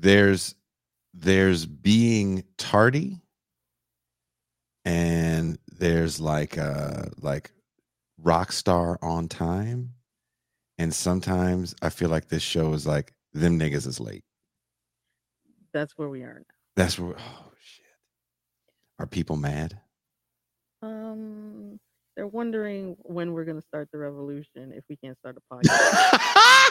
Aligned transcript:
there's 0.00 0.54
there's 1.14 1.66
being 1.66 2.44
tardy 2.56 3.20
and 4.84 5.58
there's 5.78 6.20
like 6.20 6.56
uh 6.58 7.04
like 7.20 7.50
rock 8.22 8.52
star 8.52 8.98
on 9.02 9.28
time 9.28 9.90
and 10.78 10.92
sometimes 10.94 11.74
i 11.82 11.88
feel 11.88 12.08
like 12.08 12.28
this 12.28 12.42
show 12.42 12.72
is 12.72 12.86
like 12.86 13.12
them 13.32 13.58
niggas 13.58 13.86
is 13.86 14.00
late 14.00 14.24
That's 15.72 15.92
where 15.96 16.08
we 16.08 16.22
are 16.22 16.34
now. 16.34 16.54
that's 16.76 16.98
where 16.98 17.14
oh 17.18 17.52
shit 17.60 17.84
are 18.98 19.06
people 19.06 19.36
mad 19.36 19.80
Um, 20.82 21.78
they're 22.16 22.26
wondering 22.26 22.96
when 23.02 23.32
we're 23.32 23.44
gonna 23.44 23.62
start 23.62 23.88
the 23.92 23.98
revolution 23.98 24.72
if 24.74 24.84
we 24.88 24.96
can't 24.96 25.16
start 25.18 25.36
a 25.36 25.40
podcast. 25.54 26.67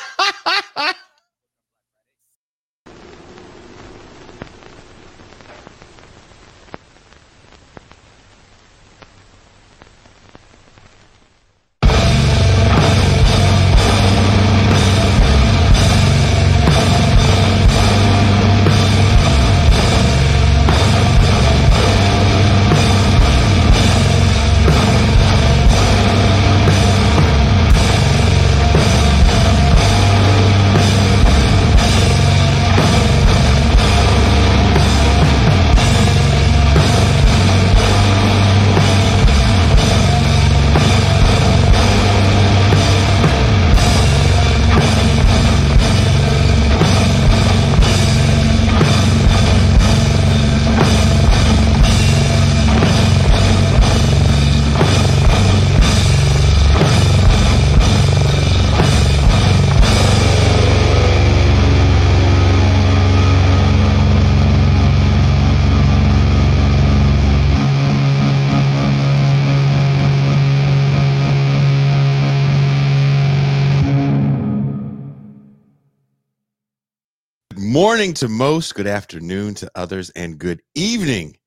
Morning 77.78 78.12
to 78.12 78.28
most, 78.28 78.74
good 78.74 78.88
afternoon 78.88 79.54
to 79.54 79.70
others, 79.76 80.10
and 80.16 80.40
good 80.40 80.60
evening 80.74 81.38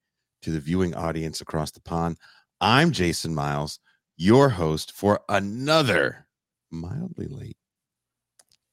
to 0.43 0.53
the 0.53 0.61
viewing 0.61 0.95
audience 0.95 1.41
across 1.41 1.73
the 1.73 1.81
pond. 1.81 2.17
I'm 2.61 2.93
Jason 2.93 3.35
Miles, 3.35 3.81
your 4.17 4.49
host 4.49 4.93
for 4.93 5.23
another 5.29 6.29
mildly 6.71 7.27
late 7.27 7.57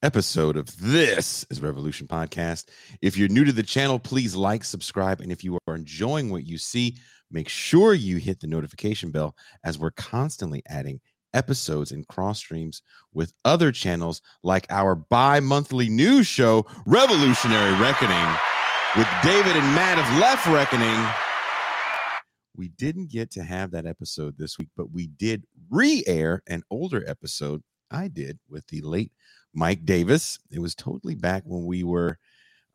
episode 0.03 0.55
of 0.55 0.69
This 0.79 1.47
is 1.49 1.59
Revolution 1.59 2.05
Podcast. 2.05 2.65
If 3.01 3.17
you're 3.17 3.27
new 3.27 3.43
to 3.43 3.51
the 3.51 3.63
channel, 3.63 3.97
please 3.97 4.35
like, 4.35 4.63
subscribe, 4.63 5.19
and 5.19 5.31
if 5.31 5.43
you 5.43 5.57
are 5.67 5.75
enjoying 5.75 6.29
what 6.29 6.45
you 6.45 6.59
see, 6.59 6.95
make 7.31 7.49
sure 7.49 7.95
you 7.95 8.17
hit 8.17 8.39
the 8.39 8.45
notification 8.45 9.09
bell 9.09 9.35
as 9.63 9.79
we're 9.79 9.89
constantly 9.89 10.61
adding 10.67 11.01
episodes 11.33 11.91
and 11.91 12.07
cross 12.07 12.39
streams 12.39 12.81
with 13.13 13.33
other 13.45 13.71
channels 13.71 14.21
like 14.43 14.65
our 14.69 14.95
bi-monthly 14.95 15.89
news 15.89 16.27
show 16.27 16.65
revolutionary 16.85 17.73
reckoning 17.79 18.35
with 18.95 19.07
david 19.23 19.55
and 19.55 19.75
matt 19.75 19.99
of 19.99 20.19
left 20.19 20.45
reckoning. 20.47 21.05
We 22.55 22.69
didn't 22.69 23.11
get 23.11 23.29
to 23.31 23.43
have 23.43 23.71
that 23.71 23.85
episode 23.85 24.37
this 24.37 24.57
week 24.57 24.69
but 24.75 24.91
we 24.91 25.07
did 25.07 25.43
re-air 25.69 26.41
an 26.47 26.63
older 26.69 27.03
episode 27.07 27.61
i 27.91 28.07
did 28.07 28.39
with 28.49 28.65
the 28.67 28.81
late 28.81 29.11
mike 29.53 29.85
davis. 29.85 30.39
It 30.51 30.59
was 30.59 30.75
totally 30.75 31.15
back 31.15 31.43
when 31.45 31.65
we 31.65 31.83
were 31.83 32.19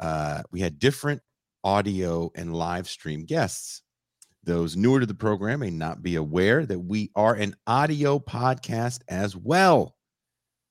uh 0.01 0.43
we 0.51 0.61
had 0.61 0.79
different 0.79 1.23
audio 1.65 2.31
and 2.35 2.55
live 2.55 2.89
stream 2.89 3.25
guests 3.25 3.83
those 4.45 4.77
newer 4.77 5.01
to 5.01 5.07
the 5.07 5.15
program 5.15 5.61
may 5.61 5.71
not 5.71 6.03
be 6.03 6.17
aware 6.17 6.67
that 6.67 6.79
we 6.79 7.11
are 7.15 7.35
an 7.35 7.55
audio 7.67 8.19
podcast 8.19 9.01
as 9.09 9.37
well. 9.37 9.95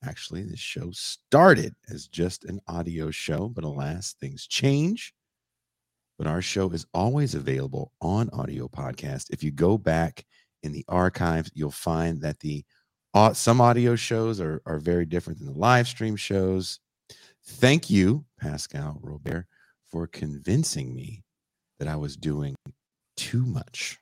Actually, 0.04 0.44
this 0.44 0.60
show 0.60 0.92
started 0.92 1.74
as 1.90 2.08
just 2.08 2.44
an 2.46 2.60
audio 2.68 3.12
show, 3.12 3.48
but 3.48 3.64
alas, 3.64 4.16
things 4.20 4.48
change. 4.48 5.14
But 6.18 6.28
our 6.28 6.42
show 6.42 6.70
is 6.72 6.86
always 6.94 7.34
available 7.34 7.94
on 8.02 8.30
audio 8.32 8.68
podcast. 8.68 9.30
If 9.32 9.44
you 9.44 9.52
go 9.52 9.78
back 9.78 10.26
in 10.64 10.72
the 10.72 10.86
archives, 10.88 11.52
you'll 11.54 11.72
find 11.72 12.22
that 12.22 12.40
the 12.40 12.66
au- 13.14 13.34
some 13.34 13.62
audio 13.62 13.96
shows 13.96 14.42
are, 14.42 14.62
are 14.66 14.80
very 14.80 15.06
different 15.06 15.40
than 15.40 15.54
the 15.54 15.60
live 15.60 15.88
stream 15.88 16.16
shows. 16.16 16.80
Thank 17.46 17.90
you, 17.90 18.26
Pascal 18.40 19.00
Robert, 19.02 19.48
for 19.88 20.08
convincing 20.08 20.94
me 20.94 21.24
that 21.80 21.88
I 21.88 21.96
was 21.96 22.16
doing 22.16 22.56
too 23.18 23.46
much. 23.46 23.98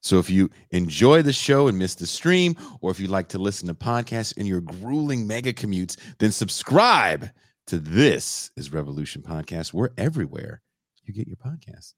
So 0.00 0.18
if 0.18 0.30
you 0.30 0.48
enjoy 0.70 1.22
the 1.22 1.32
show 1.32 1.68
and 1.68 1.76
miss 1.78 1.94
the 1.94 2.06
stream, 2.06 2.56
or 2.80 2.90
if 2.90 3.00
you 3.00 3.08
like 3.08 3.28
to 3.28 3.38
listen 3.38 3.68
to 3.68 3.74
podcasts 3.74 4.36
in 4.36 4.46
your 4.46 4.60
grueling 4.60 5.26
mega 5.26 5.52
commutes, 5.52 5.96
then 6.18 6.32
subscribe 6.32 7.28
to 7.66 7.78
This 7.78 8.50
is 8.56 8.72
Revolution 8.72 9.22
Podcast. 9.22 9.72
We're 9.72 9.90
everywhere 9.98 10.62
you 11.04 11.12
get 11.12 11.26
your 11.26 11.36
podcasts. 11.36 11.94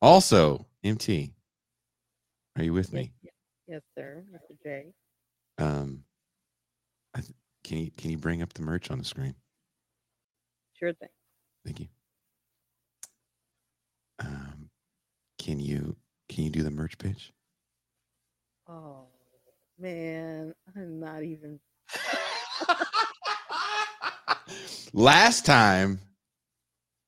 Also, 0.00 0.66
MT, 0.82 1.32
are 2.56 2.64
you 2.64 2.72
with 2.72 2.92
me? 2.92 3.12
yes, 3.66 3.80
sir, 3.96 4.24
Mr. 4.32 4.56
J. 4.62 4.92
Um, 5.58 6.04
th- 7.16 7.32
can 7.62 7.78
you 7.78 7.90
can 7.90 8.10
you 8.10 8.18
bring 8.18 8.42
up 8.42 8.52
the 8.52 8.62
merch 8.62 8.90
on 8.90 8.98
the 8.98 9.04
screen? 9.04 9.34
Thing. 10.92 11.08
Thank 11.64 11.80
you. 11.80 11.88
Um, 14.18 14.70
can 15.38 15.60
you 15.60 15.96
can 16.28 16.44
you 16.44 16.50
do 16.50 16.62
the 16.62 16.70
merch 16.70 16.98
pitch? 16.98 17.32
Oh 18.68 19.06
man, 19.78 20.54
I'm 20.76 21.00
not 21.00 21.22
even. 21.22 21.60
Last 24.92 25.44
time 25.44 26.00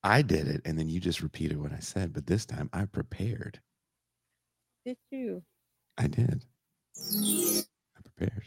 I 0.03 0.21
did 0.21 0.47
it, 0.47 0.61
and 0.65 0.77
then 0.77 0.89
you 0.89 0.99
just 0.99 1.21
repeated 1.21 1.61
what 1.61 1.71
I 1.71 1.79
said, 1.79 2.13
but 2.13 2.27
this 2.27 2.45
time 2.45 2.69
I 2.73 2.85
prepared. 2.85 3.59
Did 4.85 4.97
you? 5.11 5.43
I 5.97 6.07
did. 6.07 6.43
I 6.97 7.63
prepared. 8.03 8.43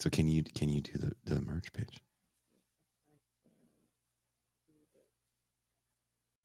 So 0.00 0.10
can 0.10 0.28
you 0.28 0.42
can 0.42 0.68
you 0.68 0.80
do 0.80 0.92
the, 0.94 1.12
the 1.24 1.40
merch 1.40 1.72
pitch? 1.72 2.00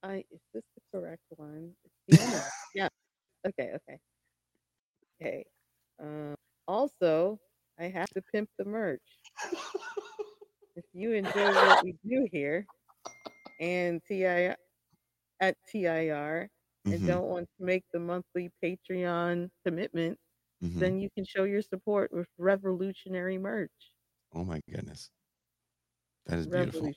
I 0.03 0.23
is 0.31 0.41
this 0.53 0.63
the 0.75 0.81
correct 0.93 1.23
one? 1.29 1.75
It's 1.85 1.95
the 2.07 2.19
other 2.19 2.39
one. 2.39 2.51
yeah. 2.73 2.89
Okay. 3.47 3.73
Okay. 3.75 3.99
Okay. 5.21 5.45
Um, 5.99 6.35
also, 6.67 7.39
I 7.77 7.85
have 7.85 8.11
to 8.13 8.21
pimp 8.21 8.49
the 8.57 8.65
merch. 8.65 9.01
if 10.75 10.85
you 10.93 11.13
enjoy 11.13 11.53
what 11.55 11.81
we 11.81 11.95
do 12.07 12.27
here 12.31 12.67
and 13.59 14.03
TI 14.03 14.55
at 15.41 15.57
TIR 15.67 16.49
and 16.91 17.01
Mhm, 17.01 17.05
don't 17.05 17.27
want 17.29 17.49
to 17.59 17.65
make 17.65 17.85
the 17.93 17.99
monthly 17.99 18.51
Patreon 18.63 19.49
commitment, 19.65 20.19
mhm. 20.61 20.81
then 20.81 20.99
you 20.99 21.09
can 21.15 21.25
show 21.25 21.45
your 21.45 21.61
support 21.63 22.11
with 22.13 22.27
revolutionary 22.39 23.37
merch. 23.39 23.71
Oh 24.31 24.43
my 24.43 24.59
goodness, 24.67 25.11
that 26.25 26.39
is 26.39 26.47
beautiful. 26.47 26.95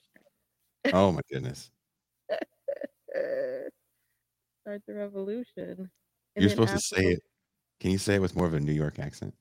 Oh 0.92 1.12
my 1.12 1.22
goodness, 1.30 1.70
Uh, 3.14 3.68
Start 4.62 4.82
the 4.86 4.94
revolution. 4.94 5.90
You're 6.36 6.50
supposed 6.50 6.72
to 6.72 6.78
say 6.78 7.02
it. 7.02 7.20
Can 7.80 7.90
you 7.90 7.98
say 7.98 8.14
it 8.14 8.20
with 8.20 8.36
more 8.36 8.46
of 8.46 8.54
a 8.54 8.60
New 8.60 8.72
York 8.72 9.00
accent? 9.00 9.34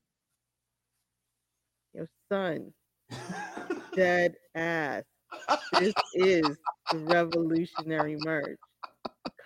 Your 1.93 2.07
son, 2.31 2.73
dead 3.95 4.33
ass. 4.55 5.03
This 5.79 5.93
is 6.15 6.57
the 6.91 6.97
revolutionary 6.97 8.17
merch. 8.25 8.57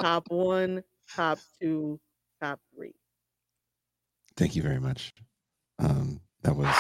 Top 0.01 0.29
one, 0.29 0.81
top 1.13 1.39
two, 1.61 1.99
top 2.41 2.59
three. 2.73 2.93
Thank 4.37 4.55
you 4.55 4.61
very 4.61 4.79
much. 4.79 5.13
Um, 5.79 6.21
That 6.43 6.55
was 6.55 6.73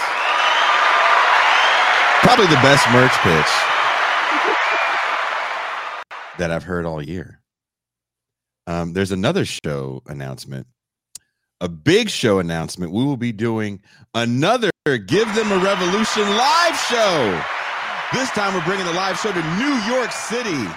probably 2.23 2.47
the 2.47 2.61
best 2.61 2.89
merch 2.91 3.11
pitch 3.23 3.74
that 6.37 6.51
I've 6.51 6.63
heard 6.63 6.85
all 6.85 7.01
year. 7.01 7.41
Um, 8.67 8.93
there's 8.93 9.11
another 9.11 9.45
show 9.45 10.01
announcement, 10.07 10.67
a 11.61 11.69
big 11.69 12.09
show 12.09 12.39
announcement. 12.39 12.91
We 12.91 13.03
will 13.03 13.17
be 13.17 13.31
doing 13.31 13.81
another 14.13 14.71
Give 14.85 15.33
Them 15.35 15.51
a 15.51 15.57
Revolution 15.57 16.23
live 16.23 16.75
show. 16.77 17.43
This 18.13 18.29
time 18.31 18.53
we're 18.53 18.63
bringing 18.65 18.85
the 18.85 18.93
live 18.93 19.19
show 19.19 19.31
to 19.31 19.57
New 19.57 19.73
York 19.91 20.11
City, 20.11 20.69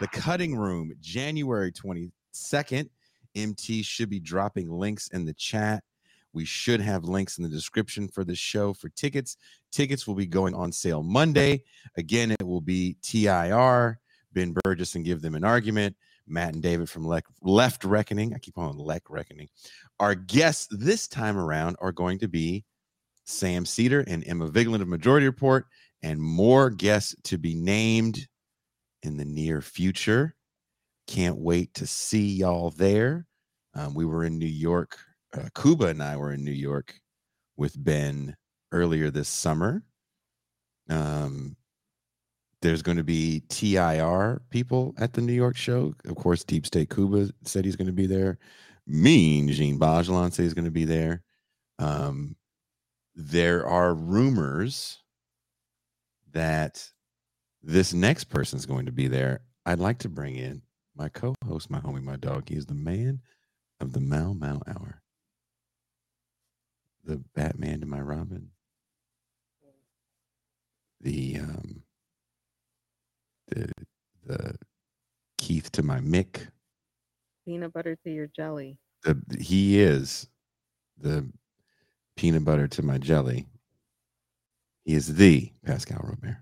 the 0.00 0.08
Cutting 0.08 0.56
Room, 0.56 0.92
January 1.00 1.72
22nd. 1.72 2.88
MT 3.34 3.82
should 3.82 4.08
be 4.08 4.18
dropping 4.18 4.70
links 4.70 5.08
in 5.08 5.26
the 5.26 5.34
chat. 5.34 5.84
We 6.32 6.44
should 6.44 6.80
have 6.80 7.04
links 7.04 7.38
in 7.38 7.44
the 7.44 7.50
description 7.50 8.08
for 8.08 8.24
the 8.24 8.34
show 8.34 8.72
for 8.72 8.88
tickets. 8.90 9.36
Tickets 9.72 10.06
will 10.06 10.14
be 10.14 10.26
going 10.26 10.54
on 10.54 10.72
sale 10.72 11.02
Monday. 11.02 11.62
Again, 11.96 12.32
it 12.32 12.42
will 12.42 12.60
be 12.60 12.96
TIR, 13.02 13.98
Ben 14.32 14.54
Burgess, 14.64 14.94
and 14.94 15.04
give 15.04 15.22
them 15.22 15.34
an 15.34 15.44
argument. 15.44 15.96
Matt 16.26 16.54
and 16.54 16.62
David 16.62 16.88
from 16.90 17.06
Le- 17.06 17.22
Left 17.42 17.84
Reckoning. 17.84 18.34
I 18.34 18.38
keep 18.38 18.54
calling 18.54 18.78
Lek 18.78 19.08
Reckoning. 19.08 19.48
Our 20.00 20.14
guests 20.14 20.66
this 20.70 21.06
time 21.06 21.38
around 21.38 21.76
are 21.80 21.92
going 21.92 22.18
to 22.18 22.28
be 22.28 22.64
Sam 23.24 23.64
Seder 23.64 24.00
and 24.06 24.26
Emma 24.26 24.48
Vigeland 24.48 24.82
of 24.82 24.88
Majority 24.88 25.26
Report, 25.26 25.66
and 26.02 26.20
more 26.20 26.70
guests 26.70 27.14
to 27.24 27.38
be 27.38 27.54
named 27.54 28.26
in 29.02 29.16
the 29.16 29.24
near 29.24 29.60
future. 29.60 30.34
Can't 31.06 31.38
wait 31.38 31.72
to 31.74 31.86
see 31.86 32.26
y'all 32.26 32.70
there. 32.70 33.26
Um, 33.74 33.94
we 33.94 34.04
were 34.04 34.24
in 34.24 34.38
New 34.38 34.46
York. 34.46 34.98
Uh, 35.36 35.48
Kuba 35.54 35.86
and 35.86 36.02
I 36.02 36.16
were 36.16 36.32
in 36.32 36.44
New 36.44 36.50
York 36.50 36.94
with 37.56 37.82
Ben 37.82 38.36
earlier 38.72 39.10
this 39.10 39.28
summer. 39.28 39.82
Um, 40.88 41.56
there's 42.62 42.82
going 42.82 42.96
to 42.96 43.04
be 43.04 43.42
TIR 43.48 44.42
people 44.50 44.94
at 44.98 45.12
the 45.12 45.20
New 45.20 45.32
York 45.32 45.56
show. 45.56 45.94
Of 46.06 46.16
course, 46.16 46.44
Deep 46.44 46.66
State 46.66 46.90
Cuba 46.90 47.28
said 47.42 47.64
he's 47.64 47.76
going 47.76 47.86
to 47.86 47.92
be 47.92 48.06
there. 48.06 48.38
Mean 48.86 49.48
Jean 49.48 49.78
Bajalan 49.78 50.32
said 50.32 50.44
he's 50.44 50.54
going 50.54 50.64
to 50.64 50.70
be 50.70 50.84
there. 50.84 51.22
Um, 51.78 52.36
there 53.14 53.66
are 53.66 53.94
rumors 53.94 55.02
that 56.32 56.90
this 57.62 57.92
next 57.92 58.24
person 58.24 58.58
is 58.58 58.66
going 58.66 58.86
to 58.86 58.92
be 58.92 59.08
there. 59.08 59.40
I'd 59.64 59.78
like 59.80 59.98
to 60.00 60.08
bring 60.08 60.36
in 60.36 60.62
my 60.94 61.08
co-host, 61.08 61.70
my 61.70 61.80
homie, 61.80 62.02
my 62.02 62.16
dog. 62.16 62.48
He's 62.48 62.66
the 62.66 62.74
man 62.74 63.20
of 63.80 63.92
the 63.92 64.00
Mau 64.00 64.32
Mau 64.32 64.60
Hour, 64.66 65.02
the 67.04 67.22
Batman 67.34 67.80
to 67.80 67.86
my 67.86 68.00
Robin, 68.00 68.50
the 71.00 71.38
um, 71.40 71.82
the 73.48 73.70
the 74.26 74.56
Keith 75.38 75.70
to 75.72 75.82
my 75.82 76.00
Mick. 76.00 76.48
Peanut 77.44 77.72
butter 77.72 77.96
to 78.04 78.10
your 78.10 78.26
jelly. 78.28 78.78
The 79.04 79.20
he 79.38 79.80
is 79.80 80.28
the 80.98 81.28
peanut 82.16 82.44
butter 82.44 82.66
to 82.68 82.82
my 82.82 82.98
jelly. 82.98 83.46
He 84.84 84.94
is 84.94 85.14
the 85.16 85.52
Pascal 85.64 86.00
Robert. 86.02 86.38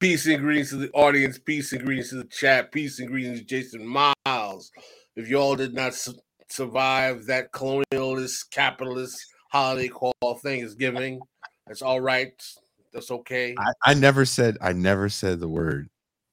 Peace 0.00 0.26
and 0.26 0.40
greetings 0.40 0.70
to 0.70 0.76
the 0.76 0.90
audience. 0.90 1.38
Peace 1.38 1.72
and 1.72 1.84
greetings 1.84 2.10
to 2.10 2.16
the 2.16 2.24
chat. 2.24 2.72
Peace 2.72 2.98
and 2.98 3.08
greetings 3.08 3.38
to 3.38 3.44
Jason 3.44 3.86
Miles. 3.86 4.70
If 5.16 5.28
y'all 5.28 5.54
did 5.56 5.72
not 5.72 5.94
su- 5.94 6.18
survive 6.50 7.26
that 7.26 7.52
colonialist, 7.52 8.50
capitalist 8.50 9.33
holiday 9.54 9.88
called 9.88 10.40
Thanksgiving, 10.42 11.20
that's 11.66 11.80
all 11.80 12.00
right. 12.00 12.34
That's 12.92 13.10
okay. 13.10 13.54
I, 13.58 13.90
I 13.90 13.94
never 13.94 14.24
said 14.24 14.58
I 14.60 14.72
never 14.72 15.08
said 15.08 15.40
the 15.40 15.48
word 15.48 15.88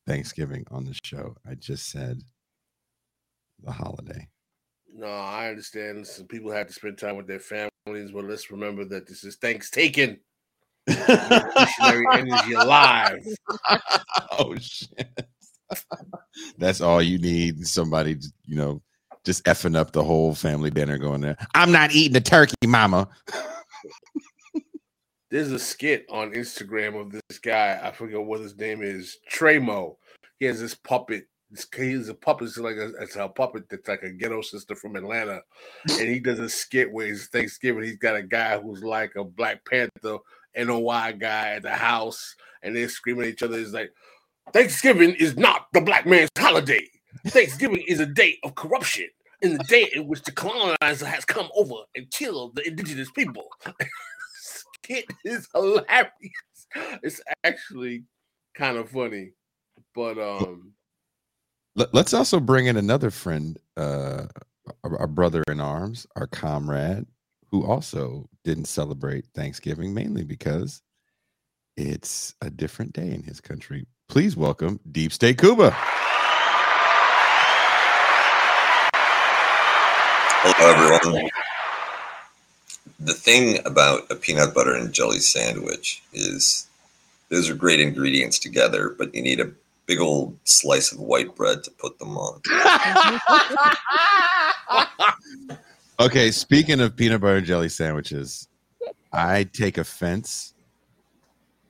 Thanksgiving 0.07 0.65
on 0.71 0.85
the 0.85 0.97
show. 1.03 1.35
I 1.49 1.55
just 1.55 1.89
said 1.89 2.21
the 3.63 3.71
holiday. 3.71 4.27
No, 4.93 5.07
I 5.07 5.49
understand. 5.49 6.05
Some 6.05 6.27
people 6.27 6.51
have 6.51 6.67
to 6.67 6.73
spend 6.73 6.97
time 6.97 7.15
with 7.15 7.27
their 7.27 7.39
families, 7.39 8.11
but 8.11 8.25
let's 8.25 8.51
remember 8.51 8.85
that 8.85 9.07
this 9.07 9.23
is 9.23 9.37
Thanks 9.37 9.69
Taken. 9.69 10.19
Energy 10.87 12.53
alive. 12.53 13.25
oh 14.39 14.55
shit. 14.59 15.27
That's 16.57 16.81
all 16.81 17.01
you 17.01 17.17
need. 17.19 17.65
Somebody, 17.65 18.17
you 18.45 18.55
know, 18.55 18.81
just 19.25 19.43
effing 19.45 19.75
up 19.75 19.91
the 19.91 20.03
whole 20.03 20.33
family 20.33 20.69
dinner 20.69 20.97
going 20.97 21.21
there. 21.21 21.37
I'm 21.53 21.71
not 21.71 21.91
eating 21.91 22.13
the 22.13 22.21
turkey, 22.21 22.55
mama. 22.65 23.07
There's 25.29 25.51
a 25.51 25.59
skit 25.59 26.05
on 26.09 26.33
Instagram 26.33 26.99
of 26.99 27.11
this 27.11 27.39
guy. 27.39 27.79
I 27.81 27.91
forget 27.91 28.21
what 28.21 28.41
his 28.41 28.57
name 28.57 28.81
is. 28.81 29.17
Tremo. 29.31 29.95
He 30.39 30.45
has 30.45 30.59
this 30.59 30.75
puppet. 30.75 31.27
He's 31.75 32.09
a 32.09 32.13
puppet. 32.13 32.47
It's 32.49 32.57
like 32.57 32.75
a, 32.75 32.93
it's 33.01 33.15
a 33.15 33.27
puppet 33.27 33.69
that's 33.69 33.87
like 33.87 34.03
a 34.03 34.09
ghetto 34.09 34.41
sister 34.41 34.75
from 34.75 34.95
Atlanta, 34.95 35.41
and 35.89 36.07
he 36.07 36.19
does 36.19 36.39
a 36.39 36.49
skit 36.49 36.91
where 36.91 37.07
it's 37.07 37.27
Thanksgiving. 37.27 37.83
He's 37.83 37.97
got 37.97 38.15
a 38.15 38.23
guy 38.23 38.57
who's 38.57 38.83
like 38.83 39.15
a 39.17 39.23
Black 39.23 39.65
Panther 39.65 40.17
NOI 40.55 41.13
guy 41.13 41.49
at 41.55 41.63
the 41.63 41.71
house, 41.71 42.35
and 42.63 42.75
they're 42.75 42.89
screaming 42.89 43.23
at 43.23 43.29
each 43.29 43.43
other. 43.43 43.59
It's 43.59 43.73
like 43.73 43.91
Thanksgiving 44.53 45.13
is 45.15 45.37
not 45.37 45.67
the 45.73 45.81
black 45.81 46.05
man's 46.05 46.29
holiday. 46.37 46.87
Thanksgiving 47.27 47.83
is 47.87 47.99
a 47.99 48.05
day 48.05 48.37
of 48.43 48.55
corruption, 48.55 49.07
and 49.41 49.59
the 49.59 49.63
day 49.65 49.89
in 49.93 50.07
which 50.07 50.23
the 50.23 50.31
colonizer 50.31 51.05
has 51.05 51.25
come 51.25 51.49
over 51.55 51.75
and 51.95 52.09
killed 52.11 52.55
the 52.55 52.67
indigenous 52.67 53.11
people. 53.11 53.47
Skit 54.41 55.05
is 55.23 55.47
hilarious. 55.53 56.11
It's 57.03 57.21
actually 57.43 58.03
kind 58.55 58.77
of 58.77 58.89
funny, 58.89 59.33
but 59.93 60.17
um, 60.17 60.73
Let, 61.75 61.93
us 61.93 62.13
also 62.13 62.39
bring 62.39 62.67
in 62.67 62.77
another 62.77 63.11
friend, 63.11 63.57
uh, 63.77 64.25
our 64.83 65.07
brother 65.07 65.43
in 65.47 65.61
arms, 65.61 66.07
our 66.15 66.27
comrade, 66.27 67.05
who 67.49 67.65
also 67.65 68.29
didn't 68.43 68.65
celebrate 68.65 69.25
Thanksgiving, 69.35 69.93
mainly 69.93 70.23
because 70.23 70.81
it's 71.77 72.35
a 72.41 72.49
different 72.49 72.93
day 72.93 73.11
in 73.11 73.23
his 73.23 73.41
country. 73.41 73.85
Please 74.07 74.35
welcome 74.35 74.79
Deep 74.91 75.11
State 75.13 75.37
Cuba. 75.37 75.75
Hello, 80.43 80.97
everyone. 80.99 81.29
The 82.99 83.13
thing 83.13 83.59
about 83.63 84.09
a 84.09 84.15
peanut 84.15 84.55
butter 84.55 84.73
and 84.73 84.91
jelly 84.91 85.19
sandwich 85.19 86.01
is 86.13 86.67
those 87.29 87.47
are 87.47 87.53
great 87.53 87.79
ingredients 87.79 88.39
together, 88.39 88.95
but 88.97 89.13
you 89.13 89.21
need 89.21 89.39
a 89.39 89.51
big 89.85 89.99
old 89.99 90.35
slice 90.45 90.91
of 90.91 90.99
white 90.99 91.35
bread 91.35 91.63
to 91.63 91.71
put 91.71 91.99
them 91.99 92.17
on. 92.17 92.41
Okay, 95.99 96.31
speaking 96.31 96.79
of 96.79 96.95
peanut 96.95 97.21
butter 97.21 97.37
and 97.37 97.45
jelly 97.45 97.69
sandwiches, 97.69 98.47
I 99.13 99.43
take 99.43 99.77
offense 99.77 100.55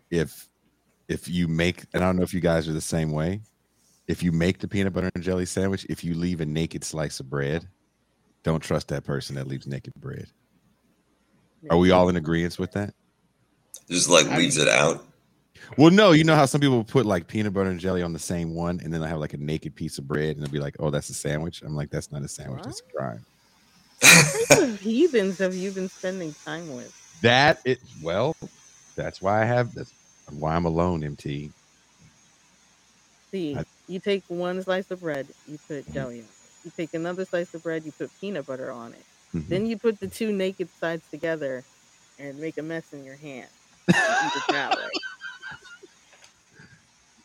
if 0.10 0.48
if 1.10 1.28
you 1.28 1.50
make 1.50 1.84
and 1.94 2.02
I 2.02 2.08
don't 2.08 2.16
know 2.16 2.24
if 2.24 2.34
you 2.34 2.40
guys 2.40 2.70
are 2.70 2.74
the 2.74 2.80
same 2.80 3.12
way. 3.12 3.42
If 4.08 4.24
you 4.24 4.32
make 4.32 4.60
the 4.60 4.70
peanut 4.70 4.94
butter 4.94 5.12
and 5.14 5.22
jelly 5.22 5.46
sandwich, 5.46 5.86
if 5.90 6.06
you 6.06 6.14
leave 6.14 6.40
a 6.40 6.46
naked 6.46 6.86
slice 6.86 7.20
of 7.20 7.30
bread, 7.30 7.68
don't 8.44 8.62
trust 8.62 8.88
that 8.90 9.04
person 9.04 9.36
that 9.36 9.48
leaves 9.48 9.68
naked 9.68 9.94
bread. 9.96 10.28
Are 11.70 11.78
we 11.78 11.92
all 11.92 12.10
in 12.10 12.16
agreement 12.16 12.58
with 12.58 12.72
that? 12.72 12.94
Just 13.90 14.10
like 14.10 14.26
leaves 14.38 14.58
it 14.58 14.68
out. 14.68 15.06
Well, 15.78 15.92
no, 15.92 16.12
you 16.12 16.24
know 16.24 16.36
how 16.36 16.46
some 16.46 16.60
people 16.60 16.84
put 16.84 17.06
like 17.06 17.28
peanut 17.28 17.54
butter 17.54 17.70
and 17.70 17.80
jelly 17.80 18.02
on 18.02 18.14
the 18.14 18.20
same 18.20 18.56
one, 18.56 18.80
and 18.84 18.92
then 18.94 19.04
I 19.04 19.08
have 19.08 19.20
like 19.20 19.34
a 19.34 19.38
naked 19.38 19.76
piece 19.76 19.98
of 19.98 20.08
bread, 20.08 20.36
and 20.36 20.42
they'll 20.42 20.52
be 20.52 20.60
like, 20.60 20.76
"Oh, 20.80 20.90
that's 20.90 21.10
a 21.10 21.14
sandwich." 21.14 21.62
I'm 21.62 21.76
like, 21.76 21.90
"That's 21.92 22.12
not 22.12 22.24
a 22.24 22.28
sandwich. 22.28 22.64
That's 22.64 22.82
a 22.82 22.98
crime." 22.98 23.26
What 24.02 24.48
type 24.48 24.62
of 24.64 24.80
heathens 24.80 25.38
have 25.38 25.54
you 25.54 25.72
been 25.72 25.88
spending 25.88 26.34
time 26.44 26.76
with? 26.76 26.92
That 27.22 27.62
it 27.66 27.80
well, 28.02 28.36
that's 28.96 29.22
why 29.22 29.42
I 29.42 29.46
have 29.46 29.74
this. 29.76 29.94
why 30.32 30.56
I'm 30.56 30.66
alone, 30.66 31.04
MT. 31.04 31.52
See, 33.32 33.56
I- 33.56 33.66
you 33.88 34.00
take 34.00 34.24
one 34.28 34.62
slice 34.64 34.90
of 34.90 35.02
bread, 35.02 35.28
you 35.48 35.60
put 35.68 35.92
jelly 35.94 36.20
on 36.20 36.26
it. 36.26 36.41
You 36.64 36.72
take 36.76 36.94
another 36.94 37.26
slice 37.26 37.54
of 37.54 37.64
bread, 37.64 37.84
you 37.86 37.92
put 37.92 38.10
peanut 38.20 38.46
butter 38.46 38.72
on 38.72 38.94
it. 38.94 39.06
Mhm. 39.36 39.48
Then 39.48 39.66
you 39.66 39.78
put 39.78 40.00
the 40.00 40.08
two 40.08 40.32
naked 40.32 40.70
sides 40.80 41.04
together 41.10 41.64
and 42.20 42.40
make 42.40 42.58
a 42.58 42.62
mess 42.62 42.94
in 42.94 43.04
your 43.04 43.16
hand. 43.16 43.50
You 43.88 43.96
eat 43.96 44.36
it 44.36 44.44
that 44.50 44.78
way. 44.78 44.90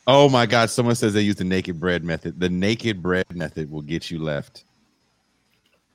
Oh 0.06 0.28
my 0.28 0.46
God! 0.46 0.70
Someone 0.70 0.94
says 0.94 1.12
they 1.12 1.22
use 1.22 1.34
the 1.34 1.44
naked 1.44 1.80
bread 1.80 2.04
method. 2.04 2.38
The 2.38 2.48
naked 2.48 3.02
bread 3.02 3.26
method 3.34 3.70
will 3.70 3.82
get 3.82 4.10
you 4.10 4.20
left. 4.20 4.64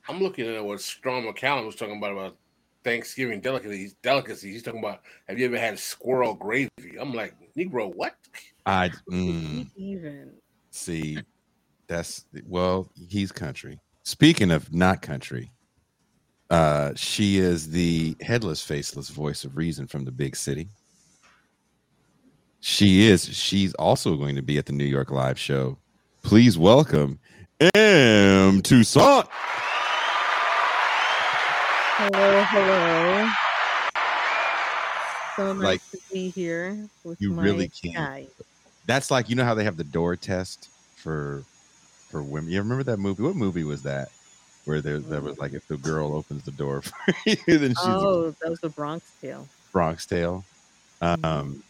I'm 0.08 0.20
looking 0.20 0.46
at 0.46 0.62
what 0.64 0.80
Strong 0.80 1.24
McCallum 1.24 1.64
was 1.64 1.76
talking 1.76 1.96
about 1.96 2.12
about 2.12 2.36
Thanksgiving 2.84 3.40
delicacies. 3.40 3.94
Delicacies. 4.02 4.52
He's 4.52 4.62
talking 4.62 4.80
about 4.80 5.00
have 5.28 5.38
you 5.38 5.46
ever 5.46 5.58
had 5.58 5.78
squirrel 5.78 6.34
gravy? 6.34 6.70
I'm 7.00 7.14
like, 7.14 7.34
Negro, 7.56 7.94
what? 7.94 8.14
I 8.66 8.90
mm, 9.10 9.66
even. 9.76 10.32
see. 10.70 11.18
That's 11.92 12.24
well, 12.48 12.88
he's 13.06 13.30
country. 13.32 13.78
Speaking 14.02 14.50
of 14.50 14.72
not 14.72 15.02
country, 15.02 15.50
uh, 16.48 16.92
she 16.96 17.36
is 17.36 17.68
the 17.68 18.16
headless, 18.22 18.62
faceless 18.62 19.10
voice 19.10 19.44
of 19.44 19.58
reason 19.58 19.86
from 19.86 20.06
the 20.06 20.10
big 20.10 20.34
city. 20.34 20.68
She 22.60 23.06
is. 23.08 23.26
She's 23.36 23.74
also 23.74 24.16
going 24.16 24.36
to 24.36 24.42
be 24.42 24.56
at 24.56 24.64
the 24.64 24.72
New 24.72 24.86
York 24.86 25.10
Live 25.10 25.38
show. 25.38 25.76
Please 26.22 26.56
welcome 26.56 27.18
M 27.74 28.62
Toussaint. 28.62 29.26
Hello, 31.98 32.42
hello. 32.48 33.28
So 35.36 35.52
nice 35.52 35.62
Like, 35.62 35.80
to 35.90 35.98
be 36.10 36.30
here 36.30 36.88
with 37.04 37.20
you 37.20 37.32
my 37.32 37.42
really 37.42 37.68
can't. 37.68 38.30
That's 38.86 39.10
like 39.10 39.28
you 39.28 39.36
know 39.36 39.44
how 39.44 39.52
they 39.52 39.64
have 39.64 39.76
the 39.76 39.84
door 39.84 40.16
test 40.16 40.70
for 40.96 41.44
for 42.12 42.22
women. 42.22 42.50
You 42.52 42.58
remember 42.60 42.84
that 42.84 42.98
movie? 42.98 43.22
What 43.24 43.34
movie 43.34 43.64
was 43.64 43.82
that? 43.82 44.10
Where 44.66 44.80
there 44.80 45.00
that 45.00 45.22
was 45.22 45.38
like 45.38 45.54
if 45.54 45.66
the 45.66 45.76
girl 45.78 46.14
opens 46.14 46.44
the 46.44 46.52
door 46.52 46.82
for 46.82 46.94
you, 47.26 47.36
then 47.46 47.70
she's 47.70 47.78
a 47.84 47.96
Oh, 47.98 48.34
that 48.40 48.48
was 48.50 48.60
the 48.60 48.68
Bronx 48.68 49.10
Tale. 49.20 49.48
Bronx 49.72 50.06
Tale. 50.06 50.44
Mhm. 51.00 51.24
Um, 51.24 51.62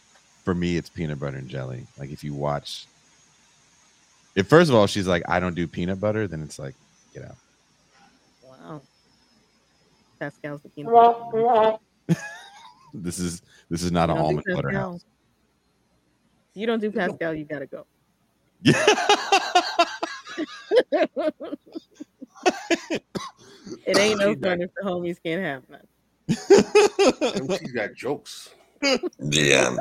for 0.43 0.53
me, 0.53 0.77
it's 0.77 0.89
peanut 0.89 1.19
butter 1.19 1.37
and 1.37 1.47
jelly. 1.49 1.87
Like 1.97 2.11
if 2.11 2.23
you 2.23 2.35
watch, 2.35 2.85
if 4.35 4.47
first 4.47 4.69
of 4.69 4.75
all 4.75 4.85
she's 4.85 5.07
like, 5.07 5.23
I 5.27 5.39
don't 5.39 5.55
do 5.55 5.65
peanut 5.67 5.99
butter, 5.99 6.27
then 6.27 6.43
it's 6.43 6.59
like, 6.59 6.75
get 7.15 7.23
out. 7.25 7.37
Wow. 8.43 8.81
Pascal's 10.19 10.61
the 10.61 10.69
peanut 10.69 10.91
butter. 10.93 11.77
This 12.95 13.17
is 13.17 13.41
this 13.71 13.81
is 13.81 13.91
not 13.91 14.09
You 14.09 14.15
an 14.15 14.17
don't 14.21 14.29
do 14.29 14.37
almond 14.37 14.45
butter 14.55 14.67
Pascal? 14.69 14.91
house. 14.91 15.05
You 16.53 16.67
don't 16.67 16.79
do 16.79 16.91
Pascal, 16.91 17.33
you 17.33 17.43
gotta 17.45 17.65
go. 17.65 17.87
Yeah. 18.61 18.85
It 23.85 23.97
ain't 23.97 24.19
no 24.19 24.35
fun 24.35 24.61
if 24.61 24.71
the 24.75 24.83
homies 24.83 25.17
can't 25.23 25.41
have 25.41 25.63
none. 25.69 25.87
MC's 26.29 27.71
got 27.71 27.93
jokes. 27.95 28.49
The 29.19 29.55
um, 29.55 29.79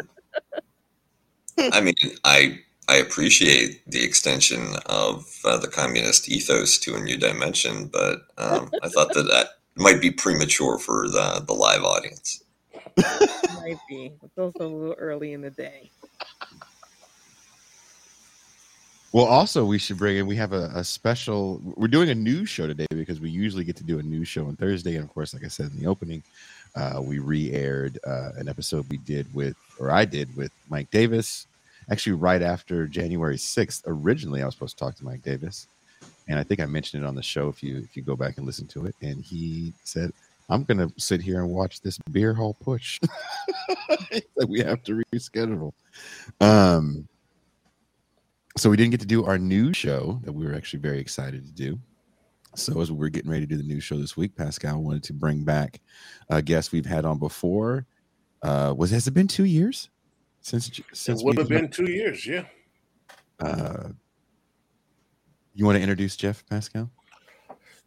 I 1.73 1.81
mean, 1.81 1.95
I 2.25 2.61
I 2.89 2.97
appreciate 2.97 3.83
the 3.87 4.03
extension 4.03 4.75
of 4.87 5.27
uh, 5.45 5.59
the 5.59 5.69
communist 5.69 6.29
ethos 6.29 6.79
to 6.79 6.95
a 6.95 7.01
new 7.01 7.17
dimension, 7.17 7.87
but 7.87 8.23
um, 8.39 8.71
I 8.83 8.89
thought 8.89 9.13
that 9.15 9.25
that 9.25 9.49
might 9.77 10.01
be 10.01 10.11
premature 10.11 10.79
for 10.79 11.09
the 11.09 11.45
the 11.47 11.55
live 11.55 11.83
audience. 11.83 12.43
Might 12.97 13.79
be. 13.89 14.13
It's 14.23 14.39
also 14.39 14.67
a 14.67 14.67
little 14.67 14.97
early 14.99 15.33
in 15.33 15.41
the 15.41 15.51
day. 15.51 15.91
Well, 19.13 19.27
also 19.27 19.67
we 19.67 19.79
should 19.79 19.99
bring 19.99 20.17
in. 20.17 20.27
We 20.27 20.37
have 20.37 20.55
a, 20.55 20.71
a 20.75 20.83
special. 20.83 21.61
We're 21.77 21.89
doing 21.89 22.09
a 22.09 22.15
news 22.15 22.49
show 22.49 22.67
today 22.67 22.87
because 22.91 23.21
we 23.21 23.29
usually 23.29 23.63
get 23.63 23.77
to 23.77 23.85
do 23.85 23.99
a 23.99 24.03
news 24.03 24.27
show 24.27 24.47
on 24.47 24.57
Thursday, 24.57 24.97
and 24.97 25.05
of 25.05 25.13
course, 25.13 25.35
like 25.35 25.45
I 25.45 25.49
said 25.49 25.71
in 25.71 25.79
the 25.79 25.87
opening, 25.87 26.23
uh, 26.75 27.01
we 27.03 27.19
re-aired 27.19 27.99
uh, 28.07 28.31
an 28.37 28.49
episode 28.49 28.87
we 28.89 28.97
did 28.97 29.33
with, 29.35 29.55
or 29.79 29.91
I 29.91 30.07
did 30.07 30.35
with 30.35 30.51
Mike 30.71 30.91
Davis. 30.91 31.47
Actually, 31.91 32.15
right 32.15 32.41
after 32.41 32.87
January 32.87 33.37
sixth. 33.37 33.83
Originally, 33.87 34.41
I 34.41 34.47
was 34.47 34.55
supposed 34.55 34.79
to 34.79 34.85
talk 34.85 34.95
to 34.97 35.05
Mike 35.05 35.23
Davis, 35.23 35.67
and 36.27 36.39
I 36.39 36.43
think 36.43 36.61
I 36.61 36.67
mentioned 36.67 37.05
it 37.05 37.07
on 37.07 37.15
the 37.15 37.23
show. 37.23 37.51
If 37.51 37.63
you 37.63 37.79
if 37.79 37.95
you 37.99 38.03
go 38.03 38.17
back 38.17 38.39
and 38.39 38.47
listen 38.47 38.67
to 38.69 38.87
it, 38.87 38.95
and 39.03 39.23
he 39.23 39.75
said, 39.85 40.11
"I'm 40.49 40.65
going 40.65 40.79
to 40.79 40.91
sit 40.99 41.21
here 41.21 41.41
and 41.41 41.51
watch 41.51 41.83
this 41.83 41.99
beer 42.11 42.33
hall 42.33 42.57
putsch." 42.65 42.99
that 44.37 44.49
we 44.49 44.61
have 44.61 44.83
to 44.85 45.03
reschedule. 45.13 45.75
Um, 46.41 47.07
so 48.57 48.71
we 48.71 48.77
didn't 48.77 48.91
get 48.91 49.01
to 49.01 49.07
do 49.07 49.25
our 49.25 49.39
new 49.39 49.73
show 49.73 50.21
that 50.25 50.33
we 50.33 50.47
were 50.47 50.55
actually 50.55 50.81
very 50.81 51.01
excited 51.01 51.45
to 51.45 51.53
do. 51.53 51.79
So 52.55 52.81
as 52.81 52.93
we 52.93 52.99
were 52.99 53.09
getting 53.09 53.31
ready 53.31 53.47
to 53.47 53.55
do 53.55 53.57
the 53.57 53.63
new 53.63 53.81
show 53.81 53.97
this 53.97 54.17
week, 54.17 54.37
Pascal 54.37 54.83
wanted 54.83 55.03
to 55.05 55.15
bring 55.15 55.43
back 55.43 55.81
a 56.29 56.43
guest 56.43 56.73
we've 56.73 56.85
had 56.85 57.05
on 57.05 57.19
before. 57.19 57.87
Uh, 58.43 58.75
was 58.77 58.91
has 58.91 59.07
it 59.07 59.15
been 59.15 59.29
two 59.29 59.45
years 59.45 59.89
since 60.41 60.81
since 60.93 61.21
It 61.21 61.25
would 61.25 61.39
have 61.39 61.49
been 61.49 61.71
two 61.71 61.91
years, 61.91 62.27
yeah. 62.27 62.45
Uh, 63.41 63.91
you 65.55 65.65
want 65.65 65.77
to 65.77 65.83
introduce 65.83 66.17
Jeff 66.17 66.45
Pascal? 66.47 66.91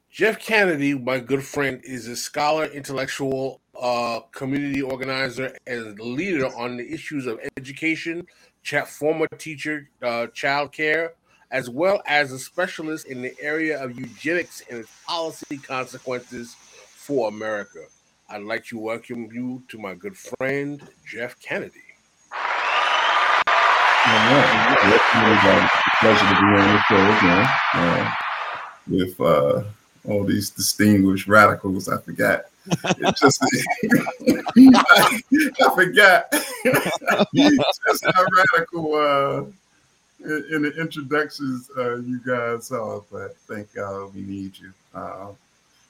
Jeff 0.10 0.39
Kennedy, 0.39 0.98
my 0.98 1.19
good 1.19 1.43
friend, 1.43 1.81
is 1.84 2.07
a 2.07 2.15
scholar, 2.15 2.65
intellectual, 2.65 3.62
uh, 3.79 4.22
community 4.32 4.82
organizer, 4.82 5.55
and 5.67 6.00
leader 6.00 6.48
on 6.55 6.77
the 6.77 6.94
issues 6.94 7.25
of 7.25 7.39
education, 7.58 8.25
former 8.88 9.27
teacher, 9.38 9.89
uh, 10.01 10.27
child 10.27 10.72
care, 10.72 11.13
as 11.51 11.70
well 11.70 12.01
as 12.08 12.32
a 12.32 12.39
specialist 12.39 13.05
in 13.08 13.22
the 13.22 13.34
area 13.39 13.82
of 13.82 13.98
eugenics 13.98 14.63
and 14.70 14.79
its 14.79 14.91
policy 15.05 15.58
consequences 15.58 16.55
for 16.55 17.27
America. 17.29 17.79
I'd 18.29 18.41
like 18.41 18.65
to 18.65 18.79
welcome 18.79 19.29
you 19.32 19.62
to 19.70 19.77
my 19.77 19.94
good 19.94 20.17
friend, 20.17 20.82
Jeff 21.05 21.39
Kennedy. 21.39 21.82
A 24.08 25.70
pleasure 26.00 26.27
to 26.27 26.36
be 26.36 26.48
on 26.48 26.74
the 26.74 26.82
show 26.88 27.03
again 27.17 27.48
uh, 27.74 28.12
with 28.88 29.22
uh, 29.22 29.63
all 30.08 30.24
these 30.24 30.50
distinguished 30.50 31.27
radicals. 31.27 31.88
I 31.88 31.98
forgot. 32.00 32.46
It's 32.67 33.19
just 33.19 33.41
I, 34.75 35.22
I 35.62 35.75
forgot 35.75 36.31
just 36.31 38.05
how 38.13 38.25
radical 38.53 38.95
uh, 38.95 39.43
in, 40.24 40.45
in 40.51 40.62
the 40.63 40.74
introductions 40.79 41.69
uh, 41.77 41.95
you 41.98 42.19
guys 42.25 42.72
are. 42.72 43.01
But 43.12 43.38
thank 43.48 43.74
God 43.74 44.13
we 44.15 44.22
need 44.22 44.57
you. 44.57 44.74
Uh, 44.93 45.27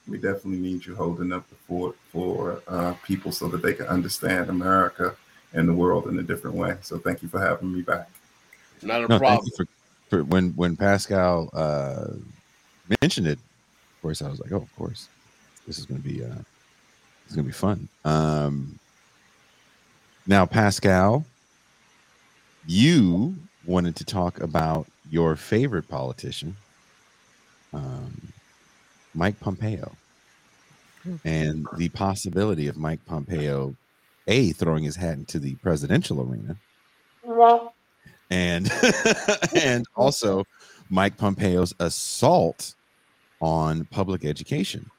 we 0.08 0.18
definitely 0.18 0.60
need 0.60 0.86
you 0.86 0.96
holding 0.96 1.32
up 1.32 1.48
the 1.50 1.56
fort 1.56 1.96
for 2.12 2.62
uh, 2.68 2.94
people 3.04 3.32
so 3.32 3.48
that 3.48 3.62
they 3.62 3.74
can 3.74 3.88
understand 3.88 4.50
America 4.50 5.16
and 5.54 5.68
the 5.68 5.74
world 5.74 6.08
in 6.08 6.20
a 6.20 6.24
different 6.24 6.56
way. 6.56 6.78
So 6.82 6.98
thank 7.00 7.24
you 7.24 7.30
for 7.30 7.40
having 7.40 7.74
me 7.74 7.82
back. 7.82 8.10
Not 8.82 9.00
a 9.00 9.08
No, 9.08 9.08
thank 9.08 9.22
problem. 9.22 9.46
you 9.46 9.66
for, 9.66 9.68
for 10.10 10.24
when 10.26 10.52
when 10.52 10.76
Pascal 10.76 11.50
uh, 11.54 12.08
mentioned 13.02 13.28
it. 13.28 13.40
Of 13.40 14.02
course, 14.02 14.22
I 14.22 14.30
was 14.30 14.40
like, 14.40 14.52
oh, 14.52 14.58
of 14.58 14.76
course, 14.76 15.08
this 15.66 15.80
is 15.80 15.86
going 15.86 16.02
to 16.02 16.08
be 16.08 16.24
uh, 16.24 16.36
it's 17.26 17.36
going 17.36 17.46
to 17.46 17.50
be 17.50 17.54
fun. 17.54 17.88
Um, 18.04 18.80
now, 20.28 20.46
Pascal, 20.46 21.26
you 22.68 23.36
wanted 23.66 23.96
to 23.98 24.06
talk 24.06 24.40
about 24.40 24.88
your 25.10 25.36
favorite 25.36 25.88
politician, 25.88 26.56
um, 27.74 28.34
Mike 29.14 29.40
Pompeo, 29.40 29.92
and 31.24 31.68
the 31.78 31.90
possibility 31.90 32.68
of 32.68 32.78
Mike 32.78 33.06
Pompeo, 33.06 33.76
a 34.28 34.52
throwing 34.52 34.84
his 34.84 34.96
hat 34.96 35.14
into 35.14 35.40
the 35.40 35.56
presidential 35.56 36.22
arena, 36.22 36.58
and 38.32 38.72
and 39.56 39.86
also 39.96 40.44
Mike 40.90 41.18
Pompeo's 41.18 41.74
assault 41.80 42.74
on 43.42 43.86
public 43.86 44.26
education. 44.26 44.90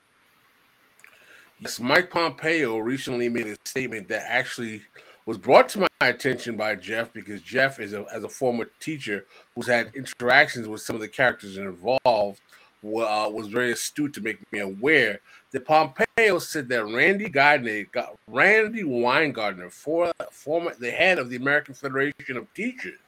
Yes, 1.58 1.80
Mike 1.80 2.10
Pompeo 2.10 2.76
recently 2.78 3.30
made 3.30 3.46
a 3.46 3.56
statement 3.64 4.08
that 4.08 4.26
actually 4.28 4.82
was 5.24 5.38
brought 5.38 5.70
to 5.70 5.80
my 5.80 6.08
attention 6.08 6.54
by 6.54 6.74
Jeff 6.74 7.14
because 7.14 7.40
Jeff 7.40 7.80
is 7.80 7.94
a 7.94 8.04
as 8.12 8.24
a 8.24 8.28
former 8.28 8.68
teacher 8.78 9.24
who's 9.54 9.66
had 9.66 9.90
interactions 9.94 10.68
with 10.68 10.82
some 10.82 10.96
of 10.96 11.00
the 11.00 11.08
characters 11.08 11.56
involved 11.56 12.40
uh, 12.84 13.30
was 13.32 13.48
very 13.48 13.72
astute 13.72 14.12
to 14.12 14.20
make 14.20 14.40
me 14.52 14.58
aware 14.58 15.18
that 15.50 15.64
Pompeo 15.64 16.38
said 16.38 16.68
that 16.68 16.84
Randy 16.84 17.30
Gardner, 17.30 17.84
got 17.84 18.16
Randy 18.28 18.82
Weingartner, 18.82 19.72
for, 19.72 20.12
former 20.30 20.74
the 20.78 20.90
head 20.90 21.18
of 21.18 21.30
the 21.30 21.36
American 21.36 21.74
Federation 21.74 22.36
of 22.36 22.52
Teachers, 22.52 22.98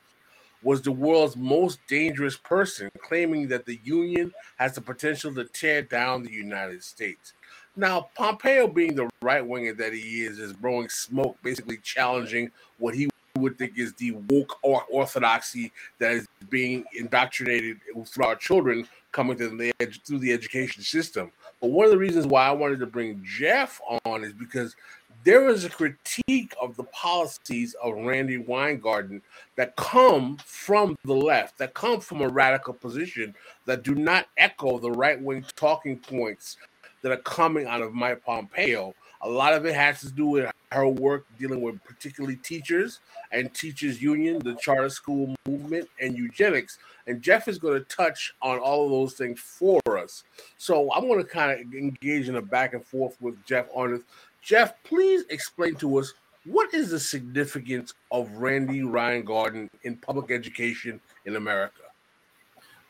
was 0.62 0.83
the 0.83 0.90
world's 0.90 1.37
most 1.37 1.78
dangerous 1.87 2.37
person, 2.37 2.90
claiming 2.99 3.47
that 3.49 3.67
the 3.67 3.78
union 3.85 4.33
has 4.57 4.75
the 4.75 4.81
potential 4.81 5.35
to 5.35 5.45
tear 5.45 5.83
down 5.83 6.23
the 6.23 6.33
United 6.33 6.83
States. 6.83 7.35
Now, 7.78 8.08
Pompeo, 8.16 8.66
being 8.66 8.97
the 8.97 9.08
right 9.23 9.47
winger 9.47 9.73
that 9.75 9.92
he 9.92 10.25
is, 10.25 10.40
is 10.40 10.52
blowing 10.52 10.88
smoke, 10.88 11.38
basically 11.44 11.76
challenging 11.76 12.50
what 12.78 12.92
he 12.92 13.08
would 13.37 13.56
think 13.56 13.78
is 13.78 13.92
the 13.94 14.11
woke 14.28 14.58
or 14.62 14.82
orthodoxy 14.90 15.70
that 16.00 16.11
is 16.11 16.26
being 16.50 16.85
indoctrinated 16.97 17.78
through 18.04 18.25
our 18.25 18.35
children 18.35 18.85
coming 19.12 19.37
the 19.37 19.73
through 20.04 20.18
the 20.18 20.32
education 20.32 20.82
system. 20.82 21.30
But 21.61 21.70
one 21.70 21.85
of 21.85 21.92
the 21.92 21.99
reasons 21.99 22.26
why 22.26 22.49
I 22.49 22.50
wanted 22.50 22.80
to 22.80 22.87
bring 22.87 23.23
Jeff 23.25 23.80
on 24.04 24.25
is 24.25 24.32
because 24.32 24.75
there 25.23 25.49
is 25.49 25.64
a 25.64 25.70
critique 25.70 26.54
of 26.61 26.76
the 26.76 26.85
policies 26.85 27.76
of 27.82 27.94
Randi 27.94 28.38
Weingarten 28.38 29.23
that 29.54 29.76
come 29.76 30.37
from 30.44 30.97
the 31.04 31.14
left, 31.14 31.58
that 31.58 31.75
come 31.75 32.00
from 32.00 32.23
a 32.23 32.28
radical 32.28 32.75
position 32.75 33.37
that 33.66 33.85
do 33.85 33.94
not 33.94 34.26
echo 34.37 34.78
the 34.78 34.90
right 34.90 35.20
wing 35.20 35.44
talking 35.54 35.99
points 35.99 36.56
that 37.02 37.12
are 37.12 37.19
coming 37.19 37.67
out 37.67 37.83
of 37.83 37.95
Mike 37.95 38.25
Pompeo. 38.25 38.95
A 39.23 39.28
lot 39.28 39.52
of 39.52 39.67
it 39.67 39.75
has 39.75 40.00
to 40.00 40.11
do 40.11 40.26
with 40.26 40.50
her 40.71 40.88
work 40.88 41.26
dealing 41.38 41.61
with 41.61 41.83
particularly 41.85 42.37
teachers 42.37 43.00
and 43.33 43.52
teachers 43.52 44.00
union, 44.00 44.38
the 44.38 44.55
charter 44.55 44.88
school 44.88 45.35
movement, 45.47 45.88
and 46.00 46.17
eugenics. 46.17 46.78
And 47.07 47.21
Jeff 47.21 47.49
is 47.49 47.59
going 47.59 47.78
to 47.78 47.85
touch 47.85 48.35
on 48.43 48.59
all 48.59 48.85
of 48.85 48.90
those 48.90 49.14
things 49.14 49.40
for 49.40 49.81
us. 49.87 50.25
So 50.57 50.93
I'm 50.93 51.09
going 51.09 51.23
to 51.23 51.28
kind 51.28 51.52
of 51.52 51.75
engage 51.75 52.28
in 52.28 52.37
a 52.37 52.43
back 52.43 52.75
and 52.75 52.85
forth 52.85 53.17
with 53.21 53.43
Jeff 53.45 53.67
on 53.75 53.93
this. 53.93 54.02
Jeff, 54.43 54.75
please 54.85 55.25
explain 55.31 55.75
to 55.76 55.99
us 55.99 56.14
what 56.45 56.73
is 56.73 56.90
the 56.90 57.00
significance 57.00 57.95
of 58.11 58.31
Randi 58.33 58.85
Weingarten 58.85 59.69
in 59.83 59.97
public 59.97 60.31
education 60.31 61.00
in 61.26 61.37
America? 61.37 61.83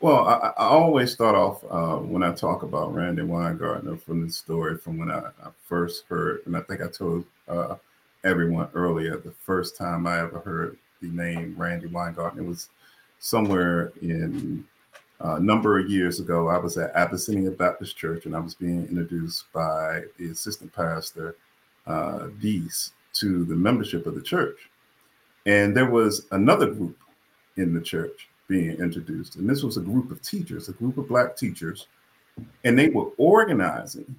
Well, 0.01 0.29
I, 0.29 0.53
I 0.55 0.65
always 0.65 1.11
start 1.11 1.35
off 1.35 1.61
uh, 1.69 1.97
when 1.97 2.23
I 2.23 2.31
talk 2.31 2.63
about 2.63 2.93
Randi 2.93 3.21
Weingarten 3.21 3.97
from 3.97 4.25
the 4.25 4.31
story 4.31 4.77
from 4.77 4.97
when 4.97 5.11
I, 5.11 5.17
I 5.43 5.49
first 5.67 6.05
heard, 6.07 6.41
and 6.45 6.55
I 6.55 6.61
think 6.61 6.81
I 6.81 6.87
told 6.87 7.25
uh, 7.49 7.75
everyone 8.23 8.69
earlier 8.73 9.17
the 9.17 9.31
first 9.31 9.75
time 9.75 10.07
I 10.07 10.19
ever 10.19 10.39
heard 10.39 10.77
the 11.01 11.09
name 11.09 11.53
Randi 11.57 11.87
Weingarten. 11.87 12.39
It 12.39 12.47
was 12.47 12.69
somewhere 13.19 13.91
in 14.01 14.65
uh, 15.19 15.35
a 15.35 15.39
number 15.41 15.77
of 15.77 15.89
years 15.89 16.21
ago. 16.21 16.47
I 16.47 16.57
was 16.57 16.77
at 16.77 16.95
Abyssinian 16.95 17.55
Baptist 17.55 17.97
Church, 17.97 18.25
and 18.25 18.33
I 18.33 18.39
was 18.39 18.55
being 18.55 18.87
introduced 18.87 19.51
by 19.51 20.03
the 20.17 20.31
assistant 20.31 20.73
pastor, 20.73 21.35
uh, 21.87 22.27
Deese, 22.39 22.93
to 23.15 23.43
the 23.43 23.55
membership 23.55 24.05
of 24.05 24.15
the 24.15 24.21
church. 24.21 24.69
And 25.45 25.75
there 25.75 25.89
was 25.89 26.25
another 26.31 26.67
group 26.67 26.97
in 27.57 27.73
the 27.73 27.81
church 27.81 28.28
being 28.49 28.77
introduced. 28.79 29.37
And 29.37 29.49
this 29.49 29.63
was 29.63 29.77
a 29.77 29.81
group 29.81 30.11
of 30.11 30.21
teachers, 30.21 30.67
a 30.67 30.73
group 30.73 30.97
of 30.97 31.07
Black 31.07 31.37
teachers. 31.37 31.87
And 32.65 32.77
they 32.77 32.89
were 32.89 33.11
organizing 33.17 34.15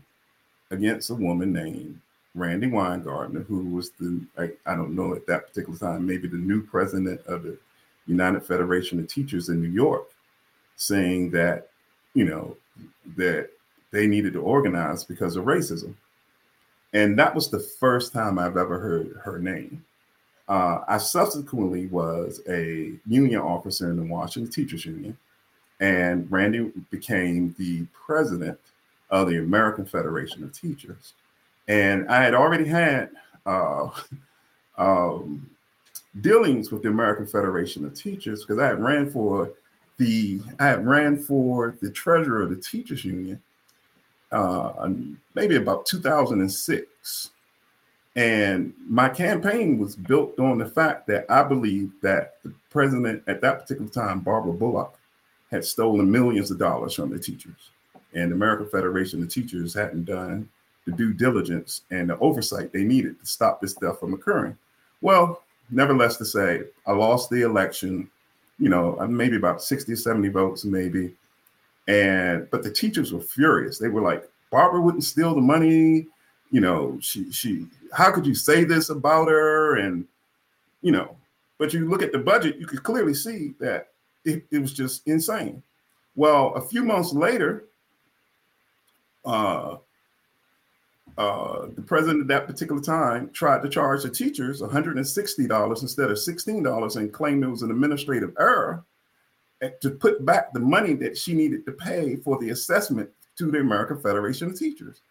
against 0.71 1.11
a 1.11 1.15
woman 1.15 1.53
named 1.53 2.01
Randi 2.35 2.69
Weingarten, 2.69 3.45
who 3.45 3.65
was 3.75 3.91
the, 3.91 4.25
I, 4.39 4.51
I 4.65 4.77
don't 4.77 4.95
know 4.95 5.15
at 5.15 5.27
that 5.27 5.49
particular 5.49 5.79
time, 5.79 6.07
maybe 6.07 6.29
the 6.29 6.37
new 6.37 6.63
president 6.63 7.21
of 7.27 7.43
the 7.43 7.59
United 8.07 8.45
Federation 8.45 9.01
of 9.01 9.09
Teachers 9.09 9.49
in 9.49 9.61
New 9.61 9.69
York, 9.69 10.09
saying 10.77 11.33
that, 11.33 11.69
you 12.15 12.25
know, 12.25 12.57
that 13.17 13.51
they 13.91 14.07
needed 14.07 14.33
to 14.35 14.43
organize 14.43 15.03
because 15.03 15.35
of 15.35 15.45
racism. 15.45 15.95
And 16.93 17.19
that 17.19 17.35
was 17.35 17.51
the 17.51 17.61
first 17.61 18.13
time 18.13 18.39
I've 18.39 18.57
ever 18.57 18.79
heard 18.79 19.21
her 19.25 19.39
name. 19.39 19.85
Uh, 20.51 20.83
I 20.89 20.99
subsequently 20.99 21.87
was 21.87 22.41
a 22.49 22.93
union 23.07 23.41
officer 23.41 23.89
in 23.89 23.97
the 23.97 24.03
Washington 24.03 24.53
Teachers 24.53 24.85
Union, 24.85 25.17
and 25.79 26.31
Randi 26.31 26.73
became 26.91 27.55
the 27.57 27.87
president 27.93 28.59
of 29.11 29.29
the 29.29 29.39
American 29.39 29.87
Federation 29.87 30.43
of 30.43 30.53
Teachers. 30.53 31.15
And 31.69 32.09
I 32.09 32.23
had 32.25 32.35
already 32.35 32.67
had 32.67 33.11
uh, 33.47 33.91
um, 34.77 35.49
dealings 36.21 36.73
with 36.73 36.83
the 36.83 36.89
American 36.89 37.29
Federation 37.29 37.85
of 37.85 37.95
Teachers 37.95 38.45
because 38.45 38.61
I 38.61 38.67
had 38.67 38.83
ran 38.83 39.09
for 39.09 39.53
the 39.99 40.41
I 40.59 40.67
had 40.67 40.85
ran 40.85 41.17
for 41.17 41.77
the 41.81 41.93
treasurer 41.93 42.43
of 42.43 42.51
the 42.51 42.57
Teachers 42.57 43.05
Union 43.05 43.41
uh, 44.33 44.89
maybe 45.35 45.57
about 45.57 45.87
2006. 45.87 47.31
And 48.17 48.75
my 48.89 49.09
campaign 49.09 49.79
was 49.79 49.95
built 49.95 50.39
on 50.41 50.59
the 50.59 50.67
fact 50.67 51.07
that 51.07 51.27
I 51.31 51.43
believed 51.45 52.03
that 52.03 52.43
the 52.43 52.53
president 52.71 53.23
at 53.29 53.41
that 53.43 53.61
particular 53.61 53.91
time, 53.91 54.21
Barbara 54.21 54.53
Bullock, 54.53 54.99
had 55.51 55.65
stolen 55.65 56.11
millions 56.11 56.51
of 56.51 56.59
dollars 56.59 56.95
from 56.95 57.11
the 57.11 57.19
teachers. 57.19 57.71
And 58.15 58.31
the 58.31 58.35
American 58.35 58.69
Federation 58.69 59.23
of 59.23 59.29
Teachers 59.29 59.75
hadn't 59.75 60.05
done 60.05 60.49
the 60.87 60.93
due 60.93 61.13
diligence 61.13 61.83
and 61.91 62.11
the 62.11 62.19
oversight 62.19 62.73
they 62.73 62.85
needed 62.85 63.21
to 63.21 63.27
stop 63.27 63.61
this 63.61 63.73
stuff 63.73 64.01
from 64.01 64.15
occurring. 64.15 64.57
Well, 65.01 65.43
nevertheless, 65.71 66.17
to 66.17 66.25
say, 66.25 66.63
I 66.87 66.93
lost 66.93 67.31
the 67.31 67.43
election, 67.43 68.11
you 68.59 68.69
know, 68.69 68.99
uh, 68.99 69.07
maybe 69.07 69.37
about 69.37 69.63
60 69.63 69.93
or 69.93 69.97
70 69.97 70.29
votes, 70.29 70.65
maybe. 70.65 71.15
And 71.87 72.49
but 72.51 72.63
the 72.63 72.71
teachers 72.71 73.13
were 73.13 73.21
furious. 73.21 73.79
They 73.79 73.89
were 73.89 74.03
like, 74.03 74.29
Barbara 74.51 74.81
wouldn't 74.81 75.05
steal 75.05 75.35
the 75.35 75.41
money. 75.41 76.07
You 76.51 76.61
know, 76.61 76.99
she 77.01 77.31
she 77.33 77.67
how 77.93 78.11
could 78.11 78.27
you 78.27 78.35
say 78.35 78.65
this 78.65 78.91
about 78.91 79.29
her? 79.29 79.77
And 79.77 80.07
you 80.83 80.93
know, 80.93 81.17
but 81.59 81.73
you 81.73 81.89
look 81.89 82.03
at 82.03 82.13
the 82.13 82.19
budget, 82.19 82.59
you 82.59 82.67
could 82.67 82.83
clearly 82.83 83.15
see 83.15 83.55
that 83.61 83.89
it, 84.25 84.45
it 84.51 84.59
was 84.59 84.73
just 84.73 85.07
insane. 85.07 85.63
Well, 86.17 86.55
a 86.55 86.61
few 86.61 86.83
months 86.85 87.13
later, 87.13 87.65
uh, 89.25 89.77
uh, 91.19 91.67
the 91.75 91.83
president 91.83 92.23
at 92.23 92.29
that 92.29 92.47
particular 92.47 92.81
time 92.81 93.31
tried 93.31 93.63
to 93.63 93.69
charge 93.69 94.03
the 94.03 94.11
teachers 94.11 94.63
$160 94.63 95.83
instead 95.83 96.11
of 96.11 96.17
$16 96.17 96.97
and 96.97 97.13
claimed 97.13 97.45
it 97.45 97.49
was 97.49 97.63
an 97.63 97.71
administrative 97.71 98.35
error 98.39 98.85
to 99.81 99.91
put 99.91 100.25
back 100.25 100.53
the 100.53 100.61
money 100.61 100.95
that 100.95 101.19
she 101.19 101.35
needed 101.35 101.67
to 101.67 101.73
pay 101.73 102.17
for 102.17 102.39
the 102.39 102.51
assessment 102.51 103.11
to 103.37 103.51
the 103.51 103.59
American 103.59 104.01
Federation 104.01 104.49
of 104.49 104.59
Teachers. 104.59 105.03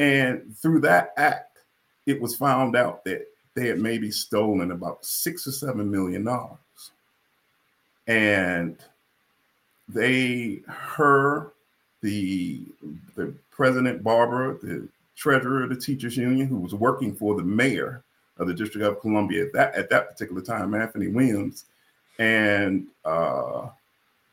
And 0.00 0.56
through 0.56 0.80
that 0.80 1.12
act, 1.18 1.58
it 2.06 2.18
was 2.18 2.34
found 2.34 2.74
out 2.74 3.04
that 3.04 3.26
they 3.54 3.66
had 3.66 3.78
maybe 3.78 4.10
stolen 4.10 4.70
about 4.70 5.04
six 5.04 5.46
or 5.46 5.52
seven 5.52 5.90
million 5.90 6.24
dollars. 6.24 6.56
And 8.06 8.78
they, 9.90 10.62
her, 10.66 11.52
the 12.00 12.62
the 13.14 13.34
president 13.50 14.02
Barbara, 14.02 14.56
the 14.62 14.88
treasurer 15.16 15.64
of 15.64 15.68
the 15.68 15.76
teachers 15.76 16.16
union, 16.16 16.46
who 16.46 16.56
was 16.56 16.74
working 16.74 17.14
for 17.14 17.34
the 17.34 17.42
mayor 17.42 18.02
of 18.38 18.46
the 18.46 18.54
District 18.54 18.86
of 18.86 19.00
Columbia 19.02 19.44
at 19.44 19.52
that 19.52 19.74
at 19.74 19.90
that 19.90 20.08
particular 20.08 20.40
time, 20.40 20.74
Anthony 20.74 21.08
Williams, 21.08 21.66
and 22.18 22.86
uh, 23.04 23.68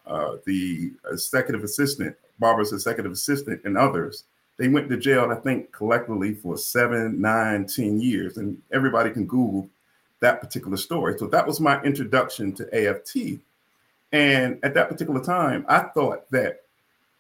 uh, 0.06 0.38
the 0.46 0.94
executive 1.12 1.66
assistant, 1.66 2.16
Barbara's 2.40 2.72
executive 2.72 3.12
assistant, 3.12 3.60
and 3.66 3.78
others. 3.78 4.24
They 4.58 4.68
went 4.68 4.90
to 4.90 4.98
jail, 4.98 5.30
I 5.32 5.36
think, 5.36 5.72
collectively 5.72 6.34
for 6.34 6.58
seven, 6.58 7.22
nine, 7.22 7.68
ten 7.68 8.00
years. 8.00 8.38
And 8.38 8.62
everybody 8.72 9.12
can 9.12 9.26
Google 9.26 9.70
that 10.20 10.42
particular 10.42 10.78
story. 10.78 11.18
So 11.18 11.28
that 11.28 11.46
was 11.46 11.60
my 11.60 11.82
introduction 11.84 12.54
to 12.54 12.90
AFT. 12.90 13.40
And 14.12 14.60
at 14.64 14.74
that 14.74 14.90
particular 14.90 15.22
time, 15.24 15.66
I 15.68 15.80
thought 15.80 16.30
that 16.32 16.62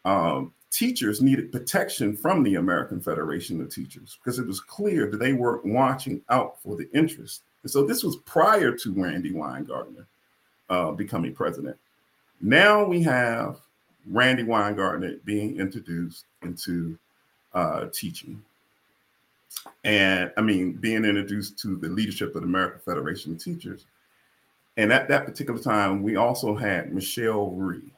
um, 0.03 0.53
teachers 0.71 1.21
needed 1.21 1.51
protection 1.51 2.15
from 2.15 2.43
the 2.43 2.55
American 2.55 2.99
Federation 3.01 3.61
of 3.61 3.69
Teachers 3.73 4.17
because 4.19 4.39
it 4.39 4.47
was 4.47 4.59
clear 4.59 5.09
that 5.11 5.17
they 5.17 5.33
weren't 5.33 5.65
watching 5.65 6.21
out 6.29 6.61
for 6.61 6.75
the 6.75 6.89
interest. 6.91 7.43
And 7.63 7.71
so 7.71 7.85
this 7.85 8.03
was 8.03 8.15
prior 8.17 8.71
to 8.71 8.93
Randi 8.93 9.31
Weingarten 9.31 10.05
uh, 10.69 10.91
becoming 10.91 11.33
president. 11.33 11.77
Now 12.41 12.85
we 12.85 13.01
have 13.03 13.59
Randi 14.09 14.43
Weingarten 14.43 15.19
being 15.25 15.59
introduced 15.59 16.25
into 16.41 16.97
uh, 17.53 17.85
teaching. 17.93 18.41
And 19.83 20.31
I 20.37 20.41
mean, 20.41 20.73
being 20.73 21.05
introduced 21.05 21.57
to 21.59 21.75
the 21.77 21.89
leadership 21.89 22.35
of 22.35 22.41
the 22.41 22.47
American 22.47 22.79
Federation 22.79 23.33
of 23.33 23.43
Teachers. 23.43 23.85
And 24.77 24.93
at 24.93 25.07
that 25.07 25.25
particular 25.25 25.59
time, 25.59 26.03
we 26.03 26.15
also 26.15 26.55
had 26.55 26.93
Michelle 26.93 27.51
Rhee, 27.51 27.91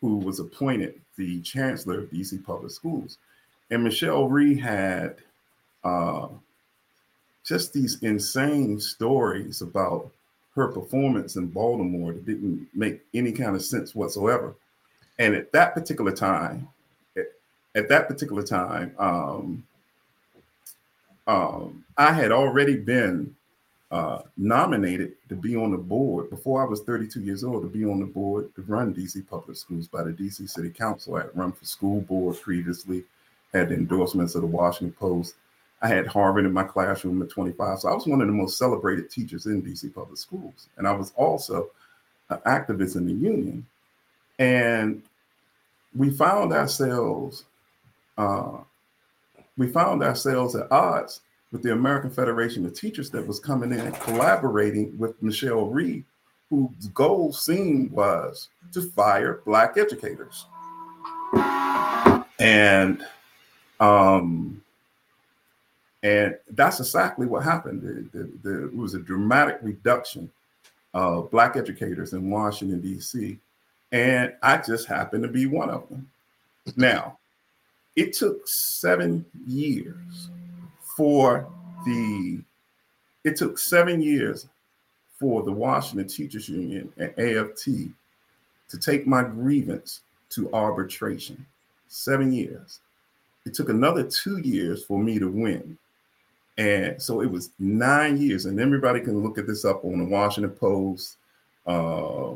who 0.00 0.18
was 0.18 0.38
appointed 0.38 1.00
the 1.16 1.40
chancellor 1.42 2.00
of 2.00 2.10
DC 2.10 2.44
Public 2.44 2.70
Schools. 2.70 3.18
And 3.70 3.82
Michelle 3.82 4.28
Rhee 4.28 4.58
had 4.58 5.16
uh, 5.82 6.28
just 7.44 7.72
these 7.72 8.02
insane 8.02 8.78
stories 8.78 9.62
about 9.62 10.10
her 10.54 10.68
performance 10.68 11.36
in 11.36 11.46
Baltimore 11.46 12.12
that 12.12 12.26
didn't 12.26 12.68
make 12.74 13.00
any 13.14 13.32
kind 13.32 13.56
of 13.56 13.62
sense 13.62 13.94
whatsoever. 13.94 14.54
And 15.18 15.34
at 15.34 15.52
that 15.52 15.74
particular 15.74 16.12
time, 16.12 16.68
at, 17.74 17.88
that 17.88 18.08
particular 18.08 18.42
time, 18.42 18.94
um, 18.98 19.64
um, 21.26 21.84
I 21.96 22.12
had 22.12 22.32
already 22.32 22.76
been 22.76 23.34
uh, 23.90 24.22
nominated 24.36 25.12
to 25.28 25.36
be 25.36 25.54
on 25.54 25.70
the 25.70 25.78
board 25.78 26.30
before 26.30 26.62
I 26.62 26.68
was 26.68 26.82
32 26.82 27.20
years 27.20 27.44
old 27.44 27.62
to 27.62 27.68
be 27.68 27.84
on 27.84 28.00
the 28.00 28.06
board 28.06 28.54
to 28.54 28.62
run 28.62 28.94
DC 28.94 29.28
Public 29.28 29.56
Schools 29.56 29.86
by 29.86 30.02
the 30.02 30.12
DC 30.12 30.48
City 30.48 30.70
Council. 30.70 31.16
I 31.16 31.22
had 31.22 31.36
run 31.36 31.52
for 31.52 31.64
school 31.64 32.00
board 32.00 32.40
previously, 32.40 33.04
had 33.52 33.70
endorsements 33.70 34.34
of 34.34 34.40
the 34.42 34.46
Washington 34.46 34.96
Post, 34.98 35.34
I 35.82 35.88
had 35.88 36.06
Harvard 36.06 36.46
in 36.46 36.52
my 36.52 36.62
classroom 36.62 37.20
at 37.22 37.30
25. 37.30 37.80
So 37.80 37.88
I 37.88 37.94
was 37.94 38.06
one 38.06 38.20
of 38.20 38.28
the 38.28 38.32
most 38.32 38.56
celebrated 38.56 39.10
teachers 39.10 39.46
in 39.46 39.62
DC 39.62 39.92
public 39.92 40.16
schools. 40.16 40.68
And 40.76 40.86
I 40.86 40.92
was 40.92 41.12
also 41.16 41.70
an 42.30 42.38
activist 42.46 42.94
in 42.94 43.06
the 43.06 43.12
union. 43.12 43.66
And 44.38 45.02
we 45.94 46.10
found 46.10 46.52
ourselves, 46.52 47.44
uh, 48.18 48.58
we 49.56 49.68
found 49.68 50.02
ourselves 50.02 50.54
at 50.54 50.70
odds 50.70 51.20
with 51.50 51.62
the 51.62 51.72
American 51.72 52.10
Federation 52.10 52.64
of 52.64 52.74
Teachers 52.74 53.10
that 53.10 53.26
was 53.26 53.38
coming 53.38 53.72
in 53.72 53.80
and 53.80 53.94
collaborating 54.00 54.96
with 54.98 55.20
Michelle 55.22 55.66
Rhee, 55.66 56.04
whose 56.48 56.88
goal 56.94 57.32
seemed 57.32 57.90
was 57.92 58.48
to 58.72 58.82
fire 58.82 59.42
Black 59.44 59.76
educators. 59.76 60.46
And 62.38 63.04
um, 63.80 64.62
And 66.02 66.36
that's 66.50 66.80
exactly 66.80 67.26
what 67.26 67.44
happened. 67.44 67.82
The, 67.82 68.18
the, 68.18 68.30
the, 68.42 68.64
it 68.66 68.76
was 68.76 68.94
a 68.94 68.98
dramatic 68.98 69.58
reduction 69.62 70.30
of 70.94 71.30
Black 71.30 71.56
educators 71.56 72.12
in 72.12 72.30
Washington, 72.30 72.80
D.C. 72.80 73.38
And 73.92 74.32
I 74.42 74.56
just 74.58 74.86
happened 74.86 75.22
to 75.22 75.28
be 75.28 75.46
one 75.46 75.70
of 75.70 75.88
them. 75.88 76.10
Now, 76.76 77.18
it 77.96 78.12
took 78.12 78.46
seven 78.46 79.24
years 79.46 80.30
for 80.96 81.48
the, 81.84 82.40
it 83.24 83.36
took 83.36 83.58
seven 83.58 84.02
years 84.02 84.48
for 85.18 85.42
the 85.42 85.52
Washington 85.52 86.08
Teachers 86.08 86.48
Union 86.48 86.92
and 86.96 87.16
AFT 87.18 87.68
to 88.68 88.78
take 88.78 89.06
my 89.06 89.22
grievance 89.22 90.00
to 90.30 90.52
arbitration. 90.52 91.46
Seven 91.88 92.32
years. 92.32 92.80
It 93.44 93.54
took 93.54 93.68
another 93.68 94.02
two 94.02 94.38
years 94.38 94.84
for 94.84 94.98
me 94.98 95.18
to 95.18 95.28
win. 95.28 95.76
And 96.58 97.00
so 97.00 97.20
it 97.20 97.30
was 97.30 97.50
nine 97.58 98.16
years. 98.16 98.46
And 98.46 98.58
everybody 98.58 99.00
can 99.00 99.22
look 99.22 99.36
at 99.36 99.46
this 99.46 99.64
up 99.64 99.84
on 99.84 99.98
the 99.98 100.04
Washington 100.04 100.52
Post, 100.52 101.16
uh, 101.66 102.34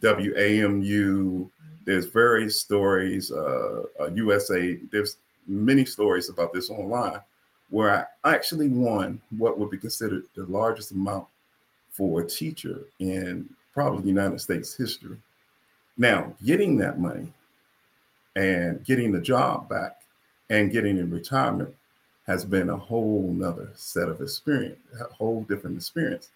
WAMU. 0.00 1.50
There's 1.84 2.06
various 2.06 2.60
stories, 2.60 3.32
uh, 3.32 3.82
uh, 4.00 4.10
USA. 4.14 4.78
There's 4.90 5.16
many 5.46 5.84
stories 5.84 6.28
about 6.28 6.52
this 6.52 6.70
online 6.70 7.20
where 7.70 8.08
I 8.22 8.34
actually 8.34 8.68
won 8.68 9.20
what 9.36 9.58
would 9.58 9.70
be 9.70 9.78
considered 9.78 10.24
the 10.34 10.44
largest 10.44 10.92
amount 10.92 11.26
for 11.90 12.20
a 12.20 12.26
teacher 12.26 12.82
in 12.98 13.48
probably 13.72 14.08
United 14.08 14.40
States 14.40 14.74
history. 14.74 15.16
Now, 15.96 16.34
getting 16.44 16.76
that 16.78 17.00
money 17.00 17.32
and 18.36 18.84
getting 18.84 19.12
the 19.12 19.20
job 19.20 19.68
back 19.68 20.02
and 20.50 20.70
getting 20.70 20.98
in 20.98 21.10
retirement 21.10 21.74
has 22.26 22.44
been 22.44 22.68
a 22.70 22.76
whole 22.76 23.32
nother 23.32 23.70
set 23.74 24.08
of 24.08 24.20
experience, 24.20 24.78
a 25.00 25.12
whole 25.12 25.42
different 25.44 25.76
experience. 25.76 26.30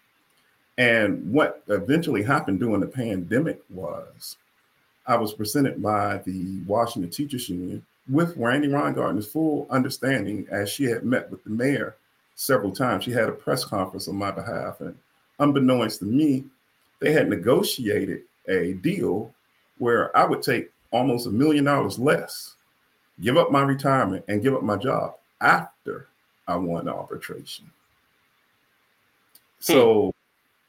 And 0.77 1.31
what 1.31 1.63
eventually 1.67 2.23
happened 2.23 2.59
during 2.59 2.81
the 2.81 2.87
pandemic 2.87 3.61
was 3.69 4.37
I 5.07 5.15
was 5.15 5.33
presented 5.33 5.81
by 5.81 6.17
the 6.25 6.61
Washington 6.67 7.09
Teachers 7.09 7.47
Union 7.47 7.85
with 8.09 8.35
Randi 8.35 8.67
Weingarten's 8.67 9.27
full 9.27 9.65
understanding 9.69 10.45
as 10.51 10.69
she 10.69 10.83
had 10.83 11.03
met 11.03 11.31
with 11.31 11.43
the 11.45 11.49
mayor 11.49 11.95
several 12.35 12.71
times. 12.71 13.05
She 13.05 13.11
had 13.11 13.29
a 13.29 13.33
press 13.33 13.63
conference 13.63 14.07
on 14.09 14.15
my 14.15 14.31
behalf, 14.31 14.81
and 14.81 14.97
unbeknownst 15.39 15.99
to 15.99 16.05
me, 16.05 16.43
they 16.99 17.13
had 17.13 17.29
negotiated 17.29 18.23
a 18.49 18.73
deal 18.73 19.33
where 19.77 20.15
I 20.15 20.25
would 20.25 20.41
take 20.41 20.71
almost 20.91 21.27
a 21.27 21.31
million 21.31 21.65
dollars 21.65 21.99
less, 21.99 22.55
give 23.21 23.37
up 23.37 23.51
my 23.51 23.61
retirement, 23.61 24.25
and 24.27 24.41
give 24.41 24.55
up 24.55 24.63
my 24.63 24.77
job 24.77 25.15
after 25.39 26.07
I 26.47 26.55
won 26.55 26.89
arbitration. 26.89 27.65
Hmm. 27.65 29.61
So, 29.61 30.13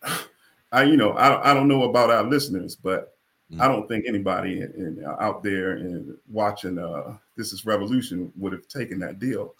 I, 0.72 0.82
you 0.84 0.96
know, 0.96 1.12
I, 1.12 1.50
I 1.50 1.54
don't 1.54 1.68
know 1.68 1.84
about 1.84 2.10
our 2.10 2.22
listeners, 2.22 2.76
but 2.76 3.16
mm. 3.52 3.60
I 3.60 3.68
don't 3.68 3.88
think 3.88 4.06
anybody 4.06 4.60
in, 4.60 4.72
in, 4.74 5.04
out 5.20 5.42
there 5.42 5.72
and 5.72 6.16
watching 6.28 6.78
uh, 6.78 7.16
This 7.36 7.52
Is 7.52 7.66
Revolution 7.66 8.32
would 8.36 8.52
have 8.52 8.68
taken 8.68 8.98
that 9.00 9.18
deal. 9.18 9.54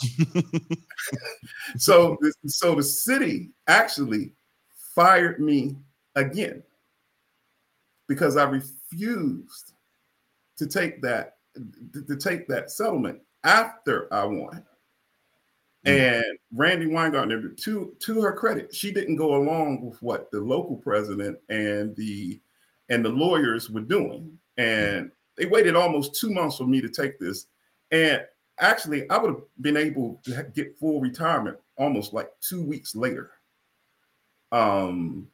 so, 1.77 2.17
so 2.47 2.75
the 2.75 2.83
city 2.83 3.51
actually 3.67 4.33
fired 4.95 5.41
me 5.41 5.77
again 6.17 6.63
because 8.09 8.37
I 8.37 8.45
refused 8.45 9.73
to 10.57 10.67
take 10.67 11.01
that 11.03 11.37
to 12.07 12.17
take 12.17 12.49
that 12.49 12.71
settlement 12.71 13.21
after 13.45 14.13
I 14.13 14.25
won. 14.25 14.65
Mm-hmm. 15.87 16.17
And 16.17 16.39
Randi 16.53 16.87
Weingarten, 16.87 17.55
to 17.57 17.95
to 17.99 18.21
her 18.21 18.33
credit, 18.33 18.75
she 18.75 18.93
didn't 18.93 19.17
go 19.17 19.37
along 19.37 19.83
with 19.83 20.03
what 20.03 20.31
the 20.31 20.41
local 20.41 20.77
president 20.77 21.39
and 21.49 21.95
the 21.97 22.41
and 22.89 23.05
the 23.05 23.11
lawyers 23.11 23.71
were 23.71 23.81
doing. 23.81 24.39
And 24.57 25.11
they 25.37 25.47
waited 25.47 25.77
almost 25.77 26.15
two 26.15 26.31
months 26.31 26.57
for 26.57 26.67
me 26.67 26.81
to 26.81 26.89
take 26.89 27.19
this. 27.19 27.47
And 27.91 28.25
actually, 28.59 29.09
I 29.11 29.19
would 29.19 29.31
have 29.31 29.43
been 29.61 29.77
able 29.77 30.21
to 30.25 30.47
get 30.55 30.79
full 30.79 31.01
retirement 31.01 31.59
almost 31.77 32.13
like 32.13 32.31
two 32.41 32.65
weeks 32.65 32.95
later. 32.95 33.31
Um, 34.51 35.29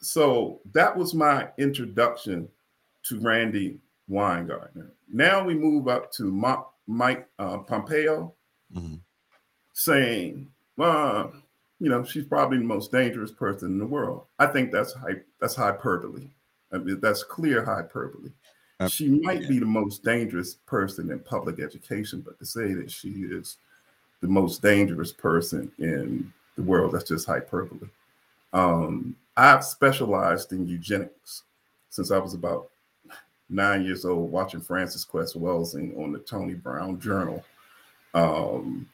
so 0.00 0.60
that 0.72 0.96
was 0.96 1.14
my 1.14 1.48
introduction 1.58 2.48
to 3.04 3.20
Randi 3.20 3.78
Weingarten. 4.08 4.90
Now 5.12 5.44
we 5.44 5.54
move 5.54 5.88
up 5.88 6.12
to 6.12 6.30
Mike 6.86 7.28
uh, 7.38 7.58
Pompeo 7.58 8.34
mm-hmm. 8.74 8.96
saying, 9.72 10.48
well, 10.76 11.32
you 11.78 11.88
know, 11.88 12.04
she's 12.04 12.24
probably 12.24 12.58
the 12.58 12.64
most 12.64 12.92
dangerous 12.92 13.32
person 13.32 13.72
in 13.72 13.78
the 13.78 13.86
world. 13.86 14.26
I 14.38 14.46
think 14.46 14.70
that's 14.70 14.92
hy- 14.92 15.22
that's 15.40 15.56
hyperbole. 15.56 16.28
I 16.72 16.78
mean, 16.78 17.00
that's 17.00 17.22
clear 17.22 17.64
hyperbole. 17.64 18.30
Uh, 18.80 18.88
she 18.88 19.08
might 19.08 19.42
yeah. 19.42 19.48
be 19.48 19.58
the 19.58 19.66
most 19.66 20.02
dangerous 20.02 20.54
person 20.66 21.10
in 21.10 21.20
public 21.20 21.60
education, 21.60 22.20
but 22.20 22.38
to 22.38 22.46
say 22.46 22.72
that 22.74 22.90
she 22.90 23.10
is 23.10 23.58
the 24.20 24.28
most 24.28 24.62
dangerous 24.62 25.12
person 25.12 25.70
in 25.78 26.32
the 26.56 26.62
world, 26.62 26.92
that's 26.92 27.08
just 27.08 27.26
hyperbole. 27.26 27.88
Um, 28.52 29.16
I've 29.36 29.64
specialized 29.64 30.52
in 30.52 30.66
eugenics 30.66 31.42
since 31.90 32.10
I 32.10 32.18
was 32.18 32.34
about 32.34 32.68
nine 33.48 33.84
years 33.84 34.04
old, 34.04 34.32
watching 34.32 34.60
Frances 34.60 35.04
Cress 35.04 35.34
Welsing 35.34 35.96
on 36.02 36.12
the 36.12 36.18
Tony 36.18 36.54
Brown 36.54 36.98
Journal. 37.00 37.44
Um, 38.14 38.88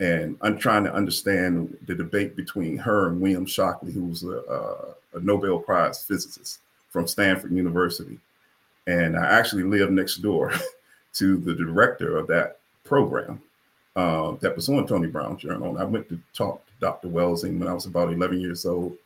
and 0.00 0.36
I'm 0.40 0.58
trying 0.58 0.84
to 0.84 0.94
understand 0.94 1.76
the 1.86 1.94
debate 1.94 2.34
between 2.34 2.76
her 2.78 3.08
and 3.08 3.20
William 3.20 3.46
Shockley, 3.46 3.92
who 3.92 4.04
was 4.06 4.22
a, 4.22 4.94
a 5.14 5.20
Nobel 5.20 5.58
Prize 5.58 6.02
physicist 6.02 6.60
from 6.90 7.06
Stanford 7.06 7.52
University. 7.52 8.18
And 8.86 9.16
I 9.16 9.26
actually 9.38 9.62
lived 9.62 9.92
next 9.92 10.16
door 10.16 10.52
to 11.14 11.36
the 11.38 11.54
director 11.54 12.16
of 12.16 12.26
that 12.28 12.58
program 12.84 13.40
uh, 13.96 14.32
that 14.40 14.54
was 14.54 14.68
on 14.68 14.86
Tony 14.86 15.08
Brown 15.08 15.36
Journal. 15.36 15.70
And 15.70 15.78
I 15.78 15.84
went 15.84 16.08
to 16.08 16.20
talk 16.34 16.64
to 16.66 16.72
Dr. 16.80 17.08
Welsing 17.08 17.58
when 17.58 17.68
I 17.68 17.74
was 17.74 17.86
about 17.86 18.12
11 18.12 18.40
years 18.40 18.66
old 18.66 18.96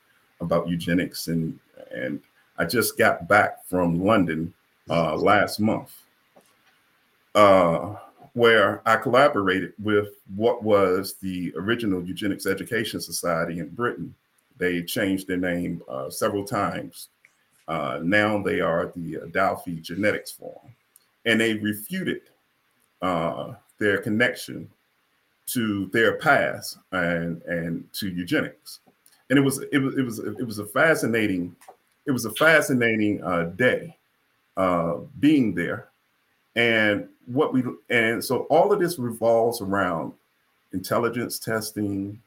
about 0.40 0.68
eugenics, 0.68 1.28
and 1.28 1.58
and 1.92 2.20
I 2.58 2.64
just 2.64 2.98
got 2.98 3.28
back 3.28 3.64
from 3.66 4.04
London 4.04 4.52
uh, 4.88 5.16
last 5.16 5.60
month, 5.60 5.92
uh, 7.34 7.94
where 8.34 8.82
I 8.86 8.96
collaborated 8.96 9.72
with 9.82 10.08
what 10.36 10.62
was 10.62 11.14
the 11.20 11.52
original 11.56 12.02
Eugenics 12.04 12.46
Education 12.46 13.00
Society 13.00 13.58
in 13.58 13.68
Britain. 13.70 14.14
They 14.56 14.82
changed 14.82 15.26
their 15.26 15.36
name 15.36 15.82
uh, 15.88 16.10
several 16.10 16.44
times. 16.44 17.08
Uh, 17.66 18.00
now 18.02 18.42
they 18.42 18.60
are 18.60 18.92
the 18.94 19.16
Adelphi 19.16 19.76
Genetics 19.76 20.30
Forum, 20.30 20.74
and 21.24 21.40
they 21.40 21.54
refuted 21.54 22.22
uh, 23.00 23.54
their 23.78 23.98
connection 23.98 24.68
to 25.46 25.86
their 25.86 26.16
past 26.16 26.78
and 26.92 27.42
and 27.42 27.90
to 27.94 28.08
eugenics. 28.08 28.80
And 29.30 29.38
it 29.38 29.42
was 29.42 29.64
it 29.72 29.78
was 29.78 29.96
it 29.96 30.02
was 30.02 30.18
it 30.18 30.46
was 30.46 30.58
a 30.58 30.66
fascinating 30.66 31.54
it 32.06 32.10
was 32.10 32.26
a 32.26 32.32
fascinating 32.32 33.22
uh, 33.22 33.44
day 33.56 33.96
uh, 34.56 34.96
being 35.20 35.54
there, 35.54 35.88
and 36.56 37.08
what 37.26 37.52
we 37.52 37.62
and 37.88 38.22
so 38.22 38.40
all 38.50 38.72
of 38.72 38.80
this 38.80 38.98
revolves 38.98 39.62
around 39.62 40.12
intelligence 40.72 41.38
testing, 41.38 42.20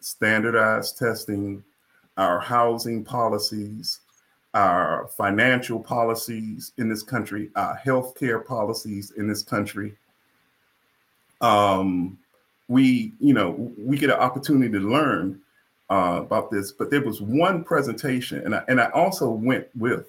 standardized 0.00 0.98
testing, 0.98 1.64
our 2.18 2.40
housing 2.40 3.04
policies, 3.04 4.00
our 4.54 5.08
financial 5.16 5.80
policies 5.80 6.72
in 6.76 6.88
this 6.88 7.02
country, 7.02 7.50
our 7.56 7.78
healthcare 7.84 8.44
policies 8.44 9.12
in 9.12 9.26
this 9.26 9.42
country. 9.42 9.96
Um, 11.40 12.18
we, 12.68 13.12
you 13.18 13.34
know, 13.34 13.72
we 13.78 13.98
get 13.98 14.10
an 14.10 14.16
opportunity 14.16 14.70
to 14.72 14.78
learn 14.78 15.40
uh, 15.90 16.20
about 16.20 16.50
this, 16.50 16.72
but 16.72 16.90
there 16.90 17.02
was 17.02 17.20
one 17.20 17.64
presentation, 17.64 18.38
and 18.44 18.54
I, 18.54 18.62
and 18.68 18.80
I 18.80 18.90
also 18.90 19.30
went 19.30 19.66
with 19.76 20.06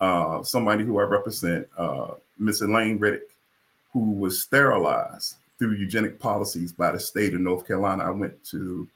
uh, 0.00 0.42
somebody 0.42 0.84
who 0.84 0.98
I 0.98 1.04
represent, 1.04 1.66
uh, 1.76 2.14
Miss 2.38 2.60
Elaine 2.60 2.98
Riddick, 2.98 3.22
who 3.92 4.12
was 4.12 4.42
sterilized 4.42 5.36
through 5.58 5.72
eugenic 5.72 6.20
policies 6.20 6.72
by 6.72 6.92
the 6.92 7.00
state 7.00 7.34
of 7.34 7.40
North 7.40 7.66
Carolina. 7.66 8.04
I 8.04 8.10
went 8.10 8.44
to. 8.46 8.88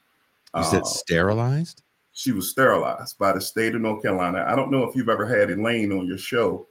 you 0.55 0.63
said 0.63 0.83
uh, 0.83 0.85
sterilized? 0.85 1.81
She 2.13 2.31
was 2.31 2.49
sterilized 2.49 3.17
by 3.17 3.33
the 3.33 3.41
state 3.41 3.75
of 3.75 3.81
North 3.81 4.03
Carolina. 4.03 4.45
I 4.47 4.55
don't 4.55 4.71
know 4.71 4.83
if 4.83 4.95
you've 4.95 5.09
ever 5.09 5.25
had 5.25 5.49
Elaine 5.49 5.91
on 5.91 6.07
your 6.07 6.17
show 6.17 6.67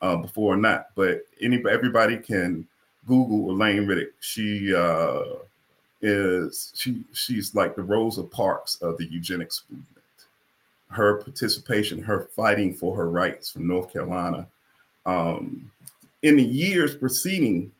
uh, 0.00 0.16
before 0.16 0.54
or 0.54 0.56
not, 0.56 0.86
but 0.94 1.22
anybody, 1.40 1.74
everybody 1.74 2.16
can 2.18 2.66
Google 3.06 3.50
Elaine 3.50 3.86
Riddick. 3.86 4.10
She 4.20 4.74
uh, 4.74 5.22
is 6.02 6.72
she 6.76 7.02
she's 7.12 7.54
like 7.54 7.74
the 7.74 7.82
Rosa 7.82 8.22
Parks 8.22 8.76
of 8.76 8.96
the 8.98 9.06
eugenics 9.06 9.64
movement. 9.70 9.96
Her 10.88 11.20
participation, 11.22 12.02
her 12.02 12.28
fighting 12.36 12.74
for 12.74 12.96
her 12.96 13.10
rights 13.10 13.50
from 13.50 13.66
North 13.66 13.92
Carolina. 13.92 14.46
Um, 15.04 15.70
in 16.22 16.36
the 16.36 16.44
years 16.44 16.96
preceding 16.96 17.72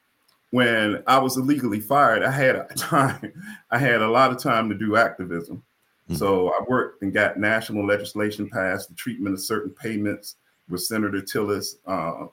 when 0.51 1.03
I 1.07 1.19
was 1.19 1.37
illegally 1.37 1.81
fired, 1.81 2.23
I 2.23 2.31
had 2.31 2.57
a 2.57 2.65
time, 2.77 3.33
I 3.71 3.79
had 3.79 4.03
a 4.03 4.11
lot 4.11 4.31
of 4.31 4.43
time 4.43 4.69
to 4.69 4.75
do 4.75 4.97
activism. 4.97 5.63
Mhm. 6.11 6.17
So 6.17 6.49
I 6.51 6.61
worked 6.69 7.03
and 7.03 7.13
got 7.13 7.39
national 7.39 7.87
legislation 7.87 8.49
passed, 8.49 8.89
the 8.89 8.95
treatment 8.95 9.35
of 9.35 9.41
certain 9.41 9.71
payments 9.71 10.37
with 10.69 10.83
Senator 10.83 11.21
Tillis, 11.21 11.77
uh, 11.87 12.27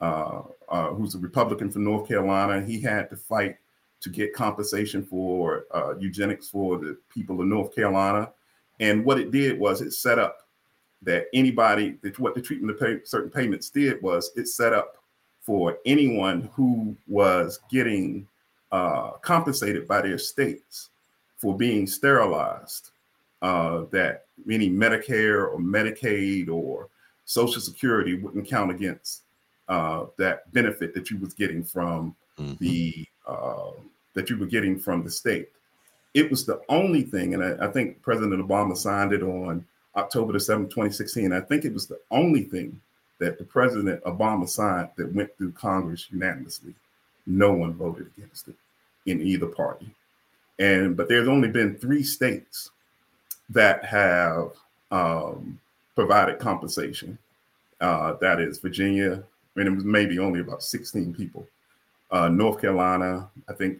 uh, 0.00 0.42
uh, 0.68 0.88
who's 0.94 1.14
a 1.14 1.18
Republican 1.18 1.70
from 1.70 1.84
North 1.84 2.06
Carolina. 2.08 2.64
He 2.64 2.80
had 2.80 3.10
to 3.10 3.16
fight 3.16 3.56
to 4.00 4.10
get 4.10 4.32
compensation 4.32 5.04
for 5.04 5.64
uh, 5.72 5.96
eugenics 5.98 6.48
for 6.48 6.78
the 6.78 6.96
people 7.12 7.40
of 7.40 7.46
North 7.46 7.74
Carolina. 7.74 8.30
And 8.78 9.04
what 9.04 9.18
it 9.18 9.32
did 9.32 9.58
was 9.58 9.80
it 9.80 9.92
set 9.92 10.18
up 10.20 10.46
that 11.02 11.26
anybody, 11.32 11.98
that 12.02 12.18
what 12.18 12.34
the 12.34 12.42
treatment 12.42 12.72
of 12.72 12.80
pay, 12.80 13.00
certain 13.04 13.30
payments 13.30 13.70
did 13.70 14.00
was 14.02 14.30
it 14.36 14.46
set 14.46 14.72
up 14.72 14.96
for 15.42 15.78
anyone 15.86 16.48
who 16.54 16.96
was 17.08 17.60
getting 17.70 18.26
uh, 18.70 19.12
compensated 19.22 19.88
by 19.88 20.02
their 20.02 20.18
states 20.18 20.90
for 21.38 21.56
being 21.56 21.86
sterilized, 21.86 22.90
uh, 23.42 23.84
that 23.90 24.24
any 24.50 24.68
Medicare 24.70 25.50
or 25.50 25.58
Medicaid 25.58 26.48
or 26.48 26.88
Social 27.24 27.60
Security 27.60 28.14
wouldn't 28.14 28.48
count 28.48 28.70
against 28.70 29.22
uh, 29.68 30.06
that 30.16 30.50
benefit 30.52 30.94
that 30.94 31.10
you 31.10 31.18
was 31.18 31.34
getting 31.34 31.62
from 31.62 32.14
Mhm. 32.38 32.58
the 32.58 33.06
uh, 33.26 33.72
that 34.14 34.30
you 34.30 34.38
were 34.38 34.46
getting 34.46 34.78
from 34.78 35.04
the 35.04 35.10
state. 35.10 35.50
It 36.14 36.30
was 36.30 36.46
the 36.46 36.60
only 36.70 37.02
thing, 37.02 37.34
and 37.34 37.44
I, 37.44 37.66
I 37.66 37.70
think 37.70 38.00
President 38.00 38.40
Obama 38.40 38.76
signed 38.76 39.12
it 39.12 39.22
on 39.22 39.64
October 39.96 40.32
the 40.32 40.38
7th, 40.38 40.70
2016. 40.70 41.32
I 41.32 41.40
think 41.40 41.64
it 41.64 41.74
was 41.74 41.86
the 41.86 42.00
only 42.10 42.44
thing 42.44 42.80
that 43.18 43.36
the 43.38 43.44
President 43.44 44.02
Obama 44.04 44.48
signed 44.48 44.88
that 44.96 45.12
went 45.14 45.36
through 45.36 45.52
Congress 45.52 46.06
unanimously. 46.10 46.74
No 47.26 47.52
one 47.52 47.74
voted 47.74 48.10
against 48.16 48.48
it 48.48 48.54
in 49.06 49.20
either 49.20 49.46
party. 49.46 49.90
And 50.58 50.96
but 50.96 51.08
there's 51.08 51.28
only 51.28 51.48
been 51.48 51.76
three 51.76 52.02
states 52.02 52.70
that 53.50 53.84
have 53.84 54.52
um, 54.90 55.58
provided 55.94 56.38
compensation. 56.38 57.18
Uh, 57.80 58.14
that 58.20 58.40
is 58.40 58.58
Virginia, 58.58 59.22
and 59.56 59.68
it 59.68 59.70
was 59.70 59.84
maybe 59.84 60.18
only 60.18 60.40
about 60.40 60.62
16 60.62 61.14
people. 61.14 61.46
Uh, 62.10 62.28
North 62.28 62.60
Carolina, 62.60 63.28
I 63.48 63.52
think, 63.52 63.78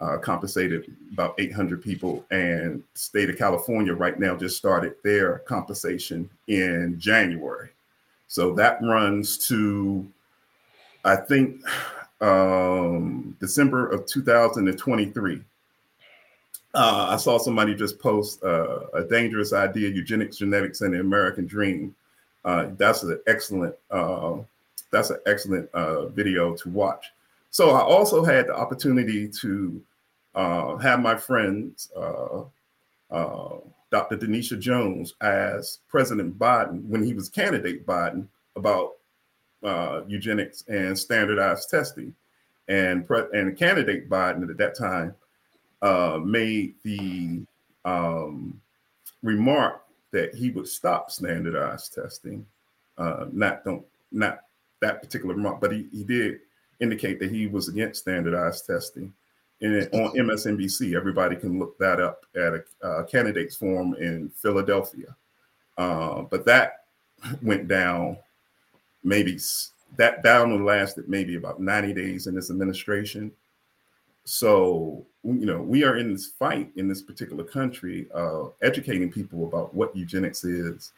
uh, 0.00 0.16
compensated 0.18 0.94
about 1.12 1.34
800 1.38 1.82
people, 1.82 2.24
and 2.30 2.82
state 2.94 3.30
of 3.30 3.36
California 3.36 3.94
right 3.94 4.18
now 4.18 4.36
just 4.36 4.56
started 4.56 4.94
their 5.02 5.40
compensation 5.40 6.28
in 6.46 6.96
January. 6.98 7.70
So 8.28 8.54
that 8.54 8.80
runs 8.82 9.38
to, 9.48 10.06
I 11.04 11.16
think, 11.16 11.62
um, 12.20 13.36
December 13.40 13.88
of 13.88 14.06
2023. 14.06 15.42
Uh, 16.74 17.06
I 17.10 17.16
saw 17.16 17.38
somebody 17.38 17.74
just 17.74 17.98
post 17.98 18.42
uh, 18.42 18.86
a 18.92 19.04
dangerous 19.04 19.52
idea: 19.52 19.88
eugenics, 19.88 20.36
genetics, 20.36 20.82
and 20.82 20.94
the 20.94 21.00
American 21.00 21.46
dream. 21.46 21.94
Uh, 22.44 22.68
that's 22.76 23.02
an 23.02 23.20
excellent. 23.26 23.74
Uh, 23.90 24.36
that's 24.90 25.10
an 25.10 25.18
excellent 25.26 25.68
uh, 25.72 26.06
video 26.06 26.54
to 26.56 26.68
watch. 26.68 27.12
So 27.50 27.70
I 27.70 27.80
also 27.80 28.22
had 28.24 28.46
the 28.46 28.54
opportunity 28.54 29.28
to 29.40 29.82
uh, 30.34 30.76
have 30.76 31.00
my 31.00 31.16
friends, 31.16 31.90
Dr. 33.90 34.16
Denisha 34.18 34.58
Jones, 34.58 35.14
as 35.22 35.78
President 35.88 36.38
Biden 36.38 36.84
when 36.84 37.02
he 37.02 37.14
was 37.14 37.30
candidate 37.30 37.86
Biden 37.86 38.26
about 38.56 38.96
eugenics 40.06 40.64
and 40.68 40.98
standardized 40.98 41.70
testing, 41.70 42.14
and 42.68 43.06
pre- 43.06 43.28
and 43.32 43.56
candidate 43.56 44.10
Biden 44.10 44.48
at 44.48 44.58
that 44.58 44.76
time 44.76 45.14
uh, 45.82 46.20
made 46.24 46.74
the 46.82 47.42
um, 47.84 48.60
remark 49.22 49.82
that 50.12 50.34
he 50.34 50.50
would 50.50 50.68
stop 50.68 51.10
standardized 51.10 51.94
testing. 51.94 52.44
Uh, 52.96 53.26
not 53.32 53.64
don't 53.64 53.84
not 54.10 54.40
that 54.80 55.02
particular 55.02 55.34
remark, 55.34 55.60
but 55.60 55.72
he, 55.72 55.86
he 55.92 56.04
did 56.04 56.40
indicate 56.80 57.18
that 57.20 57.30
he 57.30 57.46
was 57.46 57.68
against 57.68 58.02
standardized 58.02 58.66
testing. 58.66 59.12
And 59.60 59.88
on 59.92 60.12
MSNBC, 60.12 60.96
everybody 60.96 61.34
can 61.34 61.58
look 61.58 61.76
that 61.78 62.00
up 62.00 62.24
at 62.36 62.54
a 62.54 62.64
uh, 62.86 63.02
candidates 63.04 63.56
forum 63.56 63.94
in 63.94 64.30
Philadelphia. 64.30 65.16
Uh, 65.76 66.22
but 66.22 66.44
that 66.46 66.84
went 67.42 67.66
down 67.66 68.16
maybe 69.02 69.38
that 69.96 70.22
down 70.22 70.64
lasted 70.64 71.08
maybe 71.08 71.36
about 71.36 71.60
90 71.60 71.94
days 71.94 72.26
in 72.26 72.34
this 72.34 72.50
administration. 72.50 73.32
So, 74.24 75.06
you 75.24 75.46
know, 75.46 75.60
we 75.60 75.84
are 75.84 75.96
in 75.96 76.12
this 76.12 76.26
fight 76.26 76.70
in 76.76 76.88
this 76.88 77.02
particular 77.02 77.44
country, 77.44 78.06
uh, 78.14 78.44
educating 78.62 79.10
people 79.10 79.46
about 79.46 79.74
what 79.74 79.94
eugenics 79.94 80.44
is 80.44 80.92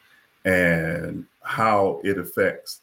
and 0.44 1.26
how 1.42 2.00
it 2.04 2.18
affects 2.18 2.80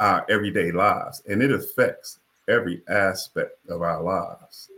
our 0.00 0.26
everyday 0.28 0.72
lives. 0.72 1.22
And 1.28 1.42
it 1.42 1.52
affects 1.52 2.18
every 2.48 2.82
aspect 2.88 3.58
of 3.68 3.82
our 3.82 4.02
lives. 4.02 4.68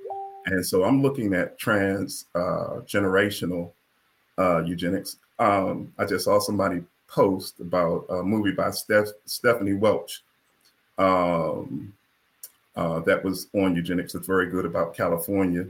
And 0.46 0.64
so 0.64 0.85
I'm 0.85 1.03
looking 1.03 1.35
at 1.35 1.59
trans 1.59 2.27
uh, 2.35 2.81
generational 2.85 3.70
uh, 4.38 4.62
eugenics. 4.64 5.16
Um, 5.38 5.92
I 5.98 6.05
just 6.05 6.25
saw 6.25 6.38
somebody 6.38 6.83
post 7.09 7.61
about 7.61 8.07
a 8.09 8.22
movie 8.22 8.53
by 8.53 8.70
Steph- 8.70 9.12
Stephanie 9.27 9.75
Welch 9.75 10.22
um, 10.98 11.92
uh, 12.77 13.01
that 13.01 13.22
was 13.25 13.48
on 13.55 13.77
eugenics. 13.77 14.14
It's 14.14 14.27
very 14.27 14.51
good 14.51 14.66
about 14.66 14.94
California 14.94 15.66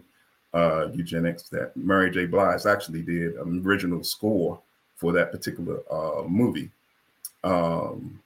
uh, 0.55 0.89
eugenics 0.93 1.45
that 1.45 1.77
Mary 1.77 2.11
J. 2.11 2.27
Blige 2.27 2.67
actually 2.67 3.03
did 3.03 3.35
an 3.35 3.63
original 3.65 4.05
score 4.05 4.61
for 4.97 5.13
that 5.13 5.33
particular 5.33 5.81
uh, 5.91 6.23
movie. 6.29 6.71
Um, 7.43 8.21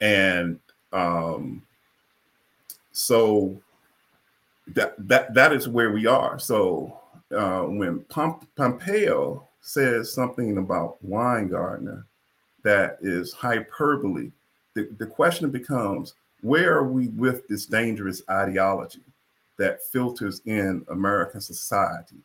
and 0.00 0.58
um, 0.92 1.62
so 2.92 3.60
that 4.68 4.94
that 5.08 5.32
that 5.34 5.52
is 5.52 5.68
where 5.68 5.92
we 5.92 6.06
are. 6.06 6.38
So 6.38 6.98
uh, 7.34 7.62
when 7.62 8.00
Pom- 8.08 8.46
Pompeo 8.56 9.46
says 9.60 10.12
something 10.12 10.58
about 10.58 10.98
Weingartner 11.06 12.04
that 12.62 12.98
is 13.00 13.32
hyperbole, 13.32 14.30
the, 14.74 14.88
the 14.98 15.06
question 15.06 15.50
becomes 15.50 16.14
where 16.42 16.74
are 16.76 16.88
we 16.88 17.08
with 17.08 17.46
this 17.48 17.66
dangerous 17.66 18.22
ideology 18.28 19.02
that 19.62 19.80
filters 19.80 20.42
in 20.44 20.84
American 20.90 21.40
society? 21.40 22.16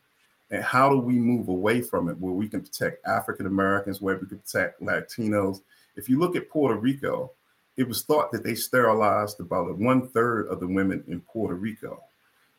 And 0.50 0.64
how 0.64 0.90
do 0.90 0.98
we 0.98 1.14
move 1.14 1.48
away 1.48 1.82
from 1.82 2.08
it 2.08 2.18
where 2.18 2.32
we 2.32 2.48
can 2.48 2.62
protect 2.62 3.06
African 3.06 3.46
Americans, 3.46 4.00
where 4.00 4.16
we 4.16 4.26
can 4.26 4.40
protect 4.40 4.82
Latinos? 4.82 5.60
If 5.94 6.08
you 6.08 6.18
look 6.18 6.34
at 6.34 6.50
Puerto 6.50 6.74
Rico, 6.74 7.30
it 7.76 7.86
was 7.86 8.02
thought 8.02 8.32
that 8.32 8.42
they 8.42 8.56
sterilized 8.56 9.38
about 9.38 9.78
one 9.78 10.08
third 10.08 10.48
of 10.48 10.58
the 10.58 10.66
women 10.66 11.04
in 11.06 11.20
Puerto 11.20 11.54
Rico. 11.54 12.02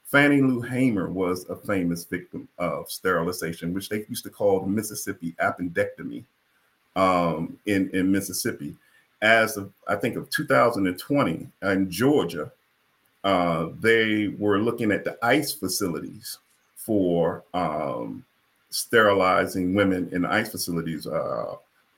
Fannie 0.05 0.41
Lou 0.41 0.61
Hamer 0.61 1.09
was 1.09 1.43
a 1.49 1.57
famous 1.57 2.05
victim 2.05 2.47
of 2.57 2.89
sterilization, 2.89 3.73
which 3.73 3.89
they 3.89 4.05
used 4.07 4.23
to 4.23 4.29
call 4.29 4.61
the 4.61 4.67
Mississippi 4.67 5.35
appendectomy 5.41 6.23
um, 6.95 7.59
in, 7.65 7.89
in 7.89 8.09
Mississippi. 8.09 8.77
As 9.21 9.57
of, 9.57 9.73
I 9.89 9.95
think, 9.95 10.15
of 10.15 10.29
2020 10.29 11.47
in 11.63 11.91
Georgia, 11.91 12.49
uh, 13.23 13.67
they 13.79 14.29
were 14.37 14.59
looking 14.59 14.91
at 14.91 15.03
the 15.03 15.17
ICE 15.21 15.51
facilities 15.53 16.39
for 16.75 17.43
um, 17.53 18.25
sterilizing 18.69 19.73
women 19.73 20.09
in 20.11 20.25
ICE 20.25 20.49
facilities. 20.49 21.07
Uh, 21.07 21.55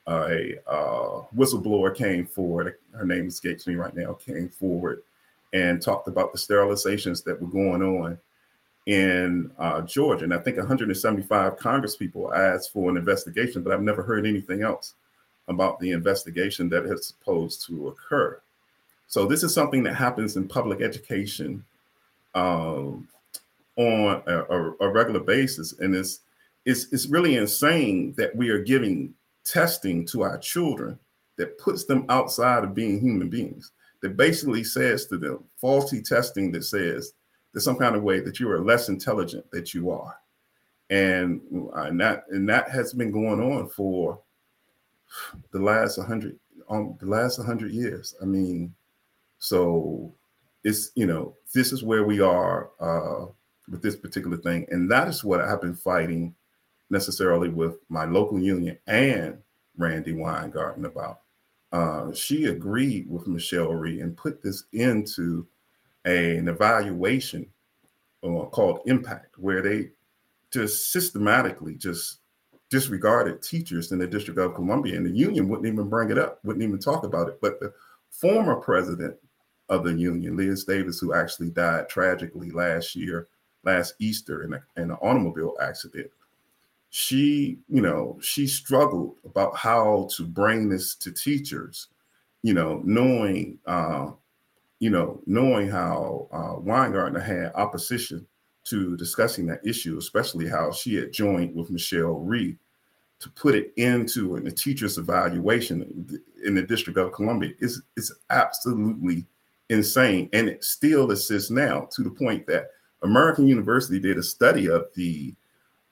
a 0.08 0.54
uh, 0.66 1.22
whistleblower 1.36 1.94
came 1.94 2.26
forward, 2.26 2.74
her 2.92 3.06
name 3.06 3.28
escapes 3.28 3.66
me 3.66 3.76
right 3.76 3.94
now, 3.94 4.14
came 4.14 4.48
forward 4.48 5.02
and 5.52 5.80
talked 5.80 6.08
about 6.08 6.32
the 6.32 6.38
sterilizations 6.38 7.22
that 7.22 7.40
were 7.40 7.48
going 7.48 7.82
on 7.82 8.18
in 8.86 9.50
uh, 9.58 9.82
Georgia. 9.82 10.24
And 10.24 10.34
I 10.34 10.38
think 10.38 10.56
175 10.56 11.56
Congress 11.56 11.94
people 11.94 12.34
asked 12.34 12.72
for 12.72 12.90
an 12.90 12.96
investigation, 12.96 13.62
but 13.62 13.72
I've 13.72 13.82
never 13.82 14.02
heard 14.02 14.26
anything 14.26 14.62
else 14.62 14.94
about 15.48 15.78
the 15.78 15.92
investigation 15.92 16.68
that 16.70 16.84
is 16.84 17.06
supposed 17.06 17.64
to 17.66 17.88
occur. 17.88 18.40
So 19.12 19.26
this 19.26 19.42
is 19.42 19.52
something 19.52 19.82
that 19.82 19.94
happens 19.94 20.36
in 20.36 20.48
public 20.48 20.80
education 20.80 21.62
um, 22.34 23.06
on 23.76 24.22
a, 24.26 24.38
a, 24.44 24.72
a 24.80 24.88
regular 24.88 25.20
basis, 25.20 25.78
and 25.80 25.94
it's, 25.94 26.20
it's 26.64 26.90
it's 26.92 27.08
really 27.08 27.36
insane 27.36 28.14
that 28.16 28.34
we 28.34 28.48
are 28.48 28.62
giving 28.62 29.12
testing 29.44 30.06
to 30.06 30.22
our 30.22 30.38
children 30.38 30.98
that 31.36 31.58
puts 31.58 31.84
them 31.84 32.06
outside 32.08 32.64
of 32.64 32.74
being 32.74 33.00
human 33.00 33.28
beings. 33.28 33.72
That 34.00 34.16
basically 34.16 34.64
says 34.64 35.04
to 35.08 35.18
them 35.18 35.44
faulty 35.58 36.00
testing 36.00 36.50
that 36.52 36.64
says 36.64 37.12
there's 37.52 37.64
some 37.64 37.76
kind 37.76 37.94
of 37.94 38.02
way 38.02 38.20
that 38.20 38.40
you 38.40 38.50
are 38.50 38.64
less 38.64 38.88
intelligent 38.88 39.44
that 39.50 39.74
you 39.74 39.90
are, 39.90 40.16
and 40.88 41.42
and 41.74 42.00
that 42.00 42.24
and 42.30 42.48
that 42.48 42.70
has 42.70 42.94
been 42.94 43.10
going 43.10 43.42
on 43.42 43.68
for 43.68 44.18
the 45.50 45.60
last 45.60 45.98
100 45.98 46.38
um, 46.70 46.96
the 46.98 47.06
last 47.06 47.36
100 47.36 47.72
years. 47.72 48.14
I 48.22 48.24
mean, 48.24 48.74
so 49.42 50.14
it's 50.62 50.92
you 50.94 51.04
know 51.04 51.34
this 51.52 51.72
is 51.72 51.82
where 51.82 52.04
we 52.04 52.20
are 52.20 52.70
uh, 52.78 53.26
with 53.68 53.82
this 53.82 53.96
particular 53.96 54.36
thing, 54.36 54.66
and 54.70 54.88
that 54.88 55.08
is 55.08 55.24
what 55.24 55.40
I've 55.40 55.60
been 55.60 55.74
fighting 55.74 56.32
necessarily 56.90 57.48
with 57.48 57.78
my 57.88 58.04
local 58.04 58.38
union 58.38 58.78
and 58.86 59.38
Randi 59.76 60.12
Weingarten 60.12 60.84
about. 60.84 61.22
Uh, 61.72 62.12
she 62.12 62.44
agreed 62.44 63.10
with 63.10 63.26
Michelle 63.26 63.72
Rhee 63.72 64.00
and 64.00 64.16
put 64.16 64.40
this 64.42 64.64
into 64.72 65.44
a, 66.04 66.36
an 66.36 66.46
evaluation 66.46 67.44
uh, 68.22 68.44
called 68.44 68.82
Impact, 68.86 69.38
where 69.38 69.60
they 69.60 69.90
just 70.52 70.92
systematically 70.92 71.74
just 71.74 72.18
disregarded 72.70 73.42
teachers 73.42 73.90
in 73.90 73.98
the 73.98 74.06
District 74.06 74.38
of 74.38 74.54
Columbia, 74.54 74.96
and 74.96 75.06
the 75.06 75.10
union 75.10 75.48
wouldn't 75.48 75.66
even 75.66 75.88
bring 75.88 76.10
it 76.10 76.18
up, 76.18 76.38
wouldn't 76.44 76.62
even 76.62 76.78
talk 76.78 77.02
about 77.02 77.28
it. 77.28 77.40
But 77.40 77.58
the 77.58 77.72
former 78.10 78.54
president 78.54 79.16
of 79.72 79.84
the 79.84 79.94
union, 79.94 80.36
Liz 80.36 80.64
Davis, 80.64 81.00
who 81.00 81.14
actually 81.14 81.48
died 81.48 81.88
tragically 81.88 82.50
last 82.50 82.94
year, 82.94 83.28
last 83.64 83.94
Easter 83.98 84.42
in, 84.42 84.52
a, 84.52 84.62
in 84.76 84.90
an 84.90 84.98
automobile 85.00 85.56
accident, 85.62 86.10
she, 86.90 87.58
you 87.70 87.80
know, 87.80 88.18
she 88.20 88.46
struggled 88.46 89.16
about 89.24 89.56
how 89.56 90.08
to 90.14 90.26
bring 90.26 90.68
this 90.68 90.94
to 90.96 91.10
teachers, 91.10 91.88
you 92.42 92.52
know, 92.52 92.82
knowing, 92.84 93.58
uh, 93.64 94.10
you 94.78 94.90
know, 94.90 95.22
knowing 95.26 95.70
how 95.70 96.28
uh, 96.32 96.60
Weingarten 96.60 97.18
had 97.18 97.52
opposition 97.54 98.26
to 98.64 98.94
discussing 98.98 99.46
that 99.46 99.66
issue, 99.66 99.96
especially 99.96 100.46
how 100.46 100.70
she 100.70 100.96
had 100.96 101.14
joined 101.14 101.54
with 101.54 101.70
Michelle 101.70 102.18
Rhee 102.18 102.58
to 103.20 103.30
put 103.30 103.54
it 103.54 103.72
into 103.76 104.36
a 104.36 104.50
teacher's 104.50 104.98
evaluation 104.98 106.20
in 106.44 106.54
the 106.54 106.62
District 106.62 106.98
of 106.98 107.12
Columbia. 107.12 107.52
Is 107.60 107.80
is 107.96 108.12
absolutely 108.28 109.24
insane, 109.72 110.28
and 110.32 110.48
it 110.48 110.62
still 110.62 111.10
exists 111.10 111.50
now 111.50 111.88
to 111.92 112.02
the 112.02 112.10
point 112.10 112.46
that 112.46 112.68
American 113.02 113.48
University 113.48 113.98
did 113.98 114.18
a 114.18 114.22
study 114.22 114.68
of 114.68 114.86
the 114.94 115.34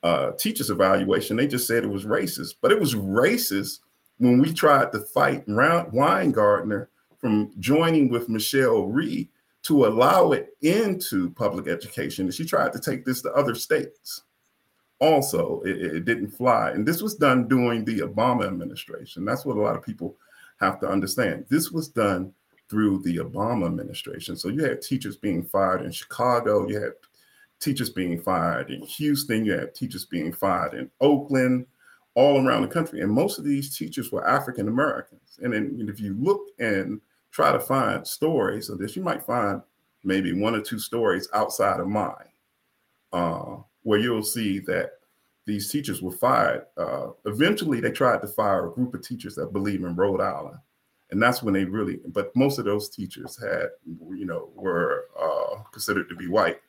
uh, 0.02 0.32
teachers 0.32 0.70
evaluation, 0.70 1.36
they 1.36 1.46
just 1.46 1.66
said 1.66 1.82
it 1.84 1.90
was 1.90 2.04
racist. 2.04 2.56
But 2.60 2.72
it 2.72 2.80
was 2.80 2.94
racist 2.94 3.80
when 4.18 4.40
we 4.40 4.52
tried 4.52 4.92
to 4.92 5.00
fight 5.00 5.44
Weingarten 5.46 6.86
from 7.18 7.52
joining 7.58 8.08
with 8.08 8.28
Michelle 8.28 8.86
Rhee 8.86 9.28
to 9.62 9.86
allow 9.86 10.32
it 10.32 10.56
into 10.62 11.30
public 11.30 11.68
education. 11.68 12.26
And 12.26 12.34
she 12.34 12.44
tried 12.44 12.72
to 12.72 12.80
take 12.80 13.04
this 13.04 13.20
to 13.22 13.32
other 13.32 13.54
states. 13.54 14.22
Also, 15.00 15.60
it, 15.64 15.80
it 15.80 16.04
didn't 16.04 16.30
fly. 16.30 16.70
And 16.70 16.86
this 16.86 17.02
was 17.02 17.14
done 17.14 17.48
during 17.48 17.84
the 17.84 18.00
Obama 18.00 18.46
administration. 18.46 19.24
That's 19.24 19.44
what 19.44 19.56
a 19.56 19.60
lot 19.60 19.76
of 19.76 19.82
people 19.82 20.16
have 20.60 20.80
to 20.80 20.88
understand. 20.88 21.46
This 21.48 21.70
was 21.70 21.88
done 21.88 22.32
through 22.70 23.02
the 23.02 23.16
Obama 23.16 23.66
administration. 23.66 24.36
So 24.36 24.48
you 24.48 24.64
had 24.64 24.80
teachers 24.80 25.16
being 25.16 25.42
fired 25.42 25.82
in 25.82 25.90
Chicago, 25.90 26.68
you 26.68 26.80
had 26.80 26.92
teachers 27.58 27.90
being 27.90 28.22
fired 28.22 28.70
in 28.70 28.80
Houston, 28.82 29.44
you 29.44 29.52
had 29.52 29.74
teachers 29.74 30.04
being 30.04 30.32
fired 30.32 30.74
in 30.74 30.88
Oakland, 31.00 31.66
all 32.14 32.46
around 32.46 32.62
the 32.62 32.68
country. 32.68 33.00
And 33.00 33.12
most 33.12 33.38
of 33.38 33.44
these 33.44 33.76
teachers 33.76 34.12
were 34.12 34.26
African 34.26 34.68
Americans. 34.68 35.38
And 35.42 35.52
if 35.88 36.00
you 36.00 36.16
look 36.18 36.42
and 36.60 37.00
try 37.32 37.52
to 37.52 37.60
find 37.60 38.06
stories 38.06 38.68
of 38.68 38.78
this, 38.78 38.94
you 38.94 39.02
might 39.02 39.22
find 39.22 39.62
maybe 40.04 40.32
one 40.32 40.54
or 40.54 40.60
two 40.60 40.78
stories 40.78 41.28
outside 41.34 41.80
of 41.80 41.88
mine, 41.88 42.30
uh, 43.12 43.56
where 43.82 43.98
you'll 43.98 44.22
see 44.22 44.60
that 44.60 44.92
these 45.46 45.70
teachers 45.70 46.00
were 46.02 46.12
fired. 46.12 46.66
Uh, 46.76 47.08
eventually, 47.26 47.80
they 47.80 47.90
tried 47.90 48.22
to 48.22 48.28
fire 48.28 48.68
a 48.68 48.72
group 48.72 48.94
of 48.94 49.02
teachers 49.02 49.34
that 49.34 49.52
believe 49.52 49.82
in 49.82 49.96
Rhode 49.96 50.20
Island. 50.20 50.58
And 51.10 51.20
that's 51.22 51.42
when 51.42 51.54
they 51.54 51.64
really, 51.64 52.00
but 52.06 52.34
most 52.36 52.58
of 52.58 52.64
those 52.64 52.88
teachers 52.88 53.40
had, 53.40 53.70
you 53.84 54.24
know, 54.24 54.50
were 54.54 55.06
uh, 55.20 55.62
considered 55.72 56.08
to 56.08 56.14
be 56.14 56.28
white 56.28 56.60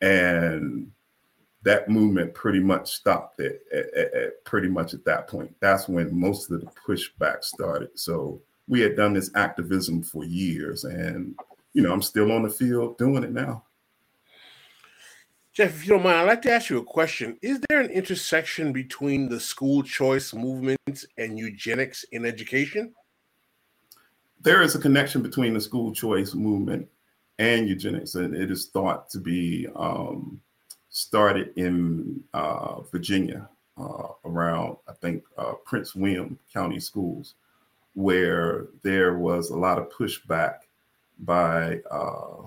and 0.00 0.90
that 1.62 1.88
movement 1.88 2.32
pretty 2.34 2.60
much 2.60 2.90
stopped 2.90 3.40
at, 3.40 3.56
at, 3.72 4.14
at, 4.14 4.44
pretty 4.44 4.68
much 4.68 4.94
at 4.94 5.04
that 5.04 5.28
point. 5.28 5.54
That's 5.60 5.88
when 5.88 6.18
most 6.18 6.50
of 6.50 6.60
the 6.60 6.66
pushback 6.86 7.44
started. 7.44 7.90
So 7.94 8.40
we 8.66 8.80
had 8.80 8.96
done 8.96 9.12
this 9.12 9.30
activism 9.34 10.02
for 10.02 10.24
years, 10.24 10.84
and 10.84 11.38
you 11.74 11.82
know 11.82 11.92
I'm 11.92 12.02
still 12.02 12.32
on 12.32 12.42
the 12.42 12.50
field 12.50 12.96
doing 12.98 13.24
it 13.24 13.32
now. 13.32 13.64
Jeff, 15.52 15.74
if 15.74 15.84
you 15.84 15.90
don't 15.90 16.04
mind, 16.04 16.16
I'd 16.16 16.28
like 16.28 16.42
to 16.42 16.52
ask 16.52 16.70
you 16.70 16.78
a 16.78 16.84
question. 16.84 17.36
Is 17.42 17.60
there 17.68 17.80
an 17.80 17.90
intersection 17.90 18.72
between 18.72 19.28
the 19.28 19.40
school 19.40 19.82
choice 19.82 20.32
movement 20.32 21.04
and 21.18 21.38
eugenics 21.38 22.04
in 22.12 22.24
education? 22.24 22.94
There 24.42 24.62
is 24.62 24.74
a 24.74 24.80
connection 24.80 25.22
between 25.22 25.52
the 25.52 25.60
school 25.60 25.92
choice 25.92 26.34
movement 26.34 26.88
and 27.38 27.68
eugenics, 27.68 28.14
and 28.14 28.34
it 28.34 28.50
is 28.50 28.68
thought 28.68 29.10
to 29.10 29.18
be 29.18 29.66
um, 29.76 30.40
started 30.88 31.52
in 31.56 32.22
uh, 32.32 32.80
Virginia 32.82 33.48
uh, 33.78 34.08
around, 34.24 34.76
I 34.88 34.92
think, 34.92 35.24
uh, 35.36 35.52
Prince 35.64 35.94
William 35.94 36.38
County 36.52 36.80
Schools, 36.80 37.34
where 37.94 38.66
there 38.82 39.18
was 39.18 39.50
a 39.50 39.56
lot 39.56 39.78
of 39.78 39.90
pushback 39.90 40.60
by 41.20 41.80
uh, 41.90 42.42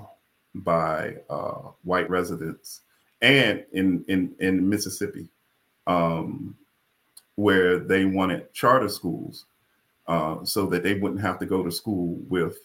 by 0.55 1.17
uh, 1.29 1.71
white 1.83 2.09
residents, 2.09 2.81
and 3.21 3.63
in 3.71 4.03
in 4.07 4.33
in 4.39 4.67
Mississippi, 4.67 5.27
um, 5.85 6.55
where 7.35 7.77
they 7.77 8.05
wanted 8.05 8.51
charter 8.53 8.89
schools 8.89 9.45
uh, 10.07 10.43
so 10.43 10.65
that 10.67 10.83
they 10.83 10.95
wouldn't 10.95 11.21
have 11.21 11.39
to 11.39 11.45
go 11.45 11.63
to 11.63 11.71
school 11.71 12.17
with 12.27 12.57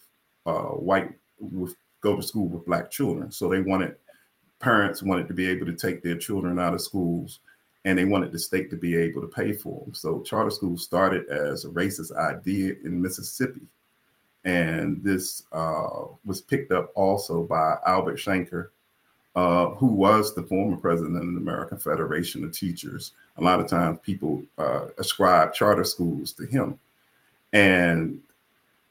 white 0.45 1.11
with 1.39 1.75
go 2.01 2.15
to 2.15 2.23
school 2.23 2.47
with 2.47 2.65
black 2.65 2.89
children. 2.89 3.31
So 3.31 3.49
they 3.49 3.61
wanted 3.61 3.95
parents 4.59 5.01
wanted 5.01 5.27
to 5.27 5.33
be 5.33 5.47
able 5.47 5.65
to 5.65 5.73
take 5.73 6.03
their 6.03 6.17
children 6.17 6.59
out 6.59 6.73
of 6.73 6.81
schools 6.81 7.39
and 7.85 7.97
they 7.97 8.05
wanted 8.05 8.31
the 8.31 8.39
state 8.39 8.69
to 8.69 8.75
be 8.75 8.95
able 8.95 9.21
to 9.21 9.27
pay 9.27 9.53
for 9.53 9.83
them. 9.83 9.93
So 9.93 10.21
charter 10.21 10.49
schools 10.49 10.83
started 10.83 11.27
as 11.29 11.63
a 11.63 11.69
racist 11.69 12.15
idea 12.15 12.75
in 12.83 13.01
Mississippi. 13.01 13.61
And 14.43 15.01
this 15.03 15.43
uh, 15.51 16.05
was 16.25 16.41
picked 16.41 16.71
up 16.71 16.91
also 16.95 17.43
by 17.43 17.77
Albert 17.85 18.17
Shanker, 18.17 18.69
uh, 19.35 19.69
who 19.71 19.87
was 19.87 20.35
the 20.35 20.43
former 20.43 20.77
president 20.77 21.17
of 21.17 21.33
the 21.33 21.39
American 21.39 21.77
Federation 21.77 22.43
of 22.43 22.51
Teachers. 22.51 23.13
A 23.37 23.43
lot 23.43 23.59
of 23.59 23.67
times 23.67 23.99
people 24.01 24.43
uh, 24.57 24.87
ascribe 24.97 25.53
charter 25.53 25.83
schools 25.83 26.33
to 26.33 26.45
him. 26.45 26.79
And 27.53 28.19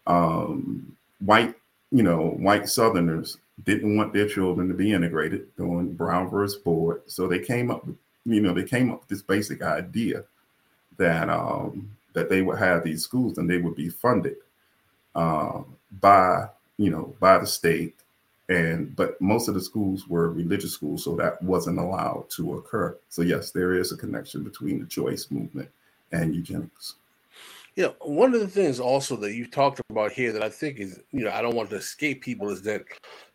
um, 0.06 0.96
white 1.20 1.54
you 1.90 2.02
know, 2.02 2.30
white 2.38 2.68
Southerners 2.68 3.38
didn't 3.64 3.96
want 3.96 4.12
their 4.12 4.28
children 4.28 4.68
to 4.68 4.74
be 4.74 4.92
integrated 4.92 5.54
during 5.56 5.94
Brown 5.94 6.28
versus 6.28 6.60
Board. 6.60 7.02
So 7.06 7.26
they 7.26 7.38
came 7.38 7.70
up 7.70 7.86
with, 7.86 7.96
you 8.24 8.40
know, 8.40 8.52
they 8.52 8.64
came 8.64 8.90
up 8.90 9.00
with 9.00 9.08
this 9.08 9.22
basic 9.22 9.62
idea 9.62 10.24
that 10.98 11.28
um, 11.28 11.90
that 12.12 12.28
they 12.28 12.42
would 12.42 12.58
have 12.58 12.84
these 12.84 13.02
schools 13.02 13.38
and 13.38 13.48
they 13.48 13.58
would 13.58 13.74
be 13.74 13.88
funded 13.88 14.36
uh, 15.14 15.62
by, 16.00 16.48
you 16.76 16.90
know, 16.90 17.14
by 17.20 17.38
the 17.38 17.46
state. 17.46 17.94
And 18.50 18.94
but 18.96 19.20
most 19.20 19.48
of 19.48 19.54
the 19.54 19.60
schools 19.60 20.08
were 20.08 20.30
religious 20.30 20.72
schools, 20.72 21.04
so 21.04 21.14
that 21.16 21.42
wasn't 21.42 21.78
allowed 21.78 22.30
to 22.30 22.54
occur. 22.54 22.96
So 23.08 23.22
yes, 23.22 23.50
there 23.50 23.74
is 23.74 23.92
a 23.92 23.96
connection 23.96 24.42
between 24.42 24.80
the 24.80 24.86
choice 24.86 25.30
movement 25.30 25.68
and 26.12 26.34
eugenics. 26.34 26.94
You 27.78 27.84
know, 27.84 27.94
one 28.00 28.34
of 28.34 28.40
the 28.40 28.48
things 28.48 28.80
also 28.80 29.14
that 29.18 29.34
you 29.34 29.46
talked 29.46 29.80
about 29.88 30.10
here 30.10 30.32
that 30.32 30.42
I 30.42 30.48
think 30.48 30.80
is, 30.80 30.98
you 31.12 31.20
know, 31.20 31.30
I 31.30 31.40
don't 31.40 31.54
want 31.54 31.70
to 31.70 31.76
escape 31.76 32.22
people 32.22 32.50
is 32.50 32.60
that 32.62 32.82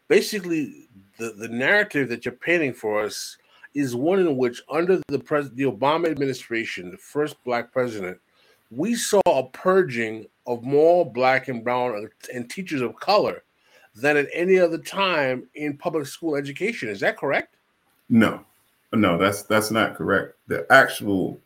basically 0.10 0.89
the, 1.17 1.29
the 1.29 1.47
narrative 1.47 2.10
that 2.10 2.25
you're 2.25 2.34
painting 2.34 2.73
for 2.73 3.06
us 3.06 3.38
is 3.73 3.95
one 3.95 4.19
in 4.19 4.36
which 4.36 4.62
under 4.69 5.01
the 5.08 5.19
pres- 5.19 5.51
the 5.51 5.63
Obama 5.63 6.10
administration, 6.10 6.91
the 6.91 6.97
first 6.97 7.41
black 7.45 7.71
president, 7.71 8.17
we 8.69 8.95
saw 8.95 9.21
a 9.25 9.47
purging 9.51 10.25
of 10.45 10.62
more 10.62 11.10
black 11.10 11.47
and 11.47 11.63
brown 11.63 12.10
and 12.34 12.49
teachers 12.49 12.82
of 12.82 12.99
color 12.99 13.43
than 13.95 14.17
at 14.17 14.27
any 14.34 14.60
other 14.60 14.77
time 14.77 15.47
in 15.56 15.77
public 15.77 16.06
school 16.06 16.36
education. 16.36 16.89
Is 16.89 16.99
that 16.99 17.15
correct? 17.15 17.56
No, 18.10 18.43
no, 18.91 19.17
that's 19.17 19.43
that's 19.43 19.71
not 19.71 19.95
correct. 19.95 20.36
The 20.47 20.69
actual 20.69 21.39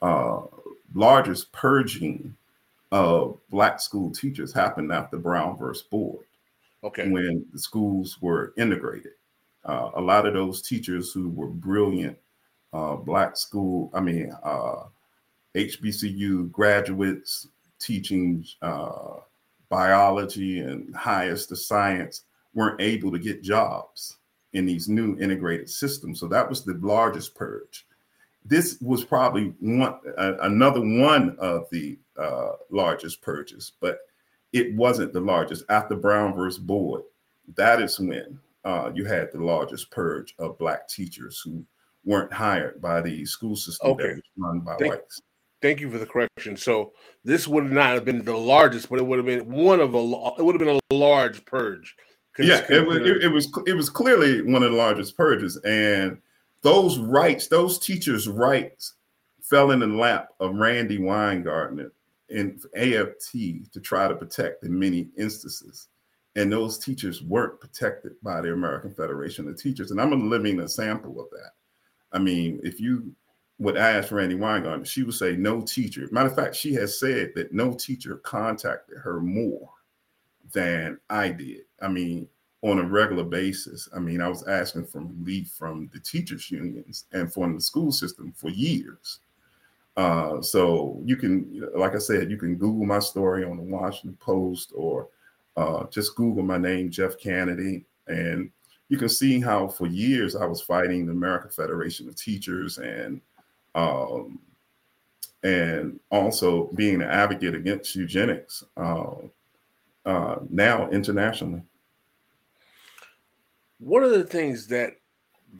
uh, 0.00 0.42
largest 0.94 1.52
purging 1.52 2.34
of 2.92 3.38
black 3.50 3.80
school 3.80 4.10
teachers 4.10 4.52
happened 4.52 4.92
after 4.92 5.16
Brown 5.16 5.56
versus 5.56 5.82
Board. 5.82 6.24
Okay. 6.84 7.08
When 7.08 7.44
the 7.52 7.58
schools 7.58 8.20
were 8.20 8.52
integrated. 8.56 9.12
Uh, 9.64 9.90
a 9.94 10.00
lot 10.00 10.26
of 10.26 10.34
those 10.34 10.62
teachers 10.62 11.12
who 11.12 11.28
were 11.30 11.48
brilliant 11.48 12.16
uh, 12.72 12.94
black 12.94 13.36
school, 13.36 13.90
I 13.92 14.00
mean, 14.00 14.32
uh, 14.44 14.84
HBCU 15.56 16.52
graduates 16.52 17.48
teaching 17.80 18.44
uh, 18.62 19.16
biology 19.68 20.60
and 20.60 20.94
highest 20.94 21.50
of 21.50 21.58
science 21.58 22.22
weren't 22.54 22.80
able 22.80 23.10
to 23.10 23.18
get 23.18 23.42
jobs 23.42 24.18
in 24.52 24.66
these 24.66 24.88
new 24.88 25.18
integrated 25.18 25.68
systems. 25.68 26.20
So 26.20 26.28
that 26.28 26.48
was 26.48 26.64
the 26.64 26.74
largest 26.74 27.34
purge 27.34 27.85
this 28.48 28.78
was 28.80 29.04
probably 29.04 29.52
one 29.60 29.94
uh, 30.16 30.34
another 30.42 30.80
one 30.80 31.36
of 31.38 31.68
the 31.70 31.98
uh, 32.18 32.52
largest 32.70 33.20
purges, 33.22 33.72
but 33.80 33.98
it 34.52 34.74
wasn't 34.74 35.12
the 35.12 35.20
largest. 35.20 35.64
After 35.68 35.96
Brown 35.96 36.34
versus 36.34 36.58
Board, 36.58 37.02
that 37.56 37.82
is 37.82 37.98
when 37.98 38.38
uh, 38.64 38.90
you 38.94 39.04
had 39.04 39.32
the 39.32 39.42
largest 39.44 39.90
purge 39.90 40.34
of 40.38 40.58
black 40.58 40.88
teachers 40.88 41.40
who 41.44 41.64
weren't 42.04 42.32
hired 42.32 42.80
by 42.80 43.00
the 43.00 43.24
school 43.24 43.56
system 43.56 43.90
Okay. 43.90 44.04
that 44.08 44.14
was 44.16 44.22
run 44.36 44.60
by 44.60 44.76
Thank- 44.76 44.92
whites. 44.92 45.20
Thank 45.62 45.80
you 45.80 45.90
for 45.90 45.98
the 45.98 46.06
correction. 46.06 46.56
So 46.56 46.92
this 47.24 47.48
would 47.48 47.72
not 47.72 47.94
have 47.94 48.04
been 48.04 48.24
the 48.24 48.36
largest, 48.36 48.88
but 48.90 48.98
it 48.98 49.06
would 49.06 49.16
have 49.16 49.26
been 49.26 49.50
one 49.50 49.80
of 49.80 49.94
a. 49.94 49.98
It 50.38 50.44
would 50.44 50.54
have 50.54 50.64
been 50.64 50.78
a 50.90 50.94
large 50.94 51.44
purge. 51.46 51.96
Yeah, 52.38 52.64
it 52.68 52.86
was, 52.86 52.98
it, 52.98 53.24
it 53.24 53.28
was 53.28 53.50
it 53.66 53.72
was 53.72 53.88
clearly 53.88 54.42
one 54.42 54.62
of 54.62 54.70
the 54.70 54.76
largest 54.76 55.16
purges, 55.16 55.56
and 55.64 56.18
those 56.66 56.98
rights, 56.98 57.46
those 57.46 57.78
teachers' 57.78 58.28
rights, 58.28 58.94
fell 59.40 59.70
in 59.70 59.78
the 59.78 59.86
lap 59.86 60.30
of 60.40 60.56
Randi 60.56 60.98
Weingarten 60.98 61.92
in 62.28 62.60
AFT 62.74 63.72
to 63.72 63.80
try 63.80 64.08
to 64.08 64.16
protect 64.16 64.64
in 64.64 64.76
many 64.76 65.08
instances, 65.16 65.86
and 66.34 66.52
those 66.52 66.78
teachers 66.78 67.22
weren't 67.22 67.60
protected 67.60 68.14
by 68.20 68.40
the 68.40 68.52
American 68.52 68.92
Federation 68.92 69.48
of 69.48 69.56
Teachers, 69.56 69.92
and 69.92 70.00
I'm 70.00 70.12
a 70.12 70.16
living 70.16 70.58
example 70.58 71.20
of 71.20 71.30
that. 71.30 71.52
I 72.10 72.18
mean, 72.18 72.58
if 72.64 72.80
you 72.80 73.14
would 73.60 73.76
ask 73.76 74.10
Randi 74.10 74.34
Weingarten, 74.34 74.82
she 74.82 75.04
would 75.04 75.14
say 75.14 75.36
no 75.36 75.60
teacher. 75.60 76.08
Matter 76.10 76.30
of 76.30 76.34
fact, 76.34 76.56
she 76.56 76.74
has 76.74 76.98
said 76.98 77.30
that 77.36 77.52
no 77.52 77.74
teacher 77.74 78.16
contacted 78.16 78.98
her 78.98 79.20
more 79.20 79.70
than 80.52 80.98
I 81.10 81.28
did. 81.28 81.62
I 81.80 81.86
mean, 81.86 82.26
on 82.62 82.78
a 82.78 82.84
regular 82.84 83.24
basis. 83.24 83.88
I 83.94 83.98
mean, 83.98 84.20
I 84.20 84.28
was 84.28 84.46
asking 84.46 84.86
for 84.86 85.00
relief 85.00 85.50
from 85.56 85.90
the 85.92 86.00
teachers' 86.00 86.50
unions 86.50 87.04
and 87.12 87.32
from 87.32 87.54
the 87.54 87.60
school 87.60 87.92
system 87.92 88.32
for 88.36 88.48
years. 88.50 89.20
Uh, 89.96 90.42
so 90.42 91.00
you 91.04 91.16
can, 91.16 91.68
like 91.74 91.94
I 91.94 91.98
said, 91.98 92.30
you 92.30 92.36
can 92.36 92.56
Google 92.56 92.84
my 92.84 92.98
story 92.98 93.44
on 93.44 93.56
the 93.56 93.62
Washington 93.62 94.16
Post 94.20 94.72
or 94.74 95.08
uh, 95.56 95.84
just 95.86 96.16
Google 96.16 96.42
my 96.42 96.58
name, 96.58 96.90
Jeff 96.90 97.18
Kennedy, 97.18 97.84
and 98.06 98.50
you 98.88 98.98
can 98.98 99.08
see 99.08 99.40
how 99.40 99.68
for 99.68 99.86
years 99.86 100.36
I 100.36 100.44
was 100.44 100.60
fighting 100.60 101.06
the 101.06 101.12
American 101.12 101.50
Federation 101.50 102.08
of 102.08 102.16
Teachers 102.16 102.78
and 102.78 103.20
um, 103.74 104.38
and 105.42 106.00
also 106.10 106.70
being 106.74 106.96
an 106.96 107.08
advocate 107.08 107.54
against 107.54 107.94
eugenics 107.94 108.64
uh, 108.76 109.14
uh, 110.04 110.36
now 110.48 110.88
internationally. 110.90 111.62
One 113.78 114.02
of 114.02 114.10
the 114.10 114.24
things 114.24 114.66
that 114.68 114.92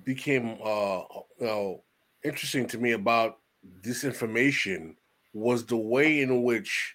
became 0.05 0.57
uh, 0.65 1.01
uh, 1.45 1.75
interesting 2.25 2.67
to 2.67 2.79
me 2.79 2.93
about 2.93 3.39
this 3.83 4.05
information 4.05 4.97
was 5.33 5.67
the 5.67 5.77
way 5.77 6.21
in 6.21 6.43
which 6.43 6.95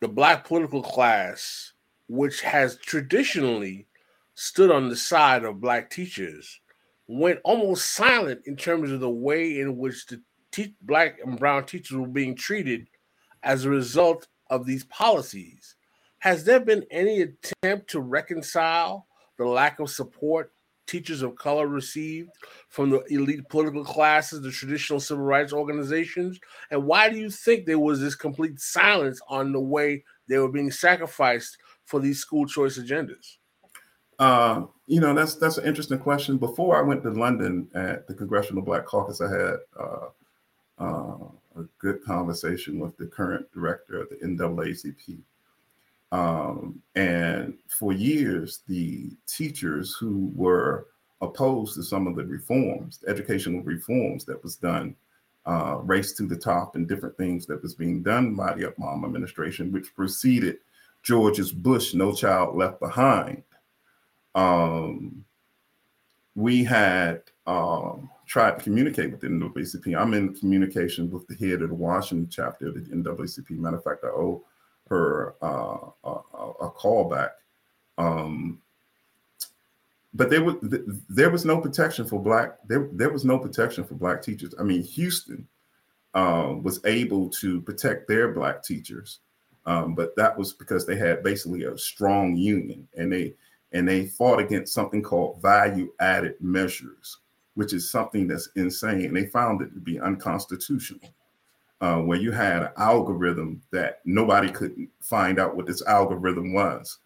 the 0.00 0.08
black 0.08 0.46
political 0.46 0.82
class, 0.82 1.72
which 2.08 2.40
has 2.40 2.76
traditionally 2.78 3.86
stood 4.34 4.70
on 4.70 4.88
the 4.88 4.96
side 4.96 5.44
of 5.44 5.60
black 5.60 5.90
teachers, 5.90 6.60
went 7.06 7.38
almost 7.44 7.92
silent 7.92 8.40
in 8.46 8.56
terms 8.56 8.90
of 8.90 9.00
the 9.00 9.10
way 9.10 9.60
in 9.60 9.76
which 9.76 10.06
the 10.06 10.20
te- 10.50 10.74
black 10.82 11.18
and 11.24 11.38
brown 11.38 11.64
teachers 11.64 11.96
were 11.96 12.08
being 12.08 12.34
treated 12.34 12.88
as 13.42 13.64
a 13.64 13.70
result 13.70 14.26
of 14.48 14.66
these 14.66 14.84
policies. 14.84 15.76
Has 16.18 16.44
there 16.44 16.60
been 16.60 16.84
any 16.90 17.22
attempt 17.22 17.88
to 17.90 18.00
reconcile 18.00 19.06
the 19.40 19.46
lack 19.46 19.80
of 19.80 19.88
support 19.88 20.52
teachers 20.86 21.22
of 21.22 21.34
color 21.34 21.66
received 21.66 22.30
from 22.68 22.90
the 22.90 23.00
elite 23.08 23.48
political 23.48 23.84
classes, 23.84 24.42
the 24.42 24.50
traditional 24.50 25.00
civil 25.00 25.24
rights 25.24 25.52
organizations? 25.52 26.38
And 26.70 26.84
why 26.84 27.08
do 27.08 27.16
you 27.16 27.30
think 27.30 27.64
there 27.64 27.78
was 27.78 28.00
this 28.00 28.14
complete 28.14 28.60
silence 28.60 29.18
on 29.28 29.52
the 29.52 29.60
way 29.60 30.04
they 30.28 30.36
were 30.36 30.52
being 30.52 30.70
sacrificed 30.70 31.56
for 31.86 32.00
these 32.00 32.18
school 32.20 32.46
choice 32.46 32.78
agendas? 32.78 33.38
Uh, 34.18 34.66
you 34.86 35.00
know, 35.00 35.14
that's 35.14 35.36
that's 35.36 35.56
an 35.56 35.64
interesting 35.64 35.98
question. 35.98 36.36
Before 36.36 36.76
I 36.76 36.82
went 36.82 37.02
to 37.04 37.10
London 37.10 37.68
at 37.74 38.06
the 38.06 38.12
Congressional 38.12 38.62
Black 38.62 38.84
Caucus, 38.84 39.22
I 39.22 39.30
had 39.30 39.56
uh, 39.80 40.08
uh, 40.78 41.16
a 41.56 41.62
good 41.78 42.04
conversation 42.04 42.78
with 42.78 42.94
the 42.98 43.06
current 43.06 43.50
director 43.54 43.98
of 44.02 44.10
the 44.10 44.16
NAACP. 44.16 45.20
Um, 46.12 46.82
and 46.96 47.54
for 47.68 47.92
years, 47.92 48.62
the 48.66 49.10
teachers 49.26 49.94
who 49.94 50.32
were 50.34 50.88
opposed 51.20 51.74
to 51.74 51.82
some 51.82 52.06
of 52.06 52.16
the 52.16 52.24
reforms, 52.24 52.98
the 52.98 53.08
educational 53.08 53.62
reforms 53.62 54.24
that 54.24 54.42
was 54.42 54.56
done, 54.56 54.96
uh, 55.46 55.78
race 55.82 56.12
to 56.14 56.24
the 56.26 56.36
top, 56.36 56.74
and 56.74 56.88
different 56.88 57.16
things 57.16 57.46
that 57.46 57.62
was 57.62 57.74
being 57.74 58.02
done 58.02 58.34
by 58.34 58.54
the 58.54 58.64
Obama 58.64 59.04
administration, 59.04 59.72
which 59.72 59.94
preceded 59.94 60.58
George's 61.02 61.52
Bush 61.52 61.94
"No 61.94 62.12
Child 62.12 62.56
Left 62.56 62.80
Behind." 62.80 63.42
Um, 64.34 65.24
we 66.34 66.62
had 66.64 67.22
um, 67.46 68.10
tried 68.26 68.58
to 68.58 68.64
communicate 68.64 69.10
with 69.10 69.20
the 69.20 69.28
NAACP. 69.28 69.98
I'm 69.98 70.14
in 70.14 70.34
communication 70.34 71.10
with 71.10 71.26
the 71.26 71.34
head 71.34 71.62
of 71.62 71.70
the 71.70 71.74
Washington 71.74 72.28
chapter 72.30 72.68
of 72.68 72.74
the 72.74 72.80
NAACP. 72.80 73.50
Matter 73.50 73.76
of 73.76 73.84
fact, 73.84 74.04
I 74.04 74.08
owe 74.08 74.44
her 74.90 75.36
uh, 75.40 75.78
a, 76.04 76.10
a, 76.34 76.50
a 76.62 76.70
call 76.70 77.08
back. 77.08 77.30
Um, 77.96 78.60
but 80.12 80.28
there 80.28 80.42
was 80.42 80.56
th- 80.68 80.82
there 81.08 81.30
was 81.30 81.44
no 81.44 81.58
protection 81.58 82.04
for 82.04 82.20
black 82.20 82.58
there 82.66 82.88
there 82.92 83.10
was 83.10 83.24
no 83.24 83.38
protection 83.38 83.84
for 83.84 83.94
black 83.94 84.22
teachers. 84.22 84.54
I 84.58 84.64
mean, 84.64 84.82
Houston 84.82 85.46
uh, 86.14 86.54
was 86.60 86.84
able 86.84 87.28
to 87.30 87.60
protect 87.62 88.08
their 88.08 88.32
black 88.32 88.64
teachers, 88.64 89.20
um, 89.66 89.94
but 89.94 90.16
that 90.16 90.36
was 90.36 90.52
because 90.52 90.84
they 90.84 90.96
had 90.96 91.22
basically 91.22 91.64
a 91.64 91.78
strong 91.78 92.36
union, 92.36 92.88
and 92.96 93.12
they 93.12 93.34
and 93.72 93.88
they 93.88 94.06
fought 94.06 94.40
against 94.40 94.74
something 94.74 95.02
called 95.02 95.40
value 95.40 95.92
added 96.00 96.34
measures, 96.40 97.18
which 97.54 97.72
is 97.72 97.88
something 97.88 98.26
that's 98.26 98.48
insane. 98.56 99.14
They 99.14 99.26
found 99.26 99.62
it 99.62 99.72
to 99.74 99.80
be 99.80 100.00
unconstitutional 100.00 101.00
uh, 101.80 101.96
where 101.96 102.18
you 102.18 102.30
had 102.30 102.62
an 102.62 102.68
algorithm 102.76 103.62
that 103.70 104.00
nobody 104.04 104.50
could 104.50 104.88
find 105.00 105.38
out 105.38 105.56
what 105.56 105.66
this 105.66 105.82
algorithm 105.86 106.52
was. 106.52 106.98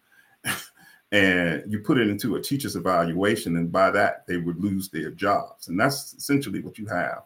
and 1.11 1.63
you 1.71 1.79
put 1.79 1.97
it 1.97 2.09
into 2.09 2.35
a 2.35 2.41
teacher's 2.41 2.75
evaluation, 2.75 3.55
and 3.55 3.71
by 3.71 3.89
that, 3.89 4.27
they 4.27 4.37
would 4.37 4.61
lose 4.61 4.89
their 4.89 5.11
jobs. 5.11 5.69
And 5.69 5.79
that's 5.79 6.13
essentially 6.13 6.61
what 6.61 6.77
you 6.77 6.87
have 6.87 7.23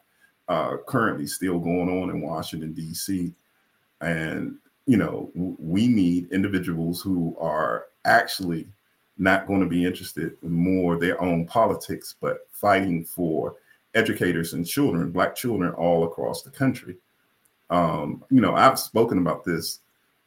uh, 0.47 0.77
currently 0.87 1.25
still 1.25 1.59
going 1.59 1.89
on 1.89 2.09
in 2.09 2.21
Washington, 2.21 2.73
D.C. 2.73 3.33
And, 4.01 4.57
you 4.85 4.97
know, 4.97 5.31
w- 5.35 5.55
we 5.59 5.87
need 5.87 6.31
individuals 6.31 7.01
who 7.01 7.35
are 7.39 7.85
actually 8.05 8.67
not 9.17 9.47
going 9.47 9.59
to 9.59 9.67
be 9.67 9.85
interested 9.85 10.37
in 10.43 10.51
more 10.51 10.97
their 10.97 11.21
own 11.21 11.45
politics, 11.45 12.15
but 12.21 12.47
fighting 12.51 13.03
for 13.03 13.55
educators 13.95 14.53
and 14.53 14.65
children, 14.65 15.11
Black 15.11 15.35
children 15.35 15.73
all 15.73 16.05
across 16.05 16.43
the 16.43 16.51
country 16.51 16.95
um, 17.69 18.23
you 18.29 18.41
know, 18.41 18.55
I've 18.55 18.79
spoken 18.79 19.17
about 19.19 19.43
this 19.43 19.79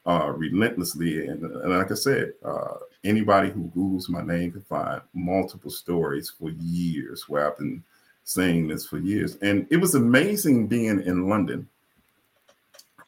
uh, 0.07 0.32
relentlessly, 0.34 1.26
and, 1.26 1.43
and 1.43 1.78
like 1.78 1.90
I 1.90 1.95
said, 1.95 2.32
uh, 2.45 2.74
anybody 3.05 3.51
who 3.51 3.70
Google's 3.74 4.09
my 4.09 4.22
name 4.22 4.53
can 4.53 4.62
find 4.62 5.01
multiple 5.14 5.70
stories 5.70 6.30
for 6.30 6.51
years 6.51 7.28
where 7.28 7.47
I've 7.47 7.59
been 7.59 7.82
saying 8.24 8.68
this 8.68 8.86
for 8.86 8.99
years. 8.99 9.36
And 9.43 9.66
it 9.70 9.76
was 9.76 9.95
amazing 9.95 10.68
being 10.68 11.03
in 11.03 11.28
London 11.28 11.68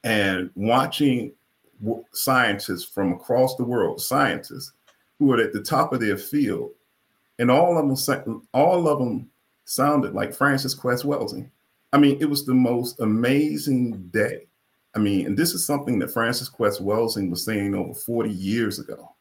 and 0.03 0.51
watching 0.55 1.33
w- 1.83 2.05
scientists 2.13 2.85
from 2.85 3.13
across 3.13 3.57
the 3.57 3.65
world, 3.65 4.01
scientists 4.01 4.73
who 5.19 5.33
are 5.33 5.41
at 5.41 5.53
the 5.53 5.63
top 5.63 5.93
of 5.93 6.01
their 6.01 6.19
field, 6.19 6.71
and 7.39 7.51
all 7.51 7.79
of 7.79 8.07
them, 8.07 8.47
all 8.53 8.89
of 8.89 8.99
them 8.99 9.31
sounded 9.65 10.15
like 10.15 10.35
Frances 10.35 10.75
Cress 10.75 11.03
Welsing. 11.03 11.51
I 11.95 11.97
mean, 11.97 12.19
it 12.21 12.25
was 12.29 12.45
the 12.45 12.55
most 12.55 12.99
amazing 12.99 14.09
day. 14.09 14.49
I 14.97 14.99
mean, 14.99 15.27
and 15.27 15.37
this 15.37 15.55
is 15.55 15.65
something 15.65 16.01
that 16.01 16.13
Frances 16.13 16.49
Cress 16.49 16.81
Welsing 16.81 17.31
was 17.31 17.45
saying 17.45 17.73
over 17.73 17.95
40 17.95 18.31
years 18.31 18.81
ago, 18.81 19.15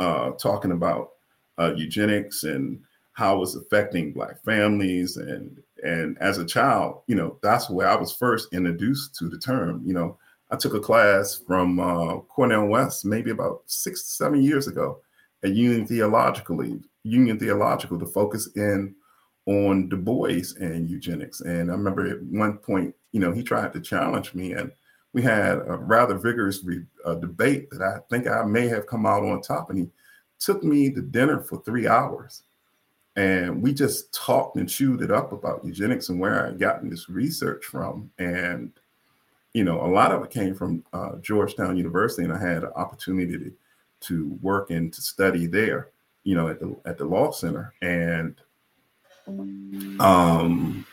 uh, 0.00 0.32
talking 0.32 0.72
about 0.72 1.10
uh, 1.56 1.72
eugenics 1.76 2.42
and 2.42 2.82
how 3.12 3.42
it's 3.42 3.54
affecting 3.54 4.12
Black 4.12 4.42
families. 4.44 5.18
And 5.18 5.62
and 5.84 6.18
as 6.18 6.38
a 6.38 6.44
child, 6.44 7.02
you 7.06 7.14
know, 7.14 7.38
that's 7.44 7.70
where 7.70 7.88
I 7.88 7.94
was 7.94 8.12
first 8.12 8.52
introduced 8.52 9.14
to 9.16 9.28
the 9.28 9.38
term. 9.38 9.84
You 9.86 9.94
know, 9.94 10.18
I 10.50 10.56
took 10.56 10.74
a 10.74 10.80
class 10.80 11.40
from 11.46 11.78
uh, 11.78 12.18
Cornel 12.22 12.66
West 12.66 13.04
maybe 13.04 13.30
about 13.30 13.62
six, 13.66 14.02
seven 14.02 14.42
years 14.42 14.66
ago 14.66 14.98
at 15.44 15.54
Union 15.54 15.86
Theological 15.86 16.80
Union 17.04 17.38
Theological 17.38 18.00
to 18.00 18.06
focus 18.06 18.48
in 18.56 18.96
on 19.46 19.88
Du 19.88 19.96
Bois 19.96 20.54
and 20.60 20.90
eugenics. 20.90 21.40
And 21.40 21.70
I 21.70 21.74
remember 21.74 22.06
at 22.06 22.22
one 22.22 22.58
point, 22.58 22.94
you 23.12 23.20
know, 23.20 23.32
he 23.32 23.42
tried 23.42 23.72
to 23.72 23.80
challenge 23.80 24.34
me, 24.34 24.52
and 24.52 24.70
we 25.12 25.22
had 25.22 25.58
a 25.58 25.76
rather 25.76 26.18
vigorous 26.18 26.62
re- 26.64 26.84
uh, 27.04 27.14
debate 27.14 27.70
that 27.70 27.82
I 27.82 27.98
think 28.10 28.26
I 28.26 28.42
may 28.44 28.68
have 28.68 28.86
come 28.86 29.06
out 29.06 29.22
on 29.22 29.40
top. 29.40 29.70
And 29.70 29.78
he 29.78 29.88
took 30.38 30.62
me 30.62 30.90
to 30.90 31.00
dinner 31.00 31.40
for 31.40 31.62
three 31.62 31.86
hours. 31.86 32.42
And 33.14 33.62
we 33.62 33.72
just 33.72 34.12
talked 34.12 34.56
and 34.56 34.68
chewed 34.68 35.00
it 35.00 35.10
up 35.10 35.32
about 35.32 35.64
eugenics 35.64 36.10
and 36.10 36.20
where 36.20 36.42
I 36.42 36.46
had 36.48 36.58
gotten 36.58 36.90
this 36.90 37.08
research 37.08 37.64
from. 37.64 38.10
And, 38.18 38.72
you 39.54 39.64
know, 39.64 39.80
a 39.80 39.88
lot 39.88 40.12
of 40.12 40.22
it 40.22 40.30
came 40.30 40.54
from 40.54 40.84
uh, 40.92 41.16
Georgetown 41.22 41.78
University, 41.78 42.24
and 42.24 42.32
I 42.32 42.38
had 42.38 42.64
an 42.64 42.72
opportunity 42.76 43.38
to, 43.38 43.52
to 44.00 44.38
work 44.42 44.70
and 44.70 44.92
to 44.92 45.00
study 45.00 45.46
there 45.46 45.88
you 46.26 46.34
know, 46.34 46.48
at 46.48 46.58
the 46.58 46.76
at 46.84 46.98
the 46.98 47.04
law 47.04 47.30
center, 47.30 47.72
and 47.82 48.34
um, 50.00 50.86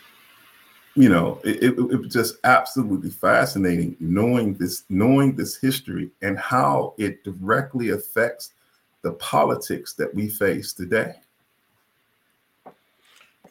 you 0.94 1.08
know, 1.08 1.40
it, 1.44 1.62
it, 1.62 1.78
it 1.78 2.00
was 2.00 2.12
just 2.12 2.36
absolutely 2.44 3.10
fascinating 3.10 3.96
knowing 4.00 4.54
this, 4.54 4.84
knowing 4.88 5.34
this 5.34 5.56
history 5.56 6.10
and 6.22 6.38
how 6.38 6.94
it 6.98 7.24
directly 7.24 7.90
affects 7.90 8.52
the 9.02 9.12
politics 9.12 9.92
that 9.94 10.12
we 10.14 10.28
face 10.28 10.72
today. 10.72 11.14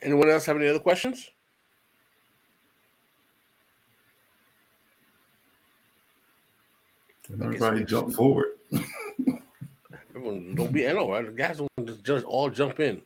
Anyone 0.01 0.29
else 0.29 0.45
have 0.45 0.57
any 0.57 0.67
other 0.67 0.79
questions? 0.79 1.29
Everybody 7.31 7.83
jump 7.85 8.13
forward. 8.13 8.57
Everyone 10.15 10.55
don't 10.55 10.71
be 10.71 10.87
I 10.87 10.91
know? 10.91 11.31
Guys 11.31 11.57
don't 11.57 12.03
just 12.03 12.25
all 12.25 12.49
jump 12.49 12.79
in. 12.79 13.01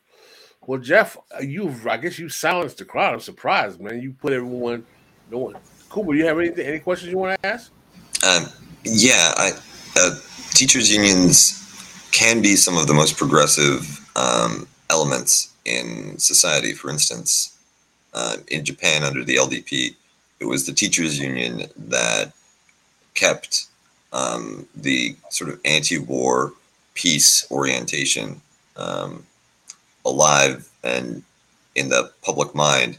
Well, 0.68 0.82
Jeff, 0.82 1.18
you 1.42 1.74
I 1.90 1.96
guess 1.96 2.20
you 2.20 2.28
silenced 2.28 2.78
the 2.78 2.86
crowd. 2.86 3.14
I'm 3.14 3.20
surprised, 3.22 3.80
man. 3.80 4.02
You 4.02 4.12
put 4.12 4.34
everyone 4.34 4.86
no 5.32 5.38
one. 5.40 5.56
Cooper, 5.90 6.12
do 6.12 6.18
you 6.18 6.26
have 6.26 6.38
anything 6.38 6.68
any 6.68 6.80
questions 6.80 7.10
you 7.10 7.18
want 7.18 7.42
to 7.42 7.48
ask? 7.48 7.72
Um, 8.28 8.48
yeah, 8.84 9.34
I, 9.38 9.52
uh, 9.96 10.16
teachers 10.52 10.94
unions 10.94 11.64
can 12.12 12.42
be 12.42 12.58
some 12.58 12.78
of 12.78 12.88
the 12.88 12.94
most 12.94 13.18
progressive 13.18 14.06
um, 14.18 14.68
elements 14.90 15.54
in 15.64 16.18
society. 16.20 16.74
For 16.74 16.90
instance, 16.90 17.58
uh, 18.14 18.38
in 18.50 18.66
Japan 18.66 19.04
under 19.04 19.24
the 19.24 19.38
LDP, 19.38 19.96
it 20.42 20.46
was 20.46 20.66
the 20.66 20.74
teachers 20.74 21.18
union 21.18 21.64
that 21.78 22.34
kept 23.14 23.68
um, 24.12 24.68
the 24.76 25.16
sort 25.30 25.50
of 25.50 25.62
anti-war 25.64 26.52
peace 26.94 27.50
orientation 27.52 28.42
um, 28.76 29.26
alive 30.08 30.70
and 30.84 31.24
in 31.76 31.90
the 31.90 32.12
public 32.24 32.56
mind, 32.56 32.98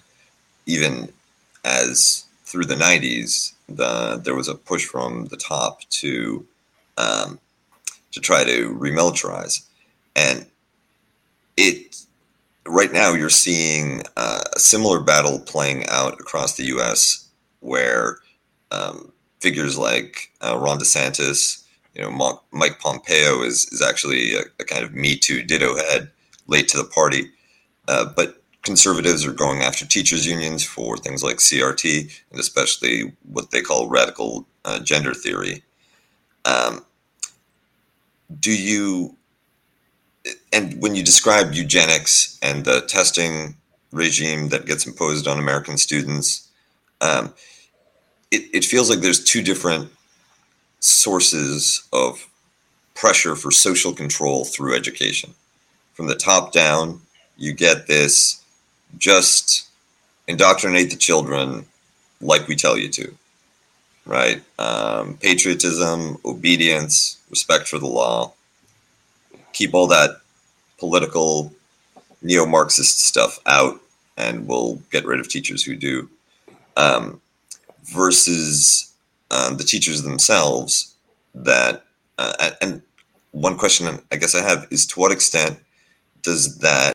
even 0.67 1.13
as 1.65 2.25
through 2.45 2.65
the 2.65 2.75
90s, 2.75 3.53
the, 3.69 4.21
there 4.25 4.35
was 4.35 4.49
a 4.49 4.55
push 4.55 4.85
from 4.85 5.27
the 5.27 5.37
top 5.37 5.83
to 5.91 6.47
um, 6.97 7.39
to 8.11 8.21
try 8.21 8.43
to 8.43 8.75
remilitarize, 8.75 9.65
and 10.17 10.47
it 11.57 11.97
right 12.67 12.93
now 12.93 13.13
you're 13.13 13.31
seeing 13.31 14.03
uh, 14.17 14.41
a 14.55 14.59
similar 14.59 15.01
battle 15.01 15.39
playing 15.39 15.87
out 15.89 16.15
across 16.15 16.57
the 16.57 16.65
U.S. 16.65 17.29
where 17.61 18.19
um, 18.73 19.13
figures 19.41 19.79
like 19.79 20.31
uh, 20.41 20.59
Ron 20.59 20.79
DeSantis, 20.79 21.65
you 21.95 22.03
know, 22.03 22.41
Mike 22.51 22.81
Pompeo 22.81 23.43
is 23.43 23.67
is 23.67 23.83
actually 23.83 24.35
a, 24.35 24.43
a 24.59 24.65
kind 24.65 24.85
of 24.85 24.95
Me 24.95 25.17
Too 25.17 25.43
ditto 25.43 25.77
head, 25.77 26.11
late 26.49 26.68
to 26.68 26.76
the 26.78 26.84
party, 26.84 27.30
uh, 27.88 28.07
but 28.16 28.42
conservatives 28.62 29.26
are 29.26 29.32
going 29.32 29.62
after 29.62 29.86
teachers 29.86 30.26
unions 30.26 30.64
for 30.64 30.96
things 30.96 31.22
like 31.22 31.36
CRT 31.36 32.12
and 32.30 32.40
especially 32.40 33.12
what 33.22 33.51
they 33.51 33.62
call 33.62 33.88
radical 33.88 34.46
uh, 34.64 34.80
gender 34.80 35.14
theory. 35.14 35.62
Um, 36.44 36.84
do 38.40 38.53
you, 38.53 39.16
and 40.53 40.80
when 40.82 40.94
you 40.94 41.03
describe 41.03 41.55
eugenics 41.55 42.38
and 42.42 42.64
the 42.64 42.82
testing 42.82 43.57
regime 43.92 44.49
that 44.51 44.66
gets 44.66 44.86
imposed 44.86 45.26
on 45.26 45.38
American 45.38 45.78
students, 45.78 46.49
um, 47.01 47.34
it, 48.30 48.42
it 48.53 48.64
feels 48.64 48.90
like 48.90 49.01
there's 49.01 49.24
two 49.24 49.42
different 49.42 49.90
sources 50.80 51.86
of 51.92 52.28
pressure 52.94 53.36
for 53.36 53.51
social 53.51 53.92
control 53.92 54.44
through 54.44 54.74
education. 54.74 55.34
From 55.99 56.07
the 56.07 56.14
top 56.14 56.53
down, 56.53 57.01
you 57.36 57.53
get 57.53 57.88
this 57.88 58.40
just 58.99 59.68
indoctrinate 60.28 60.90
the 60.90 60.96
children 60.96 61.66
like 62.20 62.46
we 62.46 62.55
tell 62.55 62.78
you 62.78 62.88
to, 62.90 63.12
right? 64.07 64.40
Um, 64.61 65.16
patriotism, 65.16 66.18
obedience, 66.24 67.18
respect 67.30 67.66
for 67.66 67.80
the 67.80 67.88
law. 67.88 68.32
Keep 69.53 69.74
all 69.74 69.88
that 69.88 70.20
political 70.78 71.53
neo 72.22 72.46
Marxist 72.46 73.05
stuff 73.05 73.40
out, 73.46 73.80
and 74.16 74.46
we'll 74.46 74.76
get 74.92 75.05
rid 75.05 75.18
of 75.18 75.26
teachers 75.26 75.64
who 75.64 75.74
do. 75.74 76.09
Um, 76.76 77.20
versus 77.86 78.94
um, 79.32 79.57
the 79.57 79.64
teachers 79.64 80.03
themselves 80.03 80.94
that, 81.34 81.82
uh, 82.18 82.51
and 82.62 82.82
one 83.32 83.59
question 83.59 83.99
I 84.12 84.16
guess 84.16 84.36
I 84.36 84.49
have 84.49 84.68
is 84.70 84.86
to 84.86 85.01
what 85.01 85.11
extent 85.11 85.59
does 86.23 86.59
that 86.59 86.93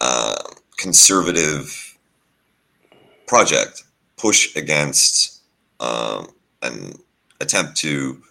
uh, 0.00 0.34
conservative 0.76 1.96
project 3.26 3.84
push 4.16 4.54
against 4.56 5.40
um, 5.80 6.28
an 6.62 6.94
attempt 7.40 7.76
to 7.76 8.22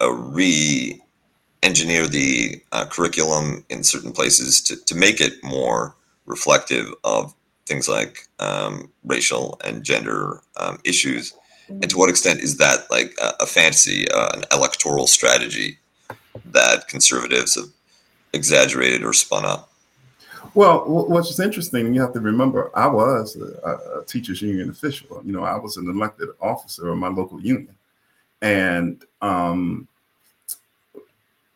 uh, 0.00 0.10
re 0.10 1.00
engineer 1.62 2.06
the 2.06 2.62
uh, 2.72 2.86
curriculum 2.86 3.64
in 3.68 3.82
certain 3.82 4.12
places 4.12 4.60
to, 4.60 4.76
to 4.84 4.94
make 4.94 5.20
it 5.20 5.42
more 5.42 5.96
reflective 6.26 6.92
of 7.04 7.34
things 7.66 7.88
like 7.88 8.28
um, 8.38 8.90
racial 9.04 9.58
and 9.64 9.82
gender 9.82 10.40
um, 10.56 10.78
issues? 10.84 11.34
And 11.68 11.88
to 11.90 11.98
what 11.98 12.08
extent 12.08 12.40
is 12.40 12.58
that 12.58 12.88
like 12.90 13.16
a, 13.20 13.32
a 13.40 13.46
fantasy 13.46 14.08
uh, 14.10 14.30
an 14.34 14.44
electoral 14.52 15.06
strategy 15.06 15.78
that 16.44 16.86
conservatives 16.88 17.56
have 17.56 17.70
exaggerated 18.36 19.02
or 19.02 19.12
spun 19.12 19.44
up 19.44 19.70
well, 20.56 20.84
what's 20.86 21.38
interesting, 21.38 21.92
you 21.92 22.00
have 22.00 22.14
to 22.14 22.20
remember, 22.20 22.70
I 22.74 22.86
was 22.86 23.36
a, 23.36 24.00
a, 24.00 24.04
teachers 24.06 24.40
union 24.40 24.70
official. 24.70 25.20
You 25.22 25.32
know, 25.32 25.44
I 25.44 25.56
was 25.58 25.76
an 25.76 25.86
elected 25.86 26.30
officer 26.40 26.88
of 26.88 26.96
my 26.96 27.08
local 27.08 27.38
union, 27.38 27.76
and 28.40 29.04
um, 29.20 29.86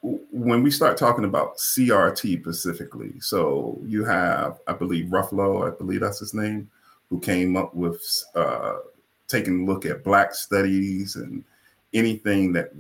when 0.02 0.62
we 0.62 0.70
start 0.70 0.98
talking 0.98 1.24
about 1.24 1.56
CRT 1.56 2.42
specifically, 2.42 3.18
so 3.20 3.80
you 3.86 4.04
have, 4.04 4.58
I 4.66 4.74
believe, 4.74 5.06
Ruffalo, 5.06 5.66
I 5.66 5.74
believe 5.74 6.00
that's 6.00 6.20
his 6.20 6.34
name, 6.34 6.70
who 7.08 7.20
came 7.20 7.56
up 7.56 7.74
with 7.74 8.02
uh, 8.34 8.80
taking 9.28 9.62
a 9.62 9.64
look 9.64 9.86
at 9.86 10.04
Black 10.04 10.34
studies 10.34 11.16
and 11.16 11.42
anything 11.94 12.52
that 12.52 12.70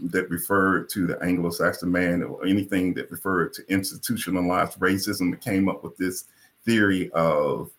that 0.00 0.30
referred 0.30 0.88
to 0.90 1.06
the 1.06 1.20
Anglo-Saxon 1.22 1.90
man 1.90 2.22
or 2.22 2.44
anything 2.46 2.94
that 2.94 3.10
referred 3.10 3.52
to 3.54 3.72
institutionalized 3.72 4.78
racism 4.78 5.30
that 5.30 5.40
came 5.40 5.68
up 5.68 5.82
with 5.82 5.96
this 5.96 6.24
theory 6.64 7.10
of 7.12 7.70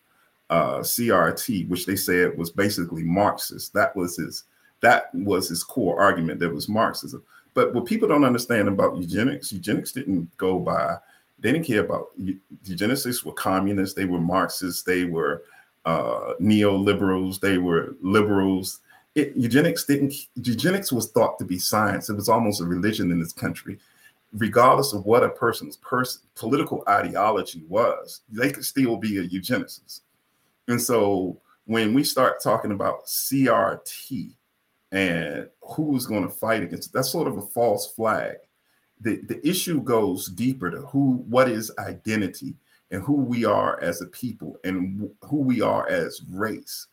uh, 0.50 0.78
CRT, 0.78 1.68
which 1.68 1.86
they 1.86 1.96
said 1.96 2.36
was 2.36 2.50
basically 2.50 3.02
Marxist. 3.02 3.72
That 3.72 3.94
was 3.94 4.16
his 4.16 4.44
that 4.80 5.14
was 5.14 5.48
his 5.48 5.62
core 5.62 6.00
argument. 6.00 6.40
That 6.40 6.52
was 6.52 6.68
Marxism. 6.68 7.22
But 7.54 7.74
what 7.74 7.84
people 7.84 8.08
don't 8.08 8.24
understand 8.24 8.68
about 8.68 8.96
eugenics, 8.96 9.52
eugenics 9.52 9.92
didn't 9.92 10.34
go 10.36 10.58
by. 10.58 10.96
They 11.38 11.52
didn't 11.52 11.66
care 11.66 11.84
about 11.84 12.08
eugenicists 12.64 13.24
were 13.24 13.32
communists. 13.32 13.94
They 13.94 14.04
were 14.04 14.20
Marxists. 14.20 14.82
They 14.82 15.04
were 15.04 15.42
uh, 15.84 16.34
neoliberals. 16.40 17.40
They 17.40 17.58
were 17.58 17.94
liberals 18.02 18.80
it, 19.20 19.36
eugenics 19.36 19.84
didn't 19.84 20.14
eugenics 20.34 20.92
was 20.92 21.10
thought 21.10 21.38
to 21.38 21.44
be 21.44 21.58
science. 21.58 22.08
It 22.08 22.16
was 22.16 22.28
almost 22.28 22.60
a 22.60 22.64
religion 22.64 23.10
in 23.10 23.20
this 23.20 23.32
country. 23.32 23.78
Regardless 24.32 24.92
of 24.92 25.04
what 25.06 25.24
a 25.24 25.28
person's 25.28 25.76
person 25.78 26.22
political 26.34 26.84
ideology 26.88 27.64
was 27.68 28.20
they 28.30 28.50
could 28.50 28.64
still 28.64 28.96
be 28.96 29.18
a 29.18 29.28
eugenicist. 29.28 30.00
And 30.68 30.80
so 30.80 31.40
when 31.66 31.94
we 31.94 32.04
start 32.04 32.42
talking 32.42 32.72
about 32.72 33.06
crt 33.06 34.32
and 34.92 35.48
who's 35.62 36.06
going 36.06 36.22
to 36.22 36.28
fight 36.28 36.62
against 36.62 36.88
it, 36.88 36.92
that's 36.92 37.10
sort 37.10 37.28
of 37.28 37.38
a 37.38 37.42
false 37.42 37.92
flag. 37.92 38.36
The, 39.00 39.20
the 39.28 39.46
issue 39.48 39.82
goes 39.82 40.28
deeper 40.28 40.70
to 40.70 40.82
who 40.82 41.24
what 41.28 41.48
is 41.48 41.72
identity 41.78 42.54
and 42.90 43.02
who 43.02 43.14
we 43.14 43.44
are 43.44 43.80
as 43.80 44.00
a 44.00 44.06
people 44.06 44.58
and 44.64 45.10
who 45.24 45.36
we 45.36 45.60
are 45.60 45.88
as 45.88 46.22
race 46.30 46.86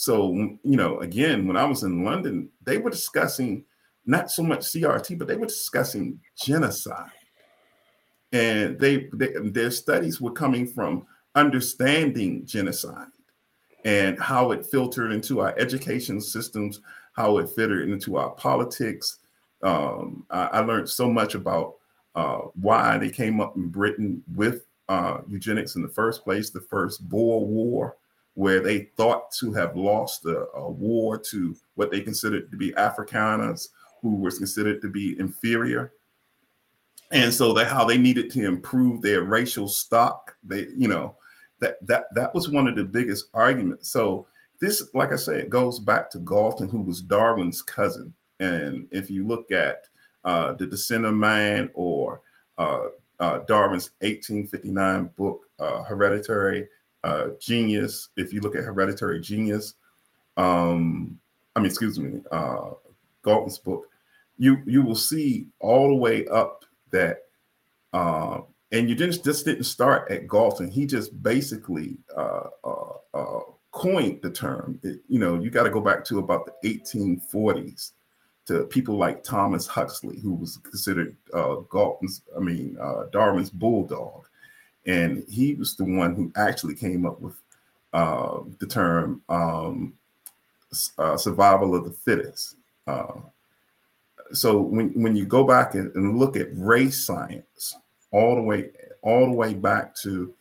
so, 0.00 0.32
you 0.32 0.76
know, 0.76 1.00
again, 1.00 1.48
when 1.48 1.56
I 1.56 1.64
was 1.64 1.82
in 1.82 2.04
London, 2.04 2.50
they 2.62 2.78
were 2.78 2.88
discussing 2.88 3.64
not 4.06 4.30
so 4.30 4.44
much 4.44 4.60
CRT, 4.60 5.18
but 5.18 5.26
they 5.26 5.34
were 5.34 5.46
discussing 5.46 6.20
genocide. 6.40 7.10
And 8.30 8.78
they, 8.78 9.08
they 9.12 9.32
their 9.42 9.72
studies 9.72 10.20
were 10.20 10.30
coming 10.30 10.68
from 10.68 11.04
understanding 11.34 12.46
genocide 12.46 13.08
and 13.84 14.16
how 14.20 14.52
it 14.52 14.66
filtered 14.66 15.10
into 15.10 15.40
our 15.40 15.52
education 15.58 16.20
systems, 16.20 16.80
how 17.14 17.38
it 17.38 17.48
fitted 17.48 17.88
into 17.88 18.18
our 18.18 18.30
politics. 18.30 19.18
Um, 19.64 20.24
I, 20.30 20.44
I, 20.46 20.60
learned 20.60 20.88
so 20.88 21.10
much 21.10 21.34
about 21.34 21.74
uh, 22.14 22.42
why 22.54 22.98
they 22.98 23.10
came 23.10 23.40
up 23.40 23.56
in 23.56 23.68
Britain 23.68 24.22
with 24.32 24.64
uh, 24.88 25.22
eugenics 25.26 25.74
in 25.74 25.82
the 25.82 25.88
first 25.88 26.22
place, 26.22 26.50
the 26.50 26.60
first 26.60 27.08
Boer 27.08 27.44
War, 27.44 27.96
where 28.38 28.60
they 28.60 28.82
thought 28.96 29.32
to 29.32 29.52
have 29.52 29.74
lost 29.74 30.24
a, 30.24 30.46
a 30.54 30.70
war 30.70 31.18
to 31.18 31.56
what 31.74 31.90
they 31.90 32.00
considered 32.00 32.48
to 32.48 32.56
be 32.56 32.70
Afrikaners, 32.74 33.70
who 34.00 34.14
was 34.14 34.38
considered 34.38 34.80
to 34.80 34.88
be 34.88 35.18
inferior. 35.18 35.92
and 37.10 37.34
so 37.34 37.52
that 37.52 37.66
how 37.66 37.84
they 37.84 37.98
needed 37.98 38.30
to 38.30 38.46
improve 38.46 39.02
their 39.02 39.24
racial 39.24 39.66
stock. 39.66 40.36
They, 40.44 40.68
you 40.76 40.86
know, 40.86 41.16
that 41.58 41.84
that 41.88 42.04
that 42.14 42.32
was 42.32 42.48
one 42.48 42.68
of 42.68 42.76
the 42.76 42.84
biggest 42.84 43.26
arguments. 43.34 43.90
So 43.90 44.28
this, 44.60 44.88
like 44.94 45.10
I 45.12 45.16
said, 45.16 45.50
goes 45.50 45.80
back 45.80 46.08
to 46.10 46.20
Galton, 46.20 46.68
who 46.68 46.82
was 46.82 47.02
Darwin's 47.02 47.60
cousin. 47.60 48.14
And 48.38 48.86
if 48.92 49.10
you 49.10 49.26
look 49.26 49.50
at 49.50 49.82
uh, 50.22 50.52
the 50.52 50.66
Descent 50.68 51.06
of 51.06 51.14
Man 51.14 51.70
or 51.74 52.20
uh, 52.56 52.84
uh, 53.18 53.40
Darwin's 53.48 53.90
1859 54.02 55.10
book, 55.16 55.40
uh, 55.58 55.82
Hereditary 55.82 56.68
uh, 57.04 57.28
Genius, 57.40 58.08
if 58.16 58.32
you 58.32 58.40
look 58.40 58.56
at 58.56 58.64
Hereditary 58.64 59.20
Genius, 59.20 59.74
um, 60.36 61.18
I 61.54 61.60
mean, 61.60 61.66
excuse 61.66 61.98
me, 61.98 62.20
uh, 62.30 62.70
Galton's 63.24 63.58
book, 63.58 63.88
you 64.38 64.58
you 64.66 64.82
will 64.82 64.94
see 64.94 65.48
all 65.58 65.88
the 65.88 65.94
way 65.94 66.26
up 66.28 66.64
that, 66.90 67.24
uh, 67.92 68.40
and 68.70 68.88
you 68.88 68.94
just 68.94 69.24
just 69.24 69.44
didn't 69.44 69.64
start 69.64 70.10
at 70.10 70.28
Galton. 70.28 70.70
He 70.70 70.86
just 70.86 71.20
basically 71.22 71.98
uh, 72.16 72.48
uh, 72.64 72.92
uh 73.14 73.40
coined 73.72 74.20
the 74.22 74.30
term. 74.30 74.78
It, 74.82 75.00
you 75.08 75.18
know, 75.18 75.34
you 75.40 75.50
got 75.50 75.64
to 75.64 75.70
go 75.70 75.80
back 75.80 76.04
to 76.06 76.18
about 76.18 76.46
the 76.46 76.80
1840s 76.80 77.92
to 78.46 78.64
people 78.64 78.96
like 78.96 79.22
Thomas 79.22 79.66
Huxley, 79.66 80.18
who 80.20 80.34
was 80.34 80.56
considered 80.58 81.14
uh, 81.34 81.56
Galton's, 81.70 82.22
I 82.34 82.40
mean, 82.40 82.78
uh, 82.80 83.04
Darwin's 83.12 83.50
bulldog. 83.50 84.26
And 84.88 85.22
he 85.28 85.54
was 85.54 85.76
the 85.76 85.84
one 85.84 86.16
who 86.16 86.32
actually 86.34 86.74
came 86.74 87.06
up 87.06 87.20
with 87.20 87.36
uh, 87.92 88.40
the 88.58 88.66
term 88.66 89.22
um, 89.28 89.92
uh, 90.98 91.16
survival 91.16 91.74
of 91.74 91.84
the 91.84 91.90
fittest. 91.90 92.56
Uh, 92.86 93.20
so 94.32 94.60
when, 94.60 94.90
when 95.00 95.14
you 95.14 95.26
go 95.26 95.44
back 95.44 95.74
and, 95.74 95.94
and, 95.94 96.18
look 96.18 96.36
at 96.36 96.48
race 96.52 97.04
science, 97.04 97.76
all 98.10 98.34
the 98.34 98.42
way 98.42 98.70
all 99.02 99.26
the 99.26 99.32
way 99.32 99.54
back 99.54 99.94
to 99.94 100.34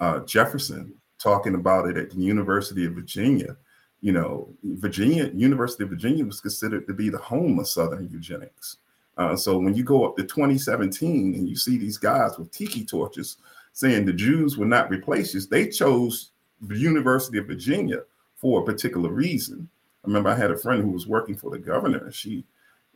uh, 0.00 0.20
Jefferson 0.20 0.92
talking 1.18 1.54
about 1.54 1.88
it 1.88 1.96
at 1.96 2.10
the 2.10 2.16
University 2.16 2.84
of 2.84 2.92
Virginia, 2.92 3.56
you 4.00 4.12
know, 4.12 4.48
Virginia, 4.64 5.30
University 5.32 5.84
of 5.84 5.90
Virginia 5.90 6.24
was 6.24 6.40
considered 6.40 6.86
to 6.86 6.92
be 6.92 7.08
the 7.08 7.18
home 7.18 7.58
of 7.58 7.68
Southern 7.68 8.08
eugenics. 8.10 8.78
Uh, 9.16 9.36
so 9.36 9.58
when 9.58 9.74
you 9.74 9.84
go 9.84 10.04
up 10.06 10.16
to 10.16 10.22
2017 10.22 11.34
and 11.34 11.48
you 11.48 11.54
see 11.54 11.78
these 11.78 11.98
guys 11.98 12.38
with 12.38 12.50
tiki 12.50 12.84
torches 12.84 13.36
saying 13.72 14.04
the 14.04 14.12
Jews 14.12 14.56
were 14.56 14.66
not 14.66 14.90
replaced, 14.90 15.50
they 15.50 15.68
chose 15.68 16.30
the 16.60 16.78
University 16.78 17.38
of 17.38 17.46
Virginia 17.46 18.02
for 18.36 18.62
a 18.62 18.64
particular 18.64 19.10
reason. 19.10 19.68
I 20.04 20.08
remember 20.08 20.30
I 20.30 20.36
had 20.36 20.50
a 20.50 20.56
friend 20.56 20.82
who 20.82 20.90
was 20.90 21.06
working 21.06 21.36
for 21.36 21.50
the 21.50 21.58
governor, 21.58 21.98
and 21.98 22.14
she 22.14 22.44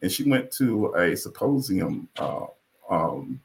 and 0.03 0.13
she 0.13 0.25
went 0.29 0.51
to 0.53 0.93
a 0.95 1.17
symposium 1.17 2.09
uh, 2.19 2.47
um, 2.91 3.41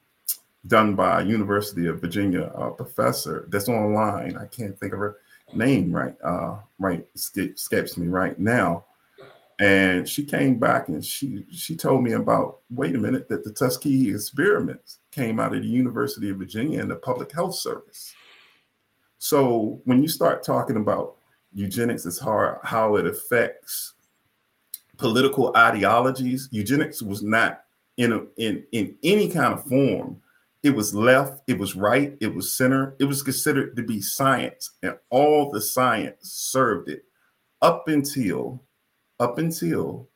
done 0.68 0.96
by 0.96 1.22
a 1.22 1.26
University 1.26 1.88
of 1.88 2.02
Virginia 2.02 2.52
uh, 2.56 2.70
professor 2.72 3.46
that's 3.50 3.70
online. 3.70 4.38
I 4.38 4.46
can't 4.46 4.78
think 4.80 4.94
of 4.94 5.00
her 5.00 5.18
name 5.54 5.92
right 5.92 6.16
uh 6.24 6.56
right 6.80 7.06
escapes 7.16 7.98
me 7.98 8.08
right 8.08 8.40
now 8.40 8.86
and 9.62 10.10
she 10.10 10.26
came 10.26 10.58
back 10.58 10.88
and 10.90 11.06
she 11.06 11.46
she 11.52 11.76
told 11.76 12.04
me 12.04 12.14
about 12.14 12.60
wait 12.72 12.96
a 12.96 12.98
minute 12.98 13.30
that 13.30 13.44
the 13.44 13.52
tuskegee 13.52 14.10
experiments 14.10 15.00
came 15.12 15.40
out 15.40 15.54
of 15.54 15.62
the 15.62 15.68
university 15.68 16.30
of 16.30 16.38
virginia 16.38 16.82
and 16.82 16.90
the 16.90 16.96
public 16.96 17.32
health 17.32 17.56
service 17.56 18.14
so 19.20 19.80
when 19.86 20.02
you 20.02 20.10
start 20.10 20.44
talking 20.44 20.78
about 20.78 21.16
eugenics 21.54 22.06
as 22.06 22.18
hard 22.18 22.58
how 22.64 22.96
it 22.96 23.06
affects 23.06 23.94
political 24.98 25.56
ideologies 25.56 26.50
eugenics 26.52 27.02
was 27.02 27.22
not 27.22 27.64
in 27.98 28.14
a, 28.14 28.22
in 28.38 28.64
in 28.72 28.96
any 29.04 29.30
kind 29.30 29.54
of 29.54 29.64
form 29.66 30.20
it 30.64 30.76
was 30.76 30.94
left, 30.94 31.42
it 31.48 31.58
was 31.58 31.76
right, 31.76 32.16
it 32.22 32.36
was 32.36 32.54
center. 32.54 32.96
It 33.00 33.06
was 33.06 33.24
considered 33.24 33.76
to 33.76 33.82
be 33.82 34.00
science, 34.00 34.70
and 34.84 34.96
all 35.10 35.50
the 35.50 35.60
science 35.60 36.32
served 36.34 36.88
it 36.88 37.04
up 37.64 37.88
until 37.88 38.62
up 39.22 39.38
until 39.38 40.10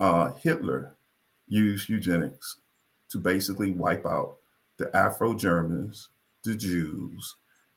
uh, 0.00 0.32
Hitler 0.32 0.96
used 1.46 1.88
eugenics 1.88 2.58
to 3.08 3.18
basically 3.18 3.70
wipe 3.70 4.04
out 4.04 4.36
the 4.78 4.94
Afro 4.96 5.32
Germans, 5.32 6.08
the 6.42 6.56
Jews, 6.56 7.36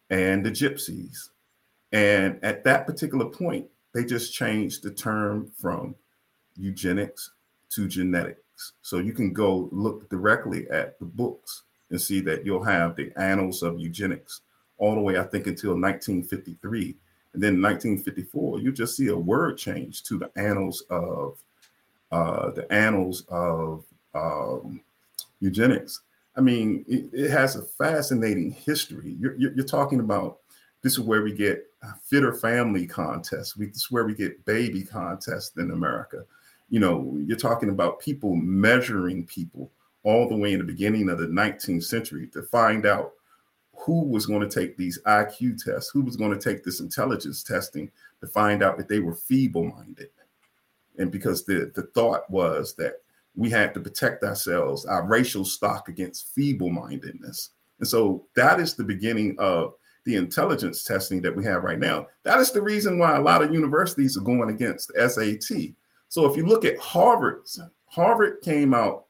and 0.09 0.43
the 0.43 0.49
Gypsies. 0.49 1.29
And 1.91 2.43
at 2.43 2.63
that 2.63 2.87
particular 2.87 3.25
point, 3.25 3.67
they 3.93 4.03
just 4.03 4.33
changed 4.33 4.81
the 4.81 4.91
term 4.91 5.51
from 5.55 5.93
eugenics 6.57 7.31
to 7.69 7.87
genetics. 7.87 8.73
So 8.81 8.97
you 8.97 9.13
can 9.13 9.33
go 9.33 9.69
look 9.71 10.09
directly 10.09 10.67
at 10.71 10.97
the 10.97 11.05
books 11.05 11.61
and 11.91 12.01
see 12.01 12.21
that 12.21 12.43
you'll 12.43 12.63
have 12.63 12.95
the 12.95 13.11
annals 13.17 13.61
of 13.61 13.79
eugenics 13.79 14.41
all 14.77 14.95
the 14.95 15.01
way, 15.01 15.19
I 15.19 15.23
think, 15.23 15.45
until 15.45 15.71
1953. 15.71 16.95
And 17.35 17.43
then 17.43 17.61
1954, 17.61 18.61
you 18.61 18.71
just 18.71 18.95
see 18.95 19.09
a 19.09 19.15
word 19.15 19.57
change 19.57 20.03
to 20.03 20.17
the 20.17 20.31
annals 20.37 20.83
of 20.89 21.37
uh, 22.09 22.51
the 22.51 22.71
annals 22.71 23.25
of 23.27 23.83
um, 24.13 24.79
eugenics. 25.41 25.99
I 26.37 26.41
mean, 26.41 26.85
it, 26.87 27.09
it, 27.11 27.31
has 27.31 27.57
a 27.57 27.61
fascinating 27.61 28.51
history. 28.51 29.17
You're, 29.19 29.35
you're, 29.35 29.65
talking 29.65 29.99
about 29.99 30.37
this 30.81 30.93
is 30.93 31.01
where 31.01 31.23
we 31.23 31.33
get 31.33 31.65
fitter 32.03 32.33
family 32.33 32.87
contests. 32.87 33.57
We, 33.57 33.65
this 33.65 33.83
is 33.83 33.91
where 33.91 34.05
we 34.05 34.15
get 34.15 34.45
baby 34.45 34.83
contests 34.83 35.57
in 35.57 35.71
America. 35.71 36.23
You 36.69 36.79
know, 36.79 37.19
you're 37.25 37.35
talking 37.35 37.69
about 37.69 37.99
people 37.99 38.33
measuring 38.37 39.25
people 39.25 39.71
all 40.03 40.29
the 40.29 40.37
way 40.37 40.53
in 40.53 40.59
the 40.59 40.65
beginning 40.65 41.09
of 41.09 41.17
the 41.17 41.27
19th 41.27 41.83
century 41.83 42.27
to 42.27 42.43
find 42.43 42.85
out 42.85 43.11
who 43.77 44.03
was 44.03 44.25
going 44.25 44.47
to 44.47 44.49
take 44.49 44.77
these 44.77 44.99
IQ 45.05 45.63
tests, 45.63 45.89
who 45.89 46.01
was 46.01 46.15
going 46.15 46.37
to 46.37 46.39
take 46.39 46.63
this 46.63 46.79
intelligence 46.79 47.43
testing 47.43 47.91
to 48.21 48.27
find 48.27 48.63
out 48.63 48.77
that 48.77 48.87
they 48.87 48.99
were 48.99 49.15
feeble 49.15 49.65
minded. 49.65 50.09
And 50.97 51.11
because 51.11 51.45
the, 51.45 51.71
the 51.75 51.83
thought 51.93 52.29
was 52.29 52.73
that 52.75 53.01
we 53.35 53.49
had 53.49 53.73
to 53.73 53.79
protect 53.79 54.23
ourselves, 54.23 54.85
our 54.85 55.05
racial 55.05 55.43
stock 55.43 55.89
against 55.89 56.33
feeble 56.33 56.69
mindedness. 56.69 57.51
And 57.79 57.87
so 57.87 58.25
that 58.35 58.59
is 58.59 58.73
the 58.73 58.83
beginning 58.83 59.35
of 59.39 59.73
the 60.05 60.15
intelligence 60.15 60.83
testing 60.83 61.21
that 61.23 61.35
we 61.35 61.43
have 61.43 61.63
right 61.63 61.79
now. 61.79 62.07
That 62.23 62.39
is 62.39 62.51
the 62.51 62.61
reason 62.61 62.97
why 62.97 63.15
a 63.15 63.21
lot 63.21 63.41
of 63.41 63.53
universities 63.53 64.15
are 64.17 64.21
going 64.21 64.49
against 64.49 64.91
SAT. 64.95 65.73
So 66.07 66.25
if 66.25 66.37
you 66.37 66.45
look 66.45 66.63
at 66.63 66.77
Harvard, 66.77 67.41
Harvard 67.87 68.41
came 68.41 68.73
out 68.73 69.04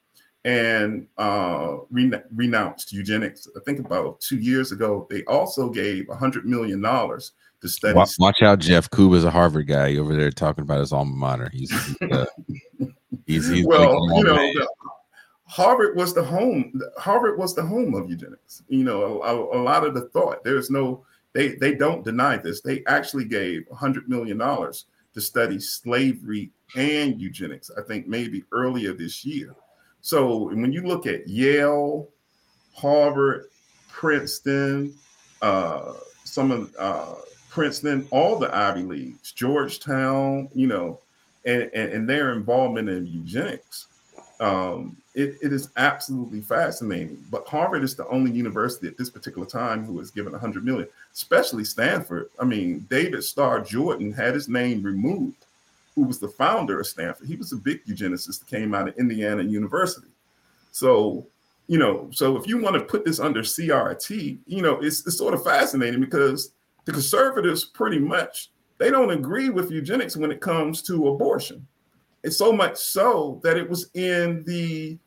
and 0.46 1.08
uh, 1.18 1.78
renounced 1.90 2.94
eugenics. 2.94 3.48
I 3.58 3.60
think 3.62 3.80
about 3.80 4.22
two 4.22 4.38
years 4.38 4.72
ago, 4.72 5.08
they 5.10 5.24
also 5.26 5.70
gave 5.70 6.08
hundred 6.08 6.46
million 6.46 6.82
dollars 6.82 7.32
to 7.62 7.68
study. 7.68 7.96
Watch, 7.96 8.12
watch, 8.20 8.42
out, 8.44 8.60
Jeff 8.60 8.90
Kuba 8.92 9.16
is 9.16 9.24
a 9.24 9.32
Harvard 9.32 9.68
guy 9.68 9.98
over 9.98 10.16
there 10.16 10.30
talking 10.30 10.62
about 10.62 10.80
his 10.80 10.94
alma 10.94 11.16
mater. 11.16 11.50
He's 11.52 11.72
he's, 11.72 12.12
uh, 12.12 12.26
he's, 13.26 13.50
he's 13.50 13.66
well, 13.66 14.00
you 14.16 14.24
know, 14.24 14.36
the, 14.36 14.68
Harvard 15.48 15.98
was 15.98 16.14
the 16.14 16.24
home. 16.24 16.80
Harvard 16.98 17.40
was 17.40 17.56
the 17.56 17.66
home 17.66 17.96
of 17.96 18.08
eugenics. 18.08 18.62
You 18.68 18.84
know, 18.84 19.24
a, 19.24 19.58
a 19.58 19.62
lot 19.62 19.84
of 19.84 19.96
the 19.96 20.10
thought. 20.10 20.44
There's 20.44 20.70
no. 20.70 21.04
They 21.34 21.56
they 21.56 21.74
don't 21.74 22.06
deny 22.06 22.38
this. 22.38 22.62
They 22.62 22.84
actually 22.86 23.26
gave 23.26 23.68
hundred 23.74 24.08
million 24.08 24.38
dollars 24.38 24.86
to 25.16 25.22
study 25.22 25.60
slavery 25.60 26.52
and 26.78 27.20
eugenics. 27.20 27.72
I 27.76 27.82
think 27.82 28.08
maybe 28.08 28.44
earlier 28.52 28.94
this 28.94 29.26
year. 29.26 29.56
So 30.06 30.50
when 30.54 30.72
you 30.72 30.84
look 30.84 31.08
at 31.08 31.28
Yale, 31.28 32.08
Harvard, 32.76 33.48
Princeton, 33.90 34.94
uh, 35.42 35.94
some 36.24 36.52
of 36.52 36.76
uh, 36.78 37.16
Princeton, 37.50 38.08
all 38.12 38.38
the 38.38 38.56
Ivy 38.56 38.84
Leagues, 38.84 39.32
Georgetown, 39.32 40.48
you 40.54 40.68
know, 40.68 41.00
and, 41.46 41.72
and, 41.74 41.92
and 41.92 42.08
their 42.08 42.34
involvement 42.34 42.88
in 42.88 43.08
eugenics, 43.08 43.88
um, 44.40 44.96
it, 45.16 45.40
it 45.42 45.52
is 45.52 45.72
absolutely 45.76 46.42
fascinating. 46.42 47.18
But 47.32 47.48
Harvard 47.48 47.84
is 47.84 47.96
the 47.96 48.08
only 48.10 48.30
university 48.30 48.88
at 48.88 48.98
this 48.98 49.10
particular 49.10 49.48
time 49.48 49.86
who 49.86 49.98
has 49.98 50.12
given 50.12 50.34
100 50.34 50.64
million, 50.64 50.88
especially 51.16 51.64
Stanford. 51.64 52.30
I 52.40 52.46
mean, 52.46 52.86
David 52.92 53.24
Starr 53.24 53.62
Jordan 53.62 54.14
had 54.14 54.36
his 54.36 54.48
name 54.48 54.84
removed 54.84 55.45
who 55.96 56.04
was 56.04 56.20
the 56.20 56.28
founder 56.28 56.80
of 56.80 56.88
Stanford. 56.88 57.28
He 57.28 57.36
was 57.36 57.54
a 57.54 57.58
big 57.58 57.86
eugenicist 57.86 58.40
that 58.40 58.48
came 58.48 58.74
out 58.76 58.90
of 58.90 58.98
Indiana 58.98 59.44
University. 59.44 60.10
So, 60.72 61.26
you 61.68 61.80
know, 61.80 62.10
so 62.12 62.36
if 62.36 62.48
you 62.48 62.58
want 62.58 62.76
to 62.76 62.82
put 62.82 63.06
this 63.06 63.20
under 63.20 63.42
CRT, 63.42 64.40
you 64.46 64.62
know, 64.62 64.80
it's, 64.82 65.06
it's 65.08 65.18
sort 65.18 65.34
of 65.34 65.44
fascinating 65.44 66.02
because 66.02 66.52
the 66.84 66.92
conservatives 66.92 67.64
pretty 67.64 68.00
much 68.00 68.52
they 68.78 68.92
don't 68.92 69.12
agree 69.12 69.50
with 69.50 69.72
eugenics 69.72 70.18
when 70.18 70.32
it 70.32 70.42
comes 70.42 70.82
to 70.84 71.08
abortion. 71.08 71.66
It's 72.24 72.38
so 72.38 72.52
much 72.52 72.78
so 72.78 73.40
that 73.44 73.58
it 73.58 73.70
was 73.70 73.90
in 73.94 74.44
the 74.46 74.98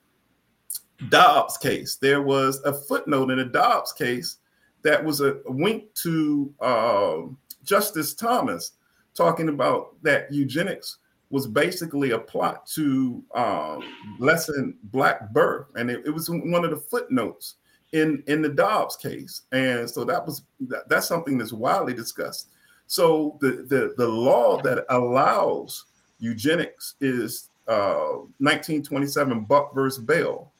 Dobbs 1.11 1.59
case. 1.59 1.97
There 1.97 2.23
was 2.23 2.63
a 2.65 2.73
footnote 2.73 3.31
in 3.31 3.39
the 3.39 3.45
Dobbs 3.45 3.93
case 3.93 4.39
that 4.83 5.05
was 5.05 5.21
a 5.21 5.37
wink 5.47 5.93
to 6.03 6.55
uh, 6.61 7.17
Justice 7.65 8.15
Thomas 8.15 8.73
talking 9.19 9.51
about 9.51 10.03
that 10.03 10.33
eugenics 10.33 10.99
was 11.31 11.47
basically 11.47 12.13
a 12.13 12.19
plot 12.19 12.67
to 12.67 13.23
um, 13.35 13.85
lessen 14.19 14.79
black 14.85 15.31
birth, 15.31 15.67
and 15.75 15.91
it, 15.91 16.07
it, 16.07 16.11
was 16.11 16.31
one 16.31 16.65
of 16.65 16.71
the 16.71 16.77
footnotes 16.77 17.57
in 17.93 18.23
in 18.29 18.41
the 18.41 18.49
Dobbs 18.49 18.97
case, 18.97 19.43
and 19.53 19.91
so 19.91 20.05
that 20.05 20.25
was 20.25 20.43
that, 20.69 20.89
that's 20.89 21.07
something 21.07 21.37
that's 21.37 21.53
widely 21.53 21.93
discussed. 21.93 22.49
So 22.87 23.37
the 23.41 23.67
the 23.69 23.95
the 23.99 24.09
law 24.09 24.63
that 24.63 24.87
allows 24.89 25.85
eugenics 26.19 26.95
is 27.01 27.51
uh, 27.67 28.25
1927 28.39 29.45
Buck 29.45 29.75
versus 29.75 30.03
Bell, 30.03 30.51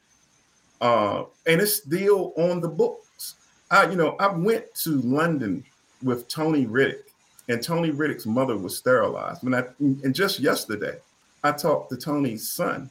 uh, 0.81 1.23
and 1.47 1.61
it's 1.61 1.77
still 1.77 2.33
on 2.37 2.61
the 2.61 2.69
books. 2.69 3.35
I 3.71 3.89
you 3.89 3.95
know 3.95 4.15
I 4.19 4.27
went 4.27 4.65
to 4.83 5.01
London 5.01 5.63
with 6.03 6.27
Tony 6.27 6.67
Riddick 6.67 7.08
and 7.49 7.61
Tony 7.61 7.91
Riddick's 7.91 8.27
mother 8.27 8.55
was 8.57 8.77
sterilized. 8.77 9.43
When 9.43 9.55
I, 9.55 9.63
and 9.79 10.15
just 10.15 10.39
yesterday, 10.39 10.97
I 11.43 11.51
talked 11.51 11.89
to 11.89 11.97
Tony's 11.97 12.47
son, 12.47 12.89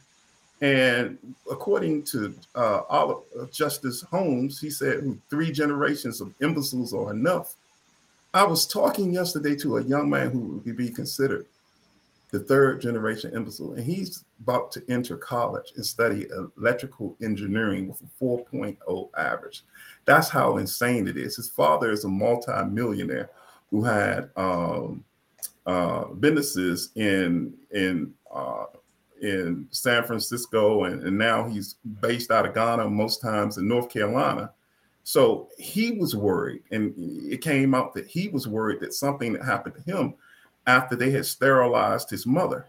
and 0.61 1.17
according 1.51 2.03
to 2.05 2.35
uh, 2.57 2.81
uh, 2.91 3.15
Justice 3.53 4.03
Holmes, 4.03 4.61
he 4.61 4.69
said 4.69 5.19
three 5.31 5.53
generations 5.53 6.21
of 6.21 6.35
imbeciles 6.41 6.93
are 6.93 7.13
enough. 7.13 7.55
I 8.35 8.45
was 8.45 8.67
talking 8.67 9.15
yesterday 9.15 9.55
to 9.57 9.79
a 9.79 9.85
young 9.85 10.11
man 10.11 10.31
who 10.31 10.61
would 10.65 10.77
be 10.77 10.91
considered 10.91 11.47
the 12.31 12.41
third 12.41 12.83
generation 12.83 13.33
imbecile, 13.35 13.75
and 13.75 13.85
he's 13.85 14.25
about 14.43 14.73
to 14.73 14.83
enter 14.89 15.17
college 15.17 15.73
and 15.77 15.87
study 15.87 16.27
electrical 16.59 17.17
engineering 17.23 17.89
with 17.89 18.03
a 18.03 18.25
4.0 18.25 19.09
average. 19.17 19.63
That's 20.05 20.29
how 20.29 20.59
insane 20.59 21.07
it 21.09 21.17
is. 21.17 21.37
His 21.37 21.49
father 21.49 21.91
is 21.91 22.05
a 22.05 22.09
multi-millionaire 22.09 23.31
who 23.71 23.85
had 23.85 24.31
um, 24.37 25.05
uh, 25.67 26.05
businesses 26.07 26.91
in 26.95 27.55
in 27.73 28.13
uh, 28.35 28.65
in 29.21 29.67
San 29.71 30.05
Francisco, 30.05 30.85
and, 30.85 31.03
and 31.03 31.19
now 31.19 31.49
he's 31.49 31.75
based 32.01 32.31
out 32.31 32.47
of 32.47 32.55
Ghana, 32.55 32.89
most 32.89 33.21
times 33.21 33.59
in 33.59 33.67
North 33.67 33.89
Carolina. 33.89 34.53
So 35.03 35.49
he 35.59 35.93
was 35.93 36.15
worried, 36.15 36.63
and 36.71 36.95
it 36.97 37.41
came 37.41 37.75
out 37.75 37.95
that 37.95 38.07
he 38.07 38.29
was 38.29 38.47
worried 38.47 38.81
that 38.81 38.95
something 38.95 39.35
happened 39.37 39.75
to 39.77 39.97
him 39.97 40.15
after 40.67 40.95
they 40.97 41.11
had 41.11 41.25
sterilized 41.27 42.11
his 42.11 42.27
mother. 42.27 42.67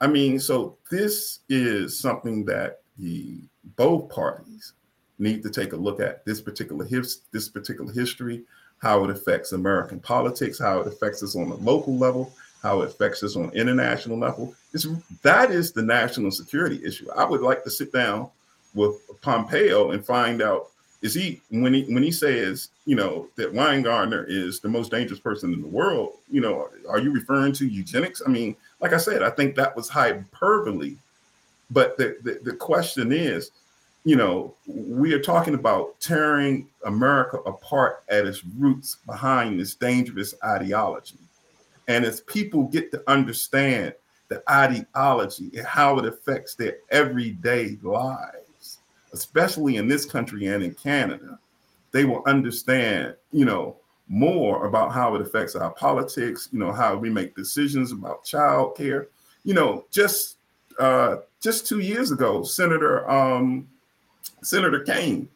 I 0.00 0.08
mean, 0.08 0.38
so 0.38 0.76
this 0.90 1.40
is 1.48 1.98
something 1.98 2.44
that 2.46 2.80
the 2.98 3.42
both 3.76 4.10
parties 4.10 4.74
need 5.18 5.42
to 5.42 5.50
take 5.50 5.72
a 5.72 5.76
look 5.76 6.00
at 6.00 6.24
this 6.24 6.40
particular 6.40 6.84
his, 6.84 7.22
this 7.32 7.48
particular 7.48 7.92
history 7.92 8.44
how 8.78 9.04
it 9.04 9.10
affects 9.10 9.52
American 9.52 10.00
politics, 10.00 10.58
how 10.58 10.80
it 10.80 10.86
affects 10.86 11.22
us 11.22 11.36
on 11.36 11.48
the 11.48 11.56
local 11.56 11.96
level, 11.96 12.32
how 12.62 12.82
it 12.82 12.90
affects 12.90 13.22
us 13.22 13.36
on 13.36 13.50
international 13.50 14.18
level. 14.18 14.54
It's, 14.72 14.86
that 15.22 15.50
is 15.50 15.72
the 15.72 15.82
national 15.82 16.30
security 16.30 16.84
issue. 16.84 17.08
I 17.16 17.24
would 17.24 17.40
like 17.40 17.64
to 17.64 17.70
sit 17.70 17.92
down 17.92 18.28
with 18.74 18.94
Pompeo 19.22 19.92
and 19.92 20.04
find 20.04 20.42
out 20.42 20.68
is 21.02 21.14
he 21.14 21.40
when 21.50 21.74
he 21.74 21.82
when 21.92 22.02
he 22.02 22.10
says 22.10 22.70
you 22.86 22.96
know 22.96 23.28
that 23.36 23.52
Weingarten 23.52 24.24
is 24.28 24.60
the 24.60 24.68
most 24.68 24.90
dangerous 24.90 25.20
person 25.20 25.52
in 25.52 25.60
the 25.60 25.68
world, 25.68 26.14
you 26.30 26.40
know, 26.40 26.68
are 26.88 26.98
you 26.98 27.12
referring 27.12 27.52
to 27.54 27.66
eugenics? 27.66 28.22
I 28.26 28.30
mean, 28.30 28.56
like 28.80 28.92
I 28.92 28.96
said, 28.96 29.22
I 29.22 29.30
think 29.30 29.54
that 29.56 29.76
was 29.76 29.88
hyperbole. 29.88 30.96
But 31.70 31.96
the, 31.96 32.16
the, 32.22 32.38
the 32.44 32.56
question 32.56 33.12
is, 33.12 33.50
you 34.06 34.14
know, 34.14 34.54
we 34.68 35.12
are 35.14 35.20
talking 35.20 35.54
about 35.54 35.98
tearing 35.98 36.68
America 36.84 37.38
apart 37.38 38.04
at 38.08 38.24
its 38.24 38.44
roots 38.44 38.98
behind 39.04 39.58
this 39.58 39.74
dangerous 39.74 40.32
ideology. 40.44 41.18
And 41.88 42.04
as 42.04 42.20
people 42.20 42.68
get 42.68 42.92
to 42.92 43.02
understand 43.10 43.94
the 44.28 44.44
ideology 44.48 45.50
and 45.56 45.66
how 45.66 45.98
it 45.98 46.06
affects 46.06 46.54
their 46.54 46.76
everyday 46.90 47.78
lives, 47.82 48.78
especially 49.12 49.74
in 49.74 49.88
this 49.88 50.04
country 50.04 50.46
and 50.46 50.62
in 50.62 50.74
Canada, 50.74 51.40
they 51.90 52.04
will 52.04 52.22
understand, 52.28 53.16
you 53.32 53.44
know, 53.44 53.74
more 54.06 54.66
about 54.66 54.92
how 54.92 55.16
it 55.16 55.20
affects 55.20 55.56
our 55.56 55.70
politics, 55.70 56.48
you 56.52 56.60
know, 56.60 56.70
how 56.70 56.96
we 56.96 57.10
make 57.10 57.34
decisions 57.34 57.90
about 57.90 58.22
child 58.22 58.76
care. 58.76 59.08
You 59.42 59.54
know, 59.54 59.84
just 59.90 60.36
uh, 60.78 61.16
just 61.40 61.66
two 61.66 61.80
years 61.80 62.12
ago, 62.12 62.44
Senator 62.44 63.08
um, 63.10 63.66
Senator 64.46 64.80
Kaine 64.80 65.28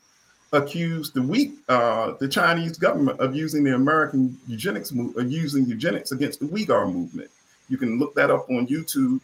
accused 0.53 1.15
the 1.15 1.23
weak, 1.23 1.55
uh, 1.69 2.15
the 2.19 2.29
Chinese 2.29 2.77
government 2.77 3.21
of 3.21 3.35
using 3.37 3.63
the 3.63 3.75
American 3.75 4.39
eugenics 4.47 4.91
of 4.91 5.31
using 5.31 5.67
eugenics 5.67 6.13
against 6.13 6.41
the 6.41 6.47
Uyghur 6.47 6.93
movement. 6.93 7.31
You 7.69 7.77
can 7.77 7.99
look 7.99 8.15
that 8.15 8.31
up 8.31 8.49
on 8.51 8.67
YouTube. 8.67 9.21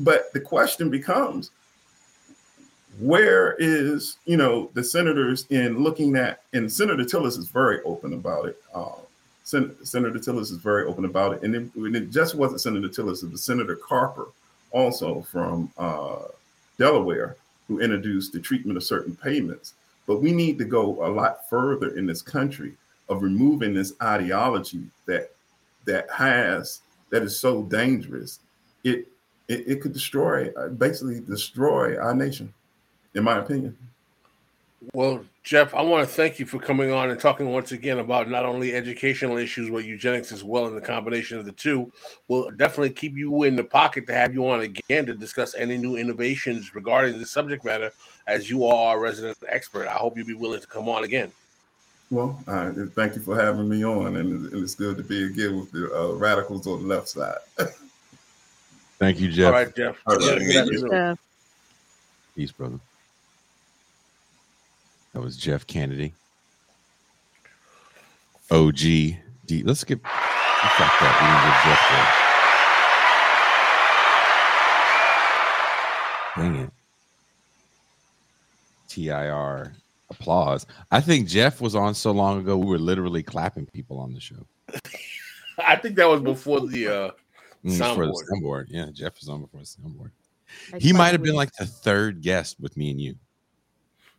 But 0.00 0.32
the 0.32 0.40
question 0.40 0.90
becomes, 0.90 1.50
where 3.00 3.56
is 3.58 4.18
you 4.26 4.36
know 4.36 4.70
the 4.74 4.82
senators 4.82 5.46
in 5.50 5.82
looking 5.82 6.16
at? 6.16 6.42
And 6.52 6.70
Senator 6.70 7.04
Tillis 7.04 7.38
is 7.38 7.48
very 7.48 7.80
open 7.82 8.12
about 8.12 8.46
it. 8.46 8.60
Uh, 8.74 8.96
Sen- 9.44 9.74
Senator 9.84 10.18
Tillis 10.18 10.52
is 10.52 10.58
very 10.58 10.84
open 10.84 11.04
about 11.04 11.34
it, 11.34 11.42
and 11.42 11.54
it, 11.54 11.74
and 11.74 11.96
it, 11.96 12.10
just 12.10 12.34
wasn't 12.34 12.60
Senator 12.60 12.88
Tillis; 12.88 13.24
it 13.24 13.30
was 13.30 13.42
Senator 13.42 13.76
Carper, 13.76 14.28
also 14.72 15.22
from 15.22 15.72
uh, 15.78 16.18
Delaware, 16.78 17.36
who 17.68 17.80
introduced 17.80 18.32
the 18.32 18.40
treatment 18.40 18.76
of 18.76 18.82
certain 18.82 19.14
payments. 19.14 19.74
But 20.06 20.22
we 20.22 20.32
need 20.32 20.58
to 20.58 20.64
go 20.64 21.04
a 21.04 21.08
lot 21.08 21.48
further 21.48 21.96
in 21.96 22.06
this 22.06 22.22
country 22.22 22.74
of 23.08 23.22
removing 23.22 23.74
this 23.74 23.92
ideology 24.02 24.86
that 25.06 25.32
that 25.84 26.10
has 26.10 26.80
that 27.10 27.22
is 27.22 27.38
so 27.38 27.62
dangerous. 27.62 28.40
It 28.84 29.06
it, 29.48 29.64
it 29.66 29.80
could 29.80 29.92
destroy, 29.92 30.50
basically 30.76 31.20
destroy 31.20 31.98
our 31.98 32.14
nation, 32.14 32.52
in 33.14 33.24
my 33.24 33.38
opinion. 33.38 33.76
Well, 34.92 35.24
Jeff, 35.48 35.74
I 35.74 35.80
want 35.80 36.06
to 36.06 36.14
thank 36.14 36.38
you 36.38 36.44
for 36.44 36.58
coming 36.58 36.92
on 36.92 37.08
and 37.08 37.18
talking 37.18 37.50
once 37.50 37.72
again 37.72 38.00
about 38.00 38.28
not 38.28 38.44
only 38.44 38.74
educational 38.74 39.38
issues, 39.38 39.70
but 39.70 39.86
eugenics 39.86 40.30
as 40.30 40.44
well, 40.44 40.66
and 40.66 40.76
the 40.76 40.80
combination 40.82 41.38
of 41.38 41.46
the 41.46 41.52
two. 41.52 41.90
We'll 42.28 42.50
definitely 42.50 42.90
keep 42.90 43.16
you 43.16 43.44
in 43.44 43.56
the 43.56 43.64
pocket 43.64 44.06
to 44.08 44.12
have 44.12 44.34
you 44.34 44.46
on 44.46 44.60
again 44.60 45.06
to 45.06 45.14
discuss 45.14 45.54
any 45.54 45.78
new 45.78 45.96
innovations 45.96 46.74
regarding 46.74 47.18
the 47.18 47.24
subject 47.24 47.64
matter, 47.64 47.90
as 48.26 48.50
you 48.50 48.66
are 48.66 48.98
a 48.98 49.00
resident 49.00 49.38
expert. 49.48 49.88
I 49.88 49.92
hope 49.92 50.18
you'll 50.18 50.26
be 50.26 50.34
willing 50.34 50.60
to 50.60 50.66
come 50.66 50.86
on 50.86 51.04
again. 51.04 51.32
Well, 52.10 52.38
uh, 52.46 52.70
thank 52.94 53.16
you 53.16 53.22
for 53.22 53.34
having 53.34 53.70
me 53.70 53.82
on, 53.86 54.18
and 54.18 54.52
it's 54.52 54.74
good 54.74 54.98
to 54.98 55.02
be 55.02 55.24
again 55.24 55.58
with 55.58 55.72
the 55.72 55.90
uh, 55.98 56.12
radicals 56.12 56.66
on 56.66 56.82
the 56.82 56.94
left 56.94 57.08
side. 57.08 57.38
thank 58.98 59.18
you, 59.18 59.30
Jeff. 59.30 59.46
All 59.46 59.52
right, 59.52 59.74
Jeff. 59.74 59.96
All 60.06 60.16
right, 60.18 61.18
Peace, 62.36 62.52
brother. 62.52 62.78
That 65.18 65.24
was 65.24 65.36
Jeff 65.36 65.66
Kennedy. 65.66 66.14
OG. 68.52 68.76
D. 68.76 69.16
Let's 69.64 69.82
get. 69.82 69.98
Fuck 70.00 70.06
that. 70.06 71.14
Dang 76.36 76.54
it. 76.54 76.70
TIR 78.86 79.74
applause. 80.08 80.66
I 80.92 81.00
think 81.00 81.26
Jeff 81.26 81.60
was 81.60 81.74
on 81.74 81.96
so 81.96 82.12
long 82.12 82.38
ago, 82.38 82.56
we 82.56 82.66
were 82.66 82.78
literally 82.78 83.24
clapping 83.24 83.66
people 83.66 83.98
on 83.98 84.14
the 84.14 84.20
show. 84.20 84.46
I 85.58 85.74
think 85.74 85.96
that 85.96 86.06
was 86.06 86.20
before 86.20 86.60
the 86.60 86.86
uh, 86.86 87.10
mm, 87.64 87.76
soundboard. 87.76 88.12
the 88.12 88.36
soundboard. 88.36 88.66
Yeah, 88.68 88.86
Jeff 88.92 89.14
was 89.18 89.28
on 89.28 89.40
before 89.40 89.62
the 89.62 89.66
soundboard. 89.66 90.12
He 90.80 90.92
might 90.92 91.10
have 91.10 91.24
been 91.24 91.34
like 91.34 91.50
the 91.58 91.66
third 91.66 92.22
guest 92.22 92.60
with 92.60 92.76
me 92.76 92.92
and 92.92 93.00
you. 93.00 93.16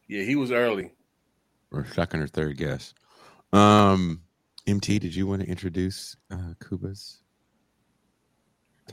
Yeah, 0.10 0.24
he 0.24 0.36
was 0.36 0.52
early. 0.52 0.92
Or 1.72 1.86
second 1.86 2.22
or 2.22 2.28
third 2.28 2.58
guess. 2.58 2.94
Um, 3.54 4.22
MT, 4.68 5.00
did 5.00 5.16
you 5.16 5.28
want 5.28 5.44
to 5.44 5.48
introduce 5.48 6.18
uh, 6.32 6.54
Kuba's? 6.60 7.22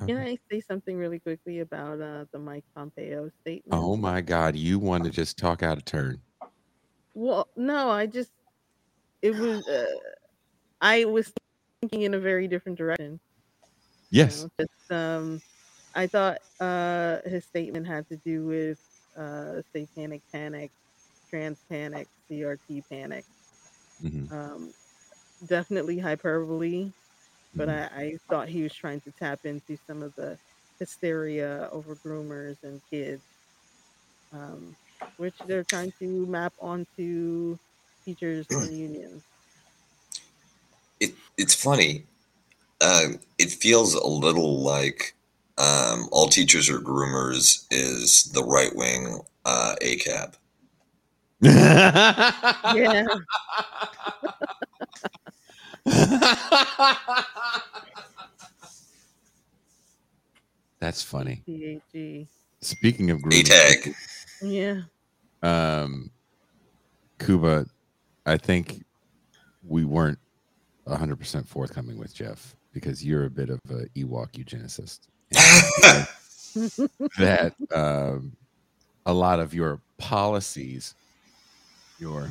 Can 0.07 0.19
I 0.19 0.37
say 0.51 0.61
something 0.61 0.99
really 0.99 1.19
quickly 1.19 1.61
about 1.61 2.03
uh, 2.03 2.27
the 2.31 2.39
Mike 2.39 2.64
Pompeo 2.75 3.31
statement? 3.41 3.73
Oh 3.73 3.97
my 3.97 4.21
God, 4.21 4.55
you 4.55 4.79
want 4.79 5.05
to 5.05 5.11
just 5.11 5.39
talk 5.39 5.62
out 5.62 5.79
of 5.79 5.87
turn? 5.87 6.21
Well, 7.14 7.49
no, 7.57 7.89
I 7.89 8.05
just 8.05 8.31
it 9.23 9.35
was 9.35 9.67
uh, 9.67 9.87
I 10.83 11.07
was 11.07 11.33
thinking 11.81 12.03
in 12.03 12.12
a 12.12 12.19
very 12.19 12.47
different 12.47 12.77
direction. 12.77 13.19
Yes. 14.11 14.43
You 14.43 14.51
know, 14.59 14.67
just, 14.67 14.93
um, 14.93 15.43
I 15.95 16.07
thought 16.07 16.39
uh, 16.61 17.19
his 17.25 17.45
statement 17.45 17.87
had 17.87 18.07
to 18.11 18.17
do 18.17 18.45
with 18.45 18.79
uh, 19.17 19.62
satanic 19.73 20.21
panic, 20.31 20.71
trans 21.37 21.64
panic, 21.70 22.09
CRT 22.30 22.82
panic. 22.91 23.26
Mm-hmm. 24.03 24.26
Um, 24.30 24.74
definitely 25.47 25.99
hyperbole, 25.99 26.93
but 27.57 27.68
Mm-hmm. 27.68 27.70
I, 27.70 27.84
I 27.87 28.18
thought 28.30 28.49
he 28.49 28.62
was 28.62 28.74
trying 28.74 29.01
to 29.03 29.12
tap 29.12 29.41
into 29.45 29.76
some 29.76 30.03
of 30.03 30.14
the 30.16 30.39
hysteria 30.80 31.68
over 31.72 31.97
groomers 31.97 32.62
and 32.62 32.82
kids, 32.91 33.24
um, 34.32 34.76
which 35.16 35.43
they're 35.45 35.64
trying 35.64 35.93
to 36.01 36.26
map 36.26 36.55
onto 36.59 37.59
teachers 38.05 38.51
and 38.51 38.72
unions. 38.76 39.24
It, 41.01 41.14
it's 41.37 41.55
funny. 41.55 42.07
Um, 42.80 43.20
it 43.39 43.51
feels 43.53 43.95
a 43.95 44.07
little 44.07 44.62
like 44.62 45.14
um, 45.59 46.09
all 46.12 46.28
teachers 46.28 46.70
are 46.70 46.80
groomers 46.80 47.66
is 47.70 48.24
the 48.34 48.45
right 48.45 48.74
wing 48.76 49.20
uh, 49.47 49.76
ACAB. 49.82 50.37
Yeah. 51.41 53.05
That's 60.78 61.03
funny. 61.03 61.43
PHE. 61.47 62.26
Speaking 62.61 63.11
of 63.11 63.18
A 63.18 63.20
grooming, 63.22 63.45
tag. 63.45 63.95
Yeah. 64.43 64.82
um, 65.43 66.11
Cuba, 67.18 67.66
I 68.26 68.37
think 68.37 68.84
we 69.66 69.84
weren't 69.84 70.18
100% 70.87 71.47
forthcoming 71.47 71.99
with 71.99 72.14
Jeff 72.14 72.55
because 72.72 73.05
you're 73.05 73.24
a 73.24 73.30
bit 73.30 73.51
of 73.51 73.61
a 73.70 73.87
Ewok 73.97 74.32
eugenicist. 74.32 75.09
That 77.18 77.53
um, 77.74 78.34
a 79.05 79.12
lot 79.12 79.41
of 79.41 79.53
your 79.53 79.78
policies, 79.99 80.95
your 81.99 82.30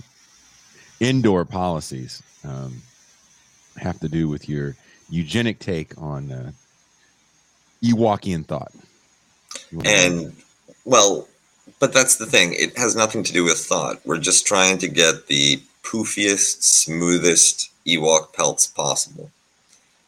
indoor 1.00 1.46
policies, 1.46 2.22
um, 2.44 2.82
have 3.78 4.00
to 4.00 4.10
do 4.10 4.28
with 4.28 4.48
your 4.48 4.76
eugenic 5.10 5.60
take 5.60 6.00
on 6.02 6.32
uh, 6.32 6.52
Ewokian 7.84 8.46
thought. 8.46 8.72
And 9.84 10.36
well, 10.86 11.28
but 11.80 11.94
that's 11.94 12.18
the 12.18 12.26
thing. 12.26 12.54
It 12.54 12.78
has 12.78 12.96
nothing 12.96 13.24
to 13.24 13.34
do 13.34 13.44
with 13.44 13.58
thought. 13.58 14.00
We're 14.06 14.18
just 14.18 14.46
trying 14.48 14.78
to 14.80 14.88
get 14.88 15.28
the 15.28 15.62
poofiest, 15.84 16.64
smoothest 16.64 17.72
Ewok 17.86 18.34
pelts 18.34 18.68
possible. 18.68 19.30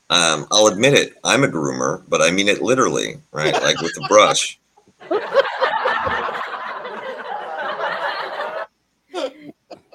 Um, 0.09 0.47
I'll 0.51 0.67
admit 0.67 0.93
it. 0.93 1.17
I'm 1.23 1.43
a 1.43 1.47
groomer, 1.47 2.01
but 2.07 2.21
I 2.21 2.31
mean 2.31 2.47
it 2.47 2.61
literally, 2.61 3.17
right? 3.31 3.53
Like 3.53 3.81
with 3.81 3.97
a 3.97 4.07
brush. 4.07 4.57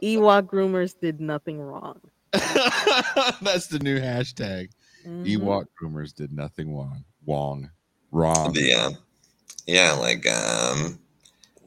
Ewok 0.02 0.42
groomers 0.42 0.98
did 0.98 1.20
nothing 1.20 1.60
wrong. 1.60 2.00
That's 2.32 3.68
the 3.68 3.78
new 3.80 4.00
hashtag. 4.00 4.70
Mhm. 5.06 5.26
Ewok 5.26 5.66
groomers 5.80 6.14
did 6.14 6.32
nothing 6.32 6.74
wrong. 6.74 7.04
Wrong. 7.26 7.70
Wrong. 8.10 8.52
The 8.52 8.74
uh, 8.74 8.90
yeah, 9.66 9.92
like 9.92 10.26
um, 10.28 10.98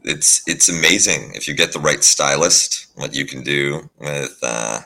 it's 0.04 0.48
it's 0.48 0.70
amazing 0.70 1.32
if 1.34 1.48
you 1.48 1.54
get 1.54 1.72
the 1.72 1.80
right 1.80 2.04
stylist. 2.04 2.88
What 2.96 3.16
you 3.16 3.26
can 3.26 3.44
do 3.44 3.90
with 4.00 4.38
uh, 4.44 4.82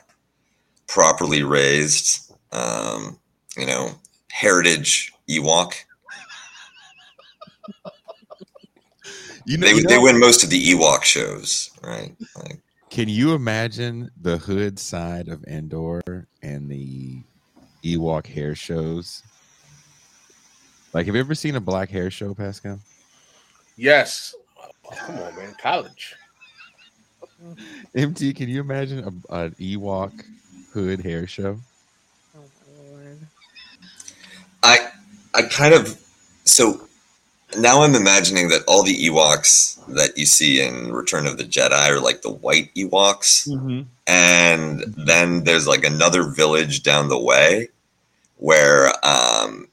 properly 0.88 1.44
raised, 1.44 2.32
um, 2.52 3.20
you 3.58 3.66
know, 3.66 3.92
heritage 4.32 5.12
Ewok. 5.30 5.74
You 9.46 9.58
know, 9.58 9.66
They 9.68 9.74
you 9.74 9.84
they 9.84 9.98
win 9.98 10.20
most 10.20 10.44
of 10.44 10.50
the 10.52 10.64
Ewok 10.64 11.04
shows, 11.04 11.72
right? 11.82 12.16
Like, 12.36 12.60
Can 12.90 13.08
you 13.08 13.34
imagine 13.34 14.10
the 14.20 14.38
hood 14.38 14.80
side 14.80 15.28
of 15.28 15.44
Endor 15.46 16.02
and 16.42 16.70
the 16.70 17.22
Ewok 17.84 18.26
hair 18.26 18.56
shows? 18.56 19.24
Like, 20.92 21.06
have 21.06 21.14
you 21.14 21.22
ever 21.22 21.36
seen 21.36 21.56
a 21.56 21.60
black 21.62 21.90
hair 21.90 22.10
show, 22.10 22.34
Pascal? 22.34 22.80
Yes. 23.78 24.34
Oh, 24.60 24.96
come 24.96 25.20
on, 25.20 25.36
man. 25.36 25.56
College. 25.62 26.16
MT, 27.96 28.34
can 28.34 28.50
you 28.50 28.60
imagine 28.60 29.00
a, 29.00 29.34
an 29.36 29.52
Ewok 29.60 30.26
hood 30.74 31.02
hair 31.02 31.28
show? 31.28 31.60
Oh 32.36 32.42
lord. 32.92 33.20
I 34.64 34.90
I 35.34 35.44
kind 35.44 35.74
of 35.74 36.00
so 36.44 36.89
now 37.58 37.82
I'm 37.82 37.96
imagining 37.96 38.50
that 38.50 38.62
all 38.68 38.84
the 38.84 38.96
Ewoks 39.08 39.84
that 39.96 40.18
you 40.18 40.26
see 40.26 40.62
in 40.62 40.92
Return 40.92 41.26
of 41.26 41.38
the 41.38 41.44
Jedi 41.44 41.90
are 41.90 42.00
like 42.00 42.22
the 42.22 42.32
white 42.32 42.74
Ewoks. 42.76 43.48
and 44.08 44.82
then 44.98 45.44
there's 45.44 45.68
like 45.68 45.84
another 45.84 46.24
village 46.30 46.84
down 46.84 47.10
the 47.10 47.18
way 47.20 47.70
where 48.38 48.88
um 49.06 49.68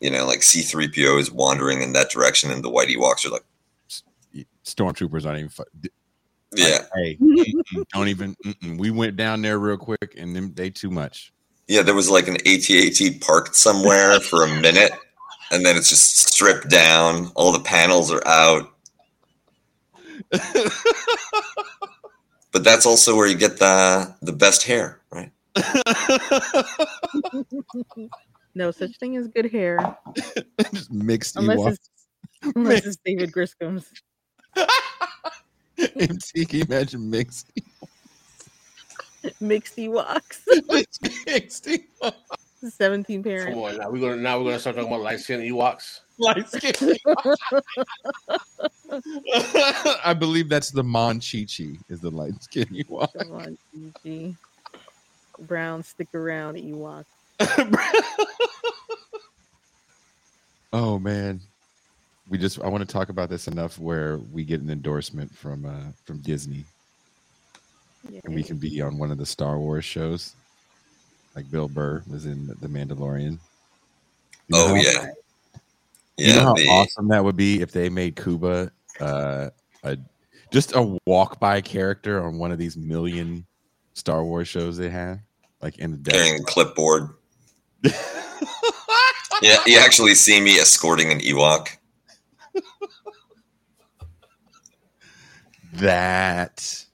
you 0.00 0.10
know 0.10 0.24
like 0.26 0.40
c3po 0.40 1.18
is 1.20 1.30
wandering 1.30 1.82
in 1.82 1.92
that 1.92 2.10
direction 2.10 2.50
and 2.50 2.64
the 2.64 2.70
white 2.70 2.88
ewoks 2.88 3.26
are 3.26 3.30
like 3.30 3.44
Stormtroopers 4.64 5.24
aren't 5.26 5.38
even. 5.38 5.48
Fu- 5.50 5.64
d- 5.80 5.90
yeah 6.54 6.78
Hey, 6.94 7.16
don't 7.92 8.08
even. 8.08 8.34
Mm-mm. 8.44 8.78
We 8.78 8.90
went 8.90 9.16
down 9.16 9.42
there 9.42 9.58
real 9.58 9.76
quick, 9.76 10.14
and 10.16 10.34
them, 10.34 10.52
they 10.54 10.70
too 10.70 10.90
much. 10.90 11.32
yeah 11.68 11.82
there 11.82 11.94
was 11.94 12.08
like 12.10 12.28
an 12.28 12.36
AT-AT 12.46 13.20
parked 13.20 13.54
somewhere 13.56 14.18
for 14.20 14.44
a 14.44 14.48
minute 14.60 14.92
and 15.50 15.64
then 15.64 15.76
it's 15.76 15.88
just 15.88 16.16
stripped 16.18 16.68
down 16.68 17.30
all 17.34 17.52
the 17.52 17.60
panels 17.60 18.10
are 18.12 18.26
out 18.26 18.72
but 22.52 22.64
that's 22.64 22.86
also 22.86 23.14
where 23.16 23.26
you 23.26 23.36
get 23.36 23.58
the 23.58 24.14
the 24.22 24.32
best 24.32 24.62
hair 24.64 25.00
right 25.12 25.30
No 28.56 28.70
such 28.70 28.96
thing 28.96 29.16
as 29.18 29.28
good 29.28 29.52
hair 29.52 29.98
Just 30.72 30.90
mixed 30.90 31.36
unless 31.36 31.58
Ewok. 31.58 31.72
it's 31.72 31.90
unless 32.56 32.86
it's 32.86 32.96
David 33.04 33.30
Griscom's. 33.30 33.92
MT, 35.78 36.46
can 36.46 36.58
you 36.60 36.64
imagine 36.66 37.10
mixed? 37.10 37.52
Mixed 39.40 39.76
Ewoks. 39.76 40.40
mixed 41.26 41.66
Ewok. 41.66 42.14
Seventeen 42.68 43.22
parents. 43.22 43.52
Come 43.52 43.62
parents. 43.62 43.78
on. 43.78 43.84
Now 43.84 43.90
we're 43.90 44.00
gonna 44.00 44.16
now 44.22 44.38
we're 44.38 44.44
gonna 44.44 44.58
start 44.58 44.76
talking 44.76 44.90
about 44.90 45.02
light 45.02 45.20
skinned 45.20 45.42
Ewoks. 45.42 46.00
light 46.18 46.48
skin. 46.48 46.96
I 50.04 50.14
believe 50.14 50.48
that's 50.48 50.70
the 50.70 50.82
Monchhichi 50.82 51.78
is 51.88 52.00
the 52.00 52.10
light 52.10 52.42
skin 52.42 52.64
Ewok. 52.66 53.12
Come 53.18 53.32
on, 53.32 53.58
GG. 54.04 54.36
Brown 55.40 55.82
stick 55.82 56.08
around 56.14 56.56
Ewok. 56.56 57.04
oh 60.72 60.98
man, 60.98 61.40
we 62.28 62.38
just 62.38 62.60
I 62.60 62.68
want 62.68 62.86
to 62.86 62.92
talk 62.92 63.08
about 63.10 63.28
this 63.28 63.48
enough 63.48 63.78
where 63.78 64.18
we 64.32 64.44
get 64.44 64.60
an 64.60 64.70
endorsement 64.70 65.34
from 65.34 65.64
uh 65.66 65.90
from 66.04 66.18
Disney 66.18 66.64
Yeah. 68.10 68.20
and 68.24 68.34
we 68.34 68.42
can 68.42 68.56
be 68.56 68.80
on 68.80 68.98
one 68.98 69.10
of 69.10 69.18
the 69.18 69.26
Star 69.26 69.58
Wars 69.58 69.84
shows. 69.84 70.34
Like 71.36 71.50
Bill 71.50 71.68
Burr 71.68 72.02
was 72.10 72.24
in 72.24 72.46
The 72.46 72.66
Mandalorian. 72.66 73.38
You 74.48 74.56
know 74.56 74.64
oh 74.64 74.68
how- 74.68 74.74
yeah. 74.74 75.10
You 76.18 76.32
know 76.32 76.40
how 76.40 76.54
awesome 76.54 77.08
that 77.08 77.22
would 77.22 77.36
be 77.36 77.60
if 77.60 77.72
they 77.72 77.90
made 77.90 78.16
Cuba 78.16 78.72
uh, 79.00 79.50
a 79.84 79.98
just 80.50 80.74
a 80.74 80.98
walk 81.04 81.38
by 81.38 81.60
character 81.60 82.24
on 82.24 82.38
one 82.38 82.50
of 82.50 82.58
these 82.58 82.74
million 82.74 83.44
Star 83.92 84.24
Wars 84.24 84.48
shows 84.48 84.78
they 84.78 84.88
have, 84.88 85.18
like 85.60 85.76
in 85.76 86.02
the 86.02 86.10
carrying 86.10 86.40
a 86.40 86.44
clipboard. 86.44 87.10
Yeah 89.42 89.58
you 89.66 89.78
actually 89.78 90.14
see 90.14 90.40
me 90.40 90.58
escorting 90.58 91.12
an 91.12 91.20
ewok. 91.20 91.68
That 95.74 96.85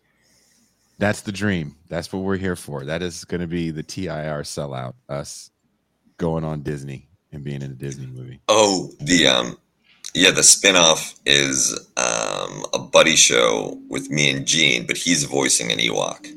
that's 1.02 1.22
the 1.22 1.32
dream. 1.32 1.74
That's 1.88 2.12
what 2.12 2.22
we're 2.22 2.36
here 2.36 2.54
for. 2.54 2.84
That 2.84 3.02
is 3.02 3.24
going 3.24 3.40
to 3.40 3.48
be 3.48 3.72
the 3.72 3.82
TIR 3.82 4.42
sellout. 4.42 4.94
Us 5.08 5.50
going 6.16 6.44
on 6.44 6.62
Disney 6.62 7.08
and 7.32 7.42
being 7.42 7.60
in 7.60 7.72
a 7.72 7.74
Disney 7.74 8.06
movie. 8.06 8.38
Oh, 8.46 8.92
the 9.00 9.26
um, 9.26 9.58
yeah, 10.14 10.30
the 10.30 10.42
spinoff 10.42 11.18
is 11.26 11.72
um 11.96 12.64
a 12.72 12.78
buddy 12.78 13.16
show 13.16 13.76
with 13.88 14.10
me 14.10 14.30
and 14.30 14.46
Gene, 14.46 14.86
but 14.86 14.96
he's 14.96 15.24
voicing 15.24 15.72
an 15.72 15.78
Ewok. 15.78 16.28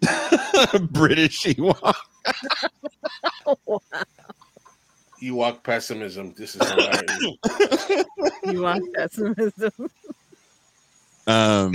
British 0.92 1.42
Ewok. 1.42 1.94
Ewok 5.22 5.62
pessimism. 5.62 6.32
This 6.34 6.56
is 6.56 6.66
hilarious. 6.66 7.36
Ewok 8.46 8.80
pessimism. 8.94 9.90
Um, 11.26 11.72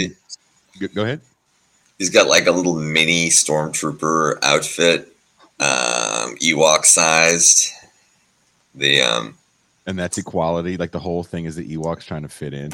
go, 0.79 0.87
go 0.95 1.03
ahead. 1.03 1.21
He's 1.99 2.09
got 2.09 2.27
like 2.27 2.47
a 2.47 2.51
little 2.51 2.75
mini 2.75 3.29
stormtrooper 3.29 4.39
outfit, 4.41 5.13
um, 5.59 6.35
Ewok 6.37 6.85
sized. 6.85 7.73
The 8.73 9.01
um, 9.01 9.37
And 9.85 9.99
that's 9.99 10.17
equality. 10.17 10.77
Like 10.77 10.91
the 10.91 10.99
whole 10.99 11.23
thing 11.23 11.45
is 11.45 11.57
the 11.57 11.77
Ewoks 11.77 12.05
trying 12.05 12.21
to 12.23 12.29
fit 12.29 12.53
in. 12.53 12.71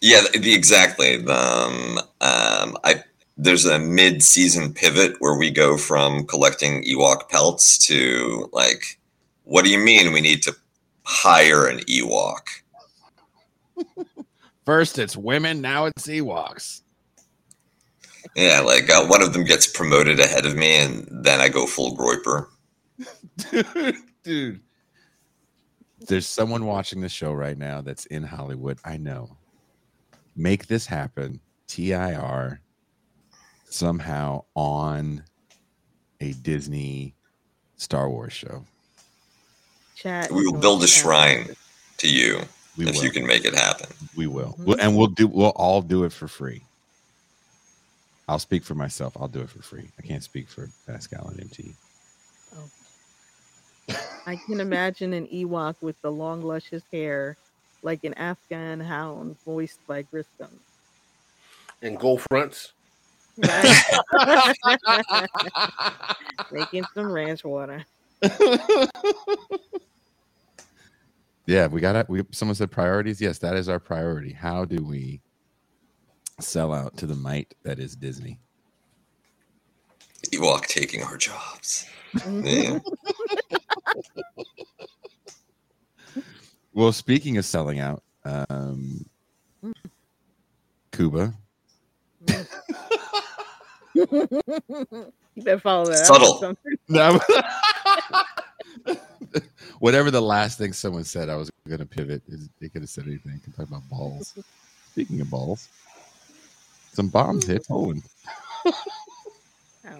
yeah, 0.00 0.22
the, 0.32 0.38
the 0.38 0.54
exactly. 0.54 1.18
The, 1.18 1.34
um, 1.34 1.98
um, 2.22 2.78
I 2.84 3.04
there's 3.36 3.66
a 3.66 3.78
mid 3.78 4.22
season 4.22 4.72
pivot 4.72 5.16
where 5.18 5.36
we 5.36 5.50
go 5.50 5.76
from 5.76 6.24
collecting 6.26 6.84
Ewok 6.84 7.28
pelts 7.28 7.76
to 7.86 8.48
like, 8.52 8.98
what 9.44 9.64
do 9.64 9.70
you 9.70 9.78
mean 9.78 10.12
we 10.12 10.20
need 10.20 10.42
to 10.44 10.56
hire 11.04 11.66
an 11.66 11.80
Ewok? 11.80 12.46
First 14.64 14.98
it's 14.98 15.16
women, 15.16 15.60
now 15.60 15.84
it's 15.84 16.06
Ewoks. 16.06 16.80
Yeah, 18.36 18.60
like 18.60 18.90
uh, 18.90 19.06
one 19.06 19.22
of 19.22 19.32
them 19.32 19.44
gets 19.44 19.66
promoted 19.66 20.18
ahead 20.18 20.44
of 20.46 20.56
me, 20.56 20.76
and 20.82 21.06
then 21.24 21.40
I 21.40 21.48
go 21.48 21.66
full 21.66 21.96
Groyper. 21.96 22.46
Dude. 24.24 24.60
there's 26.08 26.26
someone 26.26 26.64
watching 26.66 27.00
the 27.00 27.08
show 27.08 27.32
right 27.32 27.56
now 27.58 27.80
that's 27.80 28.06
in 28.06 28.22
Hollywood, 28.22 28.78
I 28.84 28.96
know. 28.96 29.36
Make 30.36 30.66
this 30.66 30.86
happen. 30.86 31.40
TIR 31.68 32.60
somehow 33.68 34.44
on 34.54 35.24
a 36.20 36.32
Disney 36.32 37.14
Star 37.76 38.08
Wars 38.10 38.32
show. 38.32 38.64
Chat. 39.96 40.30
we 40.30 40.44
will 40.46 40.58
build 40.60 40.82
a 40.82 40.86
shrine 40.88 41.54
to 41.98 42.08
you 42.08 42.40
We 42.76 42.86
if 42.88 42.96
will. 42.96 43.04
you 43.04 43.10
can 43.10 43.26
make 43.26 43.44
it 43.44 43.54
happen. 43.54 43.88
We 44.16 44.26
will. 44.26 44.54
Mhm. 44.58 44.64
We'll- 44.64 44.80
and 44.80 44.96
we'll 44.96 45.06
do 45.08 45.26
we'll 45.28 45.50
all 45.50 45.80
do 45.82 46.04
it 46.04 46.12
for 46.12 46.28
free. 46.28 46.64
I'll 48.28 48.38
speak 48.38 48.62
for 48.64 48.74
myself. 48.74 49.16
I'll 49.18 49.28
do 49.28 49.40
it 49.40 49.50
for 49.50 49.62
free. 49.62 49.90
I 49.98 50.02
can't 50.02 50.22
speak 50.22 50.48
for 50.48 50.68
Pascal 50.86 51.28
and 51.28 51.40
MT. 51.40 51.74
Oh. 52.56 52.70
I 54.26 54.36
can 54.36 54.60
imagine 54.60 55.12
an 55.12 55.26
Ewok 55.26 55.76
with 55.82 56.00
the 56.00 56.10
long, 56.10 56.42
luscious 56.42 56.82
hair, 56.90 57.36
like 57.82 58.04
an 58.04 58.14
Afghan 58.14 58.80
hound, 58.80 59.36
voiced 59.44 59.86
by 59.86 60.04
Griscom. 60.04 60.48
And 61.82 61.98
gold 61.98 62.22
fronts. 62.30 62.72
Right? 63.36 63.82
Making 66.52 66.84
some 66.94 67.12
ranch 67.12 67.44
water. 67.44 67.84
Yeah, 71.46 71.66
we 71.66 71.80
got 71.80 71.96
it. 71.96 72.08
We 72.08 72.22
someone 72.30 72.54
said 72.54 72.70
priorities. 72.70 73.20
Yes, 73.20 73.38
that 73.38 73.54
is 73.54 73.68
our 73.68 73.78
priority. 73.78 74.32
How 74.32 74.64
do 74.64 74.82
we 74.82 75.20
sell 76.40 76.72
out 76.72 76.96
to 76.98 77.06
the 77.06 77.14
might 77.14 77.54
that 77.62 77.78
is 77.78 77.94
Disney? 77.96 78.38
Ewok 80.32 80.66
taking 80.66 81.02
our 81.02 81.16
jobs. 81.16 81.86
Yeah. 82.26 82.78
Well, 86.76 86.90
speaking 86.92 87.36
of 87.38 87.44
selling 87.44 87.78
out, 87.78 88.02
um, 88.24 89.06
Kuba. 90.90 91.32
you 93.94 94.06
better 95.36 95.60
follow 95.60 95.86
that. 95.86 96.04
Subtle. 96.04 96.34
something. 96.38 96.76
No. 96.88 97.20
Whatever 99.78 100.10
the 100.10 100.20
last 100.20 100.58
thing 100.58 100.72
someone 100.72 101.04
said, 101.04 101.28
I 101.28 101.36
was 101.36 101.48
going 101.68 101.78
to 101.78 101.86
pivot. 101.86 102.22
Is- 102.28 102.48
They 102.60 102.68
could 102.68 102.82
have 102.82 102.88
said 102.90 103.04
anything. 103.06 103.38
Can 103.44 103.52
talk 103.52 103.68
about 103.68 103.88
balls. 103.88 104.36
Speaking 104.90 105.20
of 105.20 105.30
balls, 105.30 105.68
some 106.94 107.08
bombs 107.08 107.46
hit 107.46 107.66
Poland. 107.66 108.02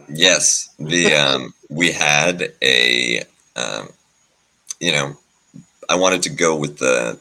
Yes, 0.09 0.75
the 0.79 1.15
um, 1.15 1.55
we 1.71 1.91
had 1.93 2.53
a 2.63 3.23
um, 3.57 3.89
you 4.81 4.93
know, 4.93 5.17
I 5.89 5.97
wanted 5.97 6.23
to 6.25 6.31
go 6.31 6.57
with 6.57 6.79
the 6.79 7.19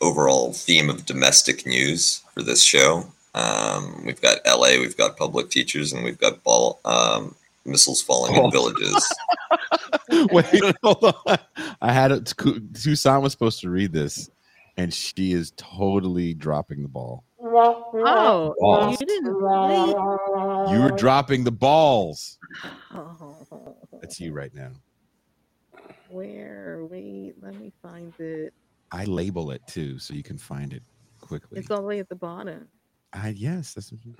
overall 0.00 0.52
theme 0.52 0.90
of 0.90 1.06
domestic 1.06 1.66
news 1.66 2.22
for 2.34 2.42
this 2.42 2.62
show. 2.62 3.04
Um, 3.34 4.02
we've 4.04 4.20
got 4.20 4.38
LA, 4.46 4.78
we've 4.78 4.96
got 4.96 5.16
public 5.16 5.50
teachers, 5.50 5.92
and 5.92 6.04
we've 6.04 6.18
got 6.18 6.42
ball 6.42 6.80
um, 6.84 7.34
missiles 7.64 8.02
falling 8.02 8.34
Oh. 8.36 8.46
in 8.46 8.50
villages. 8.50 9.14
Wait, 10.32 10.74
hold 10.82 11.04
on. 11.26 11.38
I 11.82 11.92
had 11.92 12.12
it. 12.12 12.32
Tucson 12.74 13.22
was 13.22 13.32
supposed 13.32 13.60
to 13.60 13.70
read 13.70 13.92
this, 13.92 14.30
and 14.76 14.92
she 14.92 15.32
is 15.32 15.52
totally 15.56 16.34
dropping 16.34 16.82
the 16.82 16.88
ball. 16.88 17.24
Oh, 17.58 18.54
Balls. 18.58 19.00
you 19.00 19.06
didn't. 19.06 19.34
You 20.70 20.82
were 20.82 20.94
dropping 20.96 21.44
the 21.44 21.50
balls. 21.52 22.38
Oh, 22.94 23.76
That's 24.00 24.20
you 24.20 24.32
right 24.32 24.54
now. 24.54 24.72
where? 26.08 26.86
Wait, 26.90 27.34
let 27.40 27.54
me 27.56 27.72
find 27.82 28.12
it. 28.18 28.52
I 28.92 29.04
label 29.04 29.50
it 29.50 29.62
too, 29.66 29.98
so 29.98 30.14
you 30.14 30.22
can 30.22 30.38
find 30.38 30.72
it 30.72 30.82
quickly. 31.20 31.58
It's 31.58 31.70
all 31.70 31.80
the 31.80 31.86
way 31.86 31.98
at 31.98 32.08
the 32.08 32.14
bottom. 32.16 32.68
I 33.12 33.30
yes, 33.30 33.74
that's 33.74 33.90
what 33.92 34.04
you, 34.04 34.14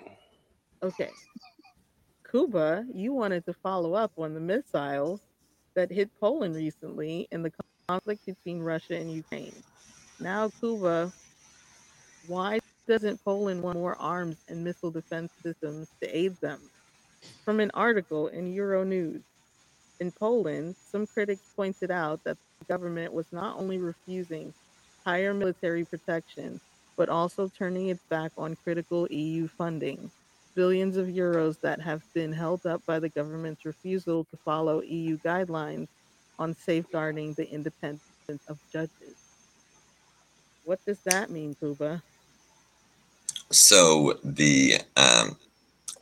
Okay. 0.83 1.11
Kuba, 2.31 2.85
you 2.93 3.13
wanted 3.13 3.45
to 3.47 3.55
follow 3.55 3.95
up 3.95 4.13
on 4.19 4.35
the 4.35 4.41
missiles 4.41 5.21
that 5.75 5.91
hit 5.91 6.11
Poland 6.21 6.57
recently 6.57 7.29
in 7.31 7.43
the 7.43 7.53
conflict 7.89 8.27
between 8.27 8.61
Russia 8.61 8.97
and 8.97 9.11
Ukraine. 9.13 9.55
Now, 10.19 10.51
Kuba, 10.61 11.13
why 12.27 12.59
doesn't 12.87 13.23
Poland 13.25 13.63
want 13.63 13.79
more 13.79 13.97
arms 13.97 14.37
and 14.49 14.65
missile 14.65 14.91
defense 14.91 15.33
systems 15.43 15.89
to 16.01 16.17
aid 16.17 16.37
them? 16.41 16.61
From 17.45 17.61
an 17.61 17.71
article 17.75 18.29
in 18.29 18.55
Euronews, 18.55 19.23
in 20.01 20.11
Poland, 20.13 20.77
some 20.77 21.07
critics 21.07 21.43
pointed 21.57 21.91
out 21.91 22.23
that 22.25 22.37
the 22.59 22.65
government 22.67 23.13
was 23.13 23.27
not 23.33 23.59
only 23.59 23.79
refusing 23.79 24.53
higher 25.05 25.35
military 25.35 25.85
protection, 25.85 26.61
but 26.97 27.09
also 27.09 27.49
turning 27.49 27.89
its 27.89 28.03
back 28.09 28.33
on 28.39 28.57
critical 28.65 29.07
EU 29.11 29.49
funding 29.49 30.11
billions 30.57 30.97
of 30.97 31.07
euros 31.09 31.61
that 31.61 31.81
have 31.83 32.03
been 32.15 32.33
held 32.33 32.65
up 32.65 32.85
by 32.87 32.99
the 32.99 33.11
government's 33.11 33.65
refusal 33.67 34.25
to 34.25 34.37
follow 34.39 34.83
EU 34.83 35.19
guidelines 35.19 35.87
on 36.39 36.55
safeguarding 36.55 37.35
the 37.35 37.49
independence 37.51 38.01
of 38.49 38.59
judges. 38.73 39.17
What 40.65 40.85
does 40.87 40.99
that 41.05 41.31
mean, 41.31 41.55
Kuba? 41.61 42.03
So 43.51 44.19
the 44.25 44.81
um, 44.97 45.37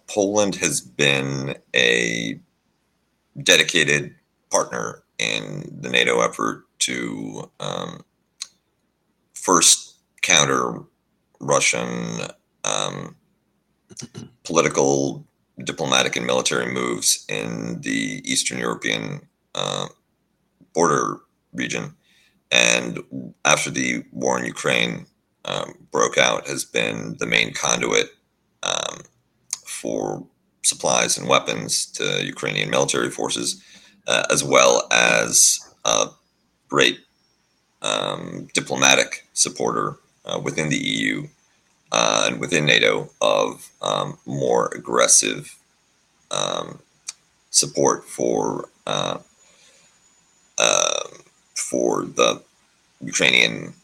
Poland 0.07 0.57
has 0.57 0.81
been 0.81 1.57
a 1.75 2.41
dedicated 3.43 4.15
partner 4.51 5.03
in 5.19 5.79
the 5.81 5.89
NATO 5.89 6.21
effort 6.21 6.65
to 6.81 7.51
um, 7.61 8.05
first 9.35 9.97
counter 10.23 10.81
Russian 11.41 12.21
um, 12.65 13.17
political, 14.45 15.27
diplomatic, 15.63 16.17
and 16.17 16.27
military 16.27 16.73
moves 16.73 17.25
in 17.29 17.81
the 17.81 18.23
Eastern 18.25 18.59
European 18.59 19.21
uh, 19.55 19.87
border 20.73 21.21
region. 21.53 21.95
And 22.51 23.01
after 23.45 23.71
the 23.71 24.05
war 24.13 24.39
in 24.39 24.47
Ukraine 24.47 25.07
um, 25.45 25.75
broke 25.91 26.19
out, 26.19 26.47
has 26.47 26.65
been 26.65 27.17
the 27.19 27.27
main 27.27 27.53
conduit 27.53 28.11
um, 28.63 29.03
for 29.67 30.27
supplies 30.63 31.19
and 31.19 31.29
weapons 31.29 31.87
to 31.87 32.25
Ukrainian 32.25 32.71
military 32.71 33.11
forces, 33.11 33.63
uh, 34.07 34.25
as 34.31 34.43
well 34.43 34.87
as 34.91 35.61
a 35.85 36.09
great 36.69 37.01
um, 37.83 38.49
diplomatic 38.55 39.27
supporter 39.35 39.97
uh, 40.25 40.41
within 40.43 40.71
the 40.71 40.79
EU 40.79 41.29
uh, 41.93 42.25
and 42.27 42.41
within 42.41 42.65
NATO 42.65 43.11
of 43.21 43.71
um, 43.83 44.19
more 44.27 44.69
aggressive 44.75 45.57
um, 46.31 46.81
support 47.51 48.05
for 48.05 48.69
uh, 48.87 49.19
uh, 50.59 51.09
for 51.55 52.05
the 52.05 52.43
Ukrainian 53.01 53.75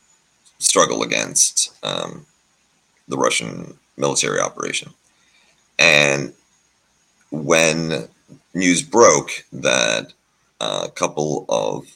struggle 0.61 1.03
against 1.03 1.73
um, 1.83 2.27
the 3.09 3.19
Russian 3.19 3.77
military 3.97 4.41
operation. 4.41 4.93
And 5.79 6.33
when 7.31 8.09
news 8.55 8.83
broke 8.83 9.45
that 9.53 10.13
a 10.61 10.91
couple 10.95 11.47
of 11.49 11.87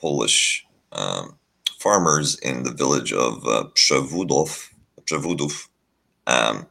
Polish 0.00 0.66
um, 0.92 1.36
farmers 1.78 2.38
in 2.38 2.62
the 2.62 2.72
village 2.72 3.12
of 3.12 3.46
uh, 3.46 3.64
um, 6.26 6.66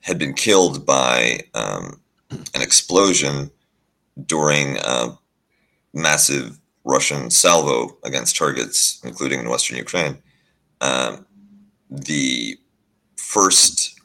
had 0.00 0.18
been 0.18 0.34
killed 0.34 0.86
by 0.86 1.40
um, 1.54 2.00
an 2.54 2.62
explosion 2.62 3.50
during 4.26 4.76
a 4.78 5.18
massive 5.94 6.58
Russian 6.84 7.30
salvo 7.30 7.96
against 8.04 8.36
targets, 8.36 9.00
including 9.04 9.40
in 9.40 9.48
Western 9.48 9.76
Ukraine. 9.76 10.18
Um, 10.80 11.26
the 11.90 12.58
first 13.16 13.98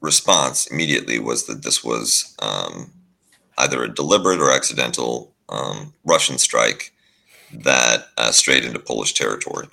response 0.00 0.66
immediately 0.66 1.18
was 1.18 1.46
that 1.46 1.62
this 1.62 1.82
was 1.82 2.34
um, 2.40 2.92
either 3.58 3.82
a 3.82 3.94
deliberate 3.94 4.40
or 4.40 4.50
accidental 4.50 5.32
um, 5.48 5.94
Russian 6.04 6.38
strike 6.38 6.92
that 7.52 8.06
uh, 8.16 8.32
strayed 8.32 8.64
into 8.64 8.78
Polish 8.78 9.14
territory. 9.14 9.68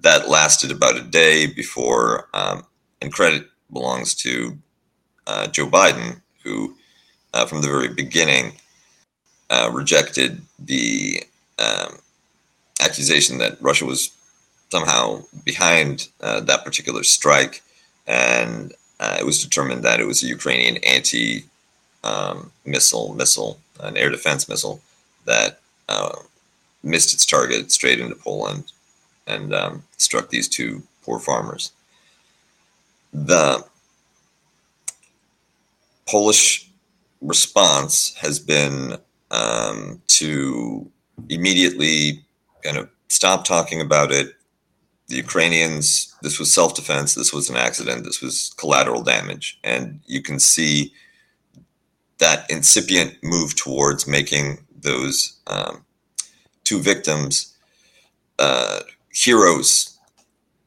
That 0.00 0.28
lasted 0.28 0.70
about 0.70 0.96
a 0.96 1.02
day 1.02 1.46
before, 1.46 2.28
um, 2.34 2.64
and 3.00 3.12
credit 3.12 3.48
belongs 3.72 4.14
to 4.16 4.58
uh, 5.26 5.46
Joe 5.48 5.66
Biden, 5.66 6.20
who, 6.42 6.76
uh, 7.32 7.46
from 7.46 7.62
the 7.62 7.68
very 7.68 7.88
beginning, 7.88 8.52
uh, 9.50 9.70
rejected 9.72 10.42
the 10.58 11.22
um, 11.58 11.98
accusation 12.80 13.38
that 13.38 13.56
Russia 13.60 13.86
was 13.86 14.10
somehow 14.70 15.22
behind 15.44 16.08
uh, 16.20 16.40
that 16.40 16.64
particular 16.64 17.02
strike, 17.02 17.62
and 18.06 18.72
uh, 19.00 19.16
it 19.20 19.26
was 19.26 19.42
determined 19.42 19.82
that 19.84 20.00
it 20.00 20.06
was 20.06 20.22
a 20.22 20.26
Ukrainian 20.26 20.76
anti 20.84 21.44
um, 22.02 22.52
missile 22.64 23.14
missile, 23.14 23.58
an 23.80 23.96
air 23.96 24.10
defense 24.10 24.48
missile 24.48 24.80
that 25.24 25.60
uh, 25.88 26.16
missed 26.82 27.14
its 27.14 27.26
target 27.26 27.72
straight 27.72 28.00
into 28.00 28.14
Poland 28.14 28.72
and 29.26 29.54
um, 29.54 29.82
struck 29.96 30.28
these 30.28 30.48
two 30.48 30.82
poor 31.02 31.18
farmers. 31.18 31.72
The 33.12 33.64
Polish 36.06 36.68
response 37.22 38.14
has 38.16 38.38
been 38.38 38.98
um, 39.30 40.02
to 40.08 40.90
immediately 41.28 42.22
kind 42.62 42.76
of 42.76 42.88
stop 43.08 43.44
talking 43.44 43.80
about 43.80 44.12
it. 44.12 44.34
The 45.08 45.16
Ukrainians, 45.16 46.14
this 46.22 46.38
was 46.38 46.52
self 46.52 46.74
defense, 46.74 47.14
this 47.14 47.32
was 47.32 47.50
an 47.50 47.56
accident, 47.56 48.04
this 48.04 48.22
was 48.22 48.54
collateral 48.56 49.02
damage. 49.02 49.58
And 49.62 50.00
you 50.06 50.22
can 50.22 50.40
see 50.40 50.92
that 52.18 52.50
incipient 52.50 53.16
move 53.22 53.54
towards 53.56 54.06
making 54.06 54.64
those 54.80 55.38
um, 55.46 55.84
two 56.64 56.80
victims 56.80 57.54
uh, 58.38 58.80
heroes 59.12 59.98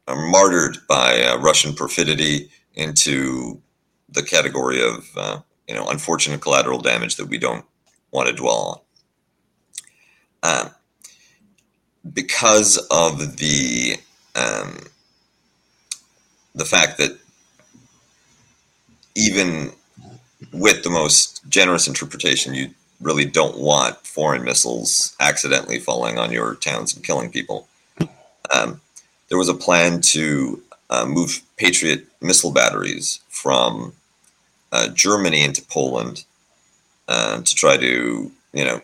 are 0.07 0.15
martyred 0.29 0.77
by 0.87 1.21
uh, 1.21 1.37
Russian 1.39 1.73
perfidy 1.73 2.49
into 2.75 3.61
the 4.09 4.23
category 4.23 4.81
of 4.81 5.05
uh, 5.17 5.39
you 5.67 5.75
know 5.75 5.87
unfortunate 5.89 6.41
collateral 6.41 6.79
damage 6.79 7.15
that 7.17 7.27
we 7.27 7.37
don't 7.37 7.65
want 8.11 8.29
to 8.29 8.33
dwell 8.35 8.83
on. 10.43 10.61
Um, 10.63 10.71
because 12.13 12.77
of 12.89 13.37
the 13.37 13.97
um, 14.37 14.77
the 16.55 16.65
fact 16.65 16.97
that 16.97 17.17
even 19.15 19.71
with 20.53 20.83
the 20.83 20.89
most 20.89 21.41
generous 21.49 21.87
interpretation, 21.87 22.53
you 22.53 22.69
really 23.01 23.25
don't 23.25 23.57
want 23.57 23.97
foreign 24.05 24.43
missiles 24.43 25.15
accidentally 25.19 25.79
falling 25.79 26.17
on 26.17 26.31
your 26.31 26.55
towns 26.55 26.95
and 26.95 27.03
killing 27.03 27.31
people. 27.31 27.67
Um, 28.53 28.81
there 29.29 29.37
was 29.37 29.49
a 29.49 29.53
plan 29.53 30.01
to 30.01 30.61
uh, 30.89 31.05
move 31.05 31.41
Patriot 31.57 32.05
missile 32.21 32.51
batteries 32.51 33.19
from 33.29 33.93
uh, 34.71 34.87
Germany 34.89 35.43
into 35.43 35.61
Poland 35.63 36.25
uh, 37.07 37.41
to 37.41 37.55
try 37.55 37.77
to, 37.77 38.31
you 38.53 38.65
know, 38.65 38.81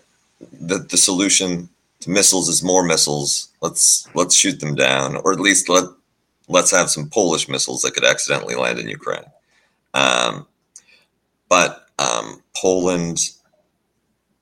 the, 0.59 0.77
the 0.79 0.97
solution 0.97 1.69
to 2.01 2.09
missiles 2.09 2.49
is 2.49 2.63
more 2.63 2.83
missiles. 2.83 3.49
Let's 3.63 4.09
let's 4.13 4.35
shoot 4.35 4.59
them 4.59 4.75
down, 4.75 5.15
or 5.23 5.31
at 5.31 5.39
least 5.39 5.69
let 5.69 5.85
let's 6.49 6.69
have 6.71 6.89
some 6.89 7.09
Polish 7.09 7.47
missiles 7.47 7.81
that 7.81 7.93
could 7.93 8.03
accidentally 8.03 8.55
land 8.55 8.77
in 8.77 8.89
Ukraine. 8.89 9.23
Um, 9.93 10.45
but 11.47 11.87
um, 11.97 12.43
Poland 12.57 13.29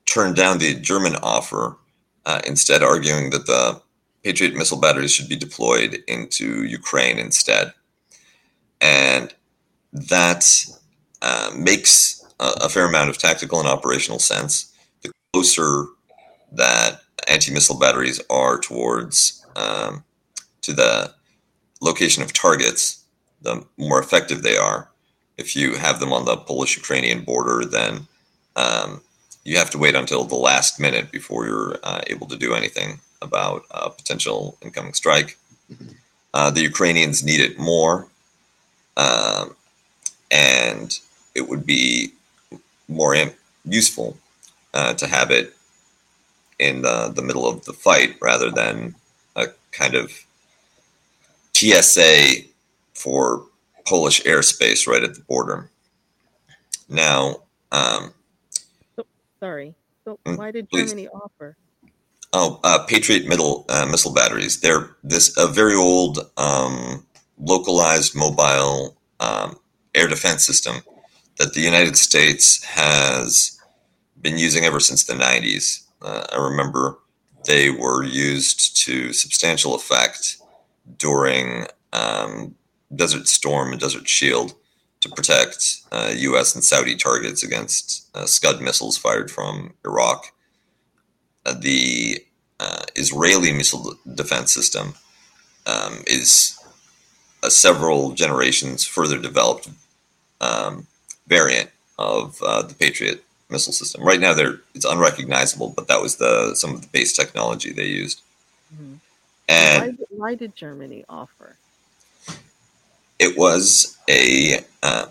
turned 0.06 0.34
down 0.34 0.58
the 0.58 0.74
German 0.74 1.14
offer, 1.22 1.76
uh, 2.26 2.40
instead 2.48 2.82
arguing 2.82 3.30
that 3.30 3.46
the 3.46 3.80
Patriot 4.24 4.56
missile 4.56 4.80
batteries 4.80 5.12
should 5.12 5.28
be 5.28 5.36
deployed 5.36 6.02
into 6.08 6.64
Ukraine 6.64 7.18
instead. 7.18 7.72
And 8.80 9.32
that 9.92 10.44
uh, 11.20 11.52
makes 11.56 12.24
a, 12.40 12.50
a, 12.62 12.68
fair 12.68 12.86
amount 12.86 13.10
of 13.10 13.18
tactical 13.18 13.60
and 13.60 13.68
operational 13.68 14.18
sense. 14.18 14.74
The 15.02 15.12
closer 15.32 15.86
that 16.50 17.01
anti-missile 17.32 17.78
batteries 17.78 18.20
are 18.28 18.58
towards 18.58 19.44
um, 19.56 20.04
to 20.60 20.72
the 20.72 21.12
location 21.80 22.22
of 22.22 22.32
targets, 22.32 23.04
the 23.40 23.64
more 23.76 24.00
effective 24.00 24.42
they 24.42 24.56
are. 24.56 24.80
If 25.36 25.56
you 25.56 25.74
have 25.76 25.98
them 26.00 26.12
on 26.12 26.24
the 26.24 26.36
Polish-Ukrainian 26.36 27.20
border, 27.24 27.64
then 27.64 28.06
um, 28.64 29.00
you 29.44 29.56
have 29.56 29.70
to 29.70 29.78
wait 29.78 29.94
until 29.94 30.24
the 30.24 30.36
last 30.50 30.78
minute 30.78 31.10
before 31.10 31.46
you're 31.46 31.76
uh, 31.82 32.02
able 32.06 32.26
to 32.28 32.36
do 32.36 32.54
anything 32.54 33.00
about 33.20 33.64
a 33.70 33.90
potential 33.90 34.56
incoming 34.62 34.94
strike. 35.02 35.30
Mm-hmm. 35.72 35.92
Uh, 36.34 36.50
the 36.50 36.62
Ukrainians 36.72 37.24
need 37.24 37.40
it 37.40 37.58
more, 37.58 37.96
um, 38.96 39.56
and 40.30 40.88
it 41.34 41.48
would 41.48 41.64
be 41.66 42.12
more 42.88 43.14
useful 43.64 44.16
uh, 44.74 44.94
to 44.94 45.06
have 45.06 45.30
it 45.30 45.54
in 46.62 46.82
the, 46.82 47.12
the 47.14 47.22
middle 47.22 47.46
of 47.46 47.64
the 47.64 47.72
fight 47.72 48.16
rather 48.20 48.50
than 48.50 48.94
a 49.36 49.46
kind 49.72 49.94
of 49.94 50.12
TSA 51.54 52.44
for 52.94 53.44
Polish 53.86 54.22
airspace 54.22 54.86
right 54.86 55.02
at 55.02 55.14
the 55.14 55.20
border. 55.22 55.70
Now, 56.88 57.42
um, 57.72 58.12
so, 58.96 59.06
sorry. 59.40 59.74
So 60.04 60.18
mm, 60.24 60.36
why 60.36 60.50
did 60.50 60.68
Germany 60.72 61.08
offer? 61.08 61.56
Oh, 62.32 62.60
uh, 62.64 62.84
Patriot 62.86 63.26
middle 63.26 63.64
uh, 63.68 63.86
missile 63.90 64.12
batteries. 64.12 64.60
They're 64.60 64.96
this 65.02 65.36
a 65.36 65.46
very 65.46 65.74
old, 65.74 66.18
um, 66.36 67.04
localized 67.38 68.14
mobile 68.14 68.96
um, 69.20 69.56
air 69.94 70.08
defense 70.08 70.46
system 70.46 70.76
that 71.38 71.54
the 71.54 71.60
United 71.60 71.96
States 71.96 72.62
has 72.64 73.58
been 74.20 74.38
using 74.38 74.64
ever 74.64 74.80
since 74.80 75.04
the 75.04 75.14
90s. 75.14 75.81
Uh, 76.02 76.24
I 76.32 76.36
remember 76.36 76.98
they 77.46 77.70
were 77.70 78.02
used 78.02 78.76
to 78.84 79.12
substantial 79.12 79.74
effect 79.74 80.38
during 80.98 81.66
um, 81.92 82.54
Desert 82.94 83.28
Storm 83.28 83.72
and 83.72 83.80
Desert 83.80 84.08
Shield 84.08 84.54
to 85.00 85.08
protect 85.08 85.80
uh, 85.90 86.12
U.S. 86.16 86.54
and 86.54 86.64
Saudi 86.64 86.94
targets 86.94 87.42
against 87.42 88.08
uh, 88.14 88.24
Scud 88.24 88.60
missiles 88.60 88.96
fired 88.96 89.30
from 89.30 89.74
Iraq. 89.84 90.26
Uh, 91.44 91.54
the 91.58 92.24
uh, 92.60 92.82
Israeli 92.94 93.52
missile 93.52 93.94
defense 94.14 94.54
system 94.54 94.94
um, 95.66 96.02
is 96.06 96.58
a 97.42 97.50
several 97.50 98.12
generations 98.12 98.84
further 98.84 99.18
developed 99.18 99.68
um, 100.40 100.86
variant 101.26 101.70
of 101.98 102.40
uh, 102.42 102.62
the 102.62 102.74
Patriot 102.74 103.24
missile 103.52 103.72
system. 103.72 104.02
Right 104.02 104.20
now, 104.20 104.34
they're 104.34 104.60
it's 104.74 104.84
unrecognizable, 104.84 105.70
but 105.76 105.86
that 105.88 106.00
was 106.00 106.16
the 106.16 106.54
some 106.54 106.74
of 106.74 106.82
the 106.82 106.88
base 106.88 107.12
technology 107.12 107.72
they 107.72 107.86
used. 107.86 108.22
Mm-hmm. 108.74 108.94
And 109.48 109.98
why, 109.98 110.06
why, 110.16 110.34
did 110.34 110.56
Germany 110.56 111.04
offer? 111.08 111.56
It 113.18 113.36
was 113.36 113.96
a 114.08 114.64
uh, 114.82 115.06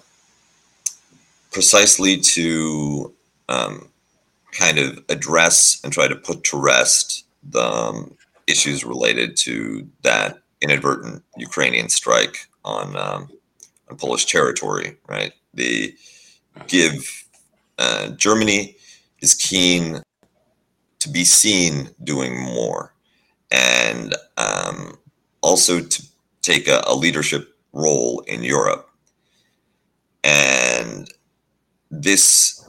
precisely 1.51 2.17
to 2.17 3.13
um, 3.47 3.87
kind 4.51 4.79
of 4.79 5.03
address 5.09 5.79
and 5.83 5.93
try 5.93 6.07
to 6.07 6.15
put 6.15 6.43
to 6.45 6.59
rest 6.59 7.25
the 7.43 7.63
um, 7.63 8.15
issues 8.47 8.83
related 8.83 9.37
to 9.37 9.87
that 10.01 10.39
inadvertent 10.61 11.23
Ukrainian 11.37 11.89
strike 11.89 12.47
on 12.65 12.95
um, 12.95 13.29
on 13.89 13.97
Polish 13.97 14.25
territory. 14.25 14.97
Right, 15.07 15.33
the 15.53 15.95
give 16.67 17.21
uh, 17.81 18.09
Germany 18.09 18.75
is 19.21 19.33
keen 19.33 20.01
to 20.99 21.09
be 21.09 21.23
seen 21.23 21.89
doing 22.03 22.39
more, 22.39 22.93
and 23.49 24.15
um, 24.37 24.99
also 25.41 25.79
to 25.79 26.03
take 26.41 26.67
a, 26.67 26.83
a 26.85 26.95
leadership 26.95 27.57
role 27.73 28.23
in 28.27 28.43
Europe. 28.43 28.87
And 30.23 31.07
this 31.89 32.63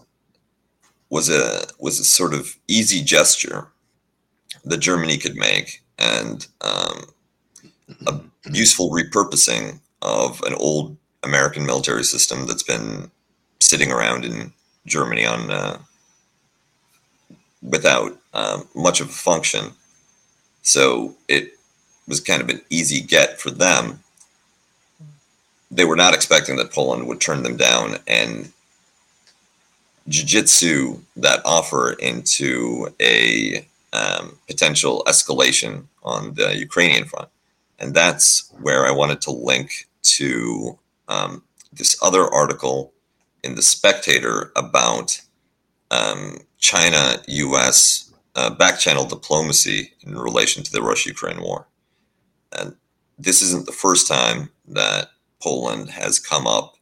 was 1.11 1.29
a 1.29 1.67
was 1.79 2.01
a 2.01 2.05
sort 2.05 2.33
of 2.33 2.57
easy 2.67 3.03
gesture 3.05 3.69
that 4.65 4.79
Germany 4.79 5.19
could 5.19 5.37
make, 5.37 5.83
and 5.99 6.47
um, 6.63 7.05
a 8.07 8.21
useful 8.51 8.91
repurposing 8.91 9.81
of 10.01 10.41
an 10.43 10.55
old 10.55 10.97
American 11.23 11.67
military 11.67 12.05
system 12.05 12.47
that's 12.47 12.63
been 12.63 13.11
sitting 13.61 13.93
around 13.93 14.25
in 14.25 14.53
Germany 14.87 15.27
on 15.27 15.51
uh, 15.51 15.79
without 17.63 18.19
um, 18.35 18.69
much 18.75 19.01
of 19.01 19.09
a 19.09 19.13
function. 19.13 19.73
So 20.63 21.17
it 21.29 21.53
was 22.09 22.21
kind 22.21 22.43
of 22.43 22.49
an 22.49 22.61
easy 22.71 23.01
get 23.01 23.41
for 23.41 23.51
them. 23.51 24.01
They 25.71 25.85
were 25.85 25.97
not 25.97 26.15
expecting 26.15 26.57
that 26.57 26.73
Poland 26.73 27.07
would 27.07 27.21
turn 27.21 27.43
them 27.43 27.57
down 27.57 27.99
and 28.07 28.53
jiu-jitsu 30.09 31.01
that 31.17 31.41
offer 31.45 31.93
into 31.93 32.89
a 33.01 33.67
um, 33.93 34.39
potential 34.47 35.03
escalation 35.07 35.85
on 36.03 36.35
the 36.35 36.57
Ukrainian 36.57 37.05
front. 37.05 37.29
And 37.79 37.95
that's 37.95 38.51
where 38.61 38.87
I 38.87 38.91
wanted 38.91 39.21
to 39.23 39.31
link 39.31 39.87
to 40.03 40.79
um, 41.09 41.43
this 41.73 41.97
other 42.03 42.27
article 42.27 42.93
in 43.45 43.57
The 43.57 43.63
Spectator 43.63 44.53
about 44.57 45.21
um, 45.91 46.39
China 46.59 47.17
US 47.29 48.13
uh, 48.37 48.51
back 48.51 48.79
channel 48.81 49.07
diplomacy 49.07 49.93
in 50.03 50.17
relation 50.17 50.63
to 50.65 50.73
the 50.73 50.83
Russia 50.83 51.11
Ukraine 51.11 51.43
war. 51.43 51.69
And 52.59 52.77
this 53.19 53.43
isn't 53.43 53.67
the 53.67 53.73
first 53.73 54.09
time 54.09 54.51
that 54.69 55.11
Poland 55.43 55.91
has 55.91 56.21
come 56.21 56.47
up 56.47 56.77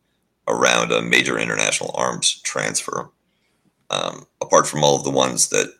around 0.49 0.93
a 0.93 1.03
major 1.03 1.39
international 1.39 1.93
arms 1.97 2.41
transfer. 2.43 3.11
Um, 3.91 4.27
apart 4.43 4.67
from 4.69 4.85
all 4.85 4.97
of 4.97 5.05
the 5.05 5.11
ones 5.11 5.51
that 5.51 5.73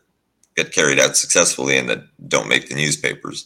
get 0.55 0.73
carried 0.73 0.99
out 0.99 1.17
successfully 1.17 1.77
and 1.77 1.89
that 1.89 2.03
don't 2.29 2.49
make 2.49 2.69
the 2.69 2.75
newspapers. 2.75 3.39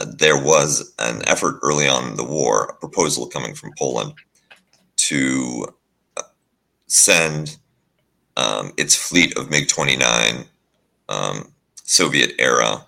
uh, 0.00 0.06
there 0.18 0.38
was 0.38 0.94
an 1.00 1.22
effort 1.28 1.60
early 1.62 1.88
on 1.88 2.10
in 2.10 2.16
the 2.16 2.24
war, 2.24 2.66
a 2.66 2.74
proposal 2.74 3.28
coming 3.28 3.54
from 3.54 3.72
Poland 3.78 4.14
to 4.96 5.66
send 6.88 7.56
um, 8.36 8.72
its 8.76 8.96
fleet 8.96 9.36
of 9.38 9.50
MiG 9.50 9.68
29 9.68 10.44
um, 11.08 11.52
Soviet 11.84 12.32
era 12.38 12.86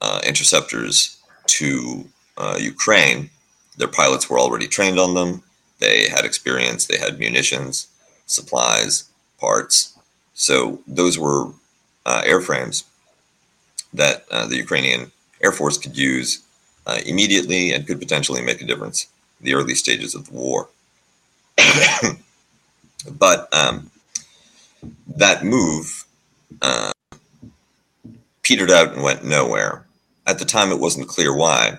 uh, 0.00 0.20
interceptors 0.24 1.18
to 1.46 2.06
uh, 2.36 2.56
Ukraine. 2.58 3.30
Their 3.76 3.88
pilots 3.88 4.28
were 4.28 4.38
already 4.38 4.66
trained 4.66 4.98
on 4.98 5.14
them. 5.14 5.42
They 5.78 6.08
had 6.08 6.24
experience, 6.24 6.86
they 6.86 6.98
had 6.98 7.18
munitions, 7.18 7.86
supplies, 8.26 9.04
parts. 9.38 9.96
So 10.34 10.80
those 10.86 11.18
were 11.18 11.52
uh, 12.04 12.22
airframes 12.22 12.84
that 13.92 14.24
uh, 14.30 14.46
the 14.46 14.56
Ukrainian 14.56 15.10
Air 15.42 15.52
Force 15.52 15.78
could 15.78 15.96
use 15.96 16.42
uh, 16.86 16.98
immediately 17.06 17.72
and 17.72 17.86
could 17.86 17.98
potentially 17.98 18.42
make 18.42 18.60
a 18.60 18.66
difference 18.66 19.08
in 19.38 19.46
the 19.46 19.54
early 19.54 19.74
stages 19.74 20.14
of 20.14 20.26
the 20.26 20.34
war. 20.34 20.68
but 23.04 23.52
um, 23.54 23.90
that 25.06 25.44
move 25.44 26.04
uh, 26.62 26.92
petered 28.42 28.70
out 28.70 28.92
and 28.92 29.02
went 29.02 29.24
nowhere. 29.24 29.86
At 30.26 30.38
the 30.38 30.44
time, 30.44 30.70
it 30.70 30.80
wasn't 30.80 31.08
clear 31.08 31.36
why, 31.36 31.78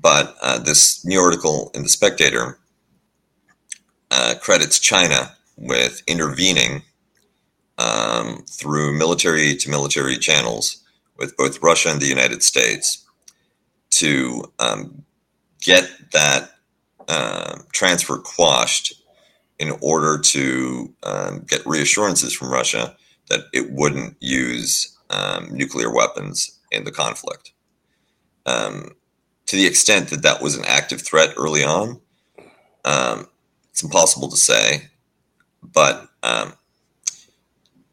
but 0.00 0.36
uh, 0.42 0.58
this 0.58 1.04
new 1.04 1.20
article 1.20 1.70
in 1.74 1.82
The 1.82 1.88
Spectator 1.88 2.58
uh, 4.10 4.34
credits 4.40 4.78
China 4.78 5.36
with 5.56 6.02
intervening 6.06 6.82
um, 7.78 8.44
through 8.48 8.98
military 8.98 9.56
to 9.56 9.70
military 9.70 10.16
channels 10.18 10.82
with 11.18 11.36
both 11.36 11.62
Russia 11.62 11.90
and 11.90 12.00
the 12.00 12.06
United 12.06 12.42
States 12.42 13.04
to 13.90 14.52
um, 14.58 15.04
get 15.60 15.90
that 16.12 16.50
uh, 17.08 17.58
transfer 17.72 18.18
quashed 18.18 18.94
in 19.58 19.72
order 19.80 20.18
to 20.18 20.92
um, 21.02 21.44
get 21.48 21.66
reassurances 21.66 22.32
from 22.32 22.50
Russia 22.50 22.96
that 23.28 23.40
it 23.52 23.70
wouldn't 23.72 24.16
use 24.20 24.96
um, 25.10 25.48
nuclear 25.50 25.92
weapons 25.92 26.58
in 26.70 26.84
the 26.84 26.92
conflict. 26.92 27.52
Um, 28.44 28.94
to 29.46 29.56
the 29.56 29.66
extent 29.66 30.10
that 30.10 30.22
that 30.22 30.42
was 30.42 30.56
an 30.56 30.64
active 30.66 31.00
threat 31.00 31.34
early 31.36 31.64
on, 31.64 32.00
um, 32.84 33.28
it's 33.70 33.82
impossible 33.82 34.28
to 34.30 34.36
say. 34.36 34.88
But 35.62 36.08
um, 36.22 36.54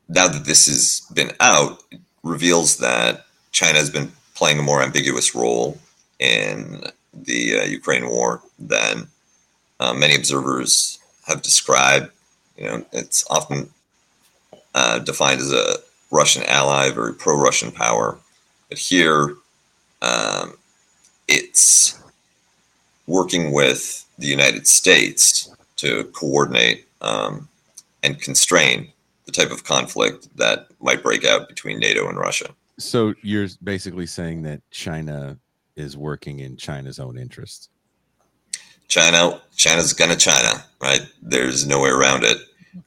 now 0.09 0.27
that 0.27 0.45
this 0.45 0.67
has 0.67 1.01
been 1.13 1.31
out, 1.39 1.83
it 1.91 2.01
reveals 2.23 2.77
that 2.77 3.25
China 3.51 3.77
has 3.77 3.89
been 3.89 4.11
playing 4.35 4.59
a 4.59 4.63
more 4.63 4.81
ambiguous 4.81 5.35
role 5.35 5.77
in 6.19 6.83
the 7.13 7.59
uh, 7.59 7.63
Ukraine 7.65 8.07
war 8.07 8.41
than 8.57 9.07
uh, 9.79 9.93
many 9.93 10.15
observers 10.15 10.99
have 11.27 11.41
described. 11.41 12.11
You 12.57 12.65
know, 12.65 12.85
it's 12.91 13.25
often 13.29 13.69
uh, 14.75 14.99
defined 14.99 15.41
as 15.41 15.51
a 15.51 15.75
Russian 16.11 16.43
ally, 16.43 16.89
very 16.91 17.13
pro-Russian 17.13 17.71
power, 17.71 18.17
but 18.69 18.77
here 18.77 19.35
um, 20.01 20.53
it's 21.27 21.99
working 23.07 23.51
with 23.51 24.05
the 24.17 24.27
United 24.27 24.67
States 24.67 25.49
to 25.77 26.05
coordinate 26.05 26.85
um, 27.01 27.47
and 28.03 28.19
constrain 28.21 28.91
the 29.25 29.31
type 29.31 29.51
of 29.51 29.63
conflict 29.63 30.27
that 30.37 30.67
might 30.81 31.01
break 31.01 31.25
out 31.25 31.47
between 31.47 31.79
NATO 31.79 32.07
and 32.07 32.17
Russia. 32.17 32.49
So 32.79 33.13
you're 33.21 33.47
basically 33.63 34.05
saying 34.05 34.43
that 34.43 34.61
China 34.71 35.37
is 35.75 35.97
working 35.97 36.39
in 36.39 36.57
China's 36.57 36.99
own 36.99 37.17
interests. 37.17 37.69
China, 38.87 39.41
China's 39.55 39.93
gonna 39.93 40.15
China, 40.15 40.63
right? 40.81 41.01
There's 41.21 41.65
no 41.65 41.81
way 41.81 41.89
around 41.89 42.23
it. 42.23 42.37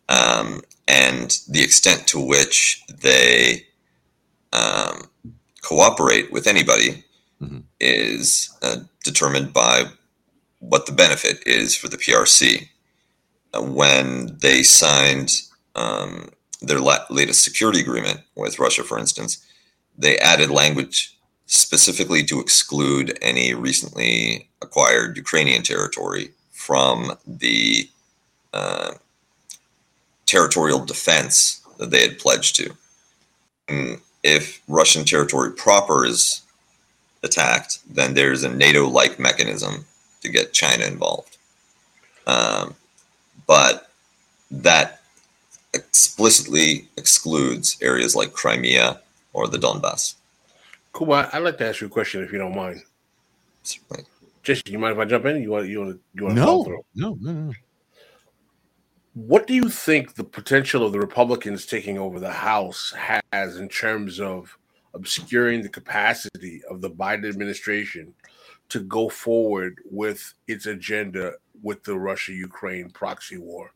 Um, 0.08 0.62
and 0.88 1.38
the 1.48 1.62
extent 1.62 2.06
to 2.08 2.20
which 2.20 2.82
they 2.88 3.66
um, 4.52 5.10
cooperate 5.62 6.30
with 6.30 6.46
anybody 6.46 7.04
mm-hmm. 7.42 7.58
is 7.80 8.56
uh, 8.62 8.76
determined 9.04 9.52
by 9.52 9.86
what 10.60 10.86
the 10.86 10.92
benefit 10.92 11.42
is 11.46 11.76
for 11.76 11.88
the 11.88 11.96
PRC. 11.96 12.68
Uh, 13.52 13.62
when 13.62 14.36
they 14.40 14.62
signed 14.62 15.42
um, 15.74 16.30
their 16.60 16.80
la- 16.80 17.04
latest 17.10 17.42
security 17.42 17.80
agreement 17.80 18.20
with 18.34 18.58
Russia, 18.58 18.82
for 18.82 18.98
instance, 18.98 19.44
they 19.98 20.18
added 20.18 20.50
language 20.50 21.16
specifically 21.46 22.24
to 22.24 22.40
exclude 22.40 23.16
any 23.22 23.54
recently 23.54 24.45
acquired 24.62 25.16
Ukrainian 25.16 25.62
territory 25.62 26.30
from 26.52 27.12
the 27.26 27.88
uh, 28.52 28.94
territorial 30.26 30.84
defense 30.84 31.60
that 31.78 31.90
they 31.90 32.00
had 32.00 32.18
pledged 32.18 32.56
to. 32.56 32.74
And 33.68 34.00
if 34.22 34.62
Russian 34.68 35.04
territory 35.04 35.52
proper 35.52 36.06
is 36.06 36.42
attacked, 37.22 37.78
then 37.88 38.14
there's 38.14 38.42
a 38.42 38.54
NATO 38.54 38.88
like 38.88 39.18
mechanism 39.18 39.84
to 40.22 40.28
get 40.28 40.52
China 40.52 40.84
involved. 40.84 41.36
Um, 42.26 42.74
but 43.46 43.90
that 44.50 45.00
explicitly 45.74 46.88
excludes 46.96 47.76
areas 47.82 48.16
like 48.16 48.32
Crimea 48.32 49.00
or 49.32 49.46
the 49.46 49.58
Donbass. 49.58 50.14
Cool. 50.92 51.12
I'd 51.12 51.38
like 51.38 51.58
to 51.58 51.68
ask 51.68 51.80
you 51.80 51.88
a 51.88 51.90
question 51.90 52.22
if 52.22 52.32
you 52.32 52.38
don't 52.38 52.56
mind. 52.56 52.82
Certainly. 53.62 54.06
Just 54.46 54.68
you 54.68 54.78
mind 54.78 54.92
if 54.92 55.00
I 55.00 55.04
jump 55.06 55.24
in? 55.24 55.42
You 55.42 55.50
want 55.50 55.66
you 55.66 55.80
want 55.80 56.00
you 56.14 56.22
want 56.22 56.36
no, 56.36 56.62
no, 56.94 57.18
no, 57.20 57.32
no. 57.32 57.52
What 59.14 59.48
do 59.48 59.54
you 59.54 59.68
think 59.68 60.14
the 60.14 60.22
potential 60.22 60.86
of 60.86 60.92
the 60.92 61.00
Republicans 61.00 61.66
taking 61.66 61.98
over 61.98 62.20
the 62.20 62.30
House 62.30 62.94
has 62.96 63.56
in 63.56 63.68
terms 63.68 64.20
of 64.20 64.56
obscuring 64.94 65.62
the 65.62 65.68
capacity 65.68 66.62
of 66.70 66.80
the 66.80 66.88
Biden 66.88 67.28
administration 67.28 68.14
to 68.68 68.78
go 68.78 69.08
forward 69.08 69.80
with 69.90 70.32
its 70.46 70.66
agenda 70.66 71.32
with 71.60 71.82
the 71.82 71.98
Russia 71.98 72.32
Ukraine 72.32 72.88
proxy 72.90 73.38
war? 73.38 73.72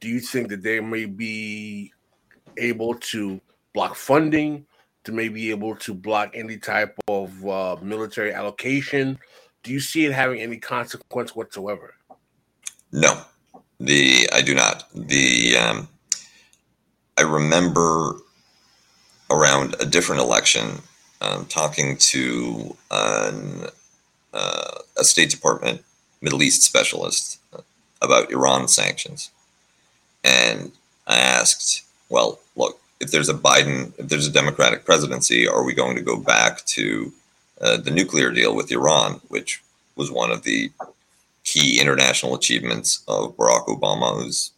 Do 0.00 0.10
you 0.10 0.20
think 0.20 0.50
that 0.50 0.62
they 0.62 0.78
may 0.80 1.06
be 1.06 1.90
able 2.58 2.96
to 2.96 3.40
block 3.72 3.94
funding, 3.94 4.66
to 5.04 5.12
maybe 5.12 5.50
able 5.50 5.74
to 5.76 5.94
block 5.94 6.32
any 6.34 6.58
type 6.58 6.98
of 7.08 7.48
uh, 7.48 7.76
military 7.80 8.34
allocation? 8.34 9.18
Do 9.62 9.72
you 9.72 9.80
see 9.80 10.04
it 10.04 10.12
having 10.12 10.40
any 10.40 10.56
consequence 10.56 11.36
whatsoever? 11.36 11.94
No, 12.90 13.22
the 13.78 14.28
I 14.32 14.42
do 14.42 14.54
not. 14.54 14.84
The 14.94 15.56
um, 15.56 15.88
I 17.16 17.22
remember 17.22 18.16
around 19.30 19.76
a 19.80 19.86
different 19.86 20.20
election 20.20 20.82
um, 21.20 21.46
talking 21.46 21.96
to 21.96 22.76
an, 22.90 23.66
uh, 24.34 24.78
a 24.98 25.04
State 25.04 25.30
Department 25.30 25.82
Middle 26.20 26.42
East 26.42 26.62
specialist 26.62 27.38
about 28.00 28.32
Iran 28.32 28.66
sanctions, 28.68 29.30
and 30.24 30.72
I 31.06 31.18
asked, 31.18 31.84
"Well, 32.08 32.40
look, 32.56 32.80
if 33.00 33.10
there's 33.10 33.28
a 33.28 33.34
Biden, 33.34 33.92
if 33.98 34.08
there's 34.08 34.26
a 34.26 34.32
Democratic 34.32 34.84
presidency, 34.84 35.46
are 35.46 35.62
we 35.62 35.72
going 35.72 35.96
to 35.96 36.02
go 36.02 36.16
back 36.16 36.64
to 36.66 37.12
uh, 37.62 37.76
the 37.76 37.90
nuclear 37.90 38.30
deal 38.30 38.54
with 38.54 38.72
Iran, 38.72 39.20
which 39.28 39.62
was 39.96 40.10
one 40.10 40.30
of 40.30 40.42
the 40.42 40.70
key 41.44 41.80
international 41.80 42.34
achievements 42.34 43.02
of 43.08 43.36
Barack 43.36 43.66
Obama, 43.66 44.22
who's 44.22 44.52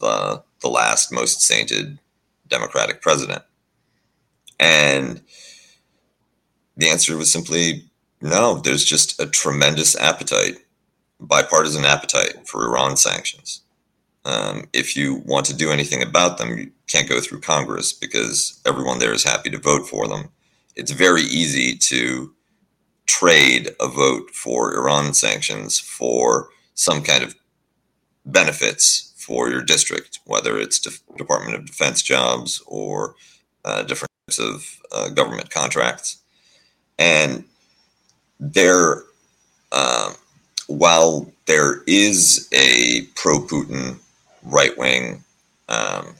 the 0.00 0.42
the 0.60 0.68
last 0.68 1.12
most 1.12 1.42
sainted 1.42 1.98
Democratic 2.48 3.02
president? 3.02 3.42
And 4.58 5.20
the 6.76 6.88
answer 6.88 7.16
was 7.16 7.32
simply 7.32 7.84
no. 8.20 8.60
There's 8.60 8.84
just 8.84 9.20
a 9.20 9.26
tremendous 9.26 9.96
appetite, 9.96 10.58
bipartisan 11.20 11.84
appetite 11.84 12.46
for 12.46 12.64
Iran 12.64 12.96
sanctions. 12.96 13.60
Um, 14.24 14.68
if 14.72 14.96
you 14.96 15.22
want 15.26 15.44
to 15.46 15.56
do 15.56 15.70
anything 15.70 16.02
about 16.02 16.38
them, 16.38 16.56
you 16.56 16.70
can't 16.86 17.08
go 17.08 17.20
through 17.20 17.40
Congress 17.40 17.92
because 17.92 18.60
everyone 18.64 18.98
there 18.98 19.12
is 19.12 19.22
happy 19.22 19.50
to 19.50 19.58
vote 19.58 19.86
for 19.86 20.08
them. 20.08 20.30
It's 20.76 20.92
very 20.92 21.22
easy 21.22 21.76
to 21.76 22.32
trade 23.06 23.70
a 23.80 23.88
vote 23.88 24.30
for 24.30 24.74
Iran 24.74 25.14
sanctions 25.14 25.78
for 25.78 26.48
some 26.74 27.02
kind 27.02 27.22
of 27.22 27.34
benefits 28.24 29.12
for 29.16 29.48
your 29.48 29.62
district, 29.62 30.20
whether 30.24 30.58
it's 30.58 30.78
De- 30.78 31.16
Department 31.16 31.56
of 31.56 31.66
Defense 31.66 32.02
jobs 32.02 32.62
or 32.66 33.14
uh, 33.64 33.82
different 33.82 34.10
types 34.26 34.38
of 34.38 34.80
uh, 34.92 35.08
government 35.10 35.50
contracts. 35.50 36.18
And 36.98 37.44
there, 38.38 39.04
um, 39.72 40.14
while 40.66 41.30
there 41.46 41.82
is 41.86 42.48
a 42.52 43.02
pro 43.14 43.40
Putin 43.40 43.98
right 44.42 44.76
wing 44.76 45.24
um, 45.68 46.14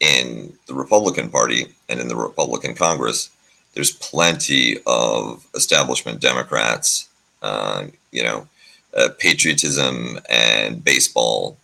in 0.00 0.52
the 0.66 0.74
Republican 0.74 1.30
Party 1.30 1.66
and 1.88 2.00
in 2.00 2.08
the 2.08 2.16
Republican 2.16 2.74
Congress, 2.74 3.30
there's 3.74 3.90
plenty 3.90 4.78
of 4.86 5.46
establishment 5.54 6.20
Democrats, 6.20 7.08
uh, 7.42 7.86
you 8.10 8.22
know, 8.22 8.46
uh, 8.94 9.08
patriotism 9.18 10.18
and 10.28 10.84
baseball, 10.84 11.56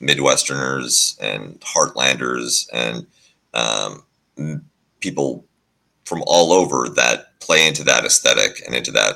Midwesterners 0.00 1.18
and 1.20 1.58
Heartlanders, 1.60 2.68
and 2.72 3.06
um, 3.54 4.62
people 5.00 5.44
from 6.04 6.22
all 6.26 6.52
over 6.52 6.88
that 6.90 7.38
play 7.40 7.66
into 7.66 7.82
that 7.84 8.04
aesthetic 8.04 8.62
and 8.66 8.74
into 8.74 8.92
that 8.92 9.14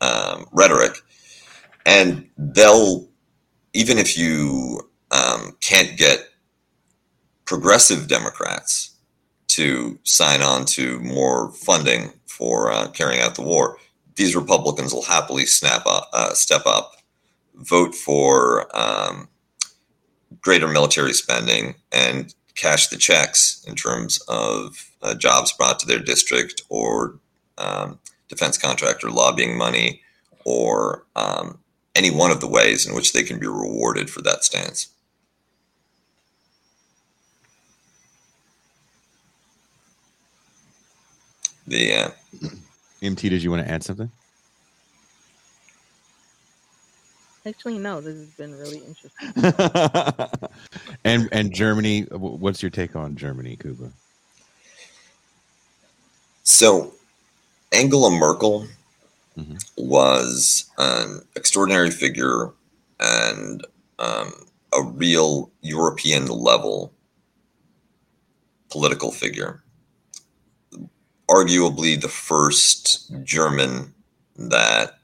um, 0.00 0.46
rhetoric. 0.52 0.92
And 1.84 2.28
they'll, 2.36 3.08
even 3.72 3.98
if 3.98 4.16
you 4.16 4.88
um, 5.10 5.56
can't 5.60 5.96
get 5.96 6.28
progressive 7.44 8.06
Democrats 8.08 8.90
to 9.58 9.98
sign 10.04 10.40
on 10.40 10.64
to 10.64 11.00
more 11.00 11.50
funding 11.50 12.12
for 12.26 12.70
uh, 12.70 12.88
carrying 12.90 13.20
out 13.20 13.34
the 13.34 13.42
war, 13.42 13.76
these 14.14 14.36
Republicans 14.36 14.94
will 14.94 15.02
happily 15.02 15.46
snap 15.46 15.84
up, 15.84 16.08
uh, 16.12 16.32
step 16.32 16.62
up, 16.64 16.92
vote 17.56 17.92
for 17.92 18.68
um, 18.76 19.28
greater 20.40 20.68
military 20.68 21.12
spending, 21.12 21.74
and 21.90 22.34
cash 22.54 22.86
the 22.86 22.96
checks 22.96 23.64
in 23.66 23.74
terms 23.74 24.20
of 24.28 24.90
uh, 25.02 25.14
jobs 25.14 25.52
brought 25.52 25.80
to 25.80 25.86
their 25.86 25.98
district 25.98 26.62
or 26.68 27.18
um, 27.58 27.98
defense 28.28 28.56
contractor 28.56 29.10
lobbying 29.10 29.58
money 29.58 30.02
or 30.44 31.04
um, 31.16 31.58
any 31.96 32.12
one 32.12 32.30
of 32.30 32.40
the 32.40 32.48
ways 32.48 32.86
in 32.86 32.94
which 32.94 33.12
they 33.12 33.24
can 33.24 33.40
be 33.40 33.46
rewarded 33.48 34.08
for 34.08 34.22
that 34.22 34.44
stance. 34.44 34.88
The 41.68 41.94
uh, 41.94 42.10
MT, 43.02 43.28
did 43.28 43.42
you 43.42 43.50
want 43.50 43.66
to 43.66 43.70
add 43.70 43.82
something? 43.82 44.10
Actually, 47.46 47.78
no. 47.78 48.00
This 48.00 48.16
has 48.16 48.28
been 48.30 48.58
really 48.58 48.78
interesting. 48.78 50.38
and 51.04 51.28
and 51.30 51.52
Germany, 51.52 52.02
what's 52.10 52.62
your 52.62 52.70
take 52.70 52.96
on 52.96 53.16
Germany, 53.16 53.56
Kuba? 53.56 53.90
So, 56.42 56.92
Angela 57.72 58.10
Merkel 58.10 58.66
mm-hmm. 59.38 59.56
was 59.76 60.70
an 60.78 61.20
extraordinary 61.36 61.90
figure 61.90 62.50
and 62.98 63.66
um, 63.98 64.32
a 64.74 64.82
real 64.82 65.50
European 65.60 66.26
level 66.26 66.92
political 68.70 69.12
figure. 69.12 69.62
Arguably 71.28 72.00
the 72.00 72.08
first 72.08 73.12
German 73.22 73.94
that 74.36 74.98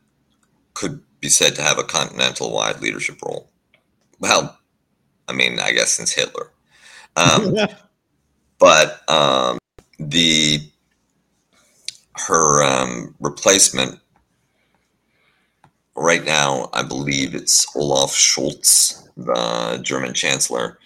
could 0.75 1.03
be 1.21 1.29
said 1.29 1.55
to 1.57 1.63
have 1.63 1.79
a 1.79 1.85
continental 1.85 2.53
wide 2.53 2.81
leadership 2.81 3.21
role. 3.23 3.49
Well, 4.21 4.59
I 5.29 5.33
mean, 5.33 5.59
I 5.61 5.73
guess 5.73 5.93
since 5.93 6.13
Hitler. 6.13 6.51
Um, 7.17 7.57
but 8.59 9.09
um, 9.11 9.59
the 9.99 10.61
her 12.27 12.63
um, 12.63 13.15
replacement 13.21 13.99
right 15.97 16.25
now, 16.25 16.71
I 16.73 16.83
believe 16.83 17.35
it's 17.35 17.67
Olaf 17.77 18.11
Scholz, 18.11 19.09
the 19.17 19.81
German 19.83 20.15
chancellor. 20.15 20.79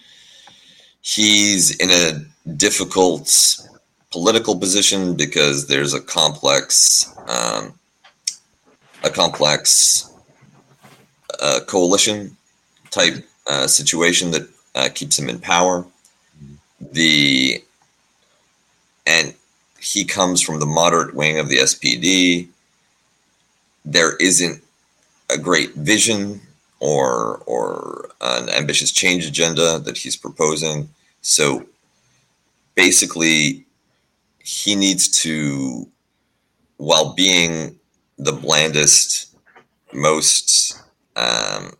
He's 1.00 1.76
in 1.76 1.90
a 1.90 2.52
difficult 2.52 3.28
political 4.10 4.58
position 4.58 5.14
because 5.14 5.66
there's 5.66 5.94
a 5.94 6.00
complex, 6.00 7.14
um, 7.26 7.78
a 9.04 9.10
complex 9.10 10.10
uh, 11.40 11.60
coalition 11.66 12.36
type 12.90 13.24
uh, 13.46 13.66
situation 13.66 14.30
that 14.30 14.48
uh, 14.74 14.88
keeps 14.94 15.18
him 15.18 15.28
in 15.28 15.38
power. 15.38 15.84
The 16.80 17.62
and 19.06 19.34
he 19.80 20.04
comes 20.04 20.42
from 20.42 20.60
the 20.60 20.66
moderate 20.66 21.14
wing 21.14 21.38
of 21.38 21.48
the 21.48 21.58
SPD. 21.58 22.48
There 23.84 24.16
isn't 24.16 24.62
a 25.30 25.38
great 25.38 25.74
vision 25.74 26.40
or 26.80 27.42
or 27.46 28.10
an 28.20 28.48
ambitious 28.50 28.92
change 28.92 29.26
agenda 29.26 29.78
that 29.80 29.98
he's 29.98 30.16
proposing. 30.16 30.88
So 31.22 31.66
basically, 32.74 33.64
he 34.48 34.74
needs 34.74 35.08
to, 35.08 35.86
while 36.78 37.12
being 37.12 37.78
the 38.16 38.32
blandest, 38.32 39.36
most 39.92 40.80
um, 41.16 41.74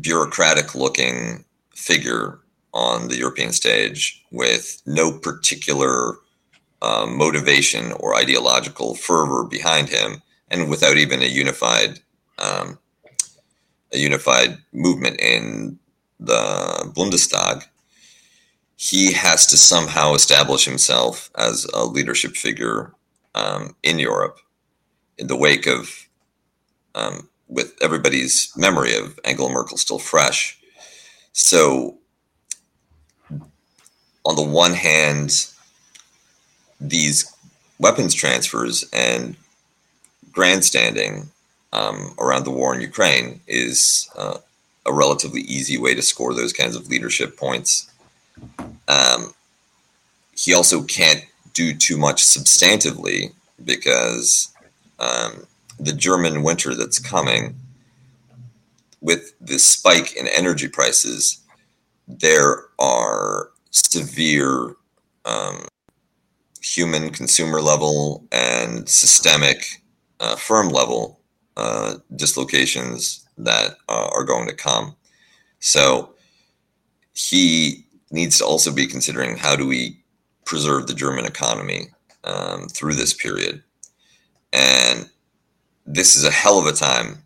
bureaucratic 0.00 0.74
looking 0.74 1.44
figure 1.74 2.38
on 2.72 3.08
the 3.08 3.16
European 3.18 3.52
stage 3.52 4.24
with 4.32 4.80
no 4.86 5.12
particular 5.12 6.14
um, 6.80 7.14
motivation 7.18 7.92
or 7.92 8.16
ideological 8.16 8.94
fervor 8.94 9.44
behind 9.44 9.90
him, 9.90 10.22
and 10.50 10.70
without 10.70 10.96
even 10.96 11.20
a 11.20 11.26
unified 11.26 12.00
um, 12.38 12.78
a 13.92 13.98
unified 13.98 14.56
movement 14.72 15.20
in 15.20 15.78
the 16.18 16.90
Bundestag, 16.96 17.64
he 18.76 19.12
has 19.12 19.46
to 19.46 19.56
somehow 19.56 20.14
establish 20.14 20.64
himself 20.64 21.30
as 21.36 21.64
a 21.72 21.84
leadership 21.84 22.36
figure 22.36 22.92
um, 23.34 23.74
in 23.82 23.98
Europe 23.98 24.38
in 25.18 25.26
the 25.26 25.36
wake 25.36 25.66
of, 25.66 26.08
um, 26.94 27.28
with 27.48 27.74
everybody's 27.80 28.52
memory 28.56 28.96
of 28.96 29.18
Angela 29.24 29.50
Merkel 29.50 29.78
still 29.78 29.98
fresh. 29.98 30.58
So, 31.32 31.98
on 34.24 34.36
the 34.36 34.42
one 34.42 34.72
hand, 34.72 35.46
these 36.80 37.32
weapons 37.78 38.14
transfers 38.14 38.84
and 38.92 39.36
grandstanding 40.32 41.30
um, 41.72 42.14
around 42.18 42.44
the 42.44 42.50
war 42.50 42.74
in 42.74 42.80
Ukraine 42.80 43.40
is 43.46 44.08
uh, 44.16 44.38
a 44.86 44.92
relatively 44.92 45.42
easy 45.42 45.78
way 45.78 45.94
to 45.94 46.02
score 46.02 46.34
those 46.34 46.52
kinds 46.52 46.76
of 46.76 46.88
leadership 46.88 47.36
points. 47.36 47.90
Um, 48.88 49.34
he 50.36 50.54
also 50.54 50.82
can't 50.82 51.24
do 51.52 51.74
too 51.74 51.96
much 51.96 52.22
substantively 52.22 53.32
because 53.64 54.52
um, 54.98 55.46
the 55.78 55.92
German 55.92 56.42
winter 56.42 56.74
that's 56.74 56.98
coming, 56.98 57.56
with 59.00 59.34
this 59.40 59.66
spike 59.66 60.16
in 60.16 60.26
energy 60.28 60.68
prices, 60.68 61.38
there 62.08 62.64
are 62.78 63.50
severe 63.70 64.76
um, 65.24 65.66
human 66.62 67.10
consumer 67.10 67.60
level 67.60 68.24
and 68.32 68.88
systemic 68.88 69.82
uh, 70.20 70.36
firm 70.36 70.68
level 70.68 71.20
uh, 71.56 71.96
dislocations 72.16 73.26
that 73.36 73.76
uh, 73.88 74.08
are 74.12 74.24
going 74.24 74.48
to 74.48 74.54
come. 74.54 74.96
So 75.60 76.14
he 77.12 77.83
needs 78.14 78.38
to 78.38 78.44
also 78.44 78.72
be 78.72 78.86
considering 78.86 79.36
how 79.36 79.56
do 79.56 79.66
we 79.66 79.98
preserve 80.46 80.86
the 80.86 80.94
German 80.94 81.26
economy 81.26 81.88
um, 82.22 82.68
through 82.68 82.94
this 82.94 83.12
period. 83.12 83.62
And 84.52 85.10
this 85.84 86.16
is 86.16 86.24
a 86.24 86.30
hell 86.30 86.58
of 86.58 86.66
a 86.66 86.72
time 86.72 87.18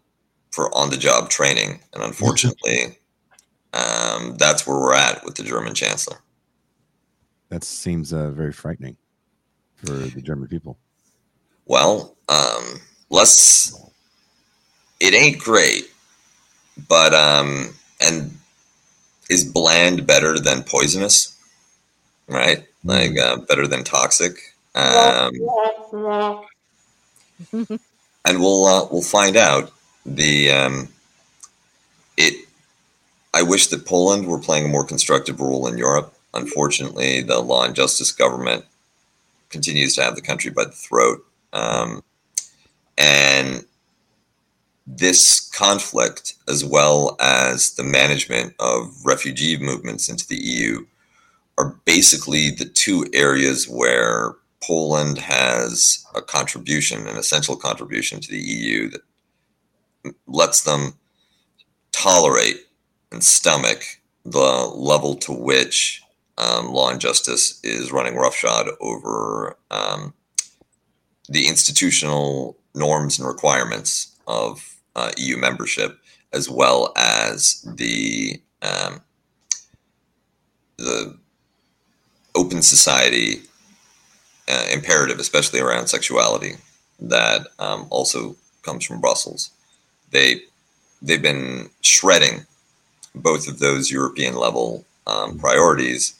for 0.51 0.75
on 0.75 0.91
the 0.91 0.97
job 0.97 1.29
training. 1.29 1.81
And 1.93 2.03
unfortunately, 2.03 2.99
um, 3.75 4.37
that's 4.39 4.67
where 4.67 4.79
we're 4.79 4.95
at 4.95 5.25
with 5.25 5.35
the 5.35 5.43
German 5.43 5.75
chancellor. 5.75 6.19
That 7.51 7.65
seems 7.65 8.13
uh, 8.13 8.31
very 8.31 8.53
frightening 8.53 8.97
for 9.77 9.93
the 9.93 10.23
German 10.23 10.49
people. 10.49 10.79
Well, 11.67 12.17
um, 12.29 12.81
let's 13.11 13.79
it 15.01 15.15
ain't 15.15 15.39
great, 15.39 15.91
but 16.89 17.15
um, 17.15 17.75
and 18.01 18.37
is 19.29 19.45
bland 19.45 20.07
better 20.07 20.39
than 20.39 20.63
poisonous? 20.63 21.35
Right, 22.29 22.67
like 22.85 23.19
uh, 23.19 23.39
better 23.39 23.67
than 23.67 23.85
toxic. 23.85 24.55
Um, 24.75 25.33
and 28.25 28.41
we'll 28.41 28.67
uh, 28.67 28.89
we'll 28.91 29.03
find 29.03 29.37
out. 29.37 29.73
The 30.05 30.51
um, 30.51 30.89
it. 32.17 32.47
I 33.35 33.43
wish 33.43 33.67
that 33.69 33.87
Poland 33.87 34.27
were 34.27 34.39
playing 34.39 34.67
a 34.67 34.69
more 34.69 34.85
constructive 34.85 35.41
role 35.41 35.67
in 35.67 35.79
Europe. 35.79 36.15
Unfortunately, 36.35 37.23
the 37.23 37.41
law 37.41 37.65
and 37.65 37.75
justice 37.75 38.13
government 38.13 38.65
continues 39.51 39.95
to 39.95 40.03
have 40.03 40.15
the 40.15 40.23
country 40.23 40.51
by 40.51 40.65
the 40.65 40.71
throat. 40.71 41.25
Um, 41.53 42.03
and 42.97 43.65
this 44.97 45.49
conflict, 45.51 46.35
as 46.49 46.65
well 46.65 47.17
as 47.21 47.75
the 47.75 47.85
management 47.85 48.55
of 48.59 49.05
refugee 49.05 49.59
movements 49.59 50.09
into 50.09 50.27
the 50.27 50.43
EU, 50.43 50.87
are 51.59 51.77
basically 51.85 52.51
the 52.51 52.65
two 52.65 53.05
areas 53.13 53.69
where 53.69 54.37
Poland 54.63 55.19
has 55.19 56.05
a 56.15 56.23
contribution, 56.23 57.07
an 57.07 57.17
essential 57.17 57.57
contribution 57.57 58.21
to 58.21 58.31
the 58.31 58.39
EU 58.39 58.89
that 58.91 60.15
lets 60.27 60.63
them 60.63 60.95
tolerate 61.93 62.67
and 63.13 63.23
stomach 63.23 64.01
the 64.25 64.39
level 64.75 65.15
to 65.17 65.33
which 65.33 66.03
um, 66.39 66.73
law 66.73 66.91
and 66.91 67.01
justice 67.01 67.61
is 67.63 67.93
running 67.93 68.15
roughshod 68.15 68.69
over 68.81 69.57
um, 69.71 70.15
the 71.29 71.47
institutional 71.47 72.57
norms 72.75 73.19
and 73.19 73.29
requirements 73.29 74.17
of 74.27 74.78
uh, 74.99 75.13
EU 75.17 75.37
membership, 75.37 75.97
as 76.33 76.51
well 76.51 76.93
as 76.97 77.63
the 77.77 78.41
um, 78.63 79.01
the 80.77 81.17
open 82.35 82.63
society 82.63 83.43
uh, 84.49 84.67
imperative, 84.73 85.21
especially 85.21 85.61
around 85.61 85.87
sexuality, 85.87 86.55
that 86.99 87.47
um, 87.61 87.87
also 87.91 88.35
comes 88.63 88.85
from 88.85 89.01
Brussels. 89.01 89.51
They 90.11 90.43
they've 91.01 91.23
been 91.23 91.71
shredding 91.81 92.47
both 93.15 93.47
of 93.47 93.61
those 93.61 93.91
European 93.91 94.35
level 94.35 94.85
um, 95.07 95.39
priorities, 95.39 96.15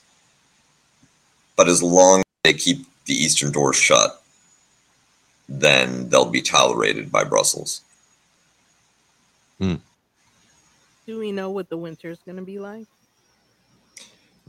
but 1.57 1.69
as 1.69 1.83
long 1.83 2.21
as 2.21 2.25
they 2.45 2.53
keep 2.53 2.87
the 3.07 3.15
eastern 3.15 3.51
door 3.51 3.73
shut, 3.73 4.23
then 5.49 6.09
they'll 6.11 6.31
be 6.31 6.43
tolerated 6.43 7.11
by 7.11 7.25
Brussels. 7.25 7.81
Do 9.61 11.19
we 11.19 11.33
know 11.33 11.51
what 11.51 11.69
the 11.69 11.77
winter 11.77 12.11
is 12.11 12.19
going 12.19 12.37
to 12.37 12.43
be 12.43 12.59
like? 12.59 12.87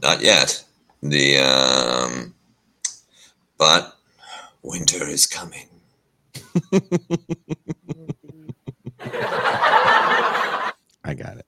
Not 0.02 0.22
yet. 0.22 0.64
The 1.02 1.38
um, 1.38 2.34
but 3.58 3.96
winter 4.62 5.06
is 5.06 5.26
coming. 5.26 5.66
I 11.02 11.14
got 11.14 11.38
it. 11.38 11.46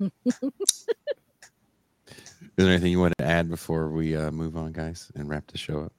Is 2.60 2.66
there 2.66 2.74
anything 2.74 2.92
you 2.92 3.00
want 3.00 3.14
to 3.18 3.24
add 3.24 3.48
before 3.48 3.90
we 3.90 4.14
uh, 4.16 4.30
move 4.30 4.56
on, 4.56 4.72
guys, 4.72 5.10
and 5.14 5.28
wrap 5.28 5.46
the 5.46 5.56
show 5.56 5.80
up? 5.80 5.92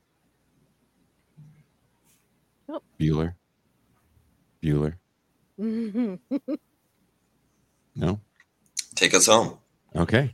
Nope. 2.68 2.84
Bueller. 3.00 3.34
Bueller. 4.62 4.96
No. 7.96 8.20
Take 8.96 9.14
us 9.14 9.28
home. 9.28 9.58
Okay. 9.96 10.34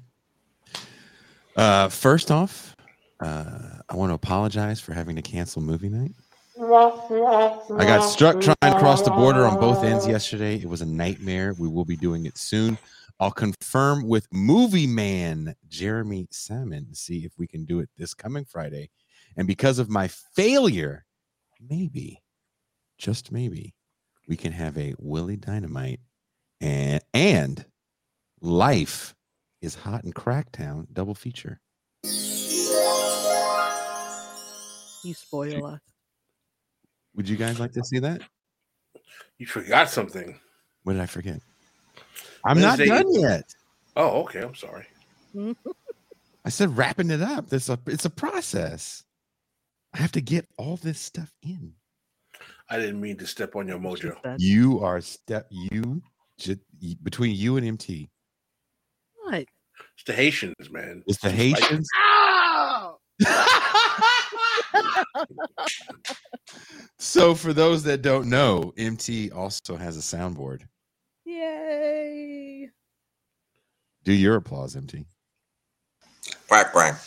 Uh, 1.55 1.89
first 1.89 2.31
off, 2.31 2.75
uh, 3.19 3.79
I 3.89 3.95
want 3.95 4.11
to 4.11 4.13
apologize 4.13 4.79
for 4.79 4.93
having 4.93 5.15
to 5.15 5.21
cancel 5.21 5.61
movie 5.61 5.89
night. 5.89 6.11
I 6.59 7.85
got 7.85 8.01
struck 8.01 8.41
trying 8.41 8.73
to 8.73 8.79
cross 8.79 9.01
the 9.03 9.11
border 9.11 9.45
on 9.45 9.59
both 9.59 9.83
ends 9.83 10.07
yesterday. 10.07 10.55
It 10.55 10.67
was 10.67 10.81
a 10.81 10.85
nightmare. 10.85 11.53
We 11.57 11.67
will 11.67 11.85
be 11.85 11.95
doing 11.95 12.25
it 12.25 12.37
soon. 12.37 12.77
I'll 13.19 13.31
confirm 13.31 14.07
with 14.07 14.27
movie 14.31 14.87
man 14.87 15.55
Jeremy 15.67 16.27
Salmon 16.29 16.87
to 16.89 16.95
see 16.95 17.25
if 17.25 17.31
we 17.37 17.47
can 17.47 17.65
do 17.65 17.79
it 17.79 17.89
this 17.97 18.13
coming 18.13 18.45
Friday. 18.45 18.89
And 19.35 19.47
because 19.47 19.79
of 19.79 19.89
my 19.89 20.07
failure, 20.07 21.05
maybe, 21.59 22.21
just 22.97 23.31
maybe, 23.31 23.73
we 24.27 24.35
can 24.35 24.51
have 24.51 24.77
a 24.77 24.93
Willie 24.99 25.37
Dynamite 25.37 25.99
and 26.61 27.01
and 27.13 27.65
Life 28.41 29.15
is 29.61 29.75
Hot 29.75 30.03
in 30.03 30.13
Cracktown 30.13 30.87
double 30.93 31.15
feature. 31.15 31.59
you 35.03 35.13
spoil 35.13 35.65
us. 35.65 35.79
Would 37.15 37.29
you 37.29 37.37
guys 37.37 37.59
like 37.59 37.71
to 37.73 37.83
see 37.83 37.99
that? 37.99 38.21
You 39.37 39.45
forgot 39.45 39.89
something. 39.89 40.39
What 40.83 40.93
did 40.93 41.01
I 41.01 41.05
forget? 41.05 41.41
I'm 42.45 42.59
not 42.59 42.77
Wednesday- 42.79 42.87
done 42.87 43.13
yet. 43.13 43.55
Oh, 43.95 44.21
okay. 44.23 44.41
I'm 44.41 44.55
sorry. 44.55 44.85
I 46.45 46.49
said 46.49 46.77
wrapping 46.77 47.09
it 47.11 47.21
up. 47.21 47.49
This 47.49 47.69
a 47.69 47.79
it's 47.87 48.05
a 48.05 48.09
process. 48.09 49.03
I 49.93 49.97
have 49.99 50.11
to 50.13 50.21
get 50.21 50.47
all 50.57 50.77
this 50.77 50.99
stuff 50.99 51.33
in. 51.41 51.73
I 52.69 52.77
didn't 52.77 52.99
mean 52.99 53.17
to 53.17 53.27
step 53.27 53.55
on 53.55 53.67
your 53.67 53.79
mojo. 53.79 54.15
You 54.37 54.79
are 54.83 55.01
step 55.01 55.47
you 55.49 56.01
between 57.03 57.35
you 57.35 57.57
and 57.57 57.65
MT. 57.65 58.09
What? 59.23 59.45
It's 59.95 60.03
the 60.05 60.13
Haitians, 60.13 60.69
man. 60.69 61.03
It's 61.07 61.19
the 61.19 61.31
Haitians. 61.31 61.87
So 66.99 67.35
for 67.35 67.53
those 67.53 67.83
that 67.83 68.01
don't 68.01 68.29
know, 68.29 68.73
MT 68.77 69.31
also 69.31 69.75
has 69.75 69.97
a 69.97 69.99
soundboard. 69.99 70.61
Yay! 71.25 72.69
Do 74.03 74.13
your 74.13 74.35
applause, 74.35 74.75
MT. 74.75 75.05
Quack 76.47 76.71
quack. 76.71 76.99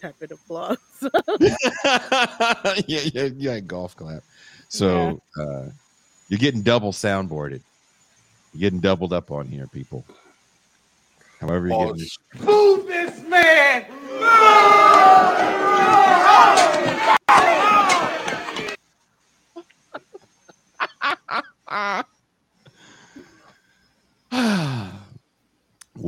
Tepid 0.00 0.32
applause. 0.32 0.76
yeah, 2.86 3.00
yeah, 3.12 3.28
yeah, 3.36 3.60
golf 3.60 3.96
clap. 3.96 4.22
So 4.68 5.20
uh 5.38 5.66
you're 6.28 6.38
getting 6.38 6.62
double 6.62 6.92
soundboarded. 6.92 7.60
You're 8.52 8.60
getting 8.60 8.80
doubled 8.80 9.12
up 9.12 9.30
on 9.30 9.46
here, 9.46 9.66
people. 9.66 10.04
However, 11.40 11.68
you 11.68 11.74
Oh, 11.74 11.92
get 11.94 12.02
it's- 12.02 12.44
Move 12.44 12.86
this 12.86 13.20
man! 13.28 13.86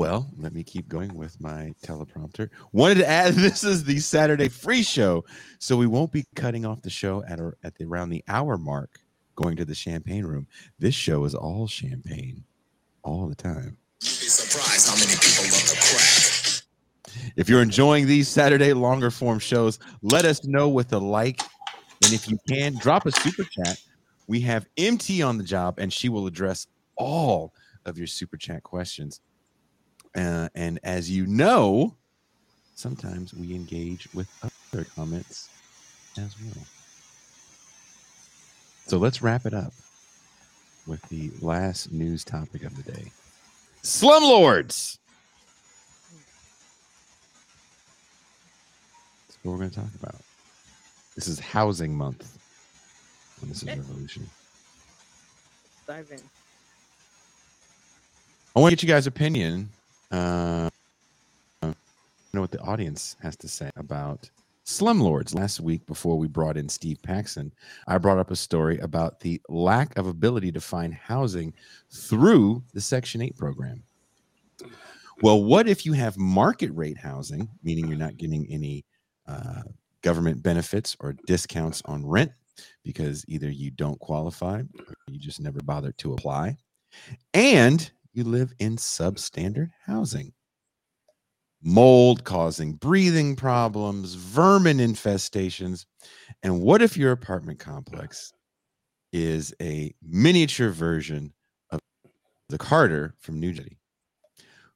well, 0.01 0.31
let 0.39 0.55
me 0.55 0.65
keep 0.65 0.89
going 0.89 1.15
with 1.15 1.39
my 1.43 1.75
teleprompter. 1.85 2.49
Wanted 2.73 2.95
to 2.95 3.07
add 3.07 3.35
this 3.35 3.63
is 3.63 3.85
the 3.85 3.99
Saturday 3.99 4.49
free 4.49 4.83
show, 4.83 5.27
so 5.59 5.77
we 5.77 5.87
won't 5.87 6.11
be 6.11 6.25
cutting 6.35 6.65
off 6.65 6.81
the 6.81 6.89
show 6.89 7.23
at 7.29 7.39
a, 7.39 7.53
at 7.65 7.75
the 7.75 7.85
around 7.85 8.09
the 8.09 8.25
hour 8.27 8.57
mark 8.57 8.99
going 9.37 9.57
to 9.57 9.67
the 9.67 9.75
champagne 9.75 10.25
room. 10.25 10.47
This 10.79 10.95
show 10.95 11.27
is 11.27 11.35
all 11.35 11.67
champagne 11.67 12.43
all 13.03 13.29
the 13.29 13.35
time. 13.35 13.77
You'd 14.01 14.21
be 14.21 14.29
surprised 14.29 14.89
how 14.89 14.95
many 14.95 15.13
people 15.21 15.45
love 15.45 15.69
the 15.69 16.63
crack. 17.13 17.35
If 17.37 17.51
you're 17.51 17.61
enjoying 17.61 18.07
these 18.07 18.27
Saturday 18.27 18.73
longer 18.73 19.11
form 19.11 19.39
shows, 19.39 19.79
let 20.01 20.25
us 20.25 20.47
know 20.47 20.71
with 20.71 20.95
a 20.95 20.99
like. 20.99 21.43
And 22.03 22.15
if 22.15 22.27
you 22.27 22.39
can, 22.49 22.75
drop 22.79 23.05
a 23.05 23.13
super 23.13 23.45
chat. 23.45 23.79
We 24.29 24.41
have 24.41 24.65
MT 24.79 25.23
on 25.23 25.37
the 25.37 25.45
job, 25.45 25.79
and 25.79 25.93
she 25.93 26.09
will 26.09 26.27
address 26.27 26.69
all 26.97 27.53
of 27.85 27.99
your 27.99 28.07
super 28.07 28.39
chat 28.39 28.63
questions. 28.63 29.21
Uh, 30.17 30.49
and 30.55 30.81
as 30.83 31.11
you 31.11 31.27
know, 31.27 31.95
sometimes 32.75 33.33
we 33.33 33.55
engage 33.55 34.09
with 34.13 34.29
other 34.43 34.85
comments 34.97 35.49
as 36.19 36.35
well. 36.43 36.65
So 38.87 38.99
let's 38.99 39.23
wrap 39.23 39.47
it 39.47 39.55
up 39.55 39.73
with 40.87 41.01
the 41.09 41.31
last 41.41 41.93
news 41.93 42.25
topic 42.25 42.65
of 42.65 42.77
the 42.83 42.91
day 42.91 43.13
slumlords. 43.83 44.99
That's 49.27 49.39
what 49.43 49.53
we're 49.53 49.59
going 49.59 49.71
to 49.71 49.77
talk 49.77 49.95
about. 50.03 50.17
This 51.15 51.29
is 51.29 51.39
housing 51.39 51.95
month. 51.95 52.39
And 53.41 53.51
this 53.51 53.63
is 53.63 53.69
revolution. 53.69 54.29
Dive 55.87 56.09
in. 56.11 56.21
I 58.55 58.61
want 58.61 58.73
to 58.73 58.77
get 58.77 58.83
you 58.83 58.89
guys' 58.93 59.07
opinion. 59.07 59.71
Uh, 60.11 60.71
uh, 61.63 61.73
know 62.33 62.41
what 62.41 62.51
the 62.51 62.61
audience 62.61 63.17
has 63.23 63.37
to 63.37 63.49
say 63.49 63.71
about 63.77 64.31
slumlords. 64.65 65.35
Last 65.35 65.61
week, 65.61 65.85
before 65.87 66.17
we 66.17 66.29
brought 66.29 66.57
in 66.57 66.69
Steve 66.69 67.03
Paxson, 67.03 67.53
I 67.87 67.99
brought 67.99 68.19
up 68.19 68.31
a 68.31 68.37
story 68.37 68.79
about 68.79 69.21
the 69.21 69.41
lack 69.49 69.97
of 69.99 70.07
ability 70.07 70.53
to 70.53 70.61
find 70.61 70.95
housing 70.95 71.53
through 71.91 72.63
the 72.73 72.81
Section 72.81 73.23
8 73.23 73.37
program. 73.37 73.83
Well, 75.23 75.43
what 75.43 75.69
if 75.69 75.85
you 75.85 75.93
have 75.93 76.17
market 76.17 76.71
rate 76.75 76.97
housing, 76.97 77.49
meaning 77.63 77.89
you're 77.89 77.99
not 77.99 78.17
getting 78.17 78.47
any 78.49 78.85
uh, 79.27 79.63
government 80.03 80.43
benefits 80.43 80.97
or 81.01 81.15
discounts 81.27 81.83
on 81.85 82.07
rent 82.07 82.33
because 82.85 83.25
either 83.29 83.51
you 83.51 83.71
don't 83.71 83.99
qualify 84.01 84.61
or 84.61 84.95
you 85.09 85.19
just 85.19 85.41
never 85.41 85.61
bothered 85.61 85.97
to 85.99 86.15
apply, 86.15 86.57
and 87.35 87.91
you 88.13 88.25
live 88.25 88.53
in 88.59 88.77
substandard 88.77 89.71
housing? 89.87 90.33
Mold 91.63 92.25
causing 92.25 92.75
breathing 92.75 93.37
problems, 93.37 94.15
vermin 94.15 94.79
infestations. 94.79 95.85
And 96.43 96.63
what 96.63 96.81
if 96.81 96.97
your 96.97 97.13
apartment 97.13 97.59
complex 97.59 98.33
is 99.13 99.55
a 99.61 99.95
miniature 100.03 100.71
version 100.71 101.35
of 101.71 101.81
the 102.49 102.59
Carter 102.59 103.15
from 103.21 103.41
New 103.41 103.53
Jersey? 103.53 103.81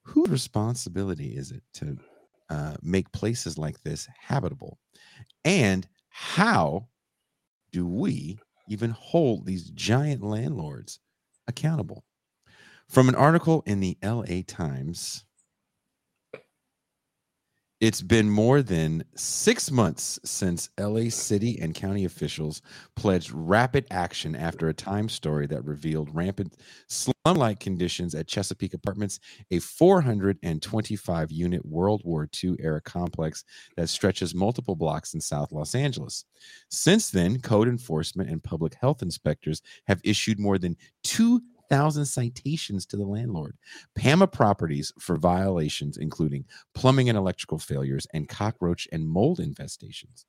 whose 0.05 0.29
responsibility 0.29 1.37
is 1.37 1.51
it 1.51 1.63
to 1.75 1.99
uh, 2.51 2.75
make 2.83 3.11
places 3.13 3.59
like 3.59 3.81
this 3.83 4.07
habitable? 4.21 4.79
And 5.45 5.89
how 6.11 6.89
do 7.73 7.87
we 7.87 8.39
even 8.69 8.91
hold 8.91 9.47
these 9.47 9.71
giant 9.71 10.23
landlords 10.23 11.01
accountable? 11.49 12.05
From 12.89 13.09
an 13.09 13.15
article 13.15 13.63
in 13.67 13.81
the 13.81 13.99
LA 14.03 14.43
Times, 14.47 15.25
it's 17.81 18.01
been 18.01 18.31
more 18.31 18.63
than 18.63 19.05
six 19.15 19.71
months 19.71 20.19
since 20.25 20.71
LA 20.81 21.11
city 21.11 21.59
and 21.61 21.75
county 21.75 22.05
officials 22.05 22.63
pledged 22.97 23.31
rapid 23.33 23.85
action 23.91 24.35
after 24.37 24.69
a 24.69 24.75
Time 24.75 25.09
story 25.09 25.47
that 25.49 25.65
revealed 25.65 26.09
rampant 26.15 26.57
slum 26.89 27.15
like 27.27 27.61
conditions 27.61 28.15
at 28.15 28.27
Chesapeake 28.29 28.75
Apartments, 28.75 29.19
a 29.51 29.59
425 29.59 31.31
unit 31.31 31.67
World 31.67 32.01
War 32.05 32.29
II 32.43 32.57
era 32.59 32.81
complex 32.81 33.45
that 33.77 33.89
stretches 33.91 34.35
multiple 34.35 34.77
blocks 34.77 35.13
in 35.13 35.21
South 35.21 35.53
Los 35.53 35.75
Angeles. 35.75 36.25
Since 36.71 37.11
then, 37.11 37.41
code 37.41 37.69
enforcement 37.69 38.31
and 38.31 38.43
public 38.43 38.77
health 38.81 39.03
inspectors 39.03 39.61
have 39.89 40.01
issued 40.05 40.39
more 40.39 40.59
than 40.59 40.77
2,000 41.71 42.05
citations 42.05 42.87
to 42.87 42.97
the 42.97 43.05
landlord. 43.05 43.57
PAMA 43.97 44.27
properties 44.27 44.93
for 44.99 45.17
violations, 45.17 45.97
including 45.97 46.45
plumbing 46.75 47.09
and 47.09 47.19
electrical 47.19 47.59
failures 47.59 48.07
and 48.13 48.29
cockroach 48.29 48.89
and 48.93 49.09
mold 49.09 49.39
infestations. 49.39 50.25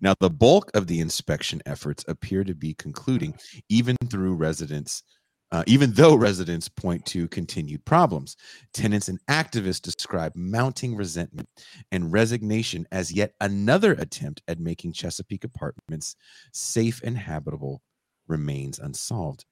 Now, 0.00 0.14
the 0.18 0.30
bulk 0.30 0.70
of 0.74 0.86
the 0.86 1.00
inspection 1.00 1.62
efforts 1.66 2.04
appear 2.08 2.44
to 2.44 2.54
be 2.54 2.74
concluding, 2.74 3.34
even 3.68 3.96
through 4.10 4.34
residents. 4.34 5.02
Uh, 5.50 5.64
even 5.66 5.90
though 5.92 6.14
residents 6.14 6.68
point 6.68 7.06
to 7.06 7.26
continued 7.28 7.82
problems, 7.86 8.36
tenants 8.74 9.08
and 9.08 9.18
activists 9.30 9.80
describe 9.80 10.30
mounting 10.36 10.94
resentment 10.94 11.48
and 11.90 12.12
resignation 12.12 12.86
as 12.92 13.10
yet 13.10 13.32
another 13.40 13.92
attempt 13.92 14.42
at 14.46 14.60
making 14.60 14.92
Chesapeake 14.92 15.44
apartments 15.44 16.16
safe 16.52 17.00
and 17.02 17.16
habitable 17.16 17.80
remains 18.28 18.78
unsolved. 18.78 19.44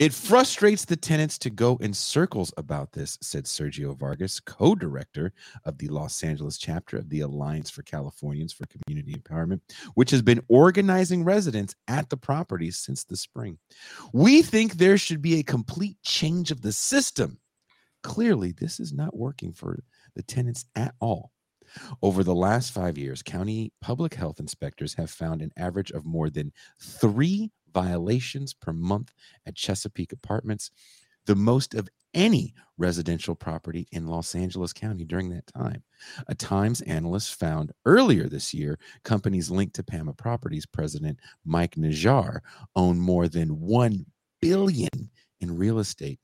It 0.00 0.14
frustrates 0.14 0.86
the 0.86 0.96
tenants 0.96 1.36
to 1.40 1.50
go 1.50 1.76
in 1.82 1.92
circles 1.92 2.54
about 2.56 2.92
this, 2.92 3.18
said 3.20 3.44
Sergio 3.44 3.94
Vargas, 3.94 4.40
co 4.40 4.74
director 4.74 5.34
of 5.66 5.76
the 5.76 5.88
Los 5.88 6.22
Angeles 6.22 6.56
chapter 6.56 6.96
of 6.96 7.10
the 7.10 7.20
Alliance 7.20 7.68
for 7.68 7.82
Californians 7.82 8.54
for 8.54 8.64
Community 8.66 9.12
Empowerment, 9.12 9.60
which 9.96 10.10
has 10.10 10.22
been 10.22 10.42
organizing 10.48 11.22
residents 11.22 11.74
at 11.86 12.08
the 12.08 12.16
properties 12.16 12.78
since 12.78 13.04
the 13.04 13.14
spring. 13.14 13.58
We 14.14 14.40
think 14.40 14.72
there 14.72 14.96
should 14.96 15.20
be 15.20 15.38
a 15.38 15.42
complete 15.42 15.98
change 16.02 16.50
of 16.50 16.62
the 16.62 16.72
system. 16.72 17.38
Clearly, 18.02 18.52
this 18.52 18.80
is 18.80 18.94
not 18.94 19.14
working 19.14 19.52
for 19.52 19.84
the 20.16 20.22
tenants 20.22 20.64
at 20.74 20.94
all. 21.00 21.30
Over 22.02 22.24
the 22.24 22.34
last 22.34 22.72
five 22.72 22.98
years, 22.98 23.22
county 23.22 23.72
public 23.80 24.14
health 24.14 24.40
inspectors 24.40 24.94
have 24.94 25.10
found 25.10 25.42
an 25.42 25.52
average 25.56 25.90
of 25.90 26.04
more 26.04 26.30
than 26.30 26.52
three 26.80 27.50
violations 27.72 28.54
per 28.54 28.72
month 28.72 29.12
at 29.46 29.54
Chesapeake 29.54 30.12
Apartments, 30.12 30.70
the 31.26 31.36
most 31.36 31.74
of 31.74 31.88
any 32.14 32.54
residential 32.76 33.34
property 33.34 33.86
in 33.92 34.06
Los 34.06 34.34
Angeles 34.34 34.72
County 34.72 35.04
during 35.04 35.30
that 35.30 35.46
time. 35.46 35.82
A 36.28 36.34
Times 36.34 36.80
analyst 36.82 37.38
found 37.38 37.72
earlier 37.84 38.28
this 38.28 38.52
year 38.52 38.78
companies 39.04 39.50
linked 39.50 39.74
to 39.76 39.84
PAMA 39.84 40.14
Properties 40.14 40.66
president 40.66 41.20
Mike 41.44 41.76
Najjar 41.76 42.40
own 42.74 42.98
more 42.98 43.28
than 43.28 43.60
1 43.60 44.06
billion 44.40 45.10
in 45.40 45.56
real 45.56 45.78
estate 45.78 46.18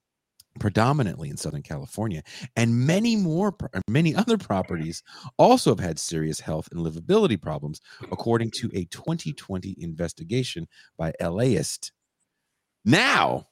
predominantly 0.58 1.28
in 1.28 1.36
southern 1.36 1.62
california 1.62 2.22
and 2.56 2.86
many 2.86 3.16
more 3.16 3.54
many 3.88 4.14
other 4.16 4.38
properties 4.38 5.02
also 5.38 5.70
have 5.70 5.80
had 5.80 5.98
serious 5.98 6.40
health 6.40 6.68
and 6.72 6.84
livability 6.84 7.40
problems 7.40 7.80
according 8.12 8.50
to 8.50 8.70
a 8.74 8.84
2020 8.86 9.76
investigation 9.78 10.66
by 10.98 11.12
laist 11.20 11.92
now 12.84 13.46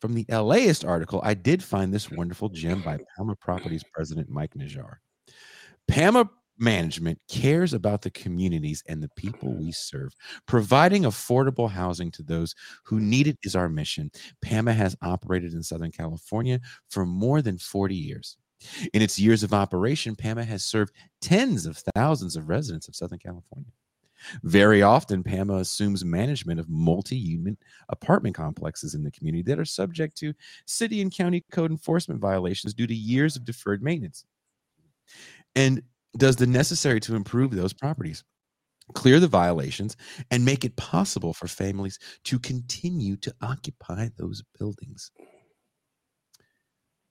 from 0.00 0.14
the 0.14 0.24
laist 0.42 0.84
article 0.84 1.20
i 1.24 1.34
did 1.34 1.62
find 1.62 1.92
this 1.92 2.10
wonderful 2.10 2.48
gem 2.48 2.82
by 2.82 2.98
pama 3.16 3.34
properties 3.36 3.84
president 3.92 4.28
mike 4.28 4.54
najjar. 4.54 4.96
Pama 5.88 6.28
management 6.58 7.18
cares 7.28 7.72
about 7.72 8.02
the 8.02 8.10
communities 8.10 8.82
and 8.88 9.02
the 9.02 9.10
people 9.16 9.50
mm-hmm. 9.50 9.66
we 9.66 9.72
serve. 9.72 10.12
Providing 10.46 11.04
affordable 11.04 11.70
housing 11.70 12.10
to 12.12 12.22
those 12.22 12.54
who 12.84 13.00
need 13.00 13.26
it 13.26 13.38
is 13.42 13.56
our 13.56 13.68
mission. 13.68 14.10
PAMA 14.42 14.72
has 14.72 14.96
operated 15.02 15.52
in 15.52 15.62
Southern 15.62 15.92
California 15.92 16.60
for 16.88 17.06
more 17.06 17.42
than 17.42 17.58
40 17.58 17.94
years. 17.94 18.36
In 18.92 19.02
its 19.02 19.18
years 19.18 19.42
of 19.42 19.54
operation, 19.54 20.16
PAMA 20.16 20.44
has 20.44 20.64
served 20.64 20.92
tens 21.20 21.64
of 21.64 21.80
thousands 21.94 22.36
of 22.36 22.48
residents 22.48 22.88
of 22.88 22.96
Southern 22.96 23.20
California. 23.20 23.70
Very 24.42 24.82
often, 24.82 25.22
PAMA 25.22 25.54
assumes 25.54 26.04
management 26.04 26.58
of 26.58 26.68
multi 26.68 27.16
unit 27.16 27.56
apartment 27.88 28.34
complexes 28.34 28.94
in 28.94 29.04
the 29.04 29.12
community 29.12 29.42
that 29.44 29.60
are 29.60 29.64
subject 29.64 30.16
to 30.18 30.34
city 30.66 31.00
and 31.00 31.14
county 31.14 31.44
code 31.52 31.70
enforcement 31.70 32.20
violations 32.20 32.74
due 32.74 32.86
to 32.86 32.94
years 32.94 33.36
of 33.36 33.44
deferred 33.44 33.82
maintenance. 33.82 34.24
And 35.54 35.82
does 36.16 36.36
the 36.36 36.46
necessary 36.46 37.00
to 37.00 37.14
improve 37.14 37.50
those 37.50 37.72
properties. 37.72 38.24
Clear 38.94 39.20
the 39.20 39.28
violations 39.28 39.96
and 40.30 40.44
make 40.44 40.64
it 40.64 40.76
possible 40.76 41.34
for 41.34 41.46
families 41.46 41.98
to 42.24 42.38
continue 42.38 43.16
to 43.18 43.34
occupy 43.42 44.08
those 44.16 44.42
buildings 44.58 45.10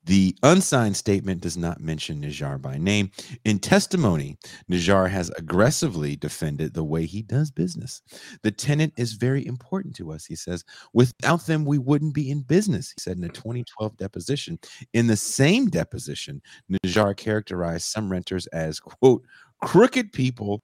the 0.08 0.36
unsigned 0.44 0.96
statement 0.96 1.42
does 1.42 1.58
not 1.58 1.82
mention 1.82 2.22
Najjar 2.22 2.62
by 2.62 2.78
name. 2.78 3.12
In 3.44 3.60
testimony, 3.60 4.38
Najjar 4.72 5.10
has 5.10 5.30
aggressively 5.32 6.16
defended 6.16 6.74
the 6.74 6.84
way 6.84 7.06
he 7.06 7.22
does 7.22 7.52
business. 7.52 8.02
The 8.42 8.52
tenant 8.52 8.94
is 8.96 9.14
very 9.14 9.46
important 9.46 9.96
to 9.98 10.14
us, 10.14 10.26
he 10.26 10.36
says. 10.36 10.64
Without 10.94 11.46
them, 11.46 11.66
we 11.66 11.78
wouldn't 11.78 12.14
be 12.14 12.32
in 12.32 12.42
business, 12.42 12.90
he 12.90 13.02
said 13.02 13.18
in 13.18 13.24
a 13.26 13.30
2012 13.30 13.98
deposition. 13.98 14.58
In 14.94 15.08
the 15.08 15.18
same 15.18 15.68
deposition, 15.70 16.42
Najjar 16.72 17.18
characterized 17.18 17.86
some 17.86 18.10
renters 18.10 18.48
as, 18.48 18.80
quote, 18.80 19.24
crooked 19.62 20.14
people 20.14 20.64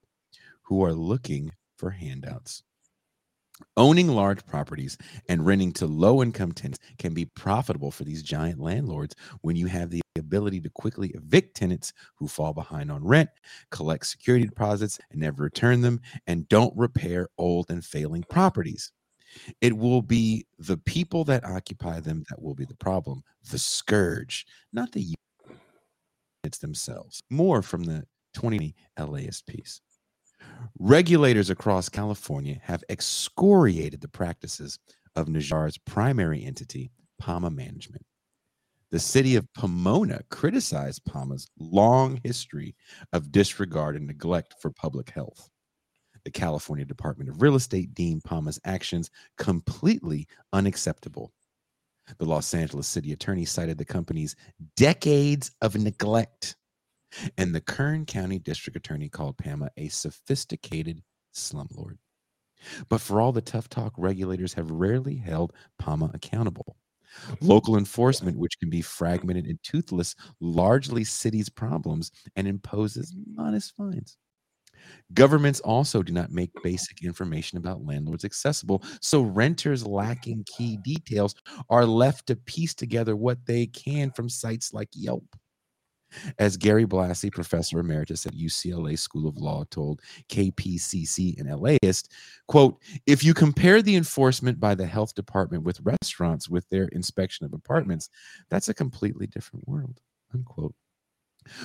who 0.61 0.85
are 0.85 0.93
looking 0.93 1.51
for 1.75 1.89
handouts. 1.89 2.63
Owning 3.77 4.07
large 4.07 4.45
properties 4.45 4.97
and 5.29 5.45
renting 5.45 5.71
to 5.73 5.85
low 5.85 6.21
income 6.21 6.51
tenants 6.51 6.79
can 6.97 7.13
be 7.13 7.25
profitable 7.25 7.91
for 7.91 8.03
these 8.03 8.23
giant 8.23 8.59
landlords 8.59 9.15
when 9.41 9.55
you 9.55 9.67
have 9.67 9.89
the 9.89 10.01
ability 10.17 10.59
to 10.61 10.69
quickly 10.69 11.09
evict 11.09 11.55
tenants 11.55 11.93
who 12.15 12.27
fall 12.27 12.53
behind 12.53 12.91
on 12.91 13.03
rent, 13.03 13.29
collect 13.71 14.05
security 14.05 14.45
deposits 14.45 14.99
and 15.11 15.21
never 15.21 15.43
return 15.43 15.81
them, 15.81 15.99
and 16.27 16.47
don't 16.49 16.75
repair 16.75 17.27
old 17.37 17.69
and 17.69 17.83
failing 17.83 18.23
properties. 18.29 18.91
It 19.61 19.75
will 19.75 20.01
be 20.01 20.45
the 20.59 20.77
people 20.77 21.23
that 21.25 21.43
occupy 21.43 21.99
them 21.99 22.23
that 22.29 22.41
will 22.41 22.55
be 22.55 22.65
the 22.65 22.75
problem, 22.75 23.23
the 23.49 23.57
scourge, 23.57 24.45
not 24.71 24.91
the 24.91 25.15
units 26.43 26.59
themselves. 26.59 27.21
More 27.29 27.61
from 27.61 27.83
the 27.83 28.05
20 28.33 28.75
LAist 28.99 29.47
piece. 29.47 29.81
Regulators 30.79 31.49
across 31.49 31.89
California 31.89 32.59
have 32.63 32.83
excoriated 32.89 34.01
the 34.01 34.07
practices 34.07 34.79
of 35.15 35.27
Najjar's 35.27 35.77
primary 35.77 36.43
entity, 36.43 36.91
PAMA 37.19 37.51
Management. 37.51 38.05
The 38.91 38.99
city 38.99 39.35
of 39.35 39.51
Pomona 39.53 40.21
criticized 40.29 41.05
PAMA's 41.05 41.47
long 41.59 42.19
history 42.23 42.75
of 43.11 43.31
disregard 43.31 43.95
and 43.95 44.05
neglect 44.05 44.55
for 44.59 44.71
public 44.71 45.09
health. 45.09 45.49
The 46.25 46.31
California 46.31 46.85
Department 46.85 47.29
of 47.29 47.41
Real 47.41 47.55
Estate 47.55 47.93
deemed 47.93 48.23
PAMA's 48.23 48.59
actions 48.65 49.09
completely 49.37 50.27
unacceptable. 50.53 51.31
The 52.17 52.25
Los 52.25 52.53
Angeles 52.53 52.87
city 52.87 53.13
attorney 53.13 53.45
cited 53.45 53.77
the 53.77 53.85
company's 53.85 54.35
decades 54.75 55.51
of 55.61 55.75
neglect 55.75 56.55
and 57.37 57.53
the 57.53 57.61
Kern 57.61 58.05
County 58.05 58.39
District 58.39 58.75
Attorney 58.75 59.09
called 59.09 59.37
Pama 59.37 59.69
a 59.77 59.89
sophisticated 59.89 61.03
slumlord. 61.33 61.97
But 62.89 63.01
for 63.01 63.19
all 63.19 63.31
the 63.31 63.41
tough 63.41 63.69
talk, 63.69 63.93
regulators 63.97 64.53
have 64.53 64.71
rarely 64.71 65.17
held 65.17 65.53
Pama 65.79 66.11
accountable. 66.13 66.77
Local 67.41 67.77
enforcement, 67.77 68.37
which 68.37 68.57
can 68.59 68.69
be 68.69 68.81
fragmented 68.81 69.45
and 69.45 69.59
toothless, 69.63 70.15
largely 70.39 71.03
cities 71.03 71.49
problems 71.49 72.11
and 72.35 72.47
imposes 72.47 73.13
modest 73.35 73.75
fines. 73.75 74.17
Governments 75.13 75.59
also 75.61 76.03
do 76.03 76.11
not 76.11 76.31
make 76.31 76.51
basic 76.63 77.03
information 77.03 77.57
about 77.57 77.85
landlords 77.85 78.25
accessible, 78.25 78.83
so 79.01 79.21
renters 79.21 79.85
lacking 79.85 80.43
key 80.45 80.77
details 80.83 81.35
are 81.69 81.85
left 81.85 82.27
to 82.27 82.35
piece 82.35 82.73
together 82.73 83.15
what 83.15 83.45
they 83.45 83.67
can 83.67 84.11
from 84.11 84.29
sites 84.29 84.73
like 84.73 84.89
Yelp. 84.93 85.35
As 86.39 86.57
Gary 86.57 86.85
Blasi, 86.85 87.31
professor 87.31 87.79
emeritus 87.79 88.25
at 88.25 88.33
UCLA 88.33 88.97
School 88.97 89.27
of 89.27 89.37
Law, 89.37 89.63
told 89.69 90.01
KPCC 90.29 91.37
in 91.39 91.47
LAist, 91.47 92.11
quote, 92.47 92.81
if 93.05 93.23
you 93.23 93.33
compare 93.33 93.81
the 93.81 93.95
enforcement 93.95 94.59
by 94.59 94.75
the 94.75 94.85
health 94.85 95.13
department 95.15 95.63
with 95.63 95.81
restaurants 95.81 96.49
with 96.49 96.67
their 96.69 96.85
inspection 96.89 97.45
of 97.45 97.53
apartments, 97.53 98.09
that's 98.49 98.69
a 98.69 98.73
completely 98.73 99.27
different 99.27 99.67
world, 99.67 99.99
unquote. 100.33 100.75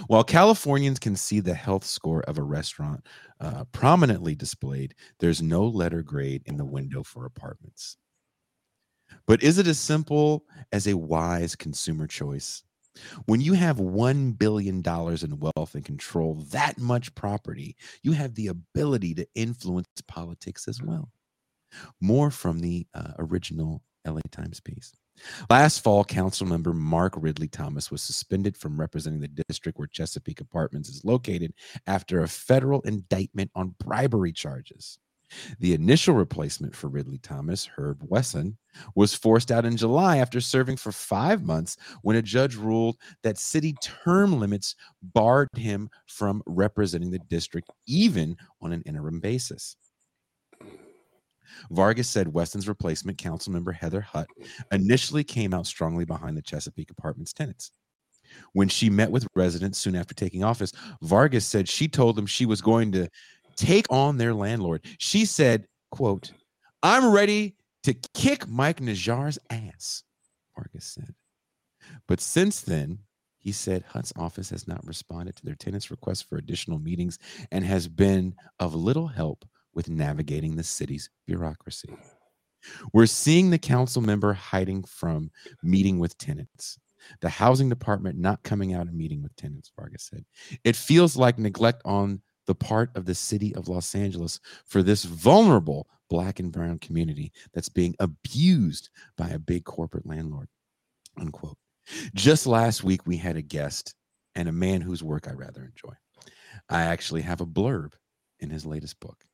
While 0.08 0.24
Californians 0.24 0.98
can 0.98 1.16
see 1.16 1.40
the 1.40 1.54
health 1.54 1.84
score 1.84 2.22
of 2.22 2.38
a 2.38 2.42
restaurant 2.42 3.06
uh, 3.40 3.64
prominently 3.72 4.34
displayed, 4.34 4.94
there's 5.20 5.40
no 5.40 5.66
letter 5.66 6.02
grade 6.02 6.42
in 6.46 6.56
the 6.56 6.64
window 6.64 7.02
for 7.02 7.24
apartments. 7.26 7.96
But 9.26 9.42
is 9.42 9.58
it 9.58 9.66
as 9.66 9.78
simple 9.78 10.44
as 10.72 10.86
a 10.86 10.96
wise 10.96 11.54
consumer 11.54 12.06
choice? 12.06 12.62
When 13.26 13.40
you 13.40 13.52
have 13.52 13.76
$1 13.76 14.38
billion 14.38 14.82
in 14.84 15.38
wealth 15.38 15.74
and 15.74 15.84
control 15.84 16.34
that 16.50 16.78
much 16.78 17.14
property, 17.14 17.76
you 18.02 18.12
have 18.12 18.34
the 18.34 18.48
ability 18.48 19.14
to 19.14 19.26
influence 19.34 19.88
politics 20.06 20.66
as 20.68 20.82
well. 20.82 21.10
More 22.00 22.30
from 22.30 22.60
the 22.60 22.86
uh, 22.94 23.12
original 23.18 23.82
LA 24.06 24.20
Times 24.30 24.60
piece. 24.60 24.94
Last 25.50 25.80
fall, 25.80 26.04
council 26.04 26.46
member 26.46 26.72
Mark 26.72 27.14
Ridley 27.16 27.48
Thomas 27.48 27.90
was 27.90 28.02
suspended 28.02 28.56
from 28.56 28.80
representing 28.80 29.20
the 29.20 29.42
district 29.48 29.78
where 29.78 29.88
Chesapeake 29.88 30.40
Apartments 30.40 30.88
is 30.88 31.04
located 31.04 31.52
after 31.86 32.22
a 32.22 32.28
federal 32.28 32.80
indictment 32.82 33.50
on 33.54 33.74
bribery 33.80 34.32
charges. 34.32 34.98
The 35.60 35.74
initial 35.74 36.14
replacement 36.14 36.74
for 36.74 36.88
Ridley 36.88 37.18
Thomas, 37.18 37.68
Herb 37.76 38.02
Wesson, 38.06 38.56
was 38.94 39.14
forced 39.14 39.50
out 39.50 39.64
in 39.64 39.76
July 39.76 40.18
after 40.18 40.40
serving 40.40 40.76
for 40.76 40.92
five 40.92 41.42
months 41.42 41.76
when 42.02 42.16
a 42.16 42.22
judge 42.22 42.56
ruled 42.56 42.96
that 43.22 43.38
city 43.38 43.74
term 43.82 44.38
limits 44.38 44.74
barred 45.02 45.48
him 45.56 45.90
from 46.06 46.42
representing 46.46 47.10
the 47.10 47.18
district 47.18 47.70
even 47.86 48.36
on 48.62 48.72
an 48.72 48.82
interim 48.82 49.20
basis. 49.20 49.76
Vargas 51.70 52.08
said 52.08 52.32
Wesson's 52.32 52.68
replacement, 52.68 53.18
councilmember 53.18 53.74
Heather 53.74 54.00
Hutt, 54.00 54.28
initially 54.72 55.24
came 55.24 55.52
out 55.54 55.66
strongly 55.66 56.04
behind 56.04 56.36
the 56.36 56.42
Chesapeake 56.42 56.90
Apartments 56.90 57.32
tenants. 57.32 57.72
When 58.52 58.68
she 58.68 58.90
met 58.90 59.10
with 59.10 59.26
residents 59.34 59.78
soon 59.78 59.96
after 59.96 60.14
taking 60.14 60.44
office, 60.44 60.72
Vargas 61.02 61.46
said 61.46 61.68
she 61.68 61.88
told 61.88 62.14
them 62.16 62.26
she 62.26 62.46
was 62.46 62.60
going 62.60 62.92
to 62.92 63.08
take 63.58 63.86
on 63.90 64.16
their 64.16 64.32
landlord. 64.32 64.84
She 64.98 65.24
said, 65.24 65.66
quote, 65.90 66.32
I'm 66.82 67.10
ready 67.10 67.56
to 67.82 67.94
kick 68.14 68.48
Mike 68.48 68.80
Nijjar's 68.80 69.38
ass, 69.50 70.04
Vargas 70.56 70.86
said. 70.86 71.14
But 72.06 72.20
since 72.20 72.60
then, 72.60 72.98
he 73.38 73.52
said 73.52 73.84
Hutt's 73.88 74.12
office 74.16 74.50
has 74.50 74.68
not 74.68 74.86
responded 74.86 75.36
to 75.36 75.44
their 75.44 75.54
tenants' 75.54 75.90
requests 75.90 76.22
for 76.22 76.36
additional 76.36 76.78
meetings 76.78 77.18
and 77.50 77.64
has 77.64 77.88
been 77.88 78.34
of 78.60 78.74
little 78.74 79.06
help 79.08 79.44
with 79.74 79.88
navigating 79.88 80.56
the 80.56 80.64
city's 80.64 81.10
bureaucracy. 81.26 81.96
We're 82.92 83.06
seeing 83.06 83.50
the 83.50 83.58
council 83.58 84.02
member 84.02 84.32
hiding 84.32 84.84
from 84.84 85.30
meeting 85.62 85.98
with 85.98 86.18
tenants. 86.18 86.78
The 87.20 87.28
housing 87.28 87.68
department 87.68 88.18
not 88.18 88.42
coming 88.42 88.74
out 88.74 88.88
and 88.88 88.96
meeting 88.96 89.22
with 89.22 89.34
tenants, 89.36 89.70
Vargas 89.78 90.10
said. 90.10 90.24
It 90.64 90.76
feels 90.76 91.16
like 91.16 91.38
neglect 91.38 91.82
on 91.84 92.20
the 92.48 92.54
part 92.54 92.90
of 92.96 93.04
the 93.04 93.14
city 93.14 93.54
of 93.54 93.68
Los 93.68 93.94
Angeles 93.94 94.40
for 94.64 94.82
this 94.82 95.04
vulnerable 95.04 95.86
black 96.08 96.40
and 96.40 96.50
brown 96.50 96.78
community 96.78 97.30
that's 97.52 97.68
being 97.68 97.94
abused 98.00 98.88
by 99.18 99.28
a 99.28 99.38
big 99.38 99.64
corporate 99.64 100.06
landlord. 100.06 100.48
Unquote. 101.18 101.58
Just 102.14 102.46
last 102.46 102.82
week, 102.82 103.06
we 103.06 103.18
had 103.18 103.36
a 103.36 103.42
guest 103.42 103.94
and 104.34 104.48
a 104.48 104.52
man 104.52 104.80
whose 104.80 105.02
work 105.02 105.28
I 105.28 105.32
rather 105.32 105.62
enjoy. 105.62 105.94
I 106.70 106.84
actually 106.84 107.22
have 107.22 107.42
a 107.42 107.46
blurb 107.46 107.92
in 108.40 108.48
his 108.48 108.64
latest 108.64 108.98
book. 108.98 109.24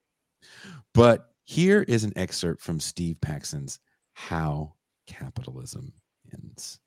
But 0.93 1.31
here 1.45 1.82
is 1.82 2.03
an 2.03 2.12
excerpt 2.16 2.62
from 2.62 2.81
Steve 2.81 3.20
Paxton's 3.20 3.78
How 4.15 4.74
Capitalism 5.07 5.93
Ends. 6.32 6.81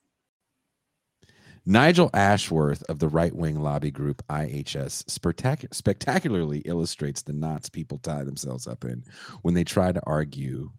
Nigel 1.68 2.08
Ashford 2.14 2.78
of 2.88 2.98
the 2.98 3.08
right 3.08 3.34
wing 3.36 3.60
lobby 3.60 3.90
group 3.90 4.22
IHS 4.28 5.04
spectac- 5.04 5.74
spectacularly 5.74 6.60
illustrates 6.60 7.20
the 7.20 7.34
knots 7.34 7.68
people 7.68 7.98
tie 7.98 8.24
themselves 8.24 8.66
up 8.66 8.84
in 8.84 9.04
when 9.42 9.52
they 9.52 9.64
try 9.64 9.92
to 9.92 10.00
argue 10.06 10.70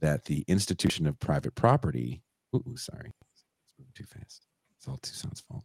that 0.00 0.24
the 0.24 0.42
institution 0.48 1.06
of 1.06 1.20
private 1.20 1.54
property. 1.54 2.22
Ooh, 2.56 2.76
sorry. 2.78 3.12
It's 3.34 3.44
moving 3.78 3.92
too 3.94 4.04
fast. 4.04 4.46
It's 4.78 4.88
all 4.88 4.96
Tucson's 5.02 5.40
fault. 5.42 5.64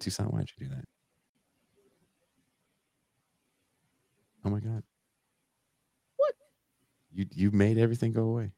Tucson, 0.00 0.26
why'd 0.26 0.50
you 0.58 0.68
do 0.68 0.74
that? 0.74 0.84
Oh 4.44 4.50
my 4.50 4.60
God. 4.60 4.82
What? 6.16 6.34
You 7.10 7.24
you 7.34 7.50
made 7.52 7.78
everything 7.78 8.12
go 8.12 8.24
away. 8.24 8.52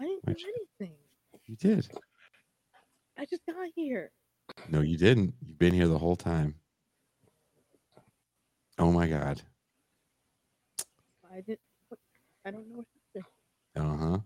I 0.00 0.04
didn't 0.04 0.24
Why'd 0.24 0.36
do 0.36 0.42
you- 0.42 0.54
anything. 0.80 0.96
You 1.44 1.56
did. 1.56 1.88
I 3.20 3.26
just 3.26 3.42
got 3.46 3.56
here. 3.76 4.10
No, 4.70 4.80
you 4.80 4.96
didn't. 4.96 5.34
You've 5.46 5.58
been 5.58 5.74
here 5.74 5.88
the 5.88 5.98
whole 5.98 6.16
time. 6.16 6.56
Oh 8.78 8.92
my 8.92 9.08
God. 9.08 9.42
I 11.32 11.42
did. 11.42 11.58
What? 11.88 12.00
I 12.46 12.50
don't 12.50 12.68
know 12.70 12.76
what 12.78 12.86
to 12.86 13.20
say. 13.20 13.24
Uh 13.76 13.96
huh. 13.96 14.18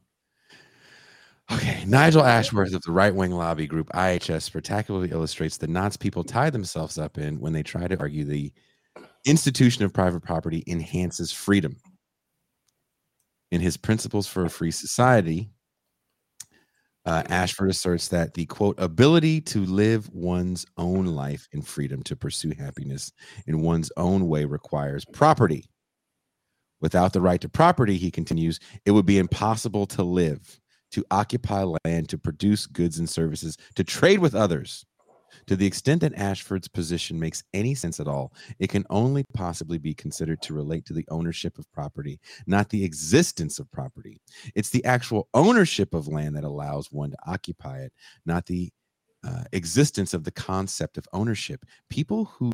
Okay. 1.57 1.85
Nigel 1.87 2.25
Ashford 2.25 2.75
of 2.75 2.83
the 2.83 2.93
right 2.93 3.15
wing 3.15 3.33
lobby 3.33 3.67
group 3.67 3.91
IHS 3.95 4.43
spectacularly 4.43 5.11
illustrates 5.11 5.59
the 5.59 5.69
knots 5.69 5.97
people 5.97 6.25
tie 6.25 6.51
themselves 6.51 6.99
up 6.99 7.19
in 7.19 7.41
when 7.41 7.53
they 7.53 7.63
try 7.65 7.89
to 7.89 7.99
argue 8.01 8.25
the 8.25 8.53
institution 9.27 9.85
of 9.85 9.93
private 9.93 10.23
property 10.23 10.65
enhances 10.69 11.33
freedom. 11.33 11.77
In 13.53 13.61
his 13.61 13.77
Principles 13.77 14.27
for 14.27 14.45
a 14.45 14.51
Free 14.51 14.73
Society, 14.73 15.51
uh, 17.07 17.23
Ashford 17.29 17.71
asserts 17.71 18.09
that 18.09 18.35
the 18.35 18.47
quote 18.47 18.79
ability 18.79 19.41
to 19.43 19.65
live 19.65 20.09
one's 20.11 20.65
own 20.77 21.07
life 21.07 21.47
in 21.53 21.63
freedom 21.63 22.03
to 22.05 22.17
pursue 22.17 22.53
happiness 22.59 23.13
in 23.47 23.61
one's 23.61 23.93
own 23.97 24.29
way 24.29 24.45
requires 24.45 25.05
property. 25.13 25.67
Without 26.81 27.13
the 27.13 27.21
right 27.21 27.41
to 27.41 27.49
property, 27.49 27.97
he 27.97 28.11
continues, 28.11 28.59
it 28.85 28.91
would 28.91 29.07
be 29.07 29.19
impossible 29.19 29.87
to 29.87 30.03
live, 30.03 30.61
to 30.93 31.05
occupy 31.11 31.65
land, 31.85 32.09
to 32.09 32.19
produce 32.19 32.67
goods 32.67 32.99
and 32.99 33.09
services, 33.09 33.57
to 33.75 33.85
trade 33.85 34.19
with 34.19 34.35
others. 34.35 34.85
To 35.47 35.57
the 35.57 35.67
extent 35.67 36.01
that 36.03 36.15
Ashford's 36.15 36.69
position 36.69 37.19
makes 37.19 37.43
any 37.53 37.75
sense 37.75 38.01
at 38.01 38.09
all, 38.09 38.33
it 38.59 38.69
can 38.69 38.85
only 38.91 39.25
possibly 39.35 39.79
be 39.79 39.95
considered 39.95 40.43
to 40.43 40.55
relate 40.55 40.87
to 40.87 40.93
the 40.93 41.07
ownership 41.11 41.59
of 41.59 41.71
property, 41.73 42.21
not 42.47 42.71
the 42.71 42.85
existence 42.85 43.59
of 43.59 43.71
property. 43.71 44.21
It's 44.55 44.71
the 44.71 44.85
actual 44.85 45.29
ownership 45.35 45.95
of 45.95 46.09
land 46.09 46.37
that 46.37 46.45
allows 46.45 46.93
one 46.93 47.11
to 47.11 47.17
occupy 47.27 47.81
it, 47.81 47.93
not 48.27 48.47
the 48.47 48.71
uh, 49.27 49.45
existence 49.53 50.15
of 50.15 50.25
the 50.25 50.31
concept 50.33 50.99
of 50.99 51.07
ownership. 51.13 51.65
People 51.91 52.27
who 52.27 52.53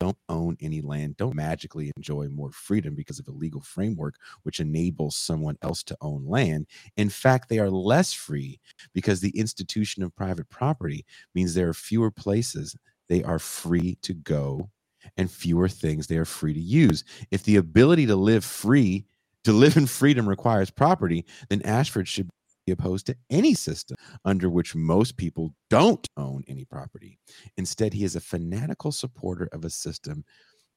don't 0.00 0.18
own 0.30 0.56
any 0.60 0.82
land 0.82 1.16
don't 1.18 1.36
magically 1.36 1.92
enjoy 1.96 2.28
more 2.28 2.52
freedom 2.52 2.94
because 2.96 3.20
of 3.20 3.28
a 3.28 3.32
legal 3.32 3.62
framework 3.62 4.16
which 4.44 4.60
enables 4.60 5.16
someone 5.16 5.58
else 5.62 5.82
to 5.84 5.96
own 6.02 6.26
land. 6.26 6.66
In 6.98 7.10
fact, 7.10 7.50
they 7.50 7.60
are 7.60 7.70
less 7.70 8.14
free 8.14 8.60
because 8.94 9.20
the 9.20 9.38
institution 9.38 10.02
of 10.02 10.16
private 10.16 10.50
property 10.50 11.06
means 11.34 11.54
there 11.54 11.70
are 11.70 11.74
fewer 11.74 12.10
places 12.12 12.76
they 13.08 13.24
are 13.24 13.40
free 13.40 13.98
to 14.02 14.14
go 14.14 14.70
and 15.16 15.30
fewer 15.30 15.68
things 15.68 16.08
they 16.08 16.18
are 16.18 16.26
free 16.26 16.54
to 16.54 16.60
use. 16.60 17.04
If 17.30 17.44
the 17.44 17.56
ability 17.56 18.06
to 18.06 18.16
live 18.16 18.44
free, 18.44 19.06
to 19.44 19.52
live 19.52 19.76
in 19.76 19.86
freedom 19.86 20.28
requires 20.28 20.70
property, 20.70 21.26
then 21.50 21.62
Ashford 21.62 22.08
should 22.08 22.30
opposed 22.68 23.06
to 23.06 23.16
any 23.30 23.54
system 23.54 23.96
under 24.24 24.48
which 24.50 24.74
most 24.74 25.16
people 25.16 25.54
don't 25.70 26.06
own 26.16 26.44
any 26.48 26.64
property. 26.64 27.18
Instead, 27.56 27.92
he 27.92 28.04
is 28.04 28.16
a 28.16 28.20
fanatical 28.20 28.92
supporter 28.92 29.48
of 29.52 29.64
a 29.64 29.70
system 29.70 30.24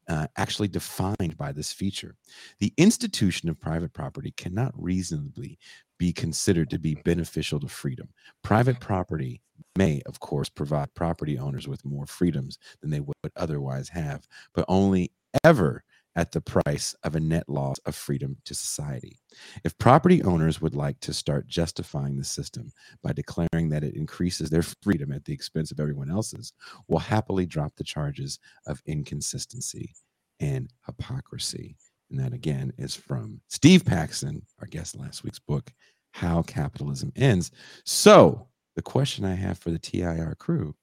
uh, 0.08 0.28
actually 0.38 0.68
defined 0.68 1.38
by 1.38 1.52
this 1.52 1.72
feature. 1.72 2.16
The 2.60 2.74
institution 2.78 3.50
of 3.50 3.60
private 3.60 3.94
property 3.94 4.34
cannot 4.36 4.74
reasonably 4.76 5.58
be 5.98 6.12
considered 6.12 6.70
to 6.70 6.80
be 6.80 6.96
beneficial 6.96 7.60
to 7.62 7.68
freedom. 7.68 8.10
Private 8.44 8.80
property 8.80 9.42
may, 9.78 10.02
of 10.06 10.20
course, 10.20 10.50
provide 10.50 10.94
property 10.94 11.38
owners 11.38 11.68
with 11.68 11.86
more 11.86 12.06
freedoms 12.06 12.58
than 12.82 12.90
they 12.90 13.00
would 13.00 13.16
otherwise 13.38 13.90
have, 13.90 14.28
but 14.54 14.66
only 14.68 15.12
ever 15.44 15.84
at 16.16 16.32
the 16.32 16.42
price 16.42 16.96
of 17.04 17.16
a 17.16 17.20
net 17.20 17.48
loss 17.50 17.78
of 17.86 17.96
freedom 17.96 18.38
to 18.46 18.54
society. 18.54 19.20
If 19.64 19.78
property 19.78 20.22
owners 20.24 20.62
would 20.62 20.76
like 20.76 21.00
to 21.02 21.14
start 21.14 21.48
justifying 21.48 22.18
the 22.18 22.24
system 22.24 22.72
by 23.02 23.14
declaring 23.14 23.70
that 23.70 23.84
it 23.84 23.96
increases 23.96 24.50
their 24.50 24.64
freedom 24.84 25.12
at 25.12 25.26
the 25.26 25.34
expense 25.34 25.72
of 25.72 25.80
everyone 25.80 26.12
else's, 26.12 26.54
we'll 26.88 27.00
happily 27.00 27.46
drop 27.46 27.74
the 27.76 27.84
charges 27.84 28.40
of 28.68 28.82
inconsistency 28.86 29.94
and 30.40 30.70
hypocrisy. 30.86 31.76
And 32.12 32.20
that 32.20 32.34
again 32.34 32.74
is 32.78 32.96
from 32.96 33.42
Steve 33.48 33.86
Paxton, 33.86 34.44
our 34.60 34.68
guest 34.68 34.96
last 34.96 35.24
week's 35.24 35.40
book, 35.40 35.72
How 36.12 36.44
Capitalism 36.44 37.12
Ends. 37.16 37.50
So, 37.86 38.48
the 38.76 38.82
question 38.82 39.26
I 39.26 39.36
have 39.36 39.58
for 39.58 39.72
the 39.72 39.80
TIR 39.80 40.36
crew 40.40 40.76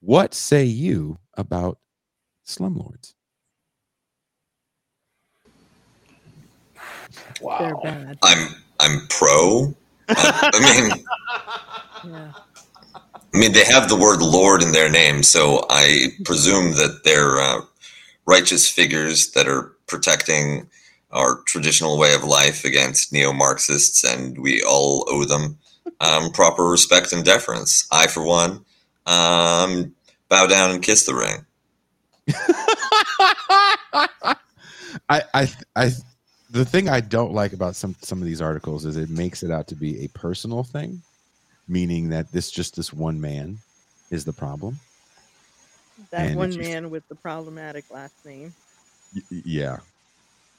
What 0.00 0.34
say 0.34 0.64
you 0.64 1.18
about 1.36 1.78
slumlords? 2.46 3.14
Wow. 7.40 7.80
bad. 7.82 8.18
I'm 8.22 8.54
I'm 8.80 9.06
pro. 9.08 9.74
I, 10.08 10.50
I 10.54 10.60
mean, 10.60 11.04
Yeah. 12.04 12.32
I 13.34 13.38
mean, 13.38 13.52
they 13.52 13.64
have 13.64 13.88
the 13.88 13.96
word 13.96 14.20
Lord 14.20 14.62
in 14.62 14.72
their 14.72 14.88
name, 14.90 15.22
so 15.22 15.66
I 15.70 16.08
presume 16.24 16.72
that 16.72 17.02
they're 17.04 17.38
uh, 17.38 17.60
righteous 18.26 18.68
figures 18.68 19.32
that 19.32 19.46
are 19.48 19.74
protecting 19.86 20.68
our 21.10 21.42
traditional 21.46 21.98
way 21.98 22.14
of 22.14 22.24
life 22.24 22.64
against 22.64 23.12
neo 23.12 23.32
Marxists, 23.32 24.04
and 24.04 24.38
we 24.38 24.62
all 24.62 25.04
owe 25.08 25.24
them 25.24 25.58
um, 26.00 26.30
proper 26.32 26.64
respect 26.64 27.12
and 27.12 27.24
deference. 27.24 27.86
I, 27.92 28.06
for 28.06 28.24
one, 28.24 28.64
um, 29.06 29.94
bow 30.28 30.46
down 30.46 30.70
and 30.70 30.82
kiss 30.82 31.04
the 31.06 31.14
ring. 31.14 31.44
I, 35.08 35.22
I, 35.34 35.52
I, 35.76 35.90
the 36.50 36.64
thing 36.64 36.88
I 36.88 37.00
don't 37.00 37.32
like 37.32 37.52
about 37.52 37.76
some 37.76 37.94
some 38.00 38.18
of 38.20 38.24
these 38.26 38.40
articles 38.40 38.84
is 38.84 38.96
it 38.96 39.10
makes 39.10 39.42
it 39.42 39.50
out 39.50 39.66
to 39.68 39.74
be 39.74 40.04
a 40.04 40.08
personal 40.08 40.62
thing, 40.64 41.02
meaning 41.68 42.08
that 42.10 42.30
this 42.32 42.50
just 42.50 42.76
this 42.76 42.92
one 42.92 43.20
man 43.20 43.58
is 44.10 44.24
the 44.24 44.32
problem. 44.32 44.78
That 46.10 46.28
And 46.28 46.36
one 46.36 46.52
just- 46.52 46.60
man 46.68 46.90
with 46.90 47.06
the 47.08 47.14
problematic 47.14 47.84
last 47.90 48.14
name. 48.24 48.54
Y- 49.14 49.42
yeah, 49.44 49.78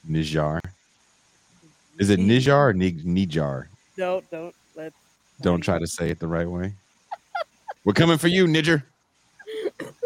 Nijar. 0.09 0.59
Is 1.97 2.09
it 2.09 2.19
Nijar 2.19 2.69
or 2.69 2.73
Ni- 2.73 2.91
Nijar? 3.03 3.67
Don't 3.97 4.29
don't 4.29 4.55
let's 4.75 4.95
Don't 5.41 5.61
try 5.61 5.79
to 5.79 5.87
say 5.87 6.09
it 6.09 6.19
the 6.19 6.27
right 6.27 6.47
way. 6.49 6.73
We're 7.83 7.93
coming 7.93 8.17
for 8.17 8.27
you, 8.27 8.47
Niger. 8.47 8.83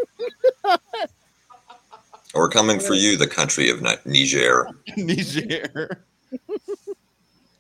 Or 2.34 2.50
coming 2.50 2.80
for 2.80 2.94
you, 2.94 3.16
the 3.16 3.28
country 3.28 3.70
of 3.70 3.82
Niger. 3.82 4.68
Niger. 4.98 6.06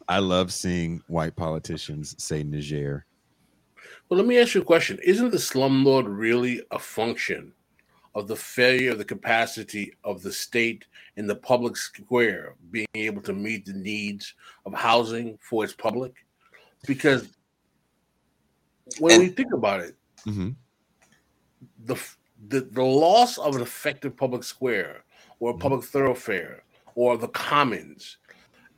I 0.08 0.20
love 0.20 0.52
seeing 0.52 1.02
white 1.08 1.36
politicians 1.36 2.16
say 2.18 2.44
Niger. 2.44 3.06
Well, 4.10 4.18
let 4.18 4.28
me 4.28 4.40
ask 4.40 4.56
you 4.56 4.62
a 4.62 4.66
question. 4.66 5.00
Isn't 5.04 5.32
the 5.32 5.38
slumlord 5.38 6.06
really 6.08 6.62
a 6.72 6.80
function 6.80 7.54
of 8.16 8.28
the 8.28 8.36
failure 8.36 8.92
of 8.92 8.98
the 8.98 9.06
capacity 9.06 9.94
of 10.04 10.22
the 10.22 10.32
state 10.32 10.86
in 11.18 11.26
the 11.28 11.36
public 11.36 11.78
square 11.78 12.56
being 12.72 12.88
able 12.96 13.22
to 13.22 13.34
meet 13.34 13.66
the 13.66 13.74
needs 13.74 14.34
of 14.66 14.74
housing 14.74 15.38
for 15.42 15.64
its 15.64 15.74
public? 15.74 16.14
Because 16.86 17.30
when 19.00 19.20
we 19.20 19.30
think 19.30 19.54
about 19.54 19.80
it, 19.80 19.96
hmm 20.26 20.50
the, 21.86 21.96
the 22.50 22.62
the 22.62 22.84
loss 22.84 23.38
of 23.38 23.56
an 23.56 23.62
effective 23.62 24.16
public 24.16 24.44
square 24.44 25.04
or 25.40 25.52
a 25.52 25.58
public 25.58 25.84
thoroughfare 25.84 26.64
or 26.96 27.18
the 27.18 27.28
commons 27.30 28.18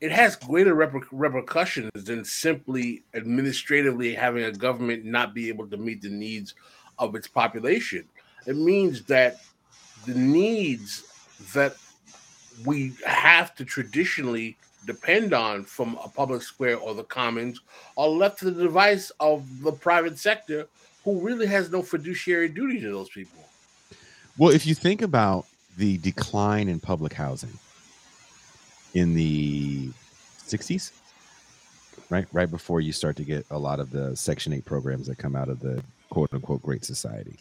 it 0.01 0.11
has 0.11 0.35
greater 0.35 0.75
reper- 0.75 1.07
repercussions 1.11 1.89
than 2.03 2.23
simply 2.23 3.03
administratively 3.13 4.13
having 4.13 4.43
a 4.43 4.51
government 4.51 5.05
not 5.05 5.33
be 5.33 5.47
able 5.47 5.67
to 5.67 5.77
meet 5.77 6.01
the 6.01 6.09
needs 6.09 6.53
of 6.99 7.15
its 7.15 7.27
population 7.27 8.07
it 8.45 8.55
means 8.55 9.03
that 9.03 9.37
the 10.05 10.13
needs 10.13 11.03
that 11.53 11.75
we 12.65 12.93
have 13.05 13.55
to 13.55 13.65
traditionally 13.65 14.57
depend 14.85 15.33
on 15.33 15.63
from 15.63 15.97
a 16.03 16.07
public 16.07 16.41
square 16.41 16.77
or 16.77 16.93
the 16.93 17.03
commons 17.03 17.59
are 17.97 18.07
left 18.07 18.39
to 18.39 18.51
the 18.51 18.63
device 18.63 19.11
of 19.19 19.43
the 19.61 19.71
private 19.71 20.17
sector 20.17 20.67
who 21.03 21.19
really 21.21 21.47
has 21.47 21.71
no 21.71 21.81
fiduciary 21.81 22.49
duty 22.49 22.79
to 22.79 22.91
those 22.91 23.09
people. 23.09 23.39
Well, 24.37 24.51
if 24.51 24.65
you 24.65 24.75
think 24.75 25.01
about 25.01 25.45
the 25.77 25.97
decline 25.99 26.67
in 26.67 26.79
public 26.79 27.13
housing 27.13 27.57
in 28.93 29.13
the 29.13 29.89
60s, 30.39 30.91
right? 32.09 32.25
Right 32.33 32.51
before 32.51 32.81
you 32.81 32.91
start 32.91 33.15
to 33.17 33.23
get 33.23 33.45
a 33.49 33.57
lot 33.57 33.79
of 33.79 33.91
the 33.91 34.15
Section 34.15 34.51
8 34.51 34.65
programs 34.65 35.07
that 35.07 35.17
come 35.17 35.35
out 35.37 35.47
of 35.47 35.61
the 35.61 35.81
quote 36.09 36.33
unquote 36.33 36.61
Great 36.63 36.83
Society. 36.83 37.37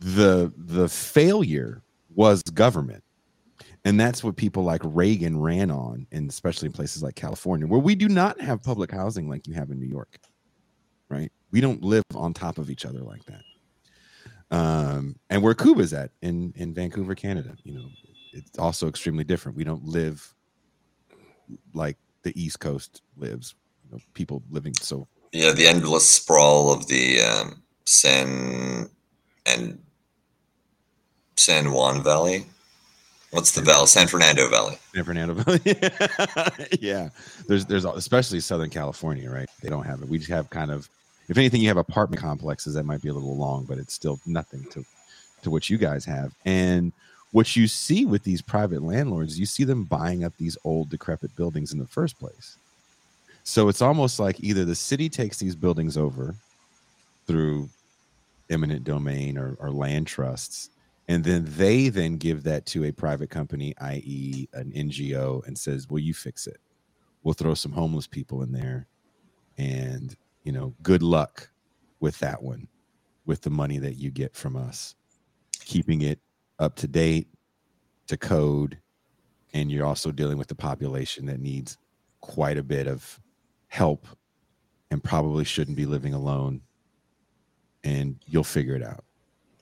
The 0.00 0.52
the 0.56 0.88
failure 0.88 1.80
was 2.14 2.42
government. 2.42 3.02
And 3.84 3.98
that's 3.98 4.22
what 4.22 4.36
people 4.36 4.62
like 4.62 4.80
Reagan 4.84 5.40
ran 5.40 5.70
on, 5.72 6.06
and 6.12 6.30
especially 6.30 6.66
in 6.66 6.72
places 6.72 7.02
like 7.02 7.16
California, 7.16 7.66
where 7.66 7.80
we 7.80 7.96
do 7.96 8.08
not 8.08 8.40
have 8.40 8.62
public 8.62 8.92
housing 8.92 9.28
like 9.28 9.48
you 9.48 9.54
have 9.54 9.72
in 9.72 9.80
New 9.80 9.88
York. 9.88 10.20
Right? 11.08 11.32
We 11.50 11.60
don't 11.60 11.82
live 11.82 12.04
on 12.14 12.32
top 12.32 12.58
of 12.58 12.70
each 12.70 12.84
other 12.84 13.00
like 13.00 13.24
that 13.24 13.42
um, 14.52 15.16
and 15.30 15.42
where 15.42 15.54
Kuba's 15.54 15.92
at 15.92 16.10
in 16.20 16.52
in 16.56 16.74
Vancouver, 16.74 17.14
Canada. 17.14 17.56
You 17.64 17.74
know, 17.74 17.88
it's 18.32 18.58
also 18.58 18.86
extremely 18.86 19.24
different. 19.24 19.56
We 19.56 19.64
don't 19.64 19.84
live 19.84 20.34
like 21.74 21.96
the 22.22 22.38
East 22.40 22.60
Coast 22.60 23.02
lives. 23.16 23.54
You 23.84 23.92
know, 23.92 23.98
people 24.14 24.42
living 24.50 24.74
so 24.74 25.08
Yeah, 25.32 25.52
the 25.52 25.66
endless 25.66 26.08
sprawl 26.08 26.72
of 26.72 26.86
the 26.86 27.22
um, 27.22 27.62
San 27.86 28.90
and 29.46 29.78
San 31.36 31.72
Juan 31.72 32.04
Valley. 32.04 32.46
What's 33.30 33.52
the 33.52 33.62
valley? 33.62 33.86
San 33.86 34.08
Fernando 34.08 34.46
Valley. 34.50 34.76
San 34.94 35.04
Fernando 35.04 35.32
Valley. 35.32 35.60
yeah, 36.80 37.08
there's 37.48 37.64
there's 37.64 37.86
especially 37.86 38.40
Southern 38.40 38.68
California, 38.68 39.30
right? 39.30 39.48
They 39.62 39.70
don't 39.70 39.86
have 39.86 40.02
it. 40.02 40.08
We 40.08 40.18
just 40.18 40.30
have 40.30 40.50
kind 40.50 40.70
of, 40.70 40.90
if 41.28 41.38
anything, 41.38 41.60
you 41.60 41.68
have 41.68 41.76
apartment 41.76 42.20
complexes 42.20 42.74
that 42.74 42.84
might 42.84 43.02
be 43.02 43.08
a 43.08 43.14
little 43.14 43.36
long, 43.36 43.64
but 43.64 43.78
it's 43.78 43.94
still 43.94 44.20
nothing 44.26 44.64
to 44.70 44.84
to 45.42 45.50
what 45.50 45.68
you 45.68 45.76
guys 45.76 46.04
have. 46.04 46.34
And 46.44 46.92
what 47.32 47.56
you 47.56 47.66
see 47.66 48.04
with 48.06 48.22
these 48.22 48.42
private 48.42 48.82
landlords, 48.82 49.38
you 49.38 49.46
see 49.46 49.64
them 49.64 49.84
buying 49.84 50.22
up 50.24 50.32
these 50.36 50.56
old 50.64 50.90
decrepit 50.90 51.34
buildings 51.34 51.72
in 51.72 51.78
the 51.78 51.86
first 51.86 52.18
place. 52.18 52.56
So 53.44 53.68
it's 53.68 53.82
almost 53.82 54.20
like 54.20 54.38
either 54.40 54.64
the 54.64 54.74
city 54.74 55.08
takes 55.08 55.38
these 55.38 55.56
buildings 55.56 55.96
over 55.96 56.34
through 57.26 57.68
eminent 58.50 58.84
domain 58.84 59.36
or, 59.36 59.56
or 59.58 59.70
land 59.70 60.06
trusts, 60.06 60.70
and 61.08 61.24
then 61.24 61.44
they 61.56 61.88
then 61.88 62.16
give 62.18 62.44
that 62.44 62.66
to 62.66 62.84
a 62.84 62.92
private 62.92 63.30
company, 63.30 63.74
i.e., 63.80 64.48
an 64.52 64.70
NGO, 64.72 65.44
and 65.46 65.58
says, 65.58 65.90
"Well, 65.90 65.98
you 65.98 66.14
fix 66.14 66.46
it. 66.46 66.58
We'll 67.24 67.34
throw 67.34 67.54
some 67.54 67.72
homeless 67.72 68.06
people 68.06 68.42
in 68.42 68.52
there, 68.52 68.86
and 69.58 70.14
you 70.42 70.52
know, 70.52 70.74
good 70.82 71.02
luck 71.02 71.48
with 72.00 72.18
that 72.18 72.42
one, 72.42 72.68
with 73.26 73.42
the 73.42 73.50
money 73.50 73.78
that 73.78 73.94
you 73.94 74.10
get 74.10 74.34
from 74.34 74.56
us, 74.56 74.94
keeping 75.64 76.02
it 76.02 76.18
up 76.58 76.76
to 76.76 76.88
date, 76.88 77.28
to 78.08 78.16
code, 78.16 78.78
and 79.54 79.70
you're 79.70 79.86
also 79.86 80.10
dealing 80.10 80.38
with 80.38 80.48
the 80.48 80.54
population 80.54 81.26
that 81.26 81.40
needs 81.40 81.78
quite 82.20 82.58
a 82.58 82.62
bit 82.62 82.86
of 82.86 83.20
help, 83.68 84.06
and 84.90 85.02
probably 85.02 85.44
shouldn't 85.44 85.76
be 85.76 85.86
living 85.86 86.14
alone, 86.14 86.60
and 87.84 88.16
you'll 88.26 88.44
figure 88.44 88.74
it 88.74 88.82
out. 88.82 89.04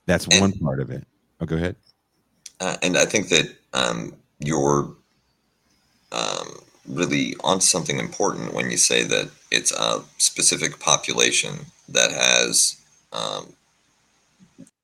That's 0.06 0.26
And- 0.26 0.40
one 0.40 0.52
part 0.58 0.80
of 0.80 0.90
it. 0.90 1.06
Oh, 1.40 1.46
go 1.46 1.56
ahead. 1.56 1.76
Uh, 2.60 2.76
and 2.82 2.98
I 2.98 3.06
think 3.06 3.28
that 3.30 3.56
um, 3.72 4.14
you're 4.38 4.94
um, 6.12 6.60
really 6.90 7.34
onto 7.44 7.64
something 7.64 7.98
important 7.98 8.54
when 8.54 8.70
you 8.70 8.76
say 8.76 9.02
that 9.04 9.30
it's 9.50 9.72
a 9.72 10.02
specific 10.18 10.78
population 10.80 11.66
that 11.88 12.10
has 12.12 12.76
um, 13.12 13.52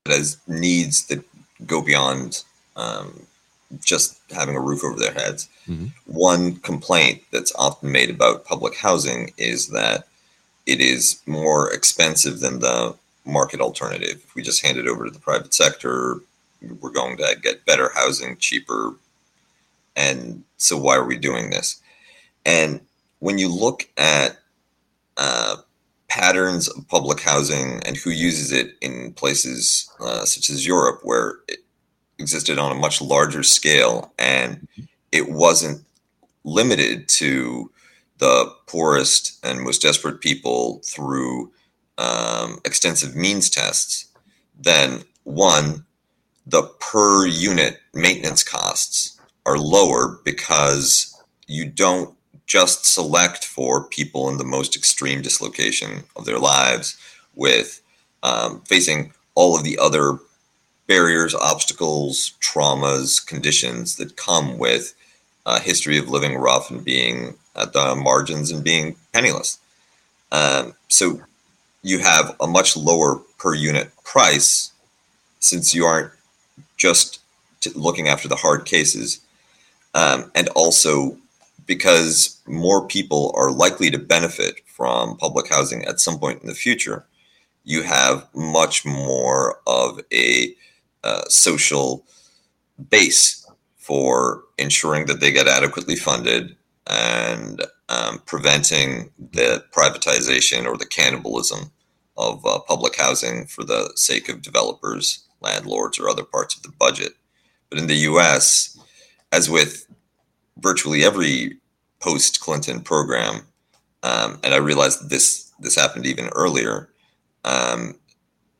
that 0.05 0.13
has 0.17 0.39
needs 0.47 1.07
that 1.07 1.25
go 1.67 1.81
beyond 1.83 2.45
um, 2.77 3.27
just 3.85 4.19
having 4.31 4.57
a 4.57 4.61
roof 4.61 4.85
over 4.85 4.99
their 4.99 5.13
heads. 5.13 5.49
Mhm. 5.69 5.93
One 6.07 6.57
complaint 6.57 7.23
that's 7.33 7.53
often 7.57 7.91
made 7.91 8.11
about 8.11 8.45
public 8.45 8.77
housing 8.77 9.33
is 9.37 9.69
that 9.69 10.07
it 10.67 10.81
is 10.81 11.21
more 11.27 11.73
expensive 11.73 12.41
than 12.41 12.61
the 12.61 12.95
market 13.25 13.61
alternative. 13.61 14.21
If 14.25 14.35
we 14.35 14.43
just 14.43 14.65
hand 14.65 14.79
it 14.79 14.87
over 14.87 15.05
to 15.05 15.11
the 15.11 15.19
private 15.19 15.55
sector, 15.55 16.21
we're 16.81 16.91
going 16.91 17.17
to 17.19 17.37
get 17.43 17.65
better 17.67 17.91
housing 17.95 18.37
cheaper. 18.37 18.95
And 19.95 20.45
so, 20.59 20.77
why 20.77 20.97
are 20.97 21.05
we 21.05 21.17
doing 21.17 21.51
this? 21.51 21.81
And 22.47 22.81
when 23.19 23.39
you 23.39 23.53
look 23.53 23.89
at 23.99 24.39
uh, 25.19 25.57
patterns 26.09 26.69
of 26.69 26.89
public 26.89 27.21
housing 27.21 27.83
and 27.85 27.97
who 27.97 28.11
uses 28.11 28.53
it 28.53 28.77
in 28.81 29.13
places 29.15 29.91
uh, 30.01 30.25
such 30.25 30.49
as 30.49 30.67
Europe, 30.67 31.01
where 31.03 31.41
it 31.49 31.59
existed 32.19 32.59
on 32.59 32.73
a 32.73 32.81
much 32.81 33.03
larger 33.03 33.43
scale 33.43 34.15
and 34.19 34.67
it 35.13 35.29
wasn't 35.29 35.85
limited 36.45 37.09
to 37.09 37.71
the 38.19 38.51
poorest 38.67 39.45
and 39.45 39.61
most 39.61 39.83
desperate 39.83 40.21
people 40.21 40.81
through 40.85 41.53
um, 41.99 42.59
extensive 42.65 43.15
means 43.15 43.51
tests, 43.51 44.07
then 44.59 45.03
one, 45.25 45.85
the 46.47 46.63
per 46.81 47.27
unit 47.27 47.81
maintenance 47.93 48.43
costs 48.43 49.21
are 49.45 49.59
lower 49.59 50.21
because 50.25 51.13
you 51.47 51.69
don't 51.69 52.16
just 52.47 52.87
select 52.87 53.45
for 53.45 53.85
people 53.85 54.29
in 54.29 54.39
the 54.39 54.45
most 54.45 54.77
extreme 54.77 55.21
dislocation 55.23 56.05
of 56.15 56.25
their 56.25 56.39
lives 56.39 56.97
with 57.35 57.81
um, 58.23 58.61
facing 58.63 59.13
all 59.35 59.57
of 59.57 59.65
the 59.65 59.79
other 59.79 60.19
barriers, 60.87 61.35
obstacles, 61.35 62.35
traumas, 62.41 63.25
conditions 63.25 63.97
that 63.97 64.17
come 64.17 64.59
with 64.59 64.95
a 65.45 65.61
history 65.61 65.99
of 65.99 66.09
living 66.09 66.37
rough 66.37 66.71
and 66.71 66.85
being 66.85 67.35
at 67.57 67.73
the 67.73 67.95
margins 67.97 68.51
and 68.51 68.63
being 68.63 68.97
penniless. 69.13 69.59
Um, 70.33 70.75
so 70.89 71.21
you 71.83 71.99
have 72.01 72.35
a 72.41 72.47
much 72.47 72.77
lower 72.77 73.17
per 73.39 73.55
unit 73.55 73.91
price 74.05 74.73
since 75.41 75.75
you 75.75 75.85
aren't 75.85 76.13
just 76.77 77.21
looking 77.75 78.09
after 78.09 78.29
the 78.29 78.37
hard 78.37 78.65
cases. 78.65 79.21
Um, 79.95 80.31
and 80.35 80.49
also 80.51 81.17
because 81.67 82.41
more 82.47 82.87
people 82.87 83.35
are 83.37 83.51
likely 83.51 83.91
to 83.91 83.99
benefit 83.99 84.61
from 84.67 85.17
public 85.17 85.49
housing 85.49 85.85
at 85.85 86.01
some 86.01 86.19
point 86.19 86.41
in 86.43 86.49
the 86.49 86.55
future, 86.55 87.07
you 87.65 87.83
have 87.83 88.29
much 88.35 88.85
more 88.85 89.61
of 89.67 90.01
a 90.13 90.55
uh, 91.03 91.23
social 91.29 92.07
base 92.91 93.47
for 93.77 94.45
ensuring 94.59 95.07
that 95.07 95.21
they 95.21 95.33
get 95.33 95.49
adequately 95.49 95.97
funded 95.97 96.57
and 96.87 97.63
um, 97.89 98.21
preventing 98.27 99.11
the 99.19 99.65
privatization 99.73 100.67
or 100.67 100.77
the 100.77 100.87
cannibalism 100.87 101.71
of 102.17 102.45
uh, 102.47 102.59
public 102.61 102.97
housing 102.97 103.47
for 103.47 103.65
the 103.65 103.93
sake 103.95 104.29
of 104.29 104.43
developers, 104.43 105.25
landlords, 105.41 105.99
or 105.99 106.09
other 106.09 106.25
parts 106.25 106.57
of 106.57 106.63
the 106.63 106.73
budget. 106.79 107.13
But 107.69 107.79
in 107.79 107.87
the 107.87 108.07
US, 108.11 108.79
as 109.33 109.51
with 109.51 109.87
virtually 110.59 111.05
every 111.05 111.57
post 112.01 112.41
Clinton 112.41 112.81
program, 112.81 113.43
um, 114.03 114.39
and 114.45 114.55
I 114.55 114.59
realized 114.59 115.11
this 115.11 115.53
this 115.61 115.77
happened 115.77 116.07
even 116.07 116.29
earlier, 116.29 116.89
um, 117.45 117.95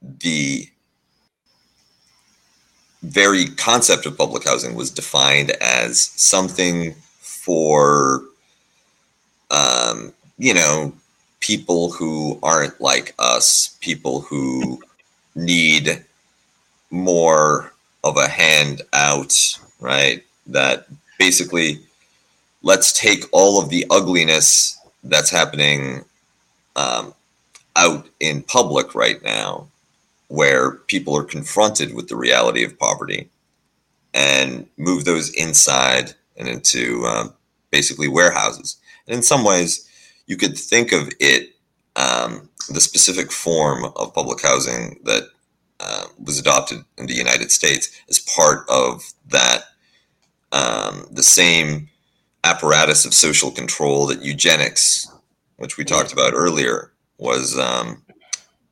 the 0.03 0.69
very 3.03 3.47
concept 3.47 4.07
of 4.07 4.17
public 4.17 4.45
housing 4.45 4.75
was 4.75 4.91
defined 4.91 5.51
as 5.61 6.01
something 6.01 6.95
for 7.21 8.23
um, 9.51 10.13
you 10.39 10.55
know 10.55 10.93
people 11.41 11.93
who 11.93 12.39
aren't 12.43 12.81
like 12.81 13.15
us 13.19 13.77
people 13.81 14.23
who 14.23 14.81
need 15.35 16.05
more 16.91 17.73
of 18.03 18.17
a 18.17 18.29
hand 18.29 18.81
out 18.93 19.33
right? 19.81 20.25
That 20.47 20.87
basically 21.19 21.81
let's 22.63 22.93
take 22.93 23.25
all 23.33 23.61
of 23.61 23.69
the 23.69 23.87
ugliness 23.91 24.79
that's 25.05 25.31
happening 25.31 26.05
um, 26.75 27.15
out 27.77 28.07
in 28.21 28.43
public 28.43 28.95
right 28.95 29.23
now 29.23 29.69
where 30.29 30.73
people 30.73 31.17
are 31.17 31.25
confronted 31.25 31.95
with 31.95 32.09
the 32.09 32.17
reality 32.17 32.65
of 32.65 32.79
poverty 32.79 33.29
and 34.13 34.67
move 34.77 35.05
those 35.05 35.31
inside 35.35 36.15
and 36.37 36.49
into 36.49 37.05
um, 37.05 37.33
basically 37.71 38.09
warehouses. 38.09 38.77
And 39.07 39.17
in 39.17 39.23
some 39.23 39.45
ways, 39.45 39.89
you 40.27 40.37
could 40.37 40.59
think 40.59 40.93
of 40.93 41.11
it, 41.21 41.51
um, 41.95 42.49
the 42.69 42.81
specific 42.81 43.31
form 43.31 43.85
of 43.97 44.15
public 44.15 44.43
housing 44.43 44.99
that 45.05 45.29
uh, 45.79 46.07
was 46.23 46.39
adopted 46.39 46.85
in 46.97 47.07
the 47.07 47.15
United 47.15 47.53
States, 47.53 47.91
as 48.09 48.19
part 48.19 48.65
of 48.69 49.05
that, 49.29 49.65
um, 50.53 51.07
the 51.11 51.23
same 51.23 51.89
apparatus 52.47 53.05
of 53.05 53.13
social 53.13 53.51
control 53.51 54.07
that 54.07 54.23
eugenics, 54.23 55.11
which 55.57 55.77
we 55.77 55.85
talked 55.85 56.13
about 56.13 56.33
earlier, 56.35 56.93
was 57.19 57.59
um, 57.59 58.03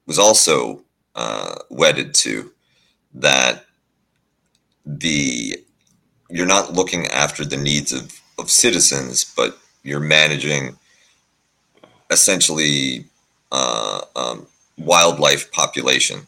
was 0.06 0.18
also 0.18 0.82
uh, 1.14 1.54
wedded 1.70 2.14
to 2.14 2.52
that 3.14 3.64
the 4.86 5.56
you're 6.30 6.46
not 6.46 6.72
looking 6.72 7.06
after 7.08 7.44
the 7.44 7.56
needs 7.56 7.92
of, 7.92 8.20
of 8.38 8.50
citizens, 8.50 9.24
but 9.36 9.58
you're 9.82 10.00
managing 10.00 10.76
essentially 12.10 13.04
uh, 13.52 14.00
um, 14.16 14.46
wildlife 14.78 15.52
population 15.52 16.26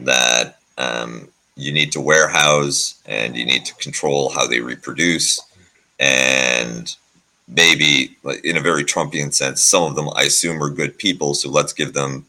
that 0.00 0.58
um, 0.78 1.28
you 1.56 1.72
need 1.72 1.92
to 1.92 2.00
warehouse 2.00 3.00
and 3.06 3.36
you 3.36 3.44
need 3.44 3.64
to 3.64 3.74
control 3.74 4.30
how 4.30 4.46
they 4.46 4.60
reproduce 4.60 5.40
and 5.98 6.94
maybe 7.46 8.16
in 8.42 8.56
a 8.56 8.60
very 8.60 8.84
Trumpian 8.84 9.32
sense, 9.32 9.62
some 9.62 9.84
of 9.84 9.96
them 9.96 10.08
I 10.14 10.24
assume 10.24 10.62
are 10.62 10.70
good 10.70 10.98
people, 10.98 11.34
so 11.34 11.50
let's 11.50 11.72
give 11.72 11.92
them 11.92 12.26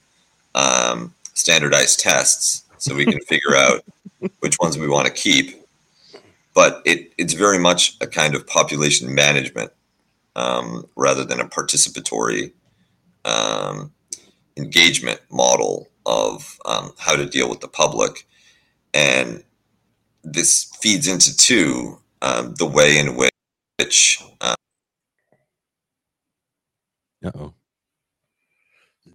um, 0.53 1.13
standardized 1.33 1.99
tests 1.99 2.63
so 2.77 2.95
we 2.95 3.05
can 3.05 3.19
figure 3.21 3.55
out 3.55 3.83
which 4.39 4.57
ones 4.59 4.77
we 4.77 4.87
want 4.87 5.07
to 5.07 5.13
keep. 5.13 5.61
But 6.53 6.81
it, 6.85 7.11
it's 7.17 7.33
very 7.33 7.59
much 7.59 7.97
a 7.99 8.07
kind 8.07 8.33
of 8.33 8.47
population 8.47 9.13
management 9.13 9.71
um, 10.35 10.87
rather 10.95 11.25
than 11.25 11.39
a 11.39 11.47
participatory 11.47 12.51
um, 13.25 13.91
engagement 14.57 15.19
model 15.29 15.89
of 16.05 16.57
um, 16.65 16.93
how 16.97 17.15
to 17.15 17.25
deal 17.25 17.49
with 17.49 17.59
the 17.59 17.67
public. 17.67 18.25
And 18.93 19.43
this 20.23 20.71
feeds 20.79 21.07
into, 21.07 21.35
two, 21.35 21.99
um, 22.21 22.53
the 22.55 22.65
way 22.65 22.97
in 22.97 23.15
which. 23.15 23.31
Uh 23.79 24.55
oh. 27.35 27.53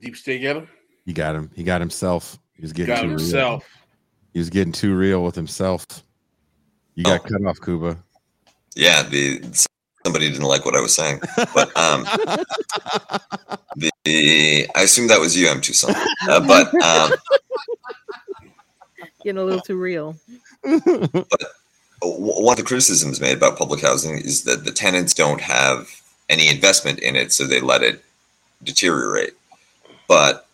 Deep 0.00 0.16
state 0.16 0.40
get 0.40 0.56
him? 0.56 0.68
He 1.06 1.12
got 1.12 1.34
him. 1.34 1.50
He 1.54 1.62
got 1.62 1.80
himself. 1.80 2.38
He 2.54 2.62
was 2.62 2.72
getting 2.72 2.94
Got 2.94 3.02
too 3.02 3.08
himself. 3.10 3.62
real. 3.62 3.86
He 4.32 4.38
was 4.38 4.50
getting 4.50 4.72
too 4.72 4.94
real 4.96 5.24
with 5.24 5.34
himself. 5.34 5.84
You 6.94 7.04
got 7.04 7.20
Oh. 7.24 7.28
cut 7.28 7.46
off, 7.46 7.60
Kuba. 7.60 7.96
yeah, 8.74 9.02
the 9.02 9.40
somebody 10.04 10.30
didn't 10.30 10.44
like 10.46 10.64
what 10.64 10.76
I 10.76 10.80
was 10.80 10.94
saying, 10.94 11.20
but 11.54 11.76
um, 11.76 12.02
the, 13.76 13.90
I 14.74 14.82
assume 14.82 15.08
that 15.08 15.20
was 15.20 15.36
you, 15.38 15.48
M 15.48 15.60
Tucson. 15.60 15.94
Uh, 16.28 16.40
but 16.46 16.72
um, 16.82 17.12
Getting 19.24 19.38
a 19.40 19.44
little 19.44 19.60
too 19.60 19.76
real. 19.76 20.16
w- 20.64 21.24
one 22.02 22.54
of 22.54 22.58
the 22.58 22.66
criticisms 22.66 23.20
made 23.20 23.36
about 23.36 23.58
public 23.58 23.80
housing 23.80 24.18
is 24.18 24.44
that 24.44 24.64
the 24.64 24.72
tenants 24.72 25.14
don't 25.14 25.40
have 25.40 25.88
any 26.28 26.48
investment 26.48 26.98
in 27.00 27.16
it, 27.16 27.32
so 27.32 27.46
they 27.46 27.60
let 27.60 27.82
it 27.82 28.04
deteriorate. 28.62 29.34
But 30.08 30.46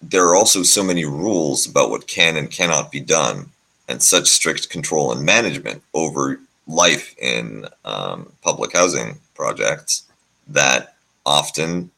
there 0.00 0.24
are 0.24 0.36
also 0.36 0.62
so 0.62 0.82
many 0.82 1.04
rules 1.04 1.66
about 1.66 1.90
what 1.90 2.06
can 2.06 2.36
and 2.36 2.50
cannot 2.50 2.92
be 2.92 3.00
done, 3.00 3.50
and 3.88 4.02
such 4.02 4.26
strict 4.26 4.70
control 4.70 5.12
and 5.12 5.24
management 5.24 5.82
over 5.94 6.40
life 6.66 7.14
in 7.18 7.66
um, 7.84 8.32
public 8.42 8.72
housing 8.72 9.18
projects 9.34 10.04
that 10.48 10.96
often 11.24 11.90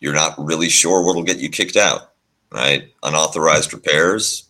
you're 0.00 0.14
not 0.14 0.34
really 0.38 0.68
sure 0.68 1.02
what'll 1.02 1.22
get 1.22 1.38
you 1.38 1.48
kicked 1.48 1.76
out. 1.76 2.12
Right? 2.50 2.92
Unauthorized 3.02 3.72
repairs. 3.74 4.44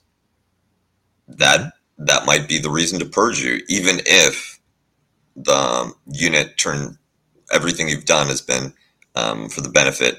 That 1.27 1.73
that 1.99 2.27
might 2.27 2.49
be 2.49 2.59
the 2.59 2.71
reason 2.71 2.99
to 3.01 3.05
purge 3.07 3.41
you, 3.41 3.61
even 3.69 4.01
if 4.07 4.59
the 5.37 5.53
um, 5.55 5.95
unit 6.07 6.57
turn 6.57 6.97
everything 7.53 7.89
you've 7.89 8.05
done 8.05 8.27
has 8.29 8.41
been 8.41 8.73
um, 9.15 9.49
for 9.49 9.61
the 9.61 9.69
benefit 9.69 10.17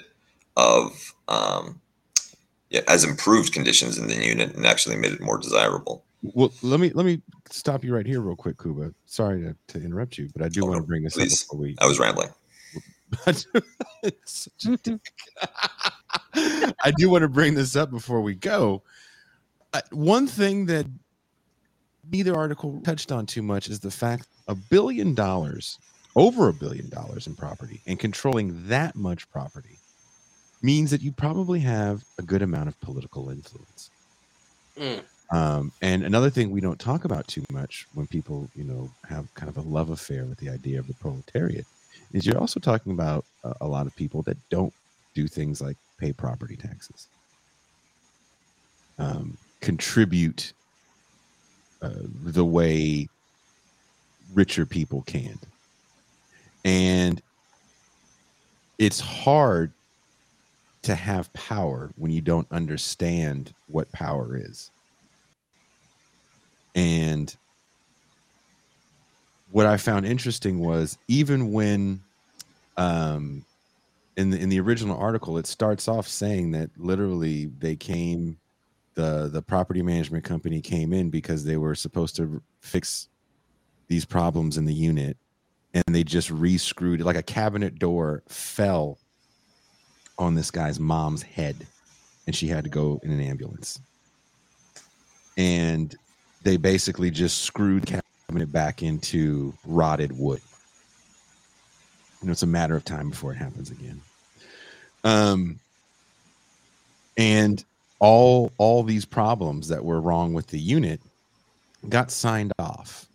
of 0.58 1.14
um, 1.28 1.80
yeah, 2.70 2.82
has 2.88 3.04
improved 3.04 3.54
conditions 3.54 3.98
in 3.98 4.08
the 4.08 4.16
unit 4.16 4.56
and 4.56 4.66
actually 4.66 4.96
made 4.96 5.12
it 5.12 5.22
more 5.22 5.38
desirable. 5.38 6.04
Well, 6.22 6.52
let 6.62 6.80
me 6.80 6.92
let 6.94 7.06
me 7.06 7.22
stop 7.50 7.84
you 7.84 7.96
right 7.96 8.06
here, 8.06 8.20
real 8.20 8.36
quick, 8.36 8.60
Kuba. 8.62 8.94
Sorry 9.06 9.42
to, 9.42 9.56
to 9.70 9.84
interrupt 9.86 10.18
you, 10.18 10.30
but 10.36 10.44
I 10.44 10.50
do 10.50 10.62
Oh, 10.64 10.66
want 10.66 10.76
no, 10.76 10.82
to 10.82 10.88
bring 10.88 11.04
this 11.04 11.14
please. 11.14 11.44
up 11.44 11.48
before 11.48 11.60
we. 11.60 11.76
I 11.80 11.86
was 11.88 11.98
rambling. 12.00 12.30
It's 13.26 13.48
such 14.58 14.88
a. 14.88 15.00
I 16.84 16.92
do 16.98 17.10
want 17.10 17.22
to 17.24 17.30
bring 17.30 17.56
this 17.56 17.76
up 17.76 17.90
before 17.90 18.22
we 18.22 18.36
go. 18.36 18.84
Uh, 19.74 19.82
one 19.92 20.28
thing 20.28 20.66
that 20.68 20.86
neither 22.12 22.36
article 22.36 22.82
touched 22.84 23.12
on 23.12 23.26
too 23.26 23.42
much 23.42 23.70
is 23.70 23.80
the 23.80 23.92
fact 23.92 24.28
a 24.48 24.56
billion 24.56 25.14
dollars, 25.14 25.78
over 26.16 26.50
a 26.50 26.54
billion 26.54 26.90
dollars 26.90 27.28
in 27.28 27.36
property, 27.36 27.82
and 27.88 28.00
controlling 28.00 28.68
that 28.68 28.96
much 28.96 29.30
property 29.32 29.78
means 30.62 30.92
that 30.92 31.02
you 31.02 31.12
probably 31.12 31.60
have 31.60 32.04
a 32.18 32.22
good 32.22 32.42
amount 32.42 32.68
of 32.68 32.80
political 32.82 33.30
influence. 33.30 33.90
Mm. 34.78 35.02
Um, 35.32 35.72
and 35.82 36.04
another 36.04 36.30
thing 36.30 36.50
we 36.50 36.62
don't 36.62 36.80
talk 36.80 37.06
about 37.06 37.28
too 37.28 37.44
much 37.52 37.88
when 37.94 38.08
people, 38.08 38.50
you 38.56 38.64
know, 38.64 38.90
have 39.08 39.32
kind 39.36 39.50
of 39.50 39.58
a 39.58 39.62
love 39.62 39.92
affair 39.92 40.26
with 40.26 40.40
the 40.40 40.50
idea 40.50 40.80
of 40.80 40.88
the 40.88 40.96
proletariat 40.96 41.66
is 42.14 42.26
you're 42.26 42.40
also 42.40 42.60
talking 42.60 42.92
about 42.92 43.26
a, 43.44 43.54
a 43.62 43.68
lot 43.68 43.86
of 43.86 43.96
people 43.96 44.24
that 44.24 44.38
don't 44.50 44.74
do 45.14 45.28
things 45.28 45.62
like 45.62 45.78
pay 46.00 46.12
property 46.12 46.56
taxes, 46.56 47.08
um, 48.98 49.38
contribute 49.62 50.54
uh, 51.82 51.92
the 52.24 52.46
way 52.46 53.08
richer 54.34 54.66
people 54.66 55.02
can. 55.04 55.38
And 56.66 57.22
it's 58.78 59.00
hard 59.00 59.72
to 60.84 60.96
have 60.96 61.32
power 61.34 61.92
when 61.98 62.12
you 62.12 62.22
don't 62.22 62.48
understand 62.52 63.54
what 63.68 63.92
power 63.92 64.38
is. 64.38 64.72
And 66.76 67.36
what 69.52 69.66
I 69.66 69.78
found 69.78 70.06
interesting 70.06 70.60
was 70.60 70.98
even 71.08 71.52
when 71.52 72.02
um 72.78 73.44
in 74.16 74.30
the 74.30 74.40
in 74.40 74.50
the 74.50 74.60
original 74.60 74.98
article 74.98 75.38
it 75.38 75.48
starts 75.48 75.88
off 75.88 76.08
saying 76.08 76.52
that 76.52 76.70
literally 76.78 77.48
they 77.60 77.76
came 77.76 78.38
the 79.00 79.30
the 79.32 79.42
property 79.42 79.82
management 79.82 80.26
company 80.26 80.60
came 80.62 80.92
in 80.92 81.10
because 81.10 81.46
they 81.46 81.56
were 81.56 81.74
supposed 81.74 82.18
to 82.18 82.42
fix 82.60 83.08
these 83.88 84.04
problems 84.04 84.58
in 84.58 84.66
the 84.66 84.74
unit. 84.74 85.18
And 85.74 85.86
they 85.96 86.04
just 86.04 86.32
re-screwed 86.32 87.00
it 87.00 87.06
like 87.06 87.16
a 87.16 87.24
cabinet 87.24 87.78
door 87.78 88.24
fell 88.28 88.98
on 90.18 90.36
this 90.36 90.52
guy's 90.52 90.80
mom's 90.80 91.22
head. 91.22 91.56
And 92.26 92.36
she 92.36 92.48
had 92.48 92.64
to 92.66 92.70
go 92.70 93.00
in 93.04 93.12
an 93.12 93.22
ambulance. 93.22 93.80
And 95.38 95.96
they 96.44 96.58
basically 96.58 97.12
just 97.12 97.44
screwed 97.44 97.86
cabinet 97.86 98.52
back 98.52 98.84
into 98.84 99.54
rotted 99.66 100.18
wood. 100.18 100.42
You 102.22 102.28
know 102.28 102.32
it's 102.34 102.44
a 102.44 102.48
matter 102.48 102.76
of 102.76 102.84
time 102.84 103.12
before 103.12 103.32
it 103.32 103.38
happens 103.38 103.72
again. 103.72 104.02
Um 105.06 105.60
and 107.18 107.64
all 108.00 108.52
all 108.58 108.84
these 108.84 109.06
problems 109.06 109.68
that 109.68 109.84
were 109.84 110.02
wrong 110.02 110.34
with 110.34 110.48
the 110.48 110.60
unit 110.60 111.02
got 111.88 112.12
signed 112.12 112.54
off. 112.60 113.08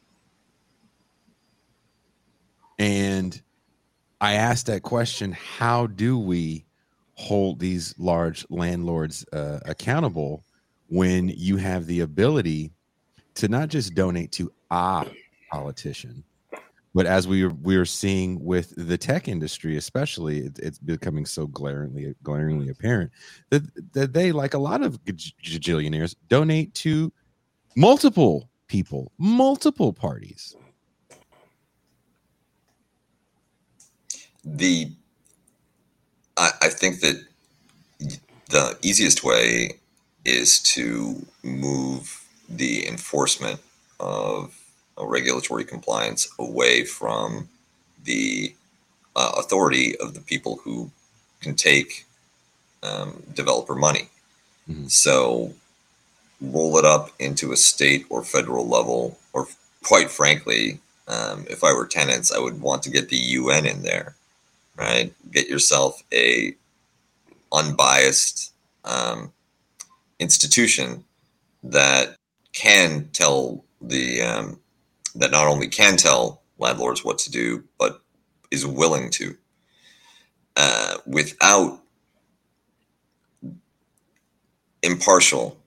And 2.78 3.40
i 4.20 4.34
asked 4.34 4.66
that 4.66 4.82
question 4.82 5.32
how 5.32 5.86
do 5.86 6.18
we 6.18 6.64
hold 7.14 7.58
these 7.58 7.94
large 7.98 8.44
landlords 8.50 9.24
uh, 9.32 9.60
accountable 9.66 10.44
when 10.88 11.28
you 11.28 11.56
have 11.56 11.86
the 11.86 12.00
ability 12.00 12.72
to 13.34 13.48
not 13.48 13.68
just 13.68 13.94
donate 13.94 14.32
to 14.32 14.52
a 14.70 15.06
politician 15.50 16.24
but 16.94 17.06
as 17.06 17.26
we 17.26 17.46
we 17.46 17.76
are 17.76 17.84
seeing 17.84 18.42
with 18.42 18.72
the 18.76 18.96
tech 18.96 19.28
industry 19.28 19.76
especially 19.76 20.46
it, 20.46 20.58
it's 20.60 20.78
becoming 20.78 21.26
so 21.26 21.46
glaringly 21.46 22.14
glaringly 22.22 22.68
apparent 22.68 23.10
that 23.50 23.62
that 23.92 24.12
they 24.12 24.32
like 24.32 24.54
a 24.54 24.58
lot 24.58 24.82
of 24.82 25.02
gajillionaires 25.04 26.14
donate 26.28 26.72
to 26.74 27.12
multiple 27.76 28.48
people 28.68 29.12
multiple 29.18 29.92
parties. 29.92 30.56
The 34.44 34.90
I, 36.36 36.50
I 36.62 36.68
think 36.68 37.00
that 37.00 37.24
the 38.50 38.76
easiest 38.82 39.24
way 39.24 39.78
is 40.24 40.60
to 40.60 41.24
move 41.42 42.24
the 42.48 42.86
enforcement 42.86 43.60
of 44.00 44.54
regulatory 44.98 45.64
compliance 45.64 46.28
away 46.38 46.84
from 46.84 47.48
the 48.04 48.54
uh, 49.16 49.32
authority 49.36 49.96
of 49.98 50.14
the 50.14 50.20
people 50.20 50.60
who 50.64 50.90
can 51.40 51.54
take 51.54 52.06
um, 52.82 53.22
developer 53.34 53.74
money. 53.74 54.08
Mhm. 54.68 54.90
So 54.90 55.54
roll 56.40 56.76
it 56.78 56.84
up 56.84 57.10
into 57.18 57.52
a 57.52 57.56
state 57.56 58.06
or 58.10 58.22
federal 58.24 58.66
level, 58.68 59.18
or 59.32 59.48
quite 59.82 60.10
frankly, 60.10 60.80
um, 61.08 61.46
if 61.48 61.62
I 61.64 61.72
were 61.72 61.86
tenants, 61.86 62.32
I 62.32 62.38
would 62.38 62.60
want 62.60 62.82
to 62.84 62.90
get 62.90 63.08
the 63.08 63.16
UN 63.16 63.66
in 63.66 63.82
there, 63.82 64.16
right? 64.76 65.12
Get 65.30 65.48
yourself 65.48 66.02
a 66.12 66.54
unbiased 67.52 68.52
um, 68.84 69.32
institution 70.18 71.04
that 71.62 72.16
can 72.52 73.08
tell 73.12 73.64
the 73.80 74.22
um, 74.22 74.60
that 75.14 75.30
not 75.30 75.46
only 75.46 75.68
can 75.68 75.96
tell 75.96 76.42
landlords 76.58 77.04
what 77.04 77.18
to 77.18 77.30
do, 77.30 77.64
but 77.78 78.00
is 78.50 78.66
willing 78.66 79.10
to, 79.10 79.36
uh, 80.56 80.96
without 81.06 81.80
impartial, 84.82 85.60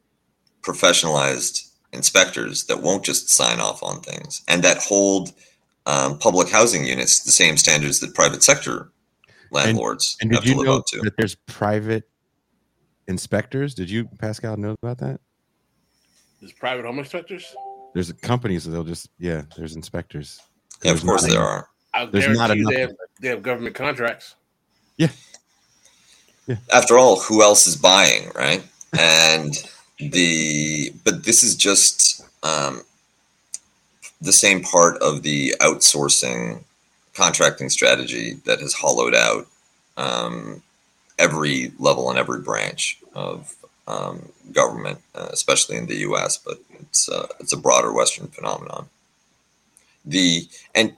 professionalized 0.62 1.72
inspectors 1.94 2.66
that 2.66 2.82
won't 2.82 3.04
just 3.04 3.30
sign 3.30 3.60
off 3.60 3.82
on 3.82 4.02
things 4.02 4.44
and 4.48 4.64
that 4.64 4.78
hold 4.78 5.32
um, 5.86 6.20
public 6.20 6.50
housing 6.50 6.86
units 6.86 7.24
the 7.24 7.32
same 7.32 7.56
standards 7.56 8.02
that 8.02 8.14
private 8.14 8.44
sector 8.44 8.92
landlords 9.52 10.18
and 10.22 10.34
have 10.34 10.44
did 10.44 10.50
to 10.50 10.54
you 10.54 10.58
live 10.60 10.68
know 10.68 10.78
up 10.80 10.86
to. 10.86 11.00
that 11.00 11.16
there's 11.18 11.36
private 11.46 12.04
inspectors 13.08 13.74
did 13.74 13.90
you 13.90 14.06
pascal 14.20 14.58
know 14.58 14.76
about 14.84 14.98
that 14.98 15.22
There's 16.42 16.52
private 16.52 16.86
home 16.86 17.00
inspectors. 17.00 17.56
There's 17.98 18.12
companies 18.14 18.64
that 18.64 18.70
they'll 18.72 18.84
just 18.84 19.10
yeah 19.18 19.42
there's 19.58 19.76
inspectors 19.76 20.40
Yeah, 20.84 20.92
of 20.92 20.98
There's 21.02 21.04
course 21.04 21.22
not 21.24 21.30
there 21.32 21.40
enough. 21.40 21.50
are. 21.50 21.70
I'll 21.96 22.08
There's 22.12 22.38
not 22.38 22.56
you 22.56 22.70
they 22.70 22.82
enough. 22.82 22.90
have, 22.90 22.98
they 23.22 23.28
have 23.30 23.42
government 23.42 23.76
contracts. 23.76 24.36
Yeah. 24.98 25.10
After 26.72 26.98
all, 27.00 27.20
who 27.20 27.42
else 27.42 27.66
is 27.68 27.76
buying, 27.76 28.30
right? 28.36 28.64
And 28.98 29.54
the 30.00 30.94
but 31.04 31.24
this 31.26 31.42
is 31.44 31.56
just 31.56 32.22
um, 32.44 32.84
the 34.22 34.32
same 34.32 34.62
part 34.62 34.98
of 35.02 35.24
the 35.24 35.56
outsourcing 35.60 36.64
contracting 37.16 37.70
strategy 37.70 38.36
that 38.46 38.60
has 38.60 38.74
hollowed 38.74 39.16
out 39.16 39.48
um, 39.98 40.62
every 41.18 41.72
level 41.80 42.12
and 42.12 42.20
every 42.20 42.40
branch 42.42 43.00
of 43.16 43.56
um, 43.88 44.30
government, 44.52 45.00
uh, 45.16 45.30
especially 45.32 45.78
in 45.78 45.88
the 45.88 45.98
U.S. 45.98 46.38
But 46.38 46.60
it's 46.80 47.10
uh, 47.10 47.28
it's 47.40 47.54
a 47.54 47.58
broader 47.58 47.94
Western 47.94 48.28
phenomenon. 48.28 48.90
The 50.06 50.48
and 50.76 50.96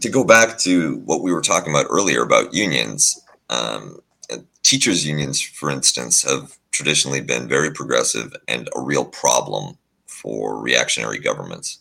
to 0.00 0.08
go 0.08 0.24
back 0.24 0.58
to 0.58 0.96
what 1.04 1.22
we 1.22 1.32
were 1.32 1.40
talking 1.40 1.72
about 1.72 1.86
earlier 1.90 2.22
about 2.22 2.52
unions. 2.52 3.20
Um, 3.50 4.00
teachers 4.64 5.06
unions 5.06 5.40
for 5.40 5.70
instance 5.70 6.22
have 6.22 6.58
traditionally 6.72 7.20
been 7.20 7.46
very 7.46 7.70
progressive 7.70 8.34
and 8.48 8.68
a 8.74 8.80
real 8.80 9.04
problem 9.04 9.78
for 10.06 10.58
reactionary 10.58 11.18
governments 11.18 11.78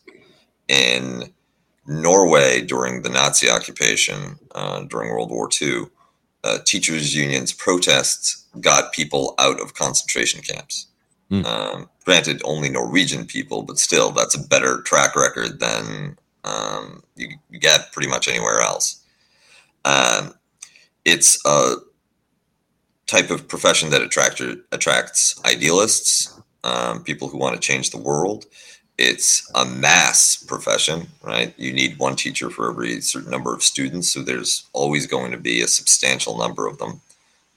in 0.67 1.23
norway 1.87 2.61
during 2.61 3.01
the 3.01 3.09
nazi 3.09 3.49
occupation 3.49 4.37
uh, 4.53 4.83
during 4.83 5.09
world 5.09 5.31
war 5.31 5.49
ii 5.61 5.85
uh, 6.43 6.59
teachers 6.65 7.15
unions 7.15 7.53
protests 7.53 8.45
got 8.61 8.93
people 8.93 9.35
out 9.39 9.59
of 9.61 9.73
concentration 9.73 10.41
camps 10.41 10.87
Hmm. 11.29 11.45
um, 11.45 11.89
granted 12.05 12.41
only 12.43 12.69
norwegian 12.69 13.25
people 13.25 13.63
but 13.63 13.79
still 13.79 14.11
that's 14.11 14.35
a 14.35 14.47
better 14.47 14.81
track 14.81 15.15
record 15.15 15.59
than 15.59 16.17
um, 16.43 17.01
you, 17.15 17.29
you 17.49 17.59
get 17.59 17.91
pretty 17.93 18.09
much 18.09 18.27
anywhere 18.27 18.59
else 18.59 19.01
um, 19.85 20.33
it's 21.05 21.39
a 21.45 21.75
type 23.07 23.29
of 23.29 23.47
profession 23.47 23.89
that 23.91 24.01
attract, 24.01 24.41
attracts 24.71 25.39
idealists, 25.45 26.39
um, 26.63 27.03
people 27.03 27.27
who 27.27 27.37
want 27.37 27.53
to 27.53 27.59
change 27.61 27.89
the 27.91 27.97
world. 27.97 28.45
It's 28.97 29.49
a 29.55 29.65
mass 29.65 30.35
profession, 30.35 31.07
right? 31.23 31.53
You 31.57 31.73
need 31.73 31.97
one 31.97 32.15
teacher 32.15 32.49
for 32.49 32.69
every 32.69 33.01
certain 33.01 33.31
number 33.31 33.53
of 33.53 33.63
students, 33.63 34.09
so 34.09 34.21
there's 34.21 34.67
always 34.71 35.07
going 35.07 35.31
to 35.31 35.37
be 35.37 35.61
a 35.61 35.67
substantial 35.67 36.37
number 36.37 36.67
of 36.67 36.77
them. 36.77 37.01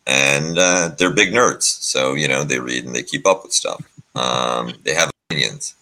And 0.06 0.58
uh, 0.58 0.90
they're 0.96 1.12
big 1.12 1.32
nerds, 1.32 1.64
so 1.64 2.14
you 2.14 2.28
know 2.28 2.44
they 2.44 2.60
read 2.60 2.84
and 2.84 2.94
they 2.94 3.02
keep 3.02 3.26
up 3.26 3.42
with 3.42 3.52
stuff. 3.52 3.84
Um, 4.14 4.72
they 4.84 4.94
have 4.94 5.10
opinions, 5.28 5.74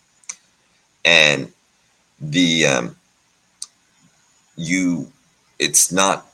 and 1.04 1.52
the 2.20 2.66
um, 2.66 2.96
you, 4.56 5.12
it's 5.58 5.92
not 5.92 6.26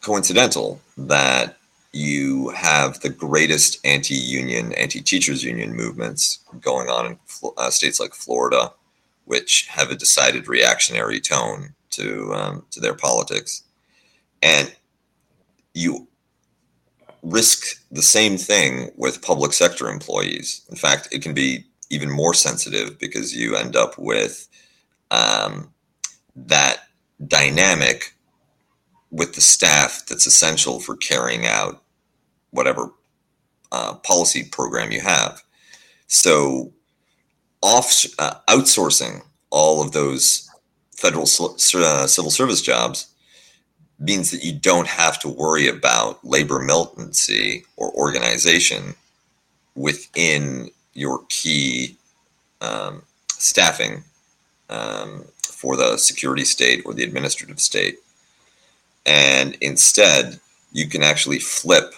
coincidental 0.00 0.80
that 0.96 1.56
you 1.96 2.50
have 2.50 3.00
the 3.00 3.08
greatest 3.08 3.78
anti-union, 3.84 4.74
anti-teachers 4.74 5.42
union 5.42 5.74
movements 5.74 6.40
going 6.60 6.88
on 6.88 7.06
in 7.06 7.18
uh, 7.56 7.70
states 7.70 7.98
like 7.98 8.12
Florida, 8.12 8.70
which 9.24 9.66
have 9.68 9.90
a 9.90 9.96
decided 9.96 10.46
reactionary 10.46 11.20
tone 11.20 11.74
to 11.90 12.34
um, 12.34 12.66
to 12.70 12.80
their 12.80 12.94
politics, 12.94 13.62
and 14.42 14.74
you 15.72 16.06
risk 17.22 17.82
the 17.90 18.02
same 18.02 18.36
thing 18.36 18.90
with 18.96 19.22
public 19.22 19.52
sector 19.54 19.88
employees. 19.88 20.66
In 20.68 20.76
fact, 20.76 21.08
it 21.10 21.22
can 21.22 21.32
be 21.32 21.64
even 21.88 22.10
more 22.10 22.34
sensitive 22.34 22.98
because 22.98 23.34
you 23.34 23.56
end 23.56 23.74
up 23.74 23.96
with 23.96 24.48
um, 25.10 25.72
that 26.34 26.80
dynamic 27.26 28.14
with 29.10 29.34
the 29.34 29.40
staff 29.40 30.04
that's 30.06 30.26
essential 30.26 30.78
for 30.78 30.96
carrying 30.96 31.46
out 31.46 31.82
whatever 32.56 32.90
uh, 33.72 33.94
policy 33.94 34.44
program 34.44 34.90
you 34.90 35.00
have. 35.00 35.42
So, 36.08 36.72
off 37.62 38.04
uh, 38.18 38.34
outsourcing 38.48 39.22
all 39.50 39.82
of 39.82 39.92
those 39.92 40.48
federal 40.96 41.24
uh, 41.24 42.06
civil 42.06 42.30
service 42.30 42.62
jobs 42.62 43.08
means 43.98 44.30
that 44.30 44.44
you 44.44 44.52
don't 44.52 44.86
have 44.86 45.18
to 45.20 45.28
worry 45.28 45.68
about 45.68 46.24
labor 46.24 46.60
militancy 46.60 47.64
or 47.76 47.92
organization 47.92 48.94
within 49.74 50.70
your 50.94 51.20
key 51.28 51.96
um, 52.60 53.02
staffing 53.28 54.02
um, 54.68 55.24
for 55.42 55.76
the 55.76 55.96
security 55.96 56.44
state 56.44 56.82
or 56.84 56.94
the 56.94 57.04
administrative 57.04 57.60
state. 57.60 57.96
And 59.04 59.56
instead, 59.60 60.40
you 60.72 60.88
can 60.88 61.02
actually 61.02 61.38
flip 61.38 61.94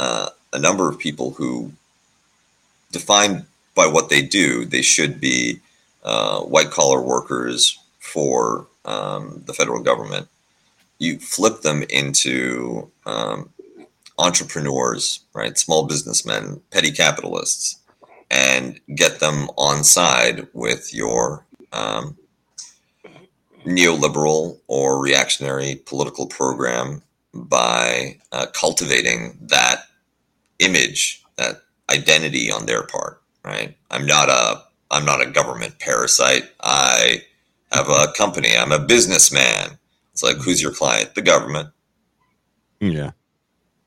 uh, 0.00 0.30
a 0.54 0.58
number 0.58 0.88
of 0.88 0.98
people 0.98 1.32
who, 1.32 1.72
defined 2.90 3.44
by 3.74 3.86
what 3.86 4.08
they 4.08 4.22
do, 4.22 4.64
they 4.64 4.80
should 4.80 5.20
be 5.20 5.60
uh, 6.02 6.40
white 6.40 6.70
collar 6.70 7.02
workers 7.02 7.78
for 7.98 8.66
um, 8.86 9.42
the 9.44 9.52
federal 9.52 9.82
government. 9.82 10.26
You 10.98 11.18
flip 11.18 11.60
them 11.60 11.84
into 11.90 12.90
um, 13.04 13.50
entrepreneurs, 14.18 15.20
right? 15.34 15.58
Small 15.58 15.86
businessmen, 15.86 16.62
petty 16.70 16.92
capitalists, 16.92 17.78
and 18.30 18.80
get 18.94 19.20
them 19.20 19.50
on 19.58 19.84
side 19.84 20.46
with 20.54 20.94
your 20.94 21.44
um, 21.74 22.16
neoliberal 23.66 24.58
or 24.66 24.98
reactionary 24.98 25.74
political 25.84 26.26
program 26.26 27.02
by 27.34 28.18
uh, 28.32 28.46
cultivating 28.54 29.36
that 29.42 29.84
image, 30.60 31.24
that 31.36 31.62
identity 31.90 32.50
on 32.50 32.66
their 32.66 32.84
part, 32.84 33.22
right? 33.44 33.76
I'm 33.90 34.06
not 34.06 34.28
a 34.28 34.62
I'm 34.90 35.04
not 35.04 35.22
a 35.22 35.30
government 35.30 35.78
parasite. 35.78 36.44
I 36.60 37.22
have 37.72 37.88
a 37.88 38.12
company. 38.16 38.56
I'm 38.56 38.72
a 38.72 38.78
businessman. 38.78 39.78
It's 40.12 40.22
like, 40.22 40.36
who's 40.36 40.60
your 40.60 40.72
client? 40.72 41.14
The 41.14 41.22
government. 41.22 41.68
Yeah. 42.80 43.12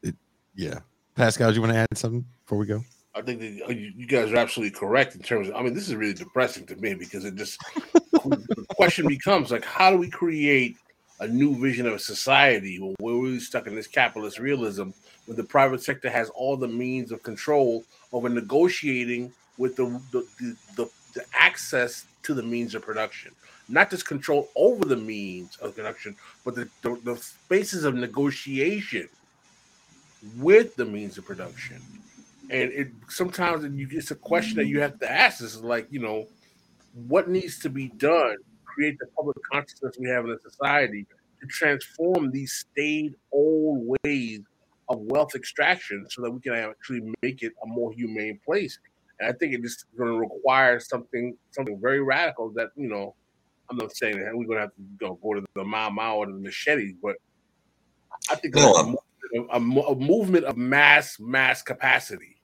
It, 0.01 0.15
yeah. 0.55 0.79
Pascal, 1.15 1.49
do 1.49 1.55
you 1.55 1.61
want 1.61 1.73
to 1.73 1.79
add 1.79 1.97
something 1.97 2.25
before 2.45 2.57
we 2.57 2.65
go? 2.65 2.83
I 3.15 3.21
think 3.21 3.41
that 3.41 3.67
uh, 3.67 3.71
you 3.71 3.91
you 3.95 4.07
guys 4.07 4.31
are 4.31 4.37
absolutely 4.37 4.77
correct 4.77 5.15
in 5.15 5.21
terms 5.21 5.49
of. 5.49 5.55
I 5.55 5.61
mean, 5.61 5.73
this 5.73 5.87
is 5.87 5.95
really 5.95 6.13
depressing 6.13 6.65
to 6.67 6.75
me 6.77 6.95
because 6.95 7.25
it 7.25 7.35
just 7.35 7.59
the 8.13 8.65
question 8.69 9.07
becomes 9.07 9.51
like, 9.51 9.65
how 9.65 9.91
do 9.91 9.97
we 9.97 10.09
create 10.09 10.77
a 11.19 11.27
new 11.27 11.59
vision 11.59 11.85
of 11.85 11.93
a 11.93 11.99
society 11.99 12.79
when 12.79 12.95
we're 12.99 13.21
really 13.21 13.39
stuck 13.39 13.67
in 13.67 13.75
this 13.75 13.87
capitalist 13.87 14.39
realism 14.39 14.89
when 15.25 15.37
the 15.37 15.43
private 15.43 15.81
sector 15.81 16.09
has 16.09 16.29
all 16.29 16.57
the 16.57 16.67
means 16.67 17.11
of 17.11 17.23
control 17.23 17.83
over 18.11 18.29
negotiating 18.29 19.31
with 19.57 19.75
the 19.75 19.85
the, 20.11 20.25
the, 20.39 20.55
the, 20.75 20.89
the 21.13 21.25
access 21.33 22.05
to 22.23 22.33
the 22.33 22.43
means 22.43 22.73
of 22.75 22.81
production, 22.81 23.31
not 23.67 23.89
just 23.89 24.05
control 24.05 24.49
over 24.55 24.85
the 24.85 24.97
means 24.97 25.57
of 25.57 25.75
production, 25.75 26.15
but 26.45 26.55
the, 26.55 26.69
the, 26.81 26.99
the 27.03 27.15
spaces 27.17 27.83
of 27.83 27.95
negotiation 27.95 29.07
with 30.37 30.75
the 30.75 30.85
means 30.85 31.17
of 31.17 31.25
production. 31.25 31.81
And 32.49 32.71
it 32.71 32.89
sometimes 33.09 33.63
you 33.77 33.87
it's 33.91 34.11
a 34.11 34.15
question 34.15 34.57
that 34.57 34.67
you 34.67 34.79
have 34.81 34.99
to 34.99 35.11
ask 35.11 35.41
is 35.41 35.61
like, 35.61 35.87
you 35.89 35.99
know, 35.99 36.27
what 37.07 37.29
needs 37.29 37.59
to 37.59 37.69
be 37.69 37.87
done 37.89 38.35
create 38.65 38.97
the 38.99 39.05
public 39.15 39.37
consciousness 39.51 39.95
we 39.99 40.09
have 40.09 40.25
in 40.25 40.31
a 40.31 40.39
society 40.39 41.05
to 41.39 41.47
transform 41.47 42.31
these 42.31 42.51
staid 42.53 43.15
old 43.31 43.95
ways 44.03 44.41
of 44.89 44.99
wealth 44.99 45.35
extraction 45.35 46.05
so 46.09 46.21
that 46.21 46.31
we 46.31 46.39
can 46.39 46.53
actually 46.53 47.01
make 47.21 47.41
it 47.41 47.53
a 47.63 47.67
more 47.67 47.91
humane 47.93 48.39
place. 48.45 48.79
And 49.19 49.29
I 49.29 49.33
think 49.33 49.53
it 49.53 49.61
just 49.61 49.85
going 49.97 50.11
to 50.11 50.19
require 50.19 50.79
something 50.79 51.37
something 51.51 51.79
very 51.81 52.01
radical 52.01 52.51
that 52.51 52.69
you 52.75 52.87
know. 52.87 53.15
I'm 53.69 53.77
not 53.77 53.95
saying 53.95 54.19
that 54.19 54.35
we're 54.35 54.45
going 54.45 54.57
to 54.57 54.63
have 54.63 54.75
to 54.75 54.81
go, 54.97 55.17
go 55.23 55.33
to 55.35 55.45
the 55.55 55.63
Mau 55.63 55.89
Mau 55.89 56.17
or 56.17 56.25
the 56.25 56.33
machetes, 56.33 56.93
but 57.01 57.15
I 58.29 58.35
think 58.35 58.55
No, 58.55 58.97
a, 59.33 59.39
a, 59.39 59.57
a 59.57 59.95
movement 59.95 60.45
of 60.45 60.57
mass 60.57 61.17
mass 61.19 61.61
capacity. 61.61 62.37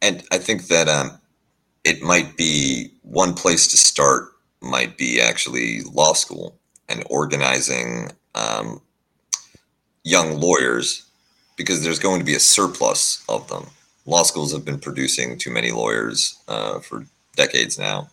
And 0.00 0.22
I 0.30 0.38
think 0.38 0.68
that 0.68 0.88
um, 0.88 1.18
it 1.82 2.02
might 2.02 2.36
be 2.36 2.92
one 3.02 3.34
place 3.34 3.68
to 3.68 3.76
start, 3.76 4.28
might 4.60 4.96
be 4.96 5.20
actually 5.20 5.82
law 5.82 6.12
school 6.12 6.58
and 6.88 7.04
organizing 7.10 8.10
um, 8.34 8.80
young 10.02 10.40
lawyers 10.40 11.03
because 11.56 11.82
there's 11.82 11.98
going 11.98 12.18
to 12.18 12.24
be 12.24 12.34
a 12.34 12.40
surplus 12.40 13.24
of 13.28 13.48
them. 13.48 13.66
Law 14.06 14.22
schools 14.22 14.52
have 14.52 14.64
been 14.64 14.78
producing 14.78 15.38
too 15.38 15.50
many 15.50 15.70
lawyers 15.72 16.38
uh, 16.48 16.78
for 16.80 17.06
decades 17.36 17.78
now, 17.78 18.08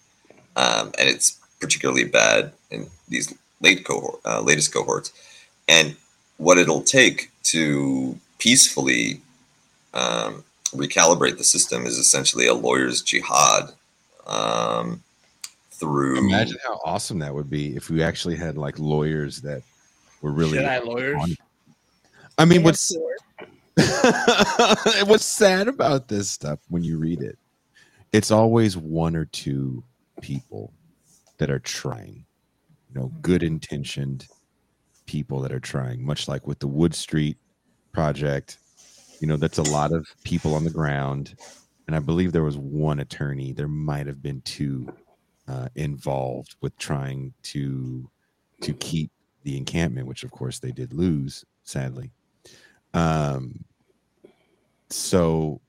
um, 0.55 0.91
and 0.97 1.09
it's 1.09 1.39
particularly 1.59 2.05
bad 2.05 2.53
in 2.69 2.87
these 3.09 3.33
late 3.61 3.85
cohort, 3.85 4.19
uh, 4.25 4.41
latest 4.41 4.73
cohorts. 4.73 5.11
And 5.67 5.95
what 6.37 6.57
it'll 6.57 6.81
take 6.81 7.29
to 7.43 8.17
peacefully 8.39 9.21
um, 9.93 10.43
recalibrate 10.73 11.37
the 11.37 11.43
system 11.43 11.85
is 11.85 11.97
essentially 11.97 12.47
a 12.47 12.53
lawyer's 12.53 13.01
jihad 13.01 13.71
um, 14.25 15.03
through. 15.71 16.17
Imagine 16.19 16.57
how 16.65 16.79
awesome 16.85 17.19
that 17.19 17.33
would 17.33 17.49
be 17.49 17.75
if 17.75 17.89
we 17.89 18.01
actually 18.01 18.37
had 18.37 18.57
like 18.57 18.79
lawyers 18.79 19.41
that 19.41 19.61
were 20.21 20.31
really. 20.31 20.57
Jedi 20.57 20.85
lawyers. 20.85 21.21
on- 21.21 21.37
I 22.37 22.45
mean, 22.45 22.63
what's 22.63 22.79
swords. 22.79 23.21
what's 25.05 25.25
sad 25.25 25.67
about 25.67 26.07
this 26.07 26.29
stuff 26.29 26.59
when 26.69 26.83
you 26.83 26.97
read 26.97 27.21
it? 27.21 27.37
It's 28.11 28.31
always 28.31 28.75
one 28.75 29.15
or 29.15 29.25
two 29.25 29.83
people 30.21 30.73
that 31.37 31.49
are 31.49 31.59
trying, 31.59 32.25
you 32.89 32.99
know, 32.99 33.11
good 33.21 33.43
intentioned 33.43 34.27
people 35.05 35.41
that 35.41 35.51
are 35.51 35.59
trying, 35.59 36.05
much 36.05 36.27
like 36.27 36.45
with 36.45 36.59
the 36.59 36.67
Wood 36.67 36.93
Street 36.93 37.37
project. 37.93 38.57
You 39.19 39.27
know, 39.27 39.37
that's 39.37 39.57
a 39.57 39.63
lot 39.63 39.93
of 39.93 40.07
people 40.23 40.55
on 40.55 40.63
the 40.63 40.69
ground. 40.69 41.35
And 41.87 41.95
I 41.95 41.99
believe 41.99 42.31
there 42.31 42.43
was 42.43 42.57
one 42.57 42.99
attorney, 42.99 43.53
there 43.53 43.67
might 43.67 44.07
have 44.07 44.21
been 44.21 44.41
two 44.41 44.91
uh, 45.47 45.69
involved 45.75 46.55
with 46.61 46.77
trying 46.77 47.33
to 47.43 48.09
to 48.61 48.73
keep 48.75 49.11
the 49.43 49.57
encampment, 49.57 50.07
which 50.07 50.23
of 50.23 50.31
course 50.31 50.59
they 50.59 50.71
did 50.71 50.93
lose, 50.93 51.43
sadly. 51.63 52.11
Um, 52.93 53.63
so 54.89 55.61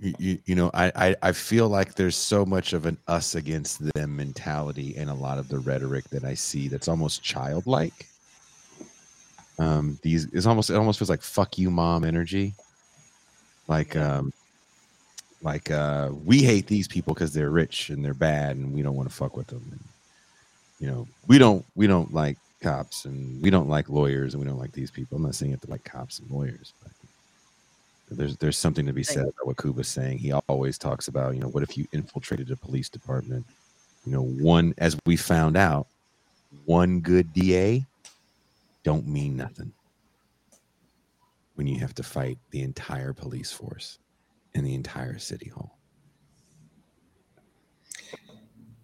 you, 0.00 0.38
you, 0.44 0.54
know 0.54 0.70
I, 0.74 0.92
I 0.94 1.16
i 1.22 1.32
feel 1.32 1.68
like 1.68 1.94
there's 1.94 2.16
so 2.16 2.46
much 2.46 2.72
of 2.72 2.86
an 2.86 2.96
us 3.08 3.34
against 3.34 3.82
them 3.94 4.16
mentality 4.16 4.96
in 4.96 5.08
a 5.08 5.14
lot 5.14 5.38
of 5.38 5.48
the 5.48 5.58
rhetoric 5.58 6.08
that 6.10 6.24
i 6.24 6.34
see 6.34 6.68
that's 6.68 6.88
almost 6.88 7.22
childlike. 7.22 8.06
Um 9.58 9.98
these 10.02 10.26
it's 10.32 10.46
almost 10.46 10.70
it 10.70 10.76
almost 10.76 11.00
feels 11.00 11.10
like 11.10 11.22
fuck 11.22 11.58
you 11.58 11.70
mom 11.70 12.04
energy. 12.04 12.54
Like 13.66 13.96
um 13.96 14.32
like 15.42 15.70
uh 15.70 16.10
we 16.24 16.42
hate 16.42 16.68
these 16.68 16.86
people 16.86 17.12
because 17.12 17.32
they're 17.32 17.50
rich 17.50 17.90
and 17.90 18.04
they're 18.04 18.14
bad 18.14 18.56
and 18.56 18.72
we 18.72 18.82
don't 18.82 18.94
want 18.94 19.08
to 19.08 19.14
fuck 19.14 19.36
with 19.36 19.48
them. 19.48 19.66
And, 19.72 19.80
you 20.78 20.86
know 20.86 21.08
we 21.26 21.38
don't 21.38 21.64
we 21.74 21.88
don't 21.88 22.14
like 22.14 22.38
cops 22.60 23.04
and 23.04 23.40
we 23.40 23.50
don't 23.50 23.68
like 23.68 23.88
lawyers 23.88 24.34
and 24.34 24.42
we 24.42 24.48
don't 24.48 24.58
like 24.58 24.72
these 24.72 24.90
people 24.90 25.16
i'm 25.16 25.22
not 25.22 25.34
saying 25.34 25.50
you 25.50 25.54
have 25.54 25.60
to 25.60 25.70
like 25.70 25.84
cops 25.84 26.18
and 26.18 26.30
lawyers 26.30 26.72
but 26.80 26.90
there's 28.10 28.36
there's 28.36 28.56
something 28.56 28.86
to 28.86 28.92
be 28.92 29.02
said 29.02 29.24
about 29.24 29.46
what 29.46 29.56
Kuba's 29.56 29.88
saying. 29.88 30.18
He 30.18 30.32
always 30.32 30.78
talks 30.78 31.08
about, 31.08 31.34
you 31.34 31.40
know, 31.40 31.48
what 31.48 31.62
if 31.62 31.76
you 31.76 31.86
infiltrated 31.92 32.50
a 32.50 32.56
police 32.56 32.88
department? 32.88 33.44
You 34.06 34.12
know, 34.12 34.22
one 34.22 34.74
as 34.78 34.96
we 35.04 35.16
found 35.16 35.56
out, 35.56 35.86
one 36.64 37.00
good 37.00 37.32
DA 37.32 37.84
don't 38.82 39.06
mean 39.06 39.36
nothing 39.36 39.72
when 41.56 41.66
you 41.66 41.78
have 41.80 41.94
to 41.96 42.02
fight 42.02 42.38
the 42.50 42.62
entire 42.62 43.12
police 43.12 43.52
force 43.52 43.98
and 44.54 44.64
the 44.64 44.74
entire 44.74 45.18
city 45.18 45.50
hall. 45.50 45.76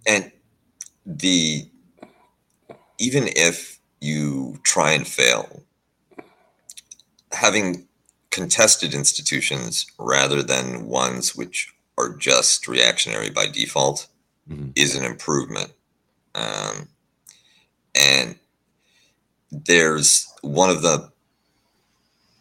And 0.07 0.31
the 1.07 1.71
even 2.99 3.29
if 3.37 3.79
you 4.01 4.59
try 4.63 4.93
and 4.93 5.07
fail, 5.07 5.63
having 7.33 7.87
contested 8.31 8.95
institutions 8.95 9.87
rather 9.99 10.43
than 10.43 10.87
ones 10.87 11.35
which 11.37 11.73
are 11.97 12.11
just 12.15 12.67
reactionary 12.67 13.31
by 13.31 13.47
default 13.47 14.07
Mhm. 14.51 14.73
is 14.75 14.95
an 14.95 15.05
improvement. 15.05 15.73
Um, 16.35 16.89
and 17.95 18.39
there's 19.51 20.27
one 20.43 20.69
of 20.71 20.83
the 20.83 21.11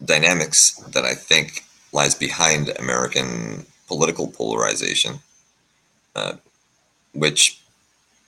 dynamics 0.04 0.74
that 0.88 1.06
I 1.06 1.14
think 1.14 1.64
lies 1.92 2.16
behind 2.16 2.70
American 2.80 3.66
political 3.88 4.28
polarization, 4.28 5.22
uh, 6.16 6.34
which 7.14 7.63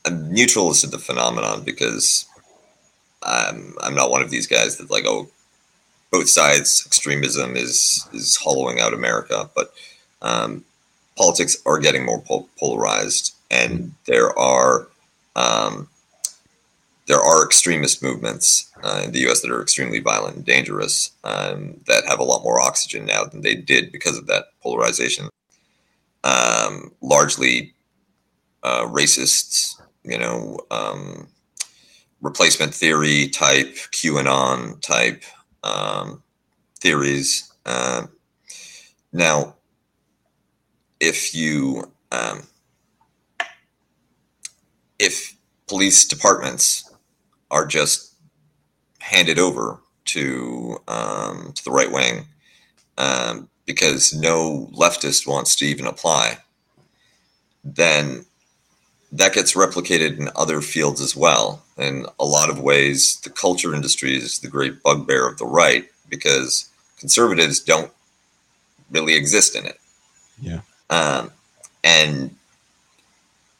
I'm 0.06 0.32
neutral 0.32 0.74
to 0.74 0.88
the 0.88 1.00
phenomenon 1.00 1.64
because 1.64 2.26
I'm, 3.24 3.74
I'm 3.82 3.96
not 3.96 4.12
one 4.12 4.22
of 4.22 4.30
these 4.30 4.48
guys 4.48 4.78
that 4.78 4.92
like, 4.92 5.06
oh, 5.08 5.30
both 6.12 6.30
sides 6.30 6.84
extremism 6.86 7.58
is 7.58 8.08
is 8.14 8.38
hollowing 8.38 8.80
out 8.80 8.94
America, 8.94 9.50
but 9.56 9.74
um, 10.22 10.64
politics 11.18 11.58
are 11.66 11.80
getting 11.80 12.06
more 12.06 12.22
pol- 12.22 12.48
polarized, 12.58 13.36
and 13.52 13.94
there 14.06 14.38
are 14.38 14.88
um, 15.36 15.90
there 17.08 17.20
are 17.20 17.46
extremist 17.46 18.02
movements 18.02 18.72
uh, 18.84 19.02
in 19.06 19.12
the 19.12 19.20
U.S. 19.22 19.42
that 19.42 19.52
are 19.52 19.62
extremely 19.62 20.00
violent 20.00 20.38
and 20.38 20.46
dangerous 20.46 21.12
um, 21.24 21.80
that 21.88 22.06
have 22.08 22.20
a 22.20 22.24
lot 22.24 22.44
more 22.44 22.62
oxygen 22.62 23.06
now 23.06 23.26
than 23.26 23.42
they 23.42 23.56
did 23.56 23.92
because 23.92 24.18
of 24.18 24.28
that 24.28 24.46
polarization. 24.62 25.30
Um, 26.24 26.92
largely 27.02 27.74
uh, 28.64 28.86
racists, 28.88 29.75
you 30.06 30.18
know, 30.18 30.60
um, 30.72 31.28
replacement 32.22 32.74
theory 32.74 33.28
type, 33.30 33.76
QAnon 33.92 34.82
type 34.82 35.24
um, 35.64 36.24
theories. 36.80 37.52
Uh, 37.66 38.04
now, 39.14 39.56
if 41.00 41.36
you 41.36 41.92
um, 42.12 42.44
if 45.00 45.36
police 45.68 46.08
departments 46.08 46.92
are 47.52 47.66
just 47.66 48.16
handed 49.00 49.40
over 49.40 49.82
to 50.06 50.78
um, 50.88 51.52
to 51.54 51.64
the 51.64 51.72
right 51.72 51.92
wing 51.92 52.26
um, 52.98 53.50
because 53.66 54.14
no 54.14 54.70
leftist 54.74 55.28
wants 55.28 55.56
to 55.56 55.66
even 55.66 55.88
apply, 55.88 56.38
then 57.64 58.26
that 59.18 59.34
gets 59.34 59.54
replicated 59.54 60.18
in 60.20 60.30
other 60.36 60.62
fields 60.62 61.00
as 61.02 61.16
well. 61.16 61.62
In 61.78 62.06
a 62.20 62.26
lot 62.26 62.50
of 62.50 62.60
ways, 62.60 63.20
the 63.24 63.30
culture 63.30 63.74
industry 63.74 64.16
is 64.16 64.40
the 64.40 64.48
great 64.48 64.82
bugbear 64.84 65.28
of 65.28 65.38
the 65.38 65.46
right 65.46 65.86
because 66.10 66.70
conservatives 67.00 67.60
don't 67.60 67.92
really 68.92 69.16
exist 69.16 69.56
in 69.56 69.66
it. 69.66 69.80
Yeah. 70.42 70.62
Um, 70.90 71.32
and 71.84 72.36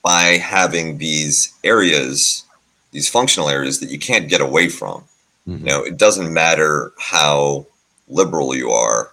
by 0.04 0.38
having 0.38 0.98
these 0.98 1.54
areas, 1.64 2.44
these 2.92 3.10
functional 3.10 3.50
areas 3.50 3.80
that 3.80 3.90
you 3.90 4.00
can't 4.00 4.30
get 4.30 4.42
away 4.42 4.70
from, 4.70 5.04
Mhm. 5.48 5.60
you 5.60 5.66
know, 5.66 5.84
it 5.84 5.98
doesn't 5.98 6.32
matter 6.34 6.92
how 7.00 7.66
liberal 8.08 8.56
you 8.56 8.72
are, 8.72 9.12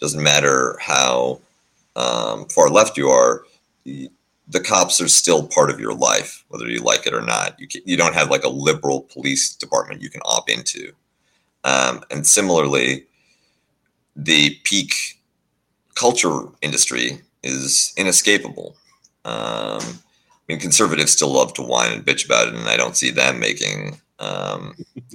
doesn't 0.00 0.22
matter 0.22 0.78
how 0.80 1.40
um, 1.96 2.46
far 2.46 2.68
left 2.70 2.96
you 2.96 3.10
are. 3.10 3.44
y- 3.84 4.08
The 4.50 4.60
cops 4.60 5.00
are 5.00 5.08
still 5.08 5.46
part 5.46 5.70
of 5.70 5.80
your 5.80 5.94
life, 5.94 6.44
whether 6.48 6.68
you 6.68 6.80
like 6.80 7.06
it 7.06 7.14
or 7.14 7.22
not. 7.22 7.58
You 7.58 7.68
can, 7.68 7.82
you 7.84 7.96
don't 7.96 8.14
have 8.14 8.30
like 8.30 8.44
a 8.44 8.48
liberal 8.48 9.02
police 9.02 9.54
department 9.54 10.02
you 10.02 10.10
can 10.10 10.22
opt 10.24 10.50
into. 10.50 10.92
Um, 11.64 12.02
and 12.10 12.26
similarly, 12.26 13.06
the 14.16 14.56
peak 14.64 15.20
culture 15.94 16.46
industry 16.62 17.20
is 17.42 17.92
inescapable. 17.96 18.76
Um, 19.24 19.80
I 19.82 20.42
mean, 20.48 20.58
conservatives 20.58 21.12
still 21.12 21.32
love 21.32 21.54
to 21.54 21.62
whine 21.62 21.92
and 21.92 22.04
bitch 22.04 22.24
about 22.24 22.48
it, 22.48 22.54
and 22.54 22.68
I 22.68 22.76
don't 22.76 22.96
see 22.96 23.10
them 23.10 23.38
making, 23.38 24.00
um, 24.18 24.74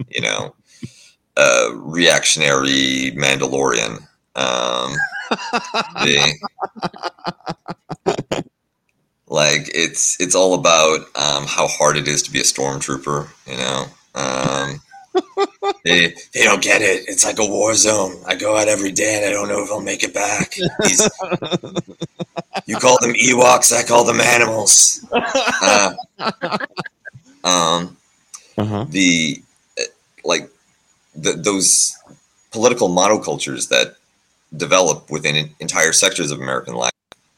you 0.09 0.21
know, 0.21 0.55
a 1.37 1.71
reactionary 1.73 3.11
Mandalorian. 3.17 3.97
Um, 4.35 4.93
the, 5.31 6.37
like 9.35 9.69
it's 9.73 10.19
it's 10.21 10.35
all 10.35 10.53
about 10.55 11.01
um, 11.15 11.45
how 11.47 11.67
hard 11.67 11.97
it 11.97 12.07
is 12.07 12.23
to 12.23 12.31
be 12.31 12.39
a 12.39 12.43
stormtrooper. 12.43 13.27
You 13.47 13.57
know, 13.57 13.85
um, 14.15 14.81
they 15.85 16.13
they 16.33 16.43
don't 16.43 16.63
get 16.63 16.81
it. 16.81 17.05
It's 17.07 17.25
like 17.25 17.39
a 17.39 17.45
war 17.45 17.75
zone. 17.75 18.15
I 18.27 18.35
go 18.35 18.57
out 18.57 18.67
every 18.67 18.91
day 18.91 19.17
and 19.17 19.25
I 19.25 19.31
don't 19.31 19.49
know 19.49 19.63
if 19.63 19.71
I'll 19.71 19.81
make 19.81 20.03
it 20.03 20.13
back. 20.13 20.55
These, 20.83 21.09
you 22.65 22.77
call 22.77 22.97
them 22.99 23.13
Ewoks, 23.13 23.73
I 23.75 23.83
call 23.83 24.03
them 24.03 24.21
animals. 24.21 25.05
Uh, 25.11 25.93
um, 27.43 27.97
Uh-huh. 28.57 28.85
the 28.89 29.41
uh, 29.79 29.83
like 30.23 30.49
the, 31.15 31.33
those 31.33 31.97
political 32.51 32.89
monocultures 32.89 33.69
that 33.69 33.97
develop 34.55 35.11
within 35.11 35.49
entire 35.59 35.91
sectors 35.93 36.31
of 36.31 36.39
American 36.39 36.73
life 36.75 36.93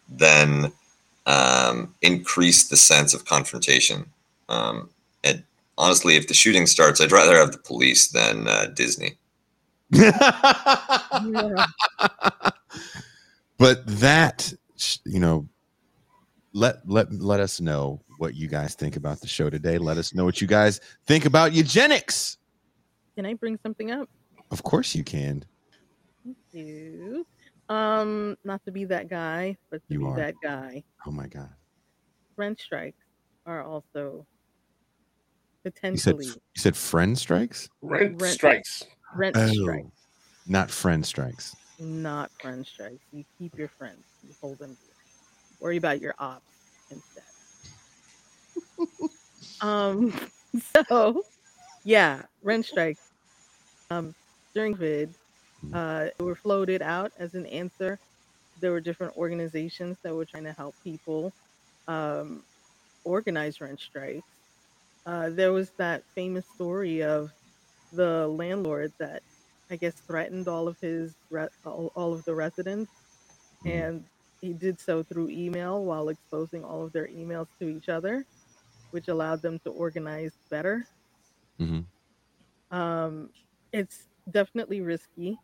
then 0.09 0.71
um, 1.27 1.93
increase 2.01 2.69
the 2.69 2.77
sense 2.77 3.13
of 3.13 3.25
confrontation. 3.25 4.05
Um, 4.49 4.89
and 5.23 5.43
honestly, 5.77 6.15
if 6.15 6.27
the 6.27 6.33
shooting 6.33 6.65
starts, 6.65 6.99
I'd 6.99 7.11
rather 7.11 7.37
have 7.37 7.51
the 7.51 7.59
police 7.59 8.07
than 8.07 8.47
uh, 8.47 8.67
Disney. 8.73 9.17
Yeah. 9.91 11.65
but 13.57 13.85
that 13.87 14.53
you 15.05 15.19
know 15.19 15.47
let 16.53 16.87
let 16.89 17.11
let 17.13 17.39
us 17.39 17.61
know 17.61 18.01
what 18.17 18.35
you 18.35 18.47
guys 18.49 18.75
think 18.75 18.97
about 18.97 19.21
the 19.21 19.27
show 19.27 19.49
today 19.49 19.77
let 19.77 19.97
us 19.97 20.13
know 20.13 20.25
what 20.25 20.41
you 20.41 20.47
guys 20.47 20.81
think 21.05 21.25
about 21.25 21.53
eugenics 21.53 22.37
Can 23.15 23.25
I 23.25 23.33
bring 23.35 23.57
something 23.63 23.91
up? 23.91 24.09
of 24.51 24.61
course 24.63 24.93
you 24.93 25.05
can 25.05 25.45
Thank 26.25 26.37
you. 26.51 27.25
Um, 27.69 28.37
not 28.43 28.63
to 28.65 28.71
be 28.71 28.85
that 28.85 29.09
guy, 29.09 29.57
but 29.69 29.77
to 29.87 29.93
You 29.93 29.99
be 29.99 30.05
are. 30.05 30.15
that 30.17 30.35
guy. 30.41 30.83
oh 31.05 31.11
my 31.11 31.27
god 31.27 31.49
French 32.35 32.61
strikes 32.61 32.97
are 33.45 33.63
also 33.63 34.25
you 35.63 35.63
said 35.65 35.73
potentially 35.73 36.25
you 36.25 36.41
said 36.55 36.75
friend 36.77 37.17
strikes 37.17 37.67
Rent, 37.81 38.21
Rent. 38.21 38.33
strikes. 38.33 38.83
Rent 39.15 39.35
Oh, 39.37 39.47
strikes, 39.53 39.87
not 40.47 40.69
friend 40.71 41.05
strikes 41.05 41.55
not 41.79 42.31
friend 42.41 42.65
strikes. 42.65 43.03
You 43.11 43.23
keep 43.37 43.55
your 43.57 43.67
friends. 43.67 44.03
You 44.23 44.33
hold 44.41 44.57
them. 44.57 44.69
dear. 44.69 44.95
Worry 45.59 45.77
about 45.77 46.01
your 46.01 46.15
ops 46.17 46.43
instead. 46.89 47.23
um. 49.61 50.13
So, 50.89 51.21
yeah, 51.83 52.23
rent 52.41 52.65
strikes. 52.65 53.01
Um, 53.91 54.15
during 54.55 54.73
COVID, 54.75 55.13
uh, 55.73 56.07
were 56.19 56.35
floated 56.35 56.81
out 56.81 57.11
as 57.17 57.35
an 57.35 57.45
answer. 57.47 57.99
There 58.57 58.71
were 58.71 58.81
different 58.81 59.17
organizations 59.17 59.97
that 60.03 60.15
were 60.15 60.25
trying 60.25 60.45
to 60.45 60.53
help 60.53 60.75
people 60.83 61.33
um, 61.87 62.45
organize 63.05 63.61
rent 63.61 63.79
strikes. 63.81 64.27
Uh, 65.05 65.29
there 65.31 65.53
was 65.53 65.71
that 65.79 66.05
famous 66.15 66.47
story 66.47 67.03
of 67.03 67.31
the 67.91 68.27
landlord 68.27 68.93
that 68.99 69.23
I 69.71 69.77
guess 69.77 70.01
threatened 70.07 70.47
all 70.47 70.67
of 70.67 70.77
his 70.81 71.15
re- 71.29 71.49
all, 71.65 71.91
all 71.95 72.13
of 72.13 72.25
the 72.25 72.35
residents, 72.35 72.93
Mhm. 73.65 73.89
and 73.91 74.05
he 74.41 74.53
did 74.53 74.79
so 74.79 75.03
through 75.03 75.29
email 75.29 75.83
while 75.85 76.09
exposing 76.09 76.63
all 76.65 76.85
of 76.85 76.93
their 76.93 77.07
emails 77.07 77.47
to 77.61 77.69
each 77.69 77.89
other, 77.89 78.25
which 78.91 79.07
allowed 79.09 79.41
them 79.43 79.59
to 79.65 79.71
organize 79.71 80.33
better. 80.51 80.87
Mhm. 81.59 81.87
Um, 82.71 83.31
it's 83.73 84.07
definitely 84.29 84.81
risky. 84.81 85.39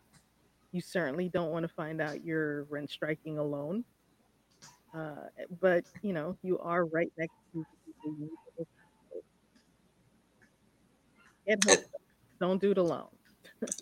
You 0.74 0.80
certainly 0.80 1.28
don't 1.28 1.52
want 1.52 1.62
to 1.62 1.72
find 1.72 2.00
out 2.00 2.24
you're 2.24 2.64
rent 2.64 2.90
striking 2.90 3.38
alone. 3.38 3.84
Uh, 4.92 5.28
but 5.60 5.84
you 6.02 6.12
know, 6.12 6.36
you 6.42 6.58
are 6.58 6.84
right 6.86 7.12
next 7.16 7.30
to 7.52 7.58
people 7.60 7.66
you 8.04 8.16
need 8.18 8.26
to 8.26 8.34
look 8.58 8.68
out 8.82 8.90
for. 9.08 9.20
Get 11.46 11.64
help. 11.64 11.84
Don't 12.40 12.60
do 12.60 12.72
it 12.72 12.78
alone. 12.78 13.06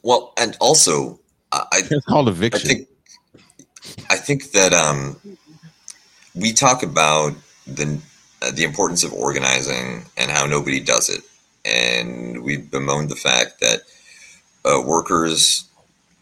Well, 0.05 0.33
and 0.39 0.57
also, 0.61 1.19
I, 1.51 1.65
I 1.73 1.83
it's 1.91 2.07
called 2.07 2.29
eviction. 2.29 2.71
I 2.71 2.75
eviction 2.75 2.75
think 2.75 2.89
I 4.11 4.17
think 4.17 4.53
that 4.53 4.73
um, 4.73 5.17
we 6.37 6.53
talk 6.53 6.85
about 6.85 7.33
the 7.67 8.01
uh, 8.43 8.53
the 8.53 8.63
importance 8.63 9.03
of 9.03 9.13
organizing 9.13 10.05
and 10.17 10.31
how 10.31 10.47
nobody 10.47 10.79
does 10.79 11.09
it, 11.09 11.23
and 11.65 12.45
we 12.45 12.59
bemoan 12.59 13.09
the 13.09 13.17
fact 13.17 13.61
that 13.61 13.81
uh, 14.65 14.81
workers 14.87 15.69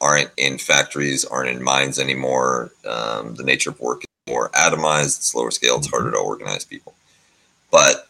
aren't 0.01 0.31
in 0.37 0.59
factories, 0.59 1.25
aren't 1.25 1.51
in 1.51 1.63
mines 1.63 1.99
anymore. 1.99 2.73
Um, 2.89 3.35
the 3.37 3.45
nature 3.45 3.71
of 3.71 3.81
work 3.81 4.03
is 4.03 4.33
more 4.33 4.51
atomized, 4.51 5.19
it's 5.19 5.35
lower 5.35 5.51
scale, 5.51 5.79
it's 5.79 5.89
harder 5.91 6.11
to 6.13 6.19
organize 6.19 6.65
people. 6.65 6.95
But 7.71 8.09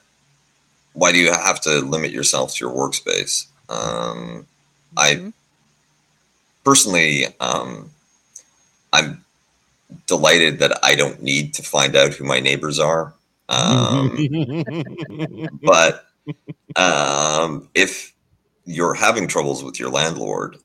why 0.95 1.13
do 1.13 1.19
you 1.19 1.33
have 1.33 1.61
to 1.63 1.81
limit 1.81 2.11
yourself 2.13 2.55
to 2.57 2.65
your 2.67 2.75
workspace? 2.75 3.47
Um, 3.69 4.47
I 4.97 5.15
Mhm. 5.17 5.33
personally, 6.65 7.27
um, 7.41 7.91
I'm 8.93 9.25
delighted 10.07 10.59
that 10.61 10.79
I 10.85 10.95
don't 10.95 11.23
need 11.23 11.55
to 11.55 11.63
find 11.63 11.97
out 11.97 12.15
who 12.15 12.25
my 12.25 12.41
neighbors 12.41 12.79
are. 12.79 13.15
Um, 13.49 14.17
but 15.65 16.07
um, 16.77 17.69
if 17.75 18.13
you're 18.67 18.95
having 18.95 19.29
troubles 19.29 19.65
with 19.65 19.79
your 19.81 19.91
landlord, 19.91 20.59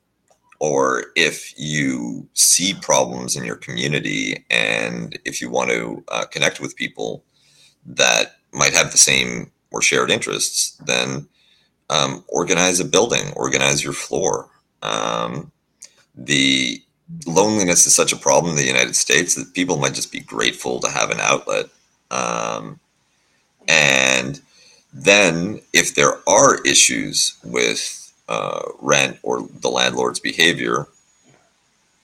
or 0.60 1.06
if 1.16 1.54
you 1.58 2.28
see 2.34 2.74
problems 2.82 3.36
in 3.36 3.44
your 3.44 3.56
community, 3.56 4.44
and 4.50 5.18
if 5.24 5.40
you 5.40 5.50
want 5.50 5.70
to 5.70 6.04
uh, 6.08 6.26
connect 6.26 6.60
with 6.60 6.76
people 6.76 7.24
that 7.86 8.36
might 8.52 8.74
have 8.74 8.92
the 8.92 8.98
same 8.98 9.52
or 9.72 9.82
shared 9.82 10.10
interests, 10.10 10.76
then 10.86 11.28
um, 11.90 12.24
organize 12.28 12.80
a 12.80 12.84
building, 12.84 13.32
organize 13.36 13.84
your 13.84 13.94
floor. 13.94 14.50
Um, 14.82 15.52
the 16.14 16.82
loneliness 17.26 17.86
is 17.86 17.94
such 17.94 18.12
a 18.12 18.16
problem 18.16 18.52
in 18.52 18.56
the 18.58 18.66
United 18.66 18.96
States 18.96 19.34
that 19.36 19.54
people 19.54 19.78
might 19.78 19.94
just 19.94 20.12
be 20.12 20.20
grateful 20.20 20.80
to 20.80 20.90
have 20.90 21.10
an 21.10 21.20
outlet. 21.20 21.66
Um, 22.10 22.80
and 23.68 24.40
Then, 24.92 25.60
if 25.72 25.94
there 25.94 26.18
are 26.28 26.62
issues 26.64 27.36
with 27.44 28.05
uh, 28.28 28.62
rent 28.80 29.18
or 29.22 29.42
the 29.60 29.68
landlord's 29.68 30.20
behavior, 30.20 30.86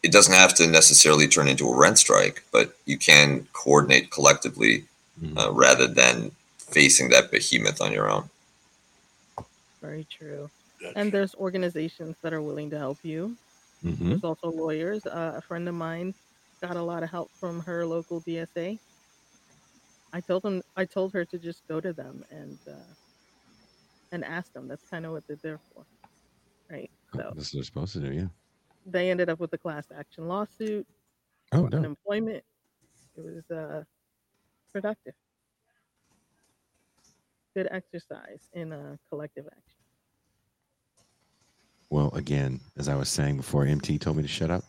it 0.02 0.12
doesn't 0.12 0.34
have 0.34 0.54
to 0.54 0.66
necessarily 0.66 1.28
turn 1.28 1.48
into 1.48 1.68
a 1.68 1.76
rent 1.76 1.98
strike, 1.98 2.42
but 2.52 2.76
you 2.86 2.98
can 2.98 3.46
coordinate 3.52 4.10
collectively 4.10 4.84
Mhm. 5.20 5.38
uh, 5.38 5.52
rather 5.52 5.86
than 5.86 6.32
facing 6.58 7.10
that 7.10 7.30
behemoth 7.30 7.80
on 7.80 7.92
your 7.92 8.10
own. 8.10 8.28
Very 9.80 10.04
true. 10.10 10.50
And 10.96 11.12
there's 11.12 11.34
organizations 11.36 12.16
that 12.22 12.32
are 12.32 12.42
willing 12.42 12.70
to 12.70 12.78
help 12.78 12.98
you. 13.04 13.36
Mhm. 13.84 14.08
There's 14.08 14.24
also 14.24 14.50
lawyers. 14.50 15.04
Uh, 15.06 15.34
a 15.36 15.40
friend 15.42 15.68
of 15.68 15.74
mine 15.74 16.14
got 16.60 16.76
a 16.76 16.82
lot 16.82 17.02
of 17.02 17.10
help 17.10 17.30
from 17.38 17.60
her 17.60 17.84
local 17.86 18.20
DSA. 18.20 18.78
I 20.12 20.20
told 20.20 20.42
them, 20.42 20.62
I 20.76 20.84
told 20.84 21.12
her 21.14 21.24
to 21.24 21.38
just 21.38 21.66
go 21.68 21.80
to 21.80 21.92
them 21.92 22.24
and 22.30 22.58
uh, 22.68 22.94
and 24.12 24.24
ask 24.24 24.52
them. 24.52 24.68
That's 24.68 24.88
kind 24.90 25.06
of 25.06 25.12
what 25.12 25.26
they're 25.26 25.38
there 25.42 25.58
for, 25.72 25.84
right? 26.72 26.90
So 27.14 27.18
That's 27.18 27.52
what 27.52 27.52
they're 27.52 27.62
supposed 27.64 27.92
to 27.92 28.00
do, 28.00 28.12
yeah. 28.12 28.26
they 28.86 29.10
ended 29.10 29.28
up 29.28 29.38
with 29.38 29.52
a 29.52 29.58
class 29.58 29.86
action 29.96 30.26
lawsuit 30.26 30.86
Oh, 31.52 31.66
no. 31.66 31.78
unemployment. 31.78 32.42
It 33.16 33.24
was 33.24 33.50
uh, 33.56 33.82
productive. 34.72 35.12
Good 37.54 37.68
exercise 37.70 38.40
in 38.54 38.72
uh, 38.72 38.96
collective 39.10 39.44
action. 39.46 39.62
Well, 41.90 42.10
again, 42.14 42.58
as 42.78 42.88
I 42.88 42.94
was 42.96 43.10
saying 43.10 43.36
before, 43.36 43.66
MT 43.66 43.98
told 43.98 44.16
me 44.16 44.22
to 44.22 44.28
shut 44.28 44.50
up. 44.50 44.64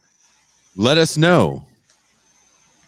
Let 0.75 0.97
us 0.97 1.15
know 1.15 1.65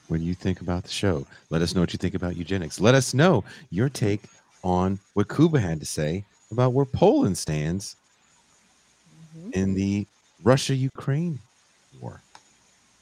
what 0.09 0.19
you 0.19 0.33
think 0.33 0.59
about 0.59 0.83
the 0.83 0.89
show. 0.89 1.25
Let 1.49 1.61
us 1.61 1.73
know 1.73 1.79
what 1.81 1.93
you 1.93 1.97
think 1.97 2.15
about 2.15 2.35
eugenics. 2.35 2.81
Let 2.81 2.95
us 2.95 3.13
know 3.13 3.45
your 3.69 3.87
take 3.87 4.23
on 4.63 4.99
what 5.13 5.29
Kuba 5.33 5.59
had 5.61 5.79
to 5.79 5.85
say 5.85 6.25
about 6.51 6.73
where 6.73 6.85
Poland 6.85 7.37
stands 7.37 7.95
Mhm. 9.35 9.53
in 9.53 9.73
the 9.73 10.07
Russia 10.43 10.75
Ukraine 10.75 11.39
war. 11.99 12.21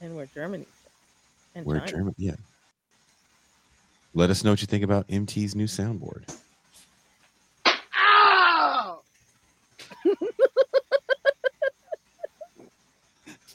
And 0.00 0.16
where 0.16 0.26
Germany 0.26 0.66
and 1.54 1.64
Where 1.64 1.78
China. 1.80 1.92
Germany, 1.92 2.14
yeah. 2.18 2.36
Let 4.14 4.30
us 4.30 4.44
know 4.44 4.50
what 4.52 4.60
you 4.60 4.66
think 4.66 4.84
about 4.84 5.06
MT's 5.08 5.54
new 5.54 5.66
soundboard. 5.66 6.28
Ow! 7.66 9.02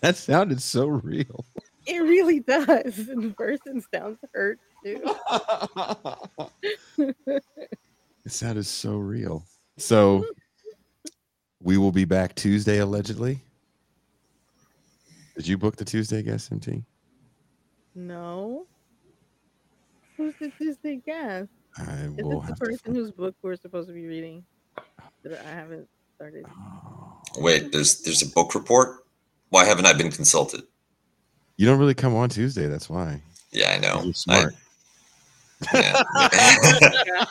That 0.01 0.15
sounded 0.15 0.61
so 0.61 0.88
real. 0.88 1.45
It 1.85 1.97
really 1.99 2.39
does. 2.39 2.97
And 3.10 3.23
the 3.23 3.34
person 3.35 3.84
sounds 3.93 4.18
hurt 4.34 4.60
too. 4.84 5.03
It 8.26 8.31
sounded 8.31 8.65
so 8.65 8.97
real. 8.97 9.45
So 9.77 10.26
we 11.61 11.77
will 11.77 11.91
be 11.91 12.06
back 12.06 12.36
Tuesday, 12.36 12.80
allegedly. 12.80 13.40
Did 15.36 15.48
you 15.48 15.57
book 15.57 15.76
the 15.76 15.86
Tuesday 15.86 16.22
guest, 16.22 16.52
MT? 16.52 16.84
no. 17.95 18.65
Who's 20.18 20.34
the 20.40 20.49
Tuesday 20.57 20.98
guest? 21.06 21.48
I 21.77 21.84
Is 21.84 22.15
this 22.18 22.26
the 22.49 22.56
person 22.60 22.94
whose 22.94 23.11
book 23.11 23.36
we're 23.41 23.56
supposed 23.56 23.88
to 23.88 23.94
be 23.94 24.06
reading? 24.06 24.44
That 25.23 25.45
I 25.45 25.49
haven't 25.49 25.88
started. 26.15 26.45
Oh. 26.49 27.22
Wait, 27.38 27.72
there's 27.72 28.02
there's 28.02 28.22
a 28.22 28.30
book 28.31 28.53
report. 28.53 29.06
Why 29.48 29.64
haven't 29.64 29.86
I 29.86 29.94
been 29.94 30.11
consulted? 30.11 30.64
You 31.56 31.65
don't 31.68 31.80
really 31.80 31.94
come 31.94 32.15
on 32.15 32.27
Tuesday. 32.27 32.68
That's 32.68 32.90
why. 32.90 33.22
Yeah, 33.52 33.72
I 33.72 33.77
know. 33.77 34.02
You're 34.03 34.14
smart. 34.14 34.56
I- 35.72 36.03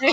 yeah. 0.01 0.13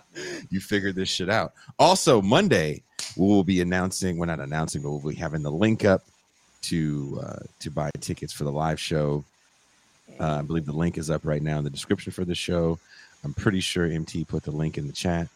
you 0.50 0.60
figured 0.60 0.94
this 0.94 1.08
shit 1.08 1.28
out. 1.28 1.52
Also, 1.78 2.20
Monday 2.22 2.82
we 3.16 3.26
will 3.26 3.44
be 3.44 3.60
announcing. 3.60 4.18
We're 4.18 4.26
not 4.26 4.40
announcing, 4.40 4.82
but 4.82 4.90
we'll 4.90 5.10
be 5.12 5.14
having 5.14 5.42
the 5.42 5.50
link 5.50 5.84
up 5.84 6.02
to 6.62 7.20
uh, 7.22 7.38
to 7.60 7.70
buy 7.70 7.90
tickets 8.00 8.32
for 8.32 8.44
the 8.44 8.52
live 8.52 8.80
show. 8.80 9.24
Uh, 10.18 10.38
I 10.38 10.42
believe 10.42 10.66
the 10.66 10.72
link 10.72 10.98
is 10.98 11.10
up 11.10 11.24
right 11.24 11.42
now 11.42 11.58
in 11.58 11.64
the 11.64 11.70
description 11.70 12.12
for 12.12 12.24
the 12.24 12.34
show. 12.34 12.78
I'm 13.24 13.34
pretty 13.34 13.60
sure 13.60 13.86
MT 13.86 14.24
put 14.24 14.42
the 14.42 14.50
link 14.50 14.78
in 14.78 14.86
the 14.86 14.92
chat. 14.92 15.28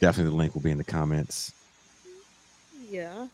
Definitely, 0.00 0.30
the 0.30 0.36
link 0.36 0.54
will 0.54 0.62
be 0.62 0.70
in 0.70 0.78
the 0.78 0.84
comments. 0.84 1.52
Yeah. 2.88 3.26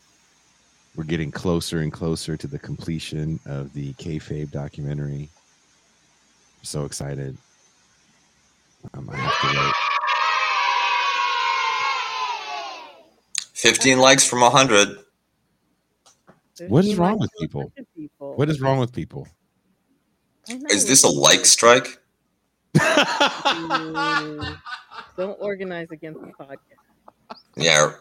We're 0.95 1.03
getting 1.03 1.31
closer 1.31 1.79
and 1.79 1.91
closer 1.91 2.35
to 2.37 2.47
the 2.47 2.59
completion 2.59 3.39
of 3.45 3.73
the 3.73 3.93
kayfabe 3.93 4.51
documentary. 4.51 5.29
I'm 6.59 6.63
so 6.63 6.85
excited. 6.85 7.37
Um, 8.93 9.09
I 9.11 9.15
have 9.15 9.51
to 9.51 9.59
wait. 9.59 9.98
15 13.59 13.99
likes 13.99 14.25
from 14.25 14.39
100. 14.39 14.99
What 16.69 16.85
is 16.85 16.95
wrong 16.95 17.19
with 17.19 17.29
people? 17.39 17.71
people. 17.93 18.35
What 18.35 18.49
is 18.49 18.61
wrong 18.61 18.79
with 18.79 18.93
people? 18.93 19.27
Is 20.71 20.87
this 20.87 21.03
a 21.03 21.09
like 21.09 21.45
strike? 21.45 21.99
do. 22.73 22.81
Don't 25.17 25.37
organize 25.41 25.91
against 25.91 26.21
the 26.21 26.27
podcast. 26.27 26.57
Yeah. 27.57 27.91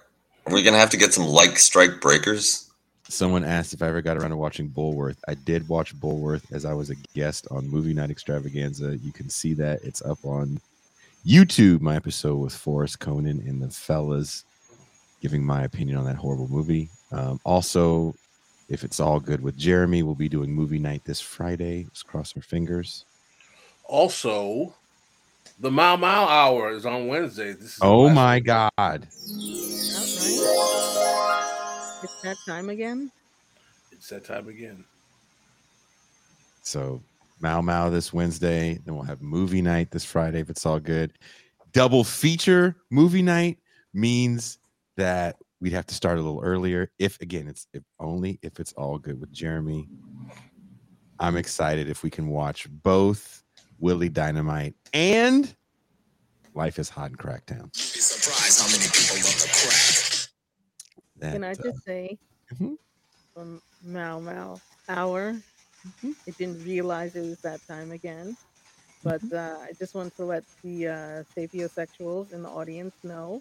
Are 0.47 0.55
we 0.55 0.63
going 0.63 0.75
to 0.75 0.79
have 0.79 0.91
to 0.91 0.97
get 0.97 1.13
some 1.13 1.27
like 1.27 1.59
strike 1.59 2.01
breakers? 2.01 2.71
Someone 3.09 3.43
asked 3.43 3.75
if 3.75 3.83
I 3.83 3.89
ever 3.89 4.01
got 4.01 4.17
around 4.17 4.31
to 4.31 4.37
watching 4.37 4.69
Bulworth. 4.71 5.19
I 5.27 5.35
did 5.35 5.69
watch 5.69 5.93
Bulworth 5.97 6.45
as 6.53 6.65
I 6.65 6.73
was 6.73 6.91
a 6.91 6.95
guest 7.15 7.49
on 7.51 7.69
Movie 7.69 7.95
Night 7.95 8.11
Extravaganza. 8.11 8.97
You 8.99 9.11
can 9.13 9.29
see 9.29 9.55
that 9.55 9.83
it's 9.83 10.03
up 10.03 10.19
on 10.25 10.61
YouTube. 11.27 11.81
My 11.81 11.97
episode 11.97 12.37
with 12.37 12.55
Forrest 12.55 13.01
Conan 13.01 13.43
and 13.45 13.61
the 13.61 13.71
fellas, 13.71 14.45
giving 15.20 15.45
my 15.45 15.65
opinion 15.65 15.97
on 15.97 16.05
that 16.07 16.16
horrible 16.16 16.49
movie. 16.49 16.89
Um, 17.12 17.40
also, 17.45 18.15
if 18.69 18.85
it's 18.85 19.01
all 19.01 19.19
good 19.20 19.43
with 19.43 19.57
Jeremy, 19.57 20.03
we'll 20.03 20.15
be 20.15 20.28
doing 20.28 20.51
movie 20.53 20.78
night 20.78 21.03
this 21.05 21.20
Friday. 21.20 21.85
Let's 21.85 22.03
cross 22.03 22.35
our 22.36 22.43
fingers. 22.43 23.05
Also, 23.85 24.74
the 25.61 25.70
Mau 25.70 25.97
Mau 25.97 26.27
Hour 26.27 26.70
is 26.70 26.85
on 26.86 27.09
Wednesday. 27.09 27.53
This 27.53 27.74
is 27.74 27.78
Oh 27.82 28.09
my 28.11 28.36
week. 28.36 28.45
God! 28.45 28.73
All 28.77 28.90
right. 28.90 29.01
It's 32.03 32.23
that 32.23 32.36
time 32.47 32.69
again. 32.70 33.11
It's 33.90 34.09
that 34.11 34.24
time 34.24 34.49
again. 34.49 34.85
So 36.62 37.01
Mau 37.40 37.61
Mau 37.62 37.90
this 37.90 38.12
Wednesday. 38.12 38.78
Then 38.85 38.95
we'll 38.95 39.05
have 39.05 39.23
movie 39.23 39.62
night 39.62 39.90
this 39.90 40.05
Friday 40.05 40.40
if 40.40 40.51
it's 40.51 40.65
all 40.66 40.78
good. 40.78 41.12
Double 41.73 42.05
feature 42.05 42.77
movie 42.90 43.23
night 43.23 43.59
means 43.95 44.59
that 44.99 45.37
we'd 45.61 45.73
have 45.73 45.87
to 45.87 45.95
start 45.95 46.19
a 46.19 46.23
little 46.23 46.43
earlier. 46.43 46.91
If 46.99 47.19
again, 47.20 47.49
it's 47.49 47.66
if 47.73 47.83
only 47.99 48.39
if 48.43 48.61
it's 48.61 48.73
all 48.75 48.99
good 48.99 49.19
with 49.19 49.33
Jeremy. 49.33 49.89
I'm 51.19 51.37
excited 51.37 51.89
if 51.89 52.03
we 52.05 52.11
can 52.11 52.29
watch 52.29 52.69
both 52.70 53.43
Willie 53.81 54.09
Dynamite 54.09 54.75
and 54.93 55.53
Life 56.55 56.79
is 56.79 56.89
Hot 56.91 57.11
in 57.11 57.16
Cracktown. 57.16 57.73
Be 57.73 57.81
surprised 57.81 58.61
how 58.61 58.66
many 58.66 58.87
people 58.87 59.16
love 59.16 59.41
the 59.43 59.49
crack. 59.53 60.29
That, 61.19 61.33
Can 61.33 61.45
I 61.45 61.53
uh, 61.53 61.55
just 61.55 61.85
say, 61.85 62.19
Mhm. 62.55 62.77
from 63.35 63.61
Mau 63.85 64.20
Mau 64.20 64.61
Hour, 64.89 65.35
Mm-hmm. 65.87 66.12
I 66.27 66.31
didn't 66.39 66.65
realize 66.65 67.15
it 67.15 67.23
was 67.23 67.41
that 67.43 67.61
time 67.69 67.93
again. 67.93 68.37
But 69.05 69.23
Mm-hmm. 69.23 69.37
uh, 69.37 69.59
I 69.62 69.73
just 69.79 69.95
want 69.95 70.15
to 70.16 70.25
let 70.25 70.45
the 70.62 70.89
uh, 70.89 71.23
sapiosexuals 71.37 72.33
in 72.33 72.43
the 72.43 72.49
audience 72.49 72.95
know 73.05 73.41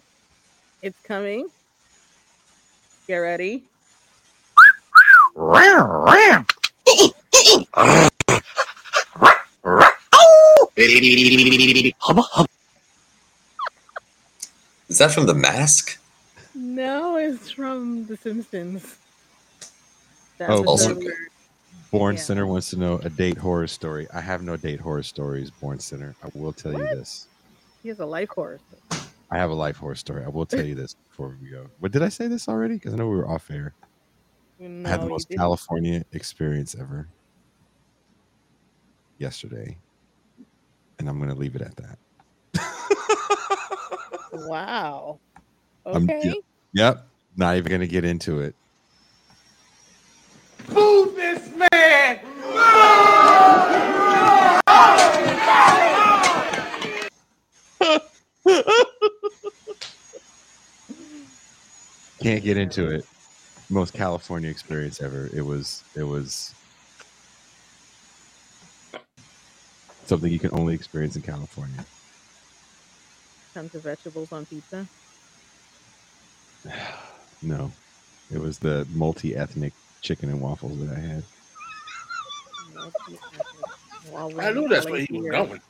it's 0.82 0.98
coming. 1.02 1.48
Get 3.06 3.16
ready. 3.18 3.64
Is 14.88 14.98
that 14.98 15.10
from 15.12 15.26
The 15.26 15.34
Mask? 15.34 15.98
No, 16.54 17.16
it's 17.16 17.50
from 17.50 18.06
The 18.06 18.16
Simpsons. 18.16 18.96
Oh, 19.60 19.66
that 20.38 20.50
Oh, 20.50 20.64
Also- 20.64 20.94
the- 20.94 21.14
Born 21.90 22.16
Yeah. 22.16 22.22
Center 22.22 22.46
wants 22.46 22.68
to 22.70 22.76
know 22.76 22.98
a 23.02 23.08
date 23.08 23.38
horror 23.38 23.66
story. 23.66 24.06
I 24.12 24.20
have 24.20 24.42
no 24.42 24.56
date 24.58 24.78
horror 24.80 25.02
stories, 25.02 25.50
Born 25.50 25.78
Center. 25.80 26.14
I 26.22 26.28
will 26.34 26.52
tell 26.52 26.72
you 26.72 26.78
this. 26.78 27.26
he 27.82 27.88
has 27.88 27.98
a 28.00 28.04
life 28.06 28.28
horror. 28.30 28.60
I 29.30 29.36
have 29.38 29.50
a 29.50 29.54
life 29.54 29.76
horror 29.76 29.94
story. 29.94 30.24
I 30.24 30.28
will 30.28 30.46
tell 30.46 30.64
you 30.64 30.74
this 30.74 30.94
before 30.94 31.36
we 31.40 31.50
go. 31.50 31.66
But 31.80 31.92
did 31.92 32.02
I 32.02 32.08
say 32.08 32.28
this 32.28 32.48
already? 32.48 32.74
Because 32.74 32.94
I 32.94 32.96
know 32.96 33.08
we 33.08 33.16
were 33.16 33.28
off 33.28 33.50
air. 33.50 33.74
No, 34.58 34.88
I 34.88 34.90
had 34.92 35.02
the 35.02 35.06
most 35.06 35.28
didn't. 35.28 35.38
California 35.40 36.04
experience 36.12 36.74
ever 36.78 37.06
yesterday. 39.18 39.76
And 40.98 41.08
I'm 41.08 41.18
going 41.18 41.30
to 41.30 41.36
leave 41.36 41.54
it 41.54 41.62
at 41.62 41.76
that. 41.76 41.98
Wow. 44.32 45.18
I'm- 45.86 46.04
Okay. 46.04 46.20
yeah. 46.24 46.34
Yep. 46.88 47.06
Not 47.36 47.56
even 47.56 47.68
going 47.70 47.80
to 47.80 47.86
get 47.86 48.04
into 48.04 48.40
it. 48.40 48.54
Boo 50.68 51.12
this 51.14 51.50
man! 51.54 52.18
Can't 62.20 62.42
get 62.42 62.56
into 62.56 62.90
it. 62.90 63.06
Most 63.70 63.94
California 63.94 64.50
experience 64.50 65.00
ever. 65.00 65.30
It 65.32 65.42
was 65.42 65.84
it 65.94 66.02
was 66.02 66.52
something 70.06 70.32
you 70.32 70.38
can 70.38 70.52
only 70.52 70.74
experience 70.74 71.16
in 71.16 71.22
California. 71.22 71.84
Tons 73.54 73.74
of 73.74 73.82
vegetables 73.82 74.32
on 74.32 74.46
pizza. 74.46 74.86
No. 77.40 77.70
It 78.34 78.40
was 78.40 78.58
the 78.58 78.84
multi-ethnic 78.92 79.72
chicken 80.00 80.28
and 80.28 80.40
waffles 80.40 80.76
that 80.80 80.96
I 80.96 80.98
had. 80.98 81.22
While 84.10 84.40
I 84.40 84.50
knew 84.50 84.66
that's 84.66 84.86
where 84.86 85.02
he 85.02 85.06
was 85.12 85.22
here. 85.22 85.30
going. 85.30 85.60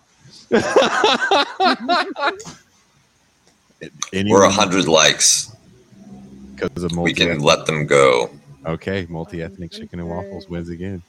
We're 4.31 4.45
a 4.45 4.51
hundred 4.51 4.89
likes. 4.89 5.55
Because 6.61 6.85
of 6.85 6.97
We 6.97 7.13
can 7.13 7.41
let 7.41 7.67
them 7.67 7.87
go. 7.87 8.31
Okay, 8.67 9.07
multi-ethnic 9.09 9.71
chicken 9.71 10.01
and 10.01 10.09
waffles 10.09 10.49
wins 10.49 10.69
again. 10.69 11.01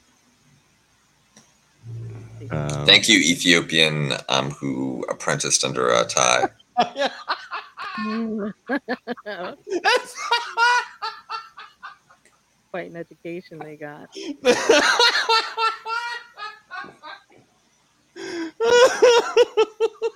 Um, 2.51 2.85
Thank 2.85 3.09
you, 3.09 3.17
Ethiopian 3.19 4.13
um, 4.29 4.51
who 4.51 5.03
apprenticed 5.09 5.65
under 5.65 5.89
a 5.89 6.05
tie. 6.05 6.47
Quite 12.71 12.91
an 12.91 12.95
education 12.95 13.59
they 13.59 13.75
got. 13.75 14.09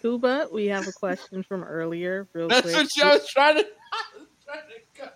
Kuba, 0.00 0.48
we 0.52 0.66
have 0.66 0.86
a 0.88 0.92
question 0.92 1.42
from 1.42 1.62
earlier, 1.62 2.26
real 2.32 2.48
That's 2.48 2.62
quick. 2.62 2.74
what 2.96 3.04
I 3.04 3.14
was 3.14 3.28
trying 3.28 3.56
to. 3.56 3.64
I 3.64 4.02
was 4.18 4.26
trying 4.44 4.60
to 4.68 4.80
go. 5.02 5.08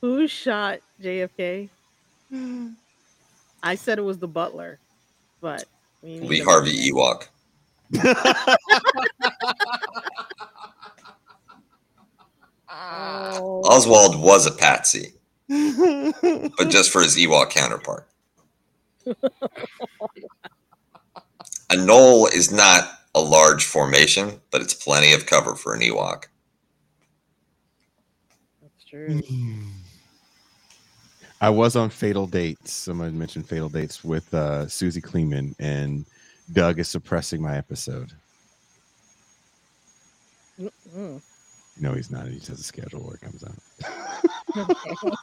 Who 0.00 0.26
shot 0.28 0.80
JFK? 1.02 1.68
I 3.62 3.74
said 3.74 3.98
it 3.98 4.02
was 4.02 4.18
the 4.18 4.28
butler, 4.28 4.78
but 5.40 5.64
we 6.02 6.18
need 6.18 6.28
Lee 6.28 6.38
to- 6.40 6.44
Harvey 6.44 6.90
Ewok. 6.90 7.28
Oh, 12.68 13.62
Oswald 13.64 14.20
was 14.20 14.46
a 14.46 14.50
patsy, 14.50 15.12
but 15.48 16.68
just 16.68 16.90
for 16.90 17.00
his 17.02 17.16
Ewok 17.16 17.50
counterpart. 17.50 18.08
a 21.70 21.76
knoll 21.76 22.26
is 22.26 22.50
not 22.50 22.88
a 23.16 23.20
large 23.20 23.64
formation, 23.64 24.40
but 24.50 24.60
it's 24.60 24.74
plenty 24.74 25.12
of 25.14 25.26
cover 25.26 25.54
for 25.54 25.74
an 25.74 25.80
Ewok. 25.80 26.26
that's 28.60 28.84
true. 28.88 29.20
I 31.40 31.50
was 31.50 31.76
on 31.76 31.90
Fatal 31.90 32.26
Dates. 32.26 32.72
Someone 32.72 33.18
mentioned 33.18 33.48
Fatal 33.48 33.70
Dates 33.70 34.04
with 34.04 34.32
uh, 34.34 34.68
Susie 34.68 35.00
Kleeman, 35.00 35.56
and 35.58 36.04
Doug 36.52 36.78
is 36.78 36.88
suppressing 36.88 37.42
my 37.42 37.56
episode. 37.56 38.12
Mm-mm. 40.60 41.22
No, 41.78 41.92
he's 41.92 42.10
not. 42.10 42.28
He 42.28 42.36
just 42.36 42.48
has 42.48 42.60
a 42.60 42.62
schedule 42.62 43.00
where 43.00 43.14
it 43.14 43.20
comes 43.20 43.44
out. 43.44 43.54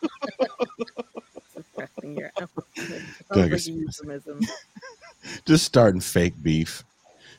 Suppressing 1.54 2.18
your 2.18 2.32
episode. 2.38 3.04
Doug 3.30 3.38
like 3.38 3.52
is 3.52 3.68
a 3.68 3.72
euphemism. 3.72 4.40
Just 5.46 5.64
starting 5.66 6.02
fake 6.02 6.34
beef. 6.44 6.84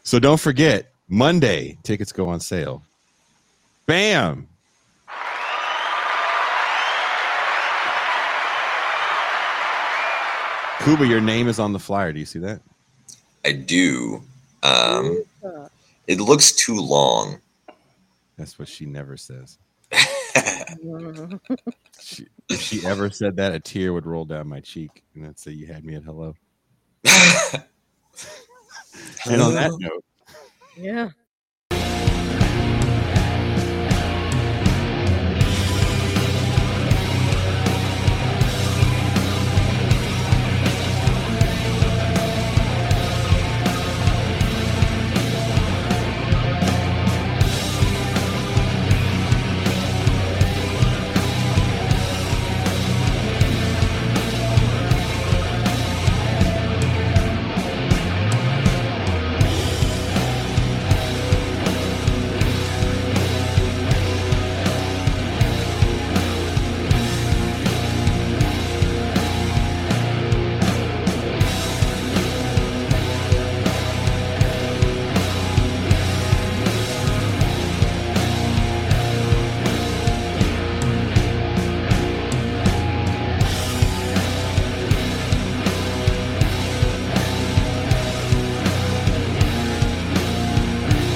So 0.04 0.18
don't 0.18 0.38
forget, 0.38 0.92
Monday 1.08 1.78
tickets 1.82 2.12
go 2.12 2.28
on 2.28 2.38
sale. 2.38 2.82
Bam! 3.86 4.46
Kuba, 10.84 11.06
your 11.06 11.22
name 11.22 11.48
is 11.48 11.58
on 11.58 11.72
the 11.72 11.78
flyer. 11.78 12.12
Do 12.12 12.18
you 12.18 12.26
see 12.26 12.38
that? 12.40 12.60
I 13.46 13.52
do. 13.52 14.22
Um, 14.62 15.24
it 16.06 16.20
looks 16.20 16.52
too 16.52 16.78
long. 16.78 17.40
That's 18.36 18.58
what 18.58 18.68
she 18.68 18.84
never 18.84 19.16
says. 19.16 19.58
She, 22.00 22.26
if 22.50 22.60
she 22.60 22.84
ever 22.84 23.08
said 23.08 23.36
that, 23.36 23.54
a 23.54 23.60
tear 23.60 23.94
would 23.94 24.04
roll 24.04 24.26
down 24.26 24.48
my 24.48 24.60
cheek, 24.60 25.02
and 25.14 25.26
I'd 25.26 25.38
say, 25.38 25.52
"You 25.52 25.66
had 25.66 25.84
me 25.84 25.94
at 25.94 26.02
hello." 26.02 26.34
And 29.26 29.40
on 29.40 29.54
that 29.54 29.72
note, 29.78 30.04
yeah. 30.76 31.10